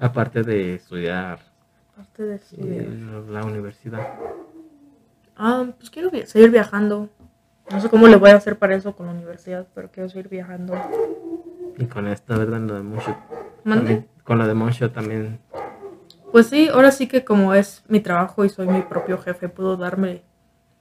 Aparte 0.00 0.42
de 0.42 0.74
estudiar 0.74 1.38
Aparte 1.92 2.24
de 2.24 2.34
estudiar. 2.34 2.84
la 3.30 3.44
universidad. 3.44 4.08
Ah, 5.36 5.66
pues 5.78 5.88
quiero 5.90 6.10
seguir 6.26 6.50
viajando. 6.50 7.08
No 7.70 7.80
sé 7.80 7.88
cómo 7.88 8.08
le 8.08 8.16
voy 8.16 8.30
a 8.30 8.36
hacer 8.36 8.58
para 8.58 8.74
eso 8.74 8.96
con 8.96 9.06
la 9.06 9.12
universidad, 9.12 9.68
pero 9.72 9.88
quiero 9.92 10.08
seguir 10.08 10.28
viajando. 10.28 10.74
Y 11.78 11.84
con 11.86 12.08
esta, 12.08 12.36
¿verdad? 12.36 12.58
Lo 12.60 12.74
de. 12.74 12.82
¿Mande? 12.82 13.16
También- 13.64 14.08
Con 14.24 14.38
lo 14.38 14.48
de 14.48 14.54
Moonshot 14.54 14.92
también. 14.92 15.38
Pues 16.32 16.48
sí, 16.48 16.68
ahora 16.68 16.90
sí 16.90 17.06
que 17.06 17.24
como 17.24 17.54
es 17.54 17.82
mi 17.88 18.00
trabajo 18.00 18.44
y 18.44 18.48
soy 18.48 18.66
mi 18.66 18.82
propio 18.82 19.18
jefe, 19.18 19.48
puedo 19.48 19.76
darme 19.76 20.22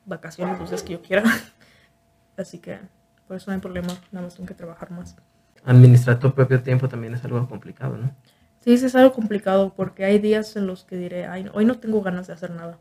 vacaciones 0.06 0.60
los 0.60 0.70
días 0.70 0.84
que 0.84 0.94
yo 0.94 1.02
quiera. 1.02 1.24
Así 2.38 2.60
que 2.60 2.80
por 3.28 3.38
eso 3.38 3.50
no 3.50 3.56
hay 3.56 3.62
problema, 3.62 3.94
nada 4.12 4.26
más 4.26 4.36
tengo 4.36 4.48
que 4.48 4.54
trabajar 4.54 4.92
más. 4.92 5.16
Administrar 5.64 6.20
tu 6.20 6.34
propio 6.34 6.62
tiempo 6.62 6.88
también 6.88 7.14
es 7.14 7.24
algo 7.24 7.48
complicado, 7.48 7.98
¿no? 7.98 8.12
Sí, 8.60 8.78
sí 8.78 8.86
es 8.86 8.96
algo 8.96 9.14
complicado 9.14 9.74
porque 9.76 10.06
hay 10.06 10.20
días 10.20 10.56
en 10.56 10.68
los 10.68 10.84
que 10.84 10.98
diré, 10.98 11.28
Ay, 11.28 11.50
hoy 11.54 11.66
no 11.66 11.78
tengo 11.80 12.02
ganas 12.02 12.28
de 12.28 12.34
hacer 12.34 12.52
nada 12.52 12.78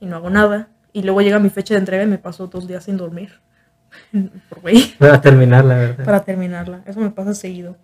y 0.00 0.06
no 0.06 0.16
hago 0.16 0.30
nada. 0.30 0.68
Y 0.92 1.02
luego 1.02 1.22
llega 1.22 1.38
mi 1.38 1.50
fecha 1.50 1.74
de 1.74 1.80
entrega 1.80 2.04
y 2.04 2.06
me 2.06 2.18
paso 2.18 2.46
dos 2.46 2.68
días 2.68 2.84
sin 2.84 2.96
dormir. 2.96 3.40
Por. 4.48 4.60
Para 4.98 5.20
terminar, 5.20 5.64
la 5.64 5.76
verdad. 5.76 6.04
para 6.04 6.20
terminarla. 6.24 6.82
Eso 6.86 7.00
me 7.00 7.10
pasa 7.10 7.34
seguido. 7.34 7.76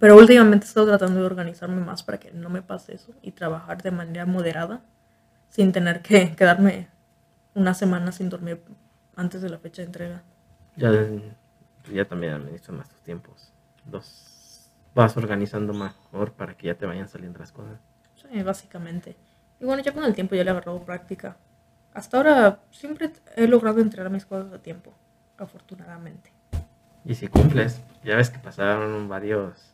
Pero 0.00 0.16
últimamente 0.16 0.66
he 0.66 0.68
estado 0.68 0.86
tratando 0.86 1.20
de 1.20 1.26
organizarme 1.26 1.80
más 1.80 2.02
para 2.02 2.18
que 2.18 2.30
no 2.32 2.48
me 2.50 2.62
pase 2.62 2.94
eso 2.94 3.12
y 3.22 3.32
trabajar 3.32 3.82
de 3.82 3.90
manera 3.90 4.26
moderada 4.26 4.82
sin 5.48 5.72
tener 5.72 6.02
que 6.02 6.34
quedarme 6.36 6.88
una 7.54 7.74
semana 7.74 8.12
sin 8.12 8.28
dormir 8.28 8.62
antes 9.14 9.42
de 9.42 9.48
la 9.48 9.58
fecha 9.58 9.82
de 9.82 9.86
entrega. 9.86 10.22
Ya, 10.76 10.90
ya 11.92 12.04
también 12.04 12.34
administras 12.34 12.76
más 12.76 12.88
tus 12.88 13.00
tiempos. 13.00 13.52
Los 13.90 14.70
vas 14.94 15.16
organizando 15.16 15.72
mejor 15.72 16.32
para 16.32 16.56
que 16.56 16.66
ya 16.66 16.74
te 16.74 16.86
vayan 16.86 17.08
saliendo 17.08 17.38
las 17.38 17.52
cosas. 17.52 17.78
Sí, 18.14 18.42
básicamente. 18.42 19.16
Y 19.60 19.64
bueno, 19.64 19.82
ya 19.82 19.92
con 19.92 20.04
el 20.04 20.14
tiempo 20.14 20.34
ya 20.34 20.44
le 20.44 20.50
he 20.50 20.52
agarrado 20.52 20.82
práctica. 20.84 21.36
Hasta 21.94 22.18
ahora 22.18 22.60
siempre 22.70 23.10
he 23.36 23.46
logrado 23.46 23.80
entregar 23.80 24.10
mis 24.10 24.26
cosas 24.26 24.52
a 24.52 24.58
tiempo, 24.58 24.92
afortunadamente. 25.38 26.30
Y 27.04 27.14
si 27.14 27.28
cumples, 27.28 27.80
ya 28.04 28.16
ves 28.16 28.28
que 28.28 28.38
pasaron 28.38 29.08
varios, 29.08 29.72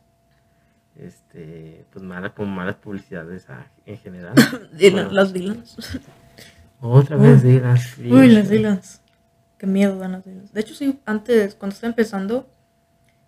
este, 0.95 1.85
pues 1.91 2.03
malas, 2.03 2.31
como 2.33 2.53
malas 2.53 2.75
publicidades 2.75 3.49
a- 3.49 3.67
en 3.85 3.97
general. 3.97 4.35
Dylan- 4.77 4.91
Bueno, 4.93 5.11
Las 5.11 5.33
Dylans. 5.33 5.77
Otra 6.79 7.15
vez 7.17 7.41
digas. 7.43 7.97
Uy, 7.97 8.27
las 8.29 8.49
Dylans. 8.49 9.01
Qué 9.57 9.65
miedo 9.67 9.97
dan 9.97 10.11
las 10.13 10.25
Dylans. 10.25 10.51
De 10.53 10.61
hecho, 10.61 10.75
sí, 10.75 10.99
antes, 11.05 11.55
cuando 11.55 11.73
estaba 11.73 11.89
empezando, 11.89 12.49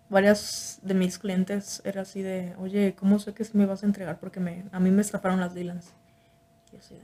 varias 0.08 0.78
de 0.82 0.94
mis 0.94 1.18
clientes 1.18 1.80
era 1.84 2.02
así 2.02 2.22
de, 2.22 2.54
oye, 2.58 2.94
¿cómo 2.98 3.18
sé 3.18 3.32
que 3.32 3.44
me 3.54 3.66
vas 3.66 3.82
a 3.82 3.86
entregar? 3.86 4.18
Porque 4.20 4.40
me, 4.40 4.64
a 4.72 4.78
mí 4.80 4.90
me 4.90 5.00
estafaron 5.02 5.40
las 5.40 5.54
Dylans. 5.54 5.92
Y 6.72 6.76
así 6.76 6.94
de- 6.94 7.00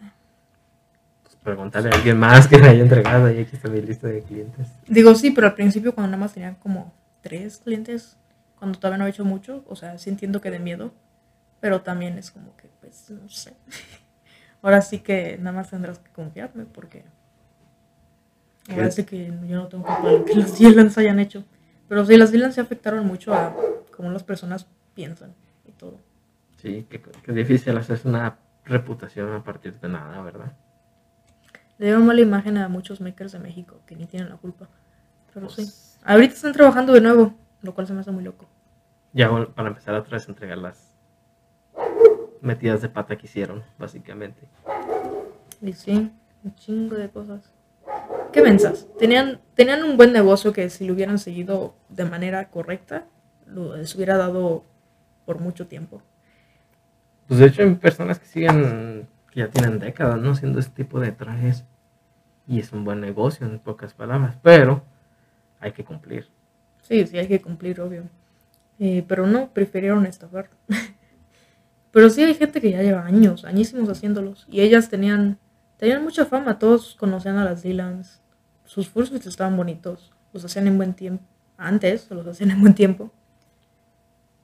Pues 1.22 1.36
preguntarle 1.36 1.90
a 1.90 1.94
alguien 1.94 2.18
más 2.18 2.46
que 2.46 2.58
me 2.58 2.68
haya 2.68 2.82
entregado 2.82 3.30
y 3.32 3.38
aquí 3.40 3.56
está 3.56 3.68
mi 3.68 3.80
lista 3.80 4.06
de 4.08 4.22
clientes. 4.22 4.68
Digo, 4.86 5.14
sí, 5.14 5.30
pero 5.30 5.46
al 5.48 5.54
principio 5.54 5.94
cuando 5.94 6.10
nada 6.10 6.20
más 6.20 6.34
tenía 6.34 6.54
como 6.56 6.92
tres 7.22 7.56
clientes, 7.64 8.16
cuando 8.62 8.78
todavía 8.78 8.98
no 8.98 9.06
he 9.06 9.10
hecho 9.10 9.24
mucho, 9.24 9.64
o 9.66 9.74
sea, 9.74 9.98
sí 9.98 10.08
entiendo 10.08 10.40
que 10.40 10.48
de 10.48 10.60
miedo, 10.60 10.92
pero 11.58 11.80
también 11.82 12.16
es 12.16 12.30
como 12.30 12.56
que, 12.56 12.70
pues, 12.80 13.10
no 13.10 13.28
sé. 13.28 13.54
Ahora 14.62 14.80
sí 14.82 15.00
que 15.00 15.36
nada 15.36 15.50
más 15.50 15.70
tendrás 15.70 15.98
que 15.98 16.12
confiarme 16.12 16.66
porque 16.66 17.04
ahora 18.70 18.84
¿Qué? 18.84 18.92
sí 18.92 19.02
que 19.02 19.26
yo 19.48 19.56
no 19.56 19.66
tengo 19.66 19.82
culpa 19.82 20.08
de 20.08 20.18
lo 20.18 20.24
que 20.24 20.34
las 20.36 20.56
Dylan's 20.56 20.96
hayan 20.96 21.18
hecho. 21.18 21.44
Pero 21.88 22.06
sí, 22.06 22.16
las 22.16 22.30
se 22.30 22.60
afectaron 22.60 23.04
mucho 23.04 23.34
a 23.34 23.52
cómo 23.96 24.12
las 24.12 24.22
personas 24.22 24.68
piensan 24.94 25.34
y 25.66 25.72
todo. 25.72 25.98
Sí, 26.58 26.86
qué, 26.88 27.02
qué 27.02 27.32
difícil 27.32 27.76
hacerse 27.76 28.06
una 28.06 28.38
reputación 28.64 29.32
a 29.32 29.42
partir 29.42 29.80
de 29.80 29.88
nada, 29.88 30.22
¿verdad? 30.22 30.52
Le 31.78 31.86
dieron 31.86 32.06
mala 32.06 32.20
imagen 32.20 32.58
a 32.58 32.68
muchos 32.68 33.00
makers 33.00 33.32
de 33.32 33.40
México 33.40 33.80
que 33.86 33.96
ni 33.96 34.06
tienen 34.06 34.28
la 34.28 34.36
culpa. 34.36 34.68
Pero 35.34 35.48
sí. 35.48 35.64
Pues, 35.64 35.98
Ahorita 36.04 36.34
están 36.34 36.52
trabajando 36.52 36.92
de 36.92 37.00
nuevo, 37.00 37.34
lo 37.62 37.74
cual 37.74 37.86
se 37.86 37.94
me 37.94 38.00
hace 38.00 38.10
muy 38.10 38.24
loco. 38.24 38.46
Ya 39.12 39.30
para 39.54 39.68
empezar 39.68 39.94
a 39.94 40.04
entregar 40.28 40.58
las 40.58 40.94
metidas 42.40 42.82
de 42.82 42.88
pata 42.88 43.16
que 43.16 43.26
hicieron, 43.26 43.62
básicamente. 43.78 44.48
Y 45.60 45.72
sí, 45.72 46.12
un 46.42 46.54
chingo 46.56 46.96
de 46.96 47.08
cosas. 47.08 47.52
¿Qué 48.32 48.42
pensás? 48.42 48.88
Tenían, 48.98 49.40
tenían 49.54 49.84
un 49.84 49.96
buen 49.96 50.12
negocio 50.12 50.52
que 50.52 50.70
si 50.70 50.86
lo 50.86 50.94
hubieran 50.94 51.18
seguido 51.18 51.74
de 51.88 52.04
manera 52.04 52.48
correcta, 52.48 53.06
lo, 53.46 53.76
les 53.76 53.94
hubiera 53.94 54.16
dado 54.16 54.64
por 55.24 55.38
mucho 55.38 55.66
tiempo. 55.66 56.02
Pues 57.28 57.38
de 57.40 57.46
hecho 57.46 57.62
hay 57.62 57.74
personas 57.74 58.18
que 58.18 58.26
siguen, 58.26 59.08
que 59.30 59.40
ya 59.40 59.48
tienen 59.48 59.78
décadas, 59.78 60.18
¿no? 60.18 60.32
Haciendo 60.32 60.58
este 60.58 60.82
tipo 60.82 60.98
de 60.98 61.12
trajes. 61.12 61.64
Y 62.46 62.58
es 62.58 62.72
un 62.72 62.84
buen 62.84 63.00
negocio, 63.00 63.46
en 63.46 63.58
pocas 63.60 63.94
palabras. 63.94 64.36
Pero 64.42 64.82
hay 65.60 65.72
que 65.72 65.84
cumplir. 65.84 66.28
Sí, 66.92 67.06
sí, 67.06 67.18
hay 67.18 67.26
que 67.26 67.40
cumplir, 67.40 67.80
obvio. 67.80 68.04
Eh, 68.78 69.02
pero 69.08 69.26
no, 69.26 69.48
prefirieron 69.48 70.04
estafar. 70.04 70.50
pero 71.90 72.10
sí 72.10 72.22
hay 72.22 72.34
gente 72.34 72.60
que 72.60 72.70
ya 72.70 72.82
lleva 72.82 73.06
años, 73.06 73.46
añísimos 73.46 73.88
haciéndolos. 73.88 74.46
Y 74.50 74.60
ellas 74.60 74.90
tenían, 74.90 75.38
tenían 75.78 76.02
mucha 76.02 76.26
fama, 76.26 76.58
todos 76.58 76.94
conocían 76.96 77.38
a 77.38 77.44
las 77.44 77.62
Dylans. 77.62 78.20
Sus 78.66 78.90
fursuits 78.90 79.26
estaban 79.26 79.56
bonitos, 79.56 80.12
los 80.34 80.44
hacían 80.44 80.66
en 80.66 80.76
buen 80.76 80.92
tiempo. 80.92 81.24
Antes, 81.56 82.10
los 82.10 82.26
hacían 82.26 82.50
en 82.50 82.60
buen 82.60 82.74
tiempo. 82.74 83.10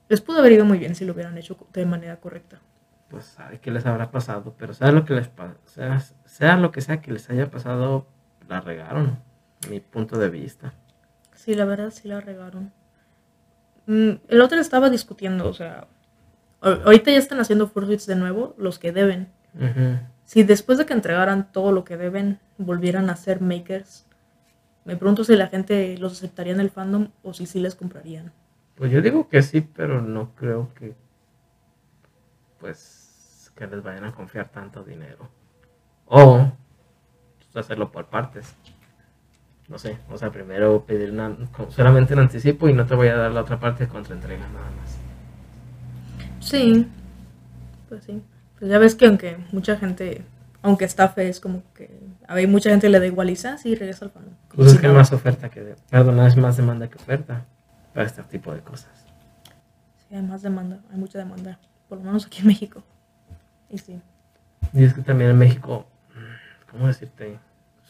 Les 0.08 0.22
pudo 0.22 0.38
haber 0.38 0.52
ido 0.52 0.64
muy 0.64 0.78
bien 0.78 0.94
si 0.94 1.04
lo 1.04 1.12
hubieran 1.12 1.36
hecho 1.36 1.58
de 1.74 1.84
manera 1.84 2.16
correcta. 2.16 2.60
Pues 3.10 3.26
sabe 3.26 3.58
qué 3.60 3.70
les 3.70 3.84
habrá 3.84 4.10
pasado. 4.10 4.54
Pero 4.56 4.72
sea 4.72 4.90
lo 4.90 5.04
que 5.04 5.12
les 5.12 5.30
sea, 5.66 6.00
sea 6.24 6.56
lo 6.56 6.72
que 6.72 6.80
sea 6.80 7.02
que 7.02 7.12
les 7.12 7.28
haya 7.28 7.50
pasado, 7.50 8.06
la 8.48 8.62
regaron. 8.62 9.18
Mi 9.68 9.80
punto 9.80 10.18
de 10.18 10.30
vista. 10.30 10.72
Sí, 11.38 11.54
la 11.54 11.64
verdad 11.64 11.90
sí 11.90 12.08
la 12.08 12.20
regaron. 12.20 12.72
Mm, 13.86 14.10
el 14.26 14.40
otro 14.40 14.58
estaba 14.58 14.90
discutiendo, 14.90 15.48
o 15.48 15.54
sea, 15.54 15.86
ahorita 16.60 17.12
ya 17.12 17.18
están 17.18 17.38
haciendo 17.38 17.68
fursuits 17.68 18.06
de 18.06 18.16
nuevo, 18.16 18.56
los 18.58 18.80
que 18.80 18.90
deben. 18.90 19.28
Ujú. 19.54 20.00
Si 20.24 20.42
después 20.42 20.78
de 20.78 20.84
que 20.84 20.94
entregaran 20.94 21.52
todo 21.52 21.70
lo 21.70 21.84
que 21.84 21.96
deben, 21.96 22.40
volvieran 22.58 23.08
a 23.08 23.14
ser 23.14 23.40
makers, 23.40 24.04
me 24.84 24.96
pregunto 24.96 25.22
si 25.22 25.36
la 25.36 25.46
gente 25.46 25.96
los 25.96 26.12
aceptaría 26.12 26.52
en 26.52 26.60
el 26.60 26.70
fandom 26.70 27.10
o 27.22 27.32
si 27.32 27.46
sí 27.46 27.60
les 27.60 27.76
comprarían. 27.76 28.32
Pues 28.74 28.90
yo 28.90 29.00
digo 29.00 29.28
que 29.28 29.42
sí, 29.42 29.60
pero 29.60 30.02
no 30.02 30.34
creo 30.34 30.74
que 30.74 30.96
pues 32.58 33.52
que 33.54 33.68
les 33.68 33.80
vayan 33.80 34.04
a 34.04 34.12
confiar 34.12 34.48
tanto 34.48 34.82
dinero. 34.82 35.28
O 36.06 36.50
pues, 37.52 37.64
hacerlo 37.64 37.92
por 37.92 38.06
partes. 38.06 38.56
No 39.68 39.78
sé, 39.78 39.98
o 40.10 40.16
sea, 40.16 40.30
primero 40.30 40.84
pedir 40.86 41.10
una, 41.10 41.36
solamente 41.68 42.14
un 42.14 42.20
anticipo 42.20 42.68
y 42.68 42.72
no 42.72 42.86
te 42.86 42.94
voy 42.94 43.08
a 43.08 43.16
dar 43.16 43.30
la 43.32 43.42
otra 43.42 43.60
parte 43.60 43.86
contra 43.86 44.14
entrega 44.14 44.46
nada 44.48 44.70
más. 44.80 44.98
Sí, 46.40 46.86
pues 47.88 48.04
sí. 48.04 48.22
Pues 48.58 48.70
ya 48.70 48.78
ves 48.78 48.94
que 48.94 49.06
aunque 49.06 49.36
mucha 49.52 49.76
gente, 49.76 50.24
aunque 50.62 50.86
estafe, 50.86 51.28
es 51.28 51.38
como 51.38 51.62
que 51.74 51.90
hay 52.26 52.46
mucha 52.46 52.70
gente 52.70 52.88
le 52.88 52.98
da 52.98 53.06
igual 53.06 53.28
y 53.66 53.74
regresa 53.74 54.06
al. 54.06 54.10
Como 54.10 54.26
Pues 54.56 54.72
es 54.72 54.80
que 54.80 54.86
hay 54.86 54.94
más 54.94 55.12
oferta 55.12 55.50
que, 55.50 55.60
de- 55.62 55.76
perdón, 55.90 56.18
es 56.20 56.36
más 56.36 56.56
demanda 56.56 56.88
que 56.88 56.96
oferta 56.96 57.44
para 57.92 58.06
este 58.06 58.22
tipo 58.22 58.52
de 58.54 58.60
cosas. 58.60 58.90
Sí, 60.08 60.14
hay 60.14 60.22
más 60.22 60.40
demanda, 60.42 60.80
hay 60.90 60.96
mucha 60.98 61.18
demanda, 61.18 61.58
por 61.90 61.98
lo 61.98 62.04
menos 62.04 62.24
aquí 62.26 62.40
en 62.40 62.46
México. 62.46 62.82
Y 63.68 63.76
sí. 63.78 64.00
Y 64.72 64.84
es 64.84 64.94
que 64.94 65.02
también 65.02 65.30
en 65.30 65.38
México, 65.38 65.86
¿cómo 66.70 66.86
decirte? 66.86 67.38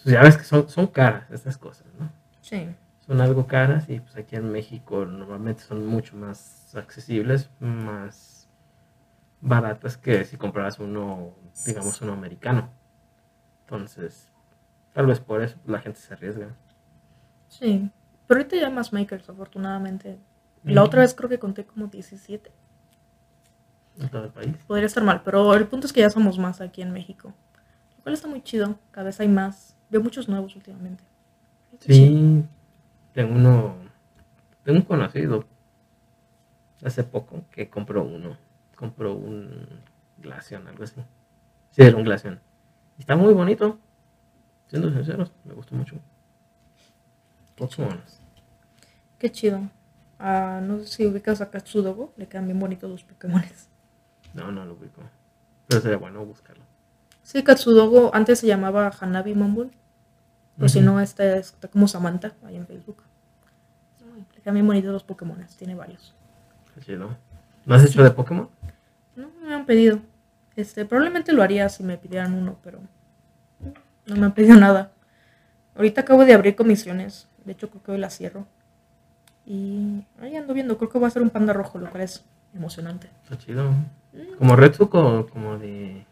Pues 0.03 0.15
ya 0.15 0.23
ves 0.23 0.37
que 0.37 0.45
son, 0.45 0.69
son 0.69 0.87
caras 0.87 1.31
estas 1.31 1.59
cosas, 1.59 1.87
¿no? 1.99 2.11
Sí, 2.41 2.69
son 3.07 3.21
algo 3.21 3.47
caras 3.47 3.89
y 3.89 4.01
pues 4.01 4.17
aquí 4.17 4.37
en 4.37 4.51
México 4.53 5.05
normalmente 5.05 5.63
son 5.63 5.87
mucho 5.87 6.17
más 6.17 6.75
accesibles, 6.77 7.51
más 7.59 8.49
baratas 9.41 9.97
que 9.97 10.25
si 10.25 10.37
compraras 10.37 10.79
uno, 10.79 11.35
digamos, 11.65 12.01
uno 12.03 12.13
americano. 12.13 12.71
Entonces, 13.63 14.31
tal 14.93 15.07
vez 15.07 15.21
por 15.21 15.43
eso 15.43 15.57
la 15.67 15.81
gente 15.81 16.01
se 16.01 16.13
arriesga. 16.15 16.55
sí. 17.49 17.91
Pero 18.27 18.41
ahorita 18.41 18.57
ya 18.57 18.69
más 18.69 18.93
makers, 18.93 19.31
afortunadamente. 19.31 20.19
La 20.63 20.83
otra 20.85 21.01
vez 21.01 21.15
creo 21.15 21.31
que 21.31 21.39
conté 21.39 21.65
como 21.65 21.87
17. 21.87 22.53
En 24.01 24.09
todo 24.11 24.25
el 24.25 24.31
país. 24.31 24.55
Podría 24.67 24.85
estar 24.85 25.03
mal, 25.03 25.23
pero 25.25 25.55
el 25.55 25.67
punto 25.67 25.87
es 25.87 25.95
que 25.95 26.01
ya 26.03 26.11
somos 26.11 26.39
más 26.39 26.61
aquí 26.61 26.83
en 26.83 26.93
México. 26.93 27.33
Lo 27.97 28.03
cual 28.03 28.15
está 28.15 28.29
muy 28.29 28.43
chido. 28.43 28.79
Cada 28.91 29.07
vez 29.07 29.19
hay 29.21 29.29
más. 29.29 29.78
Veo 29.91 30.03
muchos 30.03 30.29
nuevos 30.29 30.55
últimamente. 30.57 31.03
Sí, 31.81 32.45
tengo 33.13 33.35
uno, 33.35 33.77
tengo 34.65 34.79
un 34.79 34.85
conocido 34.85 35.45
hace 36.85 37.05
poco 37.05 37.45
que 37.51 37.69
compró 37.69 38.05
uno, 38.05 38.37
compró 38.75 39.15
un 39.15 39.81
Glaceon, 40.19 40.67
algo 40.69 40.85
así. 40.85 41.01
Sí, 41.71 41.83
era 41.83 41.97
un 41.97 42.05
Glaceon. 42.05 42.41
Está 42.99 43.17
muy 43.17 43.33
bonito, 43.33 43.79
siendo 44.67 44.91
sinceros, 44.91 45.33
me 45.45 45.55
gustó 45.55 45.75
mucho. 45.75 45.97
Pokémon. 47.57 48.01
Qué 49.19 49.33
chido. 49.33 49.61
Ah, 50.19 50.61
no 50.63 50.79
sé 50.81 50.87
si 50.87 51.07
ubicas 51.07 51.41
a 51.41 51.51
Katsudogo. 51.51 52.13
Le 52.17 52.29
quedan 52.29 52.47
bien 52.47 52.59
bonitos 52.59 52.89
los 52.91 53.05
Pokémon. 53.05 53.43
No, 54.35 54.53
no 54.53 54.65
lo 54.65 54.75
ubico. 54.75 55.03
Pero 55.67 55.81
sería 55.81 55.97
bueno 55.97 56.25
buscarlo. 56.25 56.65
Sí, 57.29 57.43
Katsudogo 57.43 58.11
antes 58.15 58.39
se 58.39 58.47
llamaba 58.47 58.91
Hanabi 58.99 59.35
Mumble. 59.35 59.71
O 60.59 60.67
si 60.67 60.81
no, 60.81 60.99
está, 60.99 61.37
está 61.37 61.69
como 61.69 61.87
Samantha 61.87 62.33
ahí 62.43 62.57
en 62.57 62.67
Facebook. 62.67 63.03
Bien 64.51 64.67
bonitos 64.67 64.91
los 64.91 65.05
Pokémon. 65.05 65.37
Tiene 65.59 65.75
varios. 65.75 66.15
Chido. 66.81 67.19
¿No 67.67 67.75
has 67.75 67.85
hecho 67.85 68.03
de 68.03 68.11
Pokémon? 68.13 68.49
No 69.15 69.29
me 69.43 69.53
han 69.53 69.67
pedido. 69.67 70.01
Este, 70.57 70.87
probablemente 70.87 71.35
lo 71.35 71.43
haría 71.43 71.69
si 71.69 71.83
me 71.83 71.99
pidieran 71.99 72.33
uno, 72.33 72.57
pero 72.65 72.81
no 74.07 74.17
me 74.17 74.25
han 74.25 74.33
pedido 74.33 74.57
nada. 74.59 74.93
Ahorita 75.77 76.01
acabo 76.01 76.25
de 76.25 76.33
abrir 76.33 76.57
comisiones. 76.57 77.29
De 77.45 77.53
hecho, 77.53 77.69
creo 77.69 77.83
que 77.83 77.93
hoy 77.93 77.99
las 77.99 78.17
cierro. 78.17 78.47
Y 79.45 80.03
ahí 80.19 80.35
ando 80.35 80.55
viendo. 80.55 80.79
Creo 80.79 80.89
que 80.89 80.99
va 80.99 81.09
a 81.09 81.11
ser 81.11 81.21
un 81.21 81.29
panda 81.29 81.53
rojo, 81.53 81.79
lo 81.79 81.91
cual 81.91 82.05
es 82.05 82.25
emocionante. 82.55 83.11
Está 83.25 83.37
chido. 83.37 83.71
Mm, 83.71 84.39
¿Como 84.39 84.57
Retsuko 84.57 85.19
o 85.19 85.27
como 85.27 85.59
de... 85.59 86.07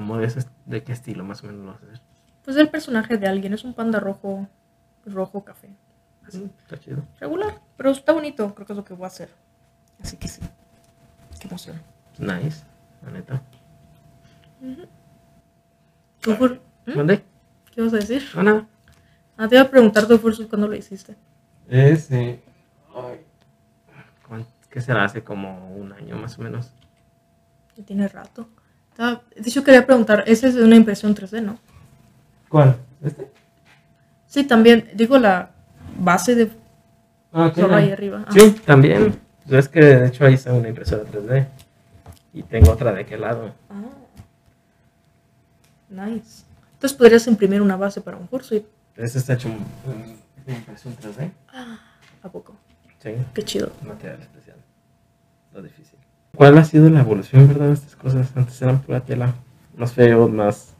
como 0.00 0.16
de, 0.16 0.26
ese, 0.26 0.46
de 0.64 0.82
qué 0.82 0.92
estilo 0.92 1.24
más 1.24 1.44
o 1.44 1.46
menos 1.46 1.62
lo 1.66 1.72
haces? 1.72 2.00
Pues 2.42 2.56
el 2.56 2.70
personaje 2.70 3.18
de 3.18 3.26
alguien 3.28 3.52
es 3.52 3.64
un 3.64 3.74
panda 3.74 4.00
rojo, 4.00 4.48
rojo 5.04 5.44
café. 5.44 5.68
Así. 6.26 6.38
Mm, 6.38 6.50
Está 6.62 6.78
chido. 6.80 7.02
Regular, 7.20 7.60
pero 7.76 7.90
está 7.90 8.12
bonito. 8.14 8.54
Creo 8.54 8.66
que 8.66 8.72
es 8.72 8.76
lo 8.78 8.84
que 8.84 8.94
voy 8.94 9.04
a 9.04 9.08
hacer. 9.08 9.28
Así 10.02 10.16
que 10.16 10.26
sí. 10.26 10.40
Qué 11.38 11.48
emoción. 11.48 11.82
Nice, 12.18 12.64
la 13.04 13.10
neta. 13.10 13.42
¿Tu 16.20 16.30
fur- 16.32 16.60
¿Mm? 16.86 16.92
¿Dónde? 16.94 17.22
¿Qué 17.74 17.82
vas 17.82 17.92
a 17.92 17.96
decir? 17.96 18.22
No, 18.34 18.42
nada. 18.42 18.66
Ah, 19.36 19.48
te 19.48 19.56
iba 19.56 19.64
a 19.64 19.70
preguntar 19.70 20.06
tu 20.06 20.18
cuándo 20.48 20.66
lo 20.66 20.74
hiciste. 20.74 21.14
Ese. 21.68 22.42
Ay. 22.94 23.20
¿cuán- 24.26 24.46
¿Qué 24.70 24.80
será? 24.80 25.04
Hace 25.04 25.22
como 25.22 25.74
un 25.76 25.92
año 25.92 26.16
más 26.16 26.38
o 26.38 26.42
menos. 26.42 26.72
Ya 27.76 27.84
tiene 27.84 28.08
rato. 28.08 28.48
Estaba- 28.90 29.22
De 29.36 29.48
hecho, 29.48 29.64
quería 29.64 29.86
preguntar, 29.86 30.24
esa 30.26 30.48
es 30.48 30.54
una 30.56 30.76
impresión 30.76 31.14
3D, 31.14 31.40
¿no? 31.42 31.58
¿Cuál? 32.48 32.76
¿Este? 33.02 33.30
Sí, 34.26 34.44
también, 34.44 34.90
digo 34.94 35.18
la 35.18 35.50
base 35.98 36.34
de 36.34 36.50
Ah, 37.32 37.52
solo 37.54 37.76
ahí 37.76 37.92
arriba. 37.92 38.24
Ah, 38.26 38.30
Sí, 38.32 38.50
también. 38.66 39.18
Es 39.48 39.68
que 39.68 39.80
de 39.80 40.06
hecho 40.08 40.24
ahí 40.24 40.34
está 40.34 40.52
una 40.52 40.68
impresora 40.68 41.04
3D. 41.04 41.46
Y 42.32 42.42
tengo 42.42 42.72
otra 42.72 42.92
de 42.92 43.00
aquel 43.02 43.20
lado. 43.20 43.54
Ah. 43.68 43.82
Nice. 45.88 46.44
Entonces 46.74 46.96
podrías 46.96 47.26
imprimir 47.28 47.62
una 47.62 47.76
base 47.76 48.00
para 48.00 48.16
un 48.16 48.28
fursuit. 48.28 48.64
Este 48.96 49.18
está 49.18 49.34
hecho 49.34 49.48
en 49.48 50.54
impresión 50.54 50.96
3D. 50.96 51.30
¿A 52.22 52.28
poco? 52.28 52.56
Sí, 53.02 53.10
Qué 53.34 53.42
chido. 53.44 53.72
material 53.86 54.20
especial. 54.20 54.56
Lo 55.52 55.62
difícil. 55.62 55.98
¿Cuál 56.40 56.56
ha 56.56 56.64
sido 56.64 56.88
la 56.88 57.00
evolución, 57.00 57.46
verdad, 57.48 57.66
de 57.66 57.74
estas 57.74 57.96
cosas? 57.96 58.28
Antes 58.34 58.62
eran 58.62 58.80
pura 58.80 59.00
tela. 59.00 59.34
más 59.76 59.92
feos, 59.92 60.30
más... 60.32 60.74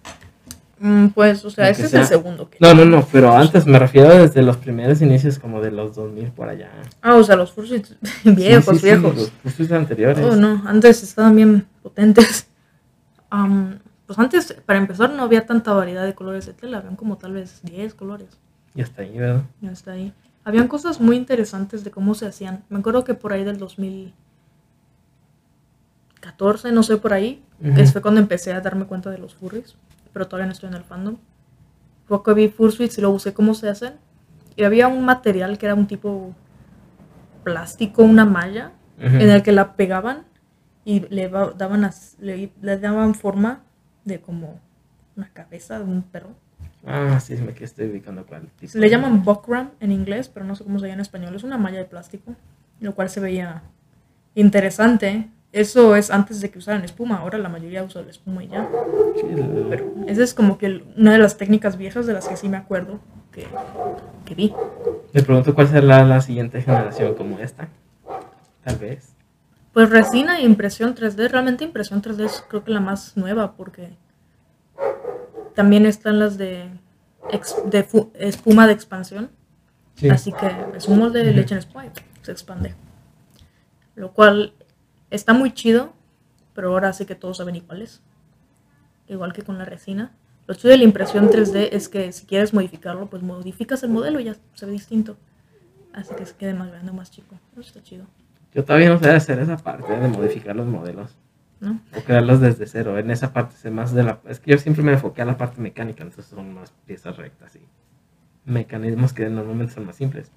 Mm, 0.78 1.08
pues, 1.08 1.44
o 1.44 1.50
sea, 1.50 1.68
ese 1.68 1.84
es 1.84 1.92
el 1.92 2.06
segundo. 2.06 2.48
Que 2.48 2.56
No, 2.62 2.72
no, 2.72 2.86
no, 2.86 3.06
pero 3.12 3.30
antes 3.36 3.66
me 3.66 3.78
refiero 3.78 4.08
desde 4.08 4.40
los 4.40 4.56
primeros 4.56 5.02
inicios 5.02 5.38
como 5.38 5.60
de 5.60 5.70
los 5.70 5.94
2000 5.96 6.28
por 6.30 6.48
allá. 6.48 6.70
Ah, 7.02 7.16
o 7.16 7.22
sea, 7.22 7.36
los 7.36 7.52
fursuits 7.52 7.94
viejos, 8.24 8.64
Sí, 8.64 8.70
sí, 8.72 8.78
sí, 8.78 8.86
viejos. 8.86 9.14
los 9.14 9.30
cursos 9.42 9.72
anteriores. 9.72 10.24
Oh, 10.24 10.34
no, 10.34 10.62
antes 10.66 11.02
estaban 11.02 11.36
bien 11.36 11.66
potentes. 11.82 12.46
Am, 13.28 13.80
pues 14.06 14.18
antes, 14.18 14.56
para 14.64 14.78
empezar, 14.78 15.10
no 15.12 15.24
había 15.24 15.44
tanta 15.44 15.74
variedad 15.74 16.06
de 16.06 16.14
colores 16.14 16.46
de 16.46 16.54
tela, 16.54 16.78
habían 16.78 16.96
como 16.96 17.18
tal 17.18 17.34
vez 17.34 17.60
10 17.64 17.92
colores. 17.92 18.28
Y 18.74 18.80
hasta 18.80 19.02
ahí, 19.02 19.18
¿verdad? 19.18 19.42
Ya 19.60 19.72
está 19.72 19.92
ahí. 19.92 20.14
Habían 20.42 20.68
cosas 20.68 21.02
muy 21.02 21.16
interesantes 21.16 21.84
de 21.84 21.90
cómo 21.90 22.14
se 22.14 22.24
hacían. 22.24 22.64
Me 22.70 22.78
acuerdo 22.78 23.04
que 23.04 23.12
por 23.12 23.34
ahí 23.34 23.44
del 23.44 23.58
2014, 26.20 26.72
no 26.72 26.82
sé, 26.82 26.96
por 26.98 27.12
ahí, 27.12 27.42
Ujú. 27.62 27.74
que 27.74 27.86
fue 27.86 28.02
cuando 28.02 28.20
empecé 28.20 28.52
a 28.52 28.60
darme 28.60 28.84
cuenta 28.86 29.10
de 29.10 29.18
los 29.18 29.34
furries, 29.34 29.76
pero 30.12 30.26
todavía 30.28 30.46
no 30.46 30.52
estoy 30.52 30.68
en 30.68 30.76
el 30.76 30.84
fandom. 30.84 31.16
Fue 32.06 32.22
que 32.22 32.34
vi 32.34 32.48
fursuits 32.48 32.98
y 32.98 33.00
lo 33.00 33.10
usé 33.10 33.32
cómo 33.32 33.54
se 33.54 33.68
hacen. 33.68 33.94
Y 34.56 34.64
había 34.64 34.88
un 34.88 35.04
material 35.04 35.58
que 35.58 35.66
era 35.66 35.74
un 35.74 35.86
tipo 35.86 36.34
plástico, 37.44 38.02
una 38.02 38.24
malla, 38.24 38.72
Ujú. 38.98 39.06
en 39.16 39.30
el 39.30 39.42
que 39.42 39.52
la 39.52 39.74
pegaban 39.76 40.24
y 40.84 41.00
le 41.08 41.28
daban, 41.28 41.84
as- 41.84 42.16
le, 42.20 42.52
le 42.60 42.78
daban 42.78 43.14
forma 43.14 43.60
de 44.04 44.20
como 44.20 44.60
una 45.16 45.28
cabeza 45.32 45.78
de 45.78 45.84
un 45.84 46.02
perro. 46.02 46.30
Ah, 46.86 47.18
sí, 47.20 47.34
me 47.36 47.52
estoy 47.58 47.86
ubicando 47.90 48.24
cuál 48.26 48.48
tipo. 48.58 48.76
Le 48.78 48.88
llaman 48.90 49.22
buckram 49.22 49.70
en 49.80 49.92
inglés, 49.92 50.28
pero 50.28 50.44
no 50.46 50.54
sé 50.56 50.64
cómo 50.64 50.78
se 50.78 50.86
llama 50.86 50.94
en 50.94 51.00
español. 51.00 51.34
Es 51.34 51.44
una 51.44 51.58
malla 51.58 51.78
de 51.78 51.84
plástico, 51.84 52.34
lo 52.80 52.94
cual 52.94 53.08
se 53.10 53.20
veía 53.20 53.62
interesante. 54.34 55.28
Eso 55.52 55.96
es 55.96 56.10
antes 56.10 56.40
de 56.40 56.50
que 56.50 56.58
usaran 56.58 56.84
espuma. 56.84 57.16
Ahora 57.18 57.36
la 57.38 57.48
mayoría 57.48 57.82
usa 57.82 58.02
la 58.02 58.10
espuma 58.10 58.44
y 58.44 58.48
ya. 58.48 58.68
Sí, 59.16 59.22
Pero 59.68 59.92
esa 60.06 60.22
es 60.22 60.32
como 60.34 60.58
que 60.58 60.84
una 60.96 61.12
de 61.12 61.18
las 61.18 61.36
técnicas 61.36 61.76
viejas 61.76 62.06
de 62.06 62.12
las 62.12 62.28
que 62.28 62.36
sí 62.36 62.48
me 62.48 62.56
acuerdo 62.56 63.00
que, 63.32 63.46
que 64.24 64.34
vi. 64.36 64.54
Me 65.12 65.22
pregunto 65.22 65.54
cuál 65.54 65.66
será 65.68 66.04
la 66.04 66.20
siguiente 66.20 66.62
generación 66.62 67.14
como 67.14 67.38
esta. 67.40 67.68
Tal 68.64 68.76
vez. 68.76 69.12
Pues 69.72 69.90
resina 69.90 70.38
e 70.38 70.44
impresión 70.44 70.94
3D. 70.94 71.28
Realmente 71.30 71.64
impresión 71.64 72.00
3D 72.00 72.24
es 72.26 72.44
creo 72.48 72.62
que 72.62 72.70
la 72.70 72.80
más 72.80 73.16
nueva 73.16 73.56
porque 73.56 73.96
también 75.54 75.86
están 75.86 76.18
las 76.18 76.38
de, 76.38 76.68
ex- 77.32 77.56
de 77.66 77.82
fu- 77.82 78.10
espuma 78.14 78.66
de 78.66 78.72
expansión. 78.72 79.30
Sí. 79.96 80.08
Así 80.08 80.32
que 80.32 80.48
es 80.76 80.86
un 80.88 80.98
molde 80.98 81.22
de 81.24 81.32
leche 81.32 81.54
en 81.54 81.62
spray, 81.62 81.90
se 82.22 82.32
expande. 82.32 82.74
Lo 83.96 84.12
cual 84.12 84.54
está 85.10 85.32
muy 85.32 85.52
chido, 85.52 85.92
pero 86.54 86.72
ahora 86.72 86.92
sí 86.92 87.06
que 87.06 87.14
todos 87.14 87.38
saben 87.38 87.56
iguales. 87.56 88.02
Igual 89.08 89.32
que 89.32 89.42
con 89.42 89.58
la 89.58 89.64
resina. 89.64 90.12
Lo 90.46 90.54
chido 90.54 90.70
de 90.70 90.78
la 90.78 90.84
impresión 90.84 91.28
3D 91.28 91.68
es 91.72 91.88
que 91.88 92.12
si 92.12 92.26
quieres 92.26 92.54
modificarlo, 92.54 93.06
pues 93.08 93.22
modificas 93.22 93.82
el 93.82 93.90
modelo 93.90 94.20
y 94.20 94.24
ya 94.24 94.36
se 94.54 94.66
ve 94.66 94.72
distinto. 94.72 95.16
Así 95.92 96.14
que 96.14 96.26
se 96.26 96.34
quede 96.34 96.54
más 96.54 96.70
grande 96.70 96.90
o 96.90 96.94
más 96.94 97.10
chico. 97.10 97.36
Eso 97.52 97.60
está 97.60 97.82
chido, 97.82 98.06
Yo 98.54 98.64
todavía 98.64 98.88
no 98.88 98.98
sé 98.98 99.10
hacer 99.10 99.38
esa 99.40 99.56
parte 99.56 99.92
de 99.92 100.08
modificar 100.08 100.56
los 100.56 100.66
modelos. 100.66 101.16
¿no? 101.60 101.80
O 101.96 102.00
crearlos 102.00 102.40
desde 102.40 102.66
cero. 102.66 102.98
En 102.98 103.10
esa 103.10 103.32
parte 103.32 103.54
sé 103.56 103.70
más 103.70 103.92
de 103.92 104.02
la... 104.02 104.20
Es 104.26 104.40
que 104.40 104.52
yo 104.52 104.58
siempre 104.58 104.82
me 104.82 104.92
enfoqué 104.92 105.22
a 105.22 105.26
la 105.26 105.36
parte 105.36 105.60
mecánica, 105.60 106.02
entonces 106.02 106.26
son 106.26 106.54
más 106.54 106.72
piezas 106.86 107.16
rectas 107.16 107.54
y 107.56 107.60
mecanismos 108.44 109.12
que 109.12 109.28
normalmente 109.28 109.74
son 109.74 109.86
más 109.86 109.96
simples. 109.96 110.32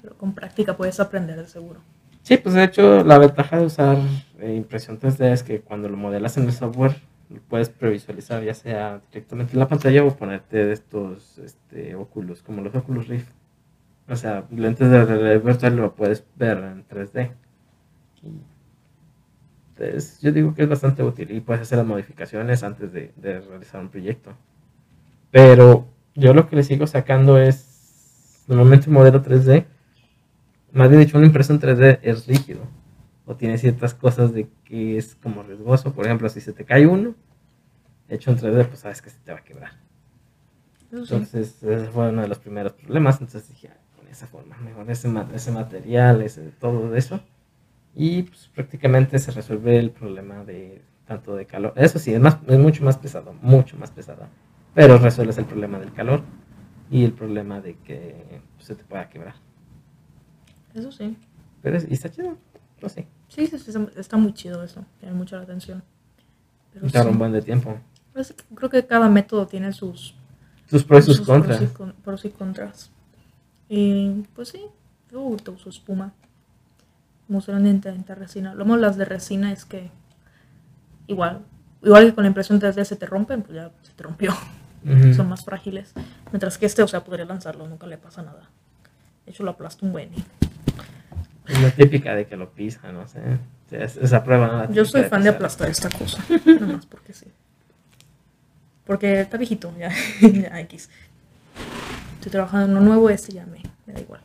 Pero 0.00 0.16
con 0.16 0.34
práctica 0.34 0.76
puedes 0.76 1.00
aprender 1.00 1.36
de 1.36 1.48
seguro. 1.48 1.80
Sí, 2.28 2.36
pues 2.36 2.54
de 2.54 2.62
hecho 2.62 3.04
la 3.04 3.16
ventaja 3.16 3.58
de 3.58 3.64
usar 3.64 3.96
eh, 4.38 4.52
impresión 4.54 5.00
3D 5.00 5.32
es 5.32 5.42
que 5.42 5.62
cuando 5.62 5.88
lo 5.88 5.96
modelas 5.96 6.36
en 6.36 6.44
el 6.44 6.52
software 6.52 6.94
lo 7.30 7.40
puedes 7.40 7.70
previsualizar 7.70 8.44
ya 8.44 8.52
sea 8.52 9.00
directamente 9.10 9.54
en 9.54 9.60
la 9.60 9.66
pantalla 9.66 10.04
o 10.04 10.14
ponerte 10.14 10.66
de 10.66 10.74
estos 10.74 11.38
este, 11.38 11.94
óculos, 11.94 12.42
como 12.42 12.60
los 12.60 12.74
Oculus 12.74 13.08
Rift. 13.08 13.30
O 14.10 14.14
sea, 14.14 14.44
lentes 14.50 14.90
de 14.90 15.06
realidad 15.06 15.40
virtual 15.40 15.76
lo 15.76 15.94
puedes 15.94 16.22
ver 16.36 16.58
en 16.58 16.86
3D. 16.86 17.30
Y, 18.22 18.42
pues, 19.74 20.20
yo 20.20 20.30
digo 20.30 20.54
que 20.54 20.64
es 20.64 20.68
bastante 20.68 21.02
útil 21.02 21.30
y 21.30 21.40
puedes 21.40 21.62
hacer 21.62 21.78
las 21.78 21.86
modificaciones 21.86 22.62
antes 22.62 22.92
de, 22.92 23.10
realizar 23.22 23.80
un 23.80 23.88
proyecto. 23.88 24.34
Pero 25.30 25.86
yo 26.14 26.34
lo 26.34 26.46
que 26.46 26.56
le 26.56 26.62
sigo 26.62 26.86
sacando 26.86 27.38
es 27.38 28.44
normalmente 28.48 28.90
modelo 28.90 29.22
3D 29.22 29.64
más 30.72 30.88
bien 30.88 31.00
dicho, 31.00 31.16
una 31.18 31.26
impresión 31.26 31.60
3D 31.60 31.98
es 32.02 32.26
rígido. 32.26 32.60
O 33.26 33.36
tiene 33.36 33.58
ciertas 33.58 33.94
cosas 33.94 34.32
de 34.32 34.48
que 34.64 34.96
es 34.96 35.14
como 35.16 35.42
riesgoso. 35.42 35.92
Por 35.92 36.06
ejemplo, 36.06 36.28
si 36.28 36.40
se 36.40 36.52
te 36.52 36.64
cae 36.64 36.86
uno, 36.86 37.14
hecho 38.08 38.30
en 38.30 38.38
3D, 38.38 38.66
pues 38.68 38.80
sabes 38.80 39.02
que 39.02 39.10
se 39.10 39.18
te 39.20 39.32
va 39.32 39.38
a 39.38 39.44
quebrar. 39.44 39.72
Entonces, 40.90 41.62
ese 41.62 41.86
fue 41.88 42.08
uno 42.08 42.22
de 42.22 42.28
los 42.28 42.38
primeros 42.38 42.72
problemas. 42.72 43.20
Entonces 43.20 43.48
dije, 43.50 43.68
"Ah, 43.70 43.76
con 43.96 44.08
esa 44.08 44.26
forma, 44.26 44.56
mejor 44.58 44.90
ese, 44.90 45.12
ese 45.34 45.52
material, 45.52 46.22
ese, 46.22 46.50
todo 46.58 46.94
eso. 46.94 47.20
Y 47.94 48.22
pues, 48.22 48.48
prácticamente 48.54 49.18
se 49.18 49.30
resuelve 49.32 49.78
el 49.78 49.90
problema 49.90 50.44
de 50.44 50.82
tanto 51.06 51.36
de 51.36 51.46
calor. 51.46 51.72
Eso 51.76 51.98
sí, 51.98 52.14
es, 52.14 52.20
más, 52.20 52.38
es 52.46 52.58
mucho 52.58 52.84
más 52.84 52.96
pesado, 52.96 53.34
mucho 53.42 53.76
más 53.76 53.90
pesado. 53.90 54.26
Pero 54.74 54.98
resuelves 54.98 55.38
el 55.38 55.46
problema 55.46 55.78
del 55.78 55.92
calor 55.92 56.22
y 56.90 57.04
el 57.04 57.12
problema 57.12 57.60
de 57.60 57.74
que 57.76 58.40
pues, 58.56 58.66
se 58.66 58.74
te 58.74 58.84
pueda 58.84 59.08
quebrar. 59.08 59.34
Eso 60.78 60.92
sí. 60.92 61.16
Pero 61.62 61.76
es- 61.76 61.86
y 61.90 61.94
está 61.94 62.10
chido, 62.10 62.36
no 62.80 62.88
sé. 62.88 63.06
Sí, 63.28 63.46
sí, 63.46 63.58
sí, 63.58 63.72
está- 63.96 64.16
muy 64.16 64.32
chido 64.34 64.62
eso. 64.62 64.84
Tiene 65.00 65.14
mucha 65.14 65.36
la 65.36 65.42
atención. 65.42 65.82
Pero 66.72 66.86
Y 66.86 66.90
tarda 66.90 67.08
sí. 67.08 67.12
un 67.12 67.18
buen 67.18 67.32
de 67.32 67.42
tiempo. 67.42 67.78
Pues, 68.12 68.34
creo 68.54 68.70
que 68.70 68.86
cada 68.86 69.08
método 69.08 69.46
tiene 69.46 69.72
sus, 69.72 70.14
Sus 70.66 70.84
pros 70.84 71.04
y 71.04 71.06
sus 71.06 71.16
sus 71.18 71.26
contras. 71.26 71.58
Pros 71.58 71.70
y, 71.70 71.74
con- 71.74 71.92
pros 72.04 72.24
y 72.24 72.30
contras. 72.30 72.90
Y 73.68 74.22
pues 74.34 74.48
sí, 74.48 74.62
yo 75.10 75.20
uso 75.22 75.68
espuma. 75.68 76.12
Tinta 77.62 77.92
tinta 77.92 78.14
resina. 78.14 78.54
Lo 78.54 78.64
de 78.64 78.76
las 78.78 78.96
de 78.96 79.04
resina 79.04 79.52
es 79.52 79.64
que 79.66 79.90
igual, 81.06 81.44
igual 81.82 82.06
que 82.06 82.14
con 82.14 82.24
la 82.24 82.28
impresión 82.28 82.58
3D 82.60 82.84
se 82.84 82.96
te 82.96 83.04
rompen, 83.06 83.42
pues 83.42 83.54
ya 83.56 83.70
se 83.82 83.92
te 83.92 84.02
rompió. 84.02 84.32
Son 85.14 85.28
más 85.28 85.44
frágiles. 85.44 85.92
Mientras 86.32 86.56
que 86.56 86.64
este, 86.66 86.82
o 86.82 86.88
sea, 86.88 87.04
podría 87.04 87.26
lanzarlo, 87.26 87.66
nunca 87.68 87.86
le 87.86 87.98
pasa 87.98 88.22
nada. 88.22 88.48
De 89.26 89.32
hecho, 89.32 89.42
lo 89.42 89.50
aplasto 89.50 89.84
un 89.84 89.92
buen. 89.92 90.10
Es 91.48 91.62
la 91.62 91.70
típica 91.70 92.14
de 92.14 92.26
que 92.26 92.36
lo 92.36 92.50
pisa, 92.50 92.92
no 92.92 93.06
sé. 93.08 93.20
Es- 93.70 93.96
esa 93.96 94.22
prueba, 94.24 94.46
¿no? 94.46 94.58
La 94.58 94.70
Yo 94.70 94.84
soy 94.84 95.04
fan 95.04 95.22
de 95.22 95.30
aplastar 95.30 95.68
esta 95.70 95.88
cosa. 95.90 96.22
Nada 96.46 96.66
más 96.66 96.86
porque 96.86 97.12
sí. 97.12 97.26
Porque 98.86 99.20
está 99.20 99.36
viejito, 99.36 99.72
ya, 99.78 99.90
ya 100.20 100.60
X. 100.60 100.88
Estoy 102.14 102.32
trabajando 102.32 102.66
en 102.66 102.76
uno 102.76 102.80
nuevo, 102.86 103.10
este 103.10 103.32
ya 103.32 103.44
me, 103.46 103.62
me 103.86 103.92
da 103.94 104.00
igual. 104.00 104.20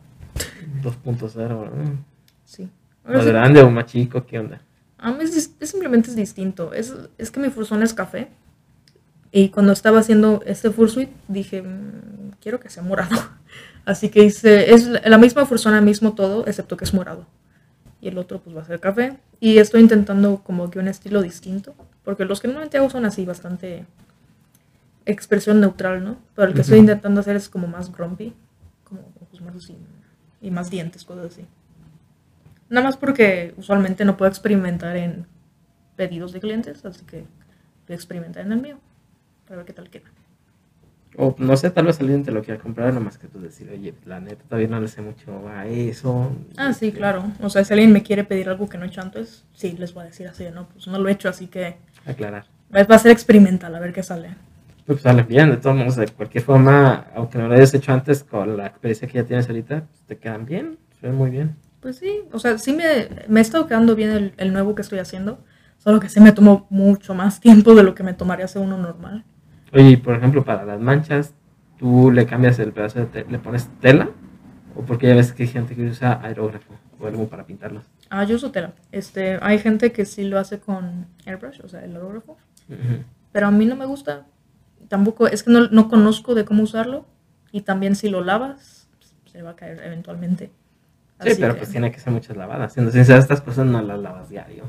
2.0, 0.82 1.50
¿no? 1.50 1.98
Sí. 2.46 2.70
Ahora 3.04 3.18
¿Más 3.18 3.26
sí, 3.26 3.32
grande 3.32 3.62
o 3.62 3.70
más 3.70 3.86
chico? 3.86 4.26
¿Qué 4.26 4.40
onda? 4.40 4.62
a 4.98 5.12
mí 5.12 5.22
es, 5.26 5.36
dis- 5.36 5.52
es 5.60 5.70
simplemente 5.70 6.10
es 6.10 6.16
distinto. 6.16 6.72
Es, 6.74 6.94
es 7.18 7.30
que 7.30 7.42
mi 7.42 7.50
fursón 7.50 7.84
es 7.84 7.94
café. 7.94 8.30
Y 9.34 9.50
cuando 9.50 9.74
estaba 9.74 10.00
haciendo 10.00 10.42
este 10.46 10.70
fursuit, 10.72 11.10
dije, 11.28 11.62
"Mm, 11.62 12.32
quiero 12.42 12.60
que 12.62 12.70
sea 12.70 12.84
morado. 12.84 13.18
Así 13.86 14.10
que 14.10 14.24
hice, 14.24 14.74
es 14.74 14.88
la 14.88 15.18
misma 15.18 15.46
fursona, 15.46 15.82
mismo 15.82 16.14
todo, 16.14 16.48
excepto 16.48 16.78
que 16.78 16.86
es 16.86 16.94
morado. 16.94 17.26
Y 18.00 18.08
el 18.08 18.18
otro 18.18 18.42
pues 18.42 18.56
va 18.56 18.62
a 18.62 18.66
ser 18.66 18.80
café. 18.80 19.18
Y 19.40 19.58
estoy 19.58 19.82
intentando 19.82 20.42
como 20.44 20.70
que 20.70 20.80
un 20.80 20.88
estilo 20.88 21.22
distinto. 21.22 21.76
Porque 22.04 22.26
los 22.26 22.40
que 22.40 22.48
normalmente 22.48 22.78
hago 22.78 22.90
son 22.90 23.06
así, 23.06 23.26
bastante 23.26 23.86
expresión 25.06 25.60
neutral, 25.60 26.04
¿no? 26.04 26.18
Pero 26.36 26.48
el 26.48 26.54
que 26.54 26.62
estoy 26.62 26.80
intentando 26.80 27.20
hacer 27.20 27.36
es 27.36 27.50
como 27.50 27.68
más 27.68 27.92
grumpy. 27.92 28.34
Como 28.84 29.02
ojos 29.22 29.42
más 29.42 29.56
así. 29.56 29.78
Y 30.42 30.52
más 30.52 30.70
dientes, 30.70 31.04
cosas 31.04 31.28
así. 31.28 31.46
Nada 32.70 32.88
más 32.88 32.98
porque 32.98 33.54
usualmente 33.58 34.06
no 34.06 34.18
puedo 34.18 34.30
experimentar 34.30 34.96
en 34.96 35.28
pedidos 35.96 36.32
de 36.32 36.40
clientes, 36.40 36.84
así 36.86 37.06
que 37.06 37.18
voy 37.88 37.92
a 37.92 37.96
experimentar 37.96 38.46
en 38.46 38.52
el 38.52 38.62
mío. 38.62 38.80
Para 39.46 39.58
ver 39.58 39.66
qué 39.66 39.74
tal 39.74 39.90
queda. 39.90 40.10
O 41.18 41.36
no 41.38 41.56
sé, 41.58 41.70
tal 41.70 41.86
vez 41.86 42.00
alguien 42.00 42.24
te 42.24 42.32
lo 42.32 42.42
quiera 42.44 42.60
comprar, 42.60 42.94
nomás 42.94 43.18
que 43.18 43.28
tú 43.28 43.40
decir, 43.40 43.70
oye, 43.70 43.94
la 44.06 44.20
neta 44.20 44.44
todavía 44.46 44.68
no 44.68 44.80
le 44.80 44.88
sé 44.88 45.02
mucho 45.02 45.48
a 45.48 45.68
eso. 45.68 46.32
Ah, 46.58 46.74
sí, 46.74 46.88
Este, 46.88 46.98
claro. 46.98 47.32
O 47.42 47.50
sea, 47.50 47.64
si 47.64 47.74
alguien 47.74 47.92
me 47.92 48.02
quiere 48.04 48.24
pedir 48.24 48.50
algo 48.50 48.68
que 48.68 48.78
no 48.78 48.86
he 48.86 48.88
hecho 48.88 49.02
antes, 49.02 49.46
sí, 49.54 49.76
les 49.78 49.94
voy 49.94 50.04
a 50.04 50.08
decir 50.08 50.28
así, 50.28 50.46
no, 50.54 50.68
pues 50.70 50.88
no 50.88 50.98
lo 51.00 51.08
he 51.10 51.12
hecho, 51.12 51.30
así 51.30 51.48
que 51.48 51.78
Aclarar. 52.06 52.46
va 52.76 52.96
a 52.96 53.00
ser 53.00 53.12
experimental, 53.12 53.76
a 53.76 53.80
ver 53.80 53.94
qué 53.94 54.02
sale. 54.04 54.36
Pues 54.86 55.02
sale 55.02 55.24
bien, 55.24 55.50
de 55.52 55.58
todos 55.58 55.76
modos, 55.76 55.96
de 55.96 56.08
cualquier 56.08 56.44
forma, 56.44 57.08
aunque 57.16 57.38
no 57.38 57.48
lo 57.48 57.54
hayas 57.56 57.74
hecho 57.74 57.94
antes, 57.94 58.24
con 58.24 58.58
la 58.58 58.68
experiencia 58.68 59.08
que 59.08 59.14
ya 59.20 59.24
tienes 59.24 59.48
ahorita, 59.48 59.86
pues, 59.86 60.02
te 60.08 60.18
quedan 60.18 60.46
bien, 60.46 60.78
se 61.00 61.08
ven 61.08 61.16
muy 61.16 61.30
bien. 61.30 61.56
Pues 61.80 61.98
sí, 61.98 62.22
o 62.32 62.40
sea, 62.40 62.58
sí 62.58 62.74
me, 62.74 63.08
me 63.28 63.40
ha 63.40 63.42
estado 63.42 63.68
quedando 63.68 63.96
bien 63.96 64.10
el, 64.12 64.34
el 64.38 64.52
nuevo 64.54 64.74
que 64.76 64.82
estoy 64.82 65.00
haciendo, 65.00 65.44
solo 65.78 66.00
que 66.00 66.10
sí 66.10 66.20
me 66.20 66.32
tomó 66.32 66.66
mucho 66.70 67.14
más 67.14 67.40
tiempo 67.42 67.76
de 67.76 67.84
lo 67.84 67.94
que 67.96 68.04
me 68.04 68.14
tomaría 68.14 68.46
hacer 68.46 68.62
uno 68.62 68.78
normal. 68.78 69.24
Oye, 69.74 69.90
y 69.92 69.98
por 69.98 70.16
ejemplo, 70.16 70.44
para 70.44 70.66
las 70.66 70.80
manchas, 70.80 71.34
tú 71.78 72.12
le 72.12 72.26
cambias 72.26 72.60
el 72.60 72.72
pedazo 72.72 73.00
de 73.00 73.06
te- 73.08 73.26
le 73.26 73.40
pones 73.40 73.68
tela, 73.82 74.10
o 74.76 74.82
porque 74.84 75.08
ya 75.08 75.16
ves 75.16 75.34
que 75.34 75.44
hay 75.44 75.50
gente 75.50 75.76
que 75.76 75.84
usa 75.86 76.20
aerógrafo 76.24 76.74
o 77.00 77.08
algo 77.08 77.28
para 77.28 77.46
pintarlos. 77.46 77.84
Ah, 78.10 78.24
yo 78.24 78.36
uso 78.36 78.52
tela. 78.52 78.74
Este, 78.92 79.40
hay 79.42 79.58
gente 79.60 79.92
que 79.92 80.06
sí 80.06 80.24
lo 80.24 80.38
hace 80.40 80.60
con 80.60 81.08
airbrush, 81.26 81.62
o 81.64 81.68
sea, 81.68 81.84
el 81.84 81.96
aerógrafo. 81.96 82.38
Pero 83.32 83.48
a 83.48 83.52
mí 83.52 83.66
no 83.66 83.76
me 83.76 83.86
gusta. 83.86 84.26
Tampoco, 84.88 85.28
es 85.28 85.44
que 85.44 85.52
no, 85.52 85.68
no 85.70 85.90
conozco 85.90 86.36
de 86.36 86.46
cómo 86.46 86.64
usarlo. 86.64 87.06
Y 87.52 87.62
también 87.62 87.96
si 87.96 88.10
lo 88.10 88.24
lavas, 88.24 88.88
se 89.32 89.42
va 89.42 89.52
a 89.52 89.56
caer 89.56 89.82
eventualmente. 89.84 90.48
Sí, 91.22 91.30
Así 91.30 91.42
pero 91.42 91.54
que- 91.54 91.60
pues 91.60 91.72
tiene 91.72 91.92
que 91.92 92.00
ser 92.00 92.14
muchas 92.14 92.38
lavadas. 92.38 92.74
Siendo 92.74 92.92
sincero, 92.92 93.18
estas 93.20 93.42
cosas 93.42 93.66
no 93.66 93.82
las 93.82 94.00
lavas 94.00 94.30
diario. 94.30 94.66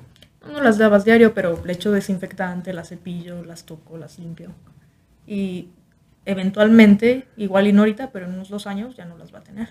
No 0.50 0.60
las 0.62 0.78
lavas 0.78 1.04
diario, 1.04 1.34
pero 1.34 1.62
le 1.64 1.72
echo 1.74 1.90
desinfectante, 1.92 2.72
las 2.72 2.88
cepillo, 2.90 3.42
las 3.44 3.64
toco, 3.64 3.96
las 3.98 4.18
limpio. 4.18 4.50
Y 5.26 5.68
eventualmente, 6.24 7.26
igual 7.36 7.66
y 7.66 7.72
no 7.72 7.82
ahorita, 7.82 8.10
pero 8.10 8.26
en 8.26 8.34
unos 8.34 8.48
dos 8.48 8.66
años 8.66 8.96
ya 8.96 9.04
no 9.04 9.16
las 9.16 9.34
va 9.34 9.38
a 9.38 9.42
tener. 9.42 9.68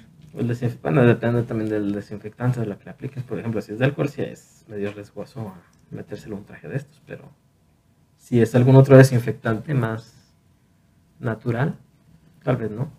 Bueno, 0.81 1.03
depende 1.05 1.43
también 1.43 1.69
del 1.69 1.91
desinfectante 1.91 2.59
de 2.59 2.65
lo 2.65 2.77
que 2.77 2.85
le 2.85 2.91
apliques. 2.91 3.23
Por 3.23 3.37
ejemplo, 3.39 3.61
si 3.61 3.71
es 3.73 3.79
de 3.79 3.85
alcohol, 3.85 4.09
sí 4.09 4.23
es 4.23 4.65
medio 4.67 4.91
riesgoso 4.91 5.53
metérselo 5.91 6.35
un 6.35 6.45
traje 6.45 6.67
de 6.67 6.77
estos, 6.77 7.01
pero 7.05 7.29
si 8.17 8.41
es 8.41 8.55
algún 8.55 8.75
otro 8.75 8.97
desinfectante 8.97 9.73
más 9.75 10.33
natural, 11.19 11.75
tal 12.43 12.57
vez 12.57 12.71
no. 12.71 12.89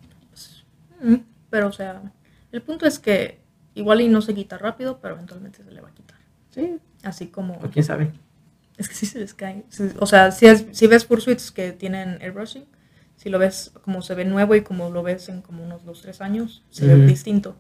Mm, 1.02 1.16
Pero, 1.50 1.68
o 1.68 1.72
sea, 1.72 2.02
el 2.52 2.62
punto 2.62 2.86
es 2.86 2.98
que 3.00 3.40
igual 3.74 4.00
y 4.00 4.08
no 4.08 4.20
se 4.20 4.34
quita 4.34 4.56
rápido, 4.58 4.98
pero 5.00 5.14
eventualmente 5.14 5.64
se 5.64 5.72
le 5.72 5.80
va 5.80 5.88
a 5.88 5.92
quitar. 5.92 6.18
Sí, 6.50 6.78
Así 7.02 7.26
como... 7.26 7.54
o 7.54 7.70
quién 7.70 7.84
sabe. 7.84 8.12
Es 8.76 8.88
que 8.88 8.94
sí 8.94 9.06
se 9.06 9.20
les 9.20 9.34
cae. 9.34 9.64
O 10.00 10.06
sea, 10.06 10.30
si, 10.32 10.46
es- 10.46 10.66
si 10.72 10.86
ves 10.86 11.06
fursuits 11.06 11.50
que 11.52 11.72
tienen 11.72 12.18
airbrushing, 12.20 12.64
si 13.16 13.28
lo 13.30 13.38
ves 13.38 13.72
como 13.84 14.02
se 14.02 14.14
ve 14.14 14.24
nuevo 14.24 14.54
y 14.54 14.62
como 14.62 14.90
lo 14.90 15.02
ves 15.02 15.28
en 15.28 15.42
como 15.42 15.62
unos 15.64 15.84
2, 15.84 16.02
3 16.02 16.20
años, 16.20 16.62
se 16.70 16.86
ve 16.86 17.06
distinto. 17.06 17.56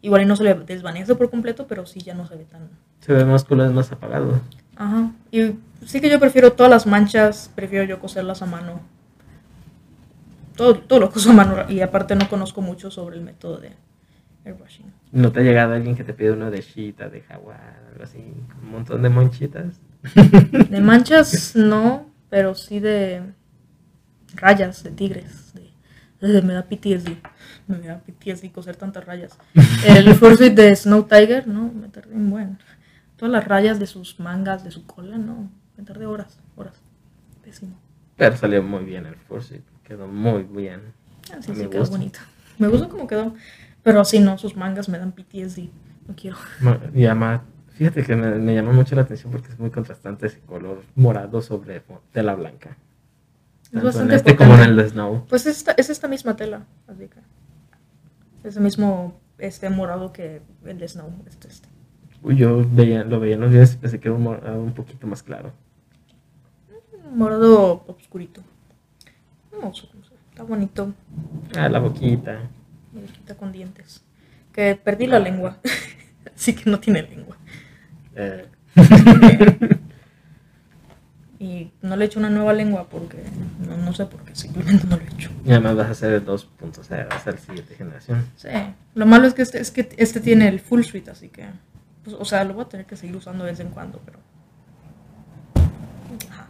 Igual 0.00 0.22
y 0.22 0.26
no 0.26 0.36
se 0.36 0.44
le 0.44 0.54
desvanece 0.54 1.14
por 1.14 1.30
completo, 1.30 1.66
pero 1.66 1.86
sí 1.86 2.00
ya 2.00 2.14
no 2.14 2.26
se 2.26 2.36
ve 2.36 2.44
tan... 2.44 2.68
Se 3.00 3.12
ve 3.12 3.24
más 3.24 3.44
colores 3.44 3.72
más 3.72 3.90
apagado. 3.92 4.40
Ajá. 4.76 5.10
Y 5.30 5.54
sí 5.84 6.00
que 6.00 6.08
yo 6.10 6.18
prefiero 6.20 6.52
todas 6.52 6.70
las 6.70 6.86
manchas, 6.86 7.50
prefiero 7.54 7.84
yo 7.84 7.98
coserlas 8.00 8.42
a 8.42 8.46
mano. 8.46 8.80
Todo, 10.56 10.78
todo 10.78 11.00
lo 11.00 11.10
coso 11.10 11.30
a 11.30 11.32
mano 11.32 11.56
y 11.70 11.80
aparte 11.80 12.14
no 12.14 12.28
conozco 12.28 12.60
mucho 12.60 12.90
sobre 12.90 13.16
el 13.16 13.22
método 13.22 13.56
de 13.58 13.72
airbrushing. 14.44 14.92
¿No 15.12 15.32
te 15.32 15.40
ha 15.40 15.42
llegado 15.42 15.74
alguien 15.74 15.96
que 15.96 16.04
te 16.04 16.14
pide 16.14 16.32
uno 16.32 16.50
de 16.50 16.60
Shita, 16.60 17.08
de 17.08 17.22
Jaguar, 17.22 17.80
algo 17.90 18.04
así? 18.04 18.18
Un 18.62 18.70
montón 18.70 19.02
de 19.02 19.08
monchitas. 19.08 19.80
De 20.70 20.80
manchas 20.80 21.54
no, 21.54 22.10
pero 22.28 22.54
sí 22.54 22.80
de 22.80 23.22
rayas, 24.34 24.82
de 24.82 24.90
tigres. 24.90 25.52
De, 25.54 26.38
eh, 26.38 26.42
me 26.42 26.54
da 26.54 26.62
PTSD. 26.64 27.16
Me 27.68 27.78
da 27.80 27.98
PTSD 28.00 28.50
coser 28.52 28.76
tantas 28.76 29.04
rayas. 29.04 29.38
El 29.86 30.14
fursuit 30.16 30.54
de 30.54 30.74
Snow 30.74 31.04
Tiger, 31.04 31.46
no, 31.48 31.72
me 31.72 31.88
tardé 31.88 32.14
un 32.14 32.30
buen. 32.30 32.58
Todas 33.16 33.32
las 33.32 33.46
rayas 33.46 33.78
de 33.78 33.86
sus 33.86 34.18
mangas, 34.18 34.64
de 34.64 34.70
su 34.70 34.84
cola, 34.86 35.16
no, 35.18 35.50
me 35.76 35.84
tardé 35.84 36.06
horas, 36.06 36.38
horas. 36.56 36.74
Pésimo. 37.42 37.78
Pero 38.16 38.36
salió 38.36 38.62
muy 38.62 38.84
bien 38.84 39.06
el 39.06 39.16
Fursuit. 39.16 39.62
Quedó 39.84 40.06
muy 40.06 40.42
bien. 40.44 40.80
Así 41.36 41.50
Me 41.50 41.56
sí 41.56 41.66
quedó 41.68 41.84
bonito. 41.86 42.18
Me 42.58 42.68
gusta 42.68 42.88
cómo 42.88 43.06
quedó. 43.06 43.34
Pero 43.82 44.00
así 44.00 44.20
no, 44.20 44.38
sus 44.38 44.56
mangas 44.56 44.88
me 44.88 44.98
dan 44.98 45.12
PTSD. 45.12 45.68
No 46.06 46.14
quiero. 46.16 46.36
Ma- 46.60 46.78
Y 46.94 47.04
además, 47.04 47.40
fíjate 47.74 48.04
que 48.04 48.16
me, 48.16 48.36
me 48.36 48.54
llamó 48.54 48.72
mucho 48.72 48.94
la 48.94 49.02
atención 49.02 49.32
porque 49.32 49.48
es 49.48 49.58
muy 49.58 49.70
contrastante 49.70 50.26
ese 50.26 50.40
color 50.40 50.82
morado 50.94 51.42
sobre 51.42 51.82
tela 52.12 52.34
blanca. 52.34 52.76
Es 53.72 53.78
en 53.78 53.84
bastante 53.84 54.14
este 54.16 54.36
como 54.36 54.54
en 54.54 54.60
el 54.60 54.76
de 54.76 54.88
Snow. 54.88 55.24
Pues 55.28 55.46
es 55.46 55.56
esta, 55.56 55.72
es 55.72 55.88
esta 55.88 56.06
misma 56.06 56.36
tela, 56.36 56.66
así 56.86 57.08
que. 57.08 57.20
Es 58.46 58.56
el 58.56 58.62
mismo 58.62 59.18
este 59.38 59.70
morado 59.70 60.12
que 60.12 60.42
el 60.66 60.78
de 60.78 60.88
Snow. 60.88 61.10
Este, 61.26 61.48
este. 61.48 61.68
Uy, 62.22 62.36
yo 62.36 62.64
veía, 62.70 63.02
lo 63.04 63.18
veía 63.18 63.34
en 63.36 63.40
los 63.40 63.50
videos 63.50 63.72
y 63.72 63.76
pensé 63.78 63.98
que 63.98 64.08
era 64.08 64.16
un 64.16 64.24
morado 64.24 64.62
un 64.62 64.74
poquito 64.74 65.06
más 65.06 65.22
claro. 65.22 65.52
Morado 67.14 67.84
oscurito. 67.86 68.42
No. 69.60 69.72
Está 70.30 70.42
bonito. 70.42 70.92
Ah, 71.56 71.68
la 71.68 71.78
boquita. 71.78 72.40
Me 72.92 73.02
quita 73.02 73.34
con 73.36 73.52
dientes. 73.52 74.02
Que 74.52 74.76
perdí 74.76 75.06
la 75.06 75.18
lengua. 75.18 75.56
así 76.34 76.54
que 76.54 76.70
no 76.70 76.78
tiene 76.80 77.02
lengua. 77.02 77.36
Eh, 78.16 78.46
Y 81.38 81.72
no 81.82 81.96
le 81.96 82.04
he 82.04 82.06
hecho 82.06 82.20
una 82.20 82.30
nueva 82.30 82.52
lengua 82.52 82.86
porque. 82.88 83.18
No, 83.68 83.76
no 83.76 83.92
sé 83.92 84.06
por 84.06 84.22
qué, 84.22 84.32
simplemente 84.36 84.86
no 84.86 84.96
lo 84.96 85.02
he 85.02 85.06
hecho. 85.08 85.28
y 85.44 85.50
además 85.50 85.74
vas 85.74 85.88
a 85.88 85.90
hacer 85.90 86.12
el 86.12 86.24
2.0, 86.24 87.08
vas 87.08 87.16
a 87.16 87.18
ser 87.24 87.34
la 87.34 87.40
siguiente 87.40 87.74
generación. 87.74 88.24
Sí. 88.36 88.48
Lo 88.94 89.06
malo 89.06 89.26
es 89.26 89.34
que 89.34 89.42
este, 89.42 89.60
es 89.60 89.72
que 89.72 89.88
este 89.96 90.20
tiene 90.20 90.46
el 90.46 90.60
full 90.60 90.82
suite, 90.82 91.10
así 91.10 91.30
que. 91.30 91.46
pues, 92.04 92.14
o 92.16 92.24
sea, 92.24 92.44
lo 92.44 92.54
voy 92.54 92.64
a 92.64 92.68
tener 92.68 92.86
que 92.86 92.96
seguir 92.96 93.16
usando 93.16 93.42
de 93.42 93.50
vez 93.50 93.58
en 93.60 93.70
cuando, 93.70 94.00
pero. 94.04 94.20
Ajá. 96.30 96.46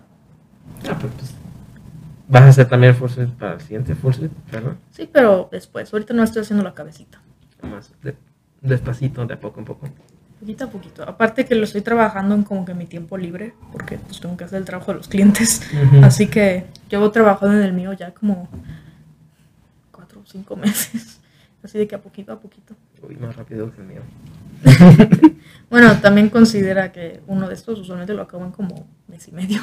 Ah, 0.91 0.99
pero 1.01 1.09
pues. 1.15 1.35
Vas 2.29 2.43
a 2.43 2.49
hacer 2.49 2.69
también 2.69 2.93
el 2.93 2.99
Fursuit 2.99 3.31
para 3.31 3.55
el 3.55 3.61
siguiente 3.63 3.95
Fursuit, 3.95 4.31
¿verdad? 4.51 4.75
Sí, 4.91 5.09
pero 5.11 5.49
después. 5.51 5.91
Ahorita 5.93 6.13
no 6.13 6.23
estoy 6.23 6.43
haciendo 6.43 6.63
la 6.65 6.75
cabecita. 6.75 7.19
Más 7.63 7.93
de- 8.03 8.15
despacito, 8.63 9.27
de 9.27 9.35
a 9.35 9.41
poco 9.41 9.61
en 9.61 9.67
poco. 9.67 9.89
Poquito 10.41 10.65
a 10.65 10.71
poquito. 10.71 11.03
Aparte 11.05 11.45
que 11.45 11.55
lo 11.55 11.65
estoy 11.65 11.83
trabajando 11.83 12.35
en 12.35 12.43
como 12.43 12.65
que 12.65 12.75
mi 12.75 12.87
tiempo 12.87 13.17
libre, 13.17 13.55
porque 13.71 13.99
pues 13.99 14.21
tengo 14.21 14.37
que 14.37 14.45
hacer 14.45 14.59
el 14.59 14.65
trabajo 14.65 14.93
de 14.93 14.99
los 14.99 15.09
clientes. 15.09 15.63
Así 16.03 16.27
que 16.27 16.67
llevo 16.91 17.11
trabajando 17.11 17.57
en 17.57 17.63
el 17.63 17.73
mío 17.73 17.93
ya 17.93 18.13
como 18.13 18.49
cuatro 19.93 20.21
o 20.21 20.27
cinco 20.27 20.57
meses. 20.65 21.21
Así 21.63 21.79
de 21.79 21.87
que 21.87 21.95
a 21.95 22.01
poquito 22.01 22.33
a 22.33 22.41
poquito. 22.41 22.75
Uy, 23.07 23.17
más 23.17 23.37
rápido 23.37 23.73
que 23.73 23.81
el 23.81 23.87
mío. 23.87 24.03
Bueno, 25.73 25.99
también 26.03 26.29
considera 26.29 26.93
que 26.93 27.23
uno 27.27 27.49
de 27.49 27.55
estos 27.55 27.79
usualmente 27.79 28.13
lo 28.13 28.21
acabo 28.21 28.45
en 28.45 28.53
como 28.53 28.87
mes 29.09 29.27
y 29.29 29.33
medio. 29.33 29.63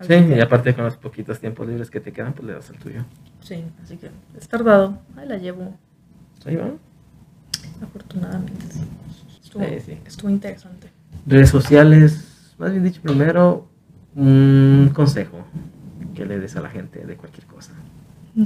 Sí, 0.00 0.14
y 0.14 0.40
aparte 0.40 0.74
con 0.74 0.84
los 0.84 0.96
poquitos 0.96 1.38
tiempos 1.40 1.68
libres 1.68 1.90
que 1.90 2.00
te 2.00 2.10
quedan, 2.10 2.32
pues 2.32 2.46
le 2.46 2.54
das 2.54 2.70
el 2.70 2.78
tuyo. 2.78 3.04
Sí, 3.40 3.62
así 3.82 3.98
que 3.98 4.10
es 4.34 4.48
tardado. 4.48 4.98
Ahí 5.14 5.28
la 5.28 5.36
llevo, 5.36 5.76
Ahí 6.46 6.56
va. 6.56 6.70
Afortunadamente. 7.82 8.66
sí. 8.70 8.80
Estuvo, 9.42 9.64
Sí, 9.64 9.80
sí. 9.84 9.98
estuvo 10.06 10.30
interesante. 10.30 10.88
Redes 11.26 11.50
sociales, 11.50 12.54
más 12.58 12.70
bien 12.70 12.84
dicho, 12.84 13.00
primero, 13.02 13.68
un 14.14 14.90
consejo 14.94 15.44
que 16.14 16.24
le 16.24 16.38
des 16.38 16.56
a 16.56 16.60
la 16.60 16.70
gente 16.70 17.04
de 17.06 17.16
cualquier 17.16 17.46
cosa. 17.46 17.72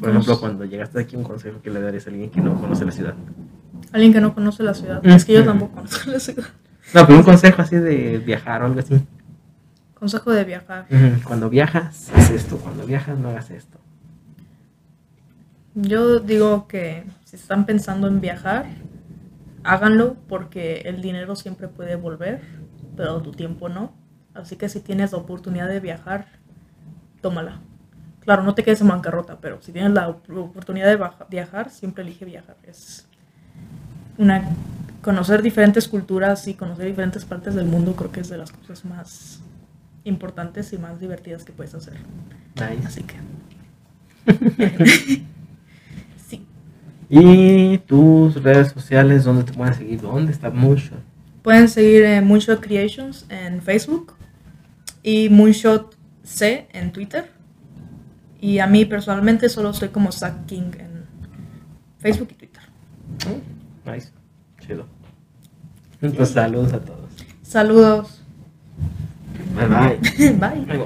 Por 0.01 0.11
ejemplo, 0.11 0.41
cuando 0.41 0.65
llegaste 0.65 1.01
aquí, 1.01 1.15
un 1.15 1.23
consejo 1.23 1.61
que 1.63 1.71
le 1.71 1.81
darías 1.81 2.07
a 2.07 2.11
alguien 2.11 2.29
que 2.31 2.41
no 2.41 2.61
conoce 2.61 2.85
la 2.85 2.91
ciudad. 2.91 3.15
Alguien 3.93 4.13
que 4.13 4.21
no 4.21 4.35
conoce 4.35 4.63
la 4.65 4.75
ciudad. 4.75 5.05
Es 5.07 5.25
que 5.25 5.33
yo 5.35 5.45
tampoco 5.45 5.75
conozco 5.77 6.11
la 6.11 6.19
ciudad. 6.19 6.45
No, 6.95 7.07
pero 7.07 7.19
un 7.19 7.25
consejo 7.25 7.63
así 7.63 7.77
de 7.77 8.19
viajar 8.19 8.63
o 8.63 8.67
algo 8.67 8.81
así. 8.81 9.01
Consejo 9.95 10.33
de 10.33 10.45
viajar. 10.45 10.87
Cuando 11.25 11.49
viajas, 11.49 12.11
haz 12.15 12.31
esto. 12.31 12.57
Cuando 12.59 12.85
viajas, 12.85 13.17
no 13.19 13.29
hagas 13.31 13.51
esto. 13.51 13.79
Yo 15.75 16.21
digo 16.21 16.67
que 16.69 17.05
si 17.25 17.37
están 17.37 17.67
pensando 17.67 18.07
en 18.09 18.21
viajar, 18.21 18.67
háganlo 19.67 20.17
porque 20.29 20.83
el 20.87 21.03
dinero 21.03 21.37
siempre 21.37 21.69
puede 21.69 21.97
volver, 21.97 22.41
pero 22.97 23.23
tu 23.23 23.33
tiempo 23.33 23.69
no. 23.69 23.95
Así 24.35 24.57
que 24.57 24.69
si 24.69 24.81
tienes 24.81 25.13
la 25.13 25.19
oportunidad 25.19 25.69
de 25.69 25.81
viajar, 25.81 26.27
tómala. 27.21 27.61
Claro, 28.21 28.43
no 28.43 28.55
te 28.55 28.65
quedes 28.65 28.81
en 28.81 28.89
bancarrota, 28.89 29.39
pero 29.41 29.63
si 29.63 29.73
tienes 29.73 29.93
la 29.93 30.09
op- 30.09 30.31
oportunidad 30.31 30.87
de 30.89 30.99
viajar, 31.31 31.71
siempre 31.71 32.03
elige 32.05 32.25
viajar. 32.25 32.57
Es 32.65 33.07
una 34.19 34.43
conocer 35.03 35.43
diferentes 35.43 35.87
culturas 35.89 36.49
y 36.49 36.55
conocer 36.55 36.87
diferentes 36.87 37.25
partes 37.25 37.55
del 37.55 37.67
mundo 37.67 37.95
creo 37.95 38.11
que 38.11 38.21
es 38.21 38.29
de 38.29 38.39
las 38.39 38.51
cosas 38.51 38.85
más 38.85 39.41
importantes 40.05 40.73
y 40.73 40.79
más 40.79 40.99
divertidas 41.01 41.45
que 41.45 41.53
puedes 41.53 41.75
hacer. 41.75 41.95
Nice. 42.57 42.87
Así 42.87 43.03
que. 43.05 43.17
Y 47.09 47.79
tus 47.79 48.43
redes 48.43 48.73
sociales, 48.73 49.25
¿dónde 49.25 49.45
te 49.45 49.53
pueden 49.53 49.75
seguir? 49.75 50.01
¿Dónde 50.01 50.33
está 50.33 50.51
mucho? 50.51 50.95
Pueden 51.43 51.69
seguir 51.69 52.05
en 52.05 52.27
Moonshot 52.27 52.61
Creations 52.61 53.27
en 53.29 53.63
Facebook 53.63 54.15
y 55.03 55.29
Moonshot 55.29 55.97
C 56.25 56.67
en 56.73 56.93
Twitter. 56.93 57.31
Y 58.41 58.59
a 58.59 58.67
mí 58.67 58.85
personalmente 58.85 59.49
solo 59.49 59.71
estoy 59.71 59.89
como 59.91 60.11
Zack 60.11 60.47
King 60.47 60.73
en 60.79 61.05
Facebook 61.99 62.29
y 62.33 62.35
Twitter. 62.35 62.63
Nice. 63.85 64.11
Chido. 64.61 64.87
Entonces, 66.01 66.35
saludos 66.35 66.73
a 66.73 66.81
todos. 66.81 67.11
Saludos. 67.43 68.23
Bye 69.55 69.67
bye. 69.69 70.33
Bye. 70.67 70.85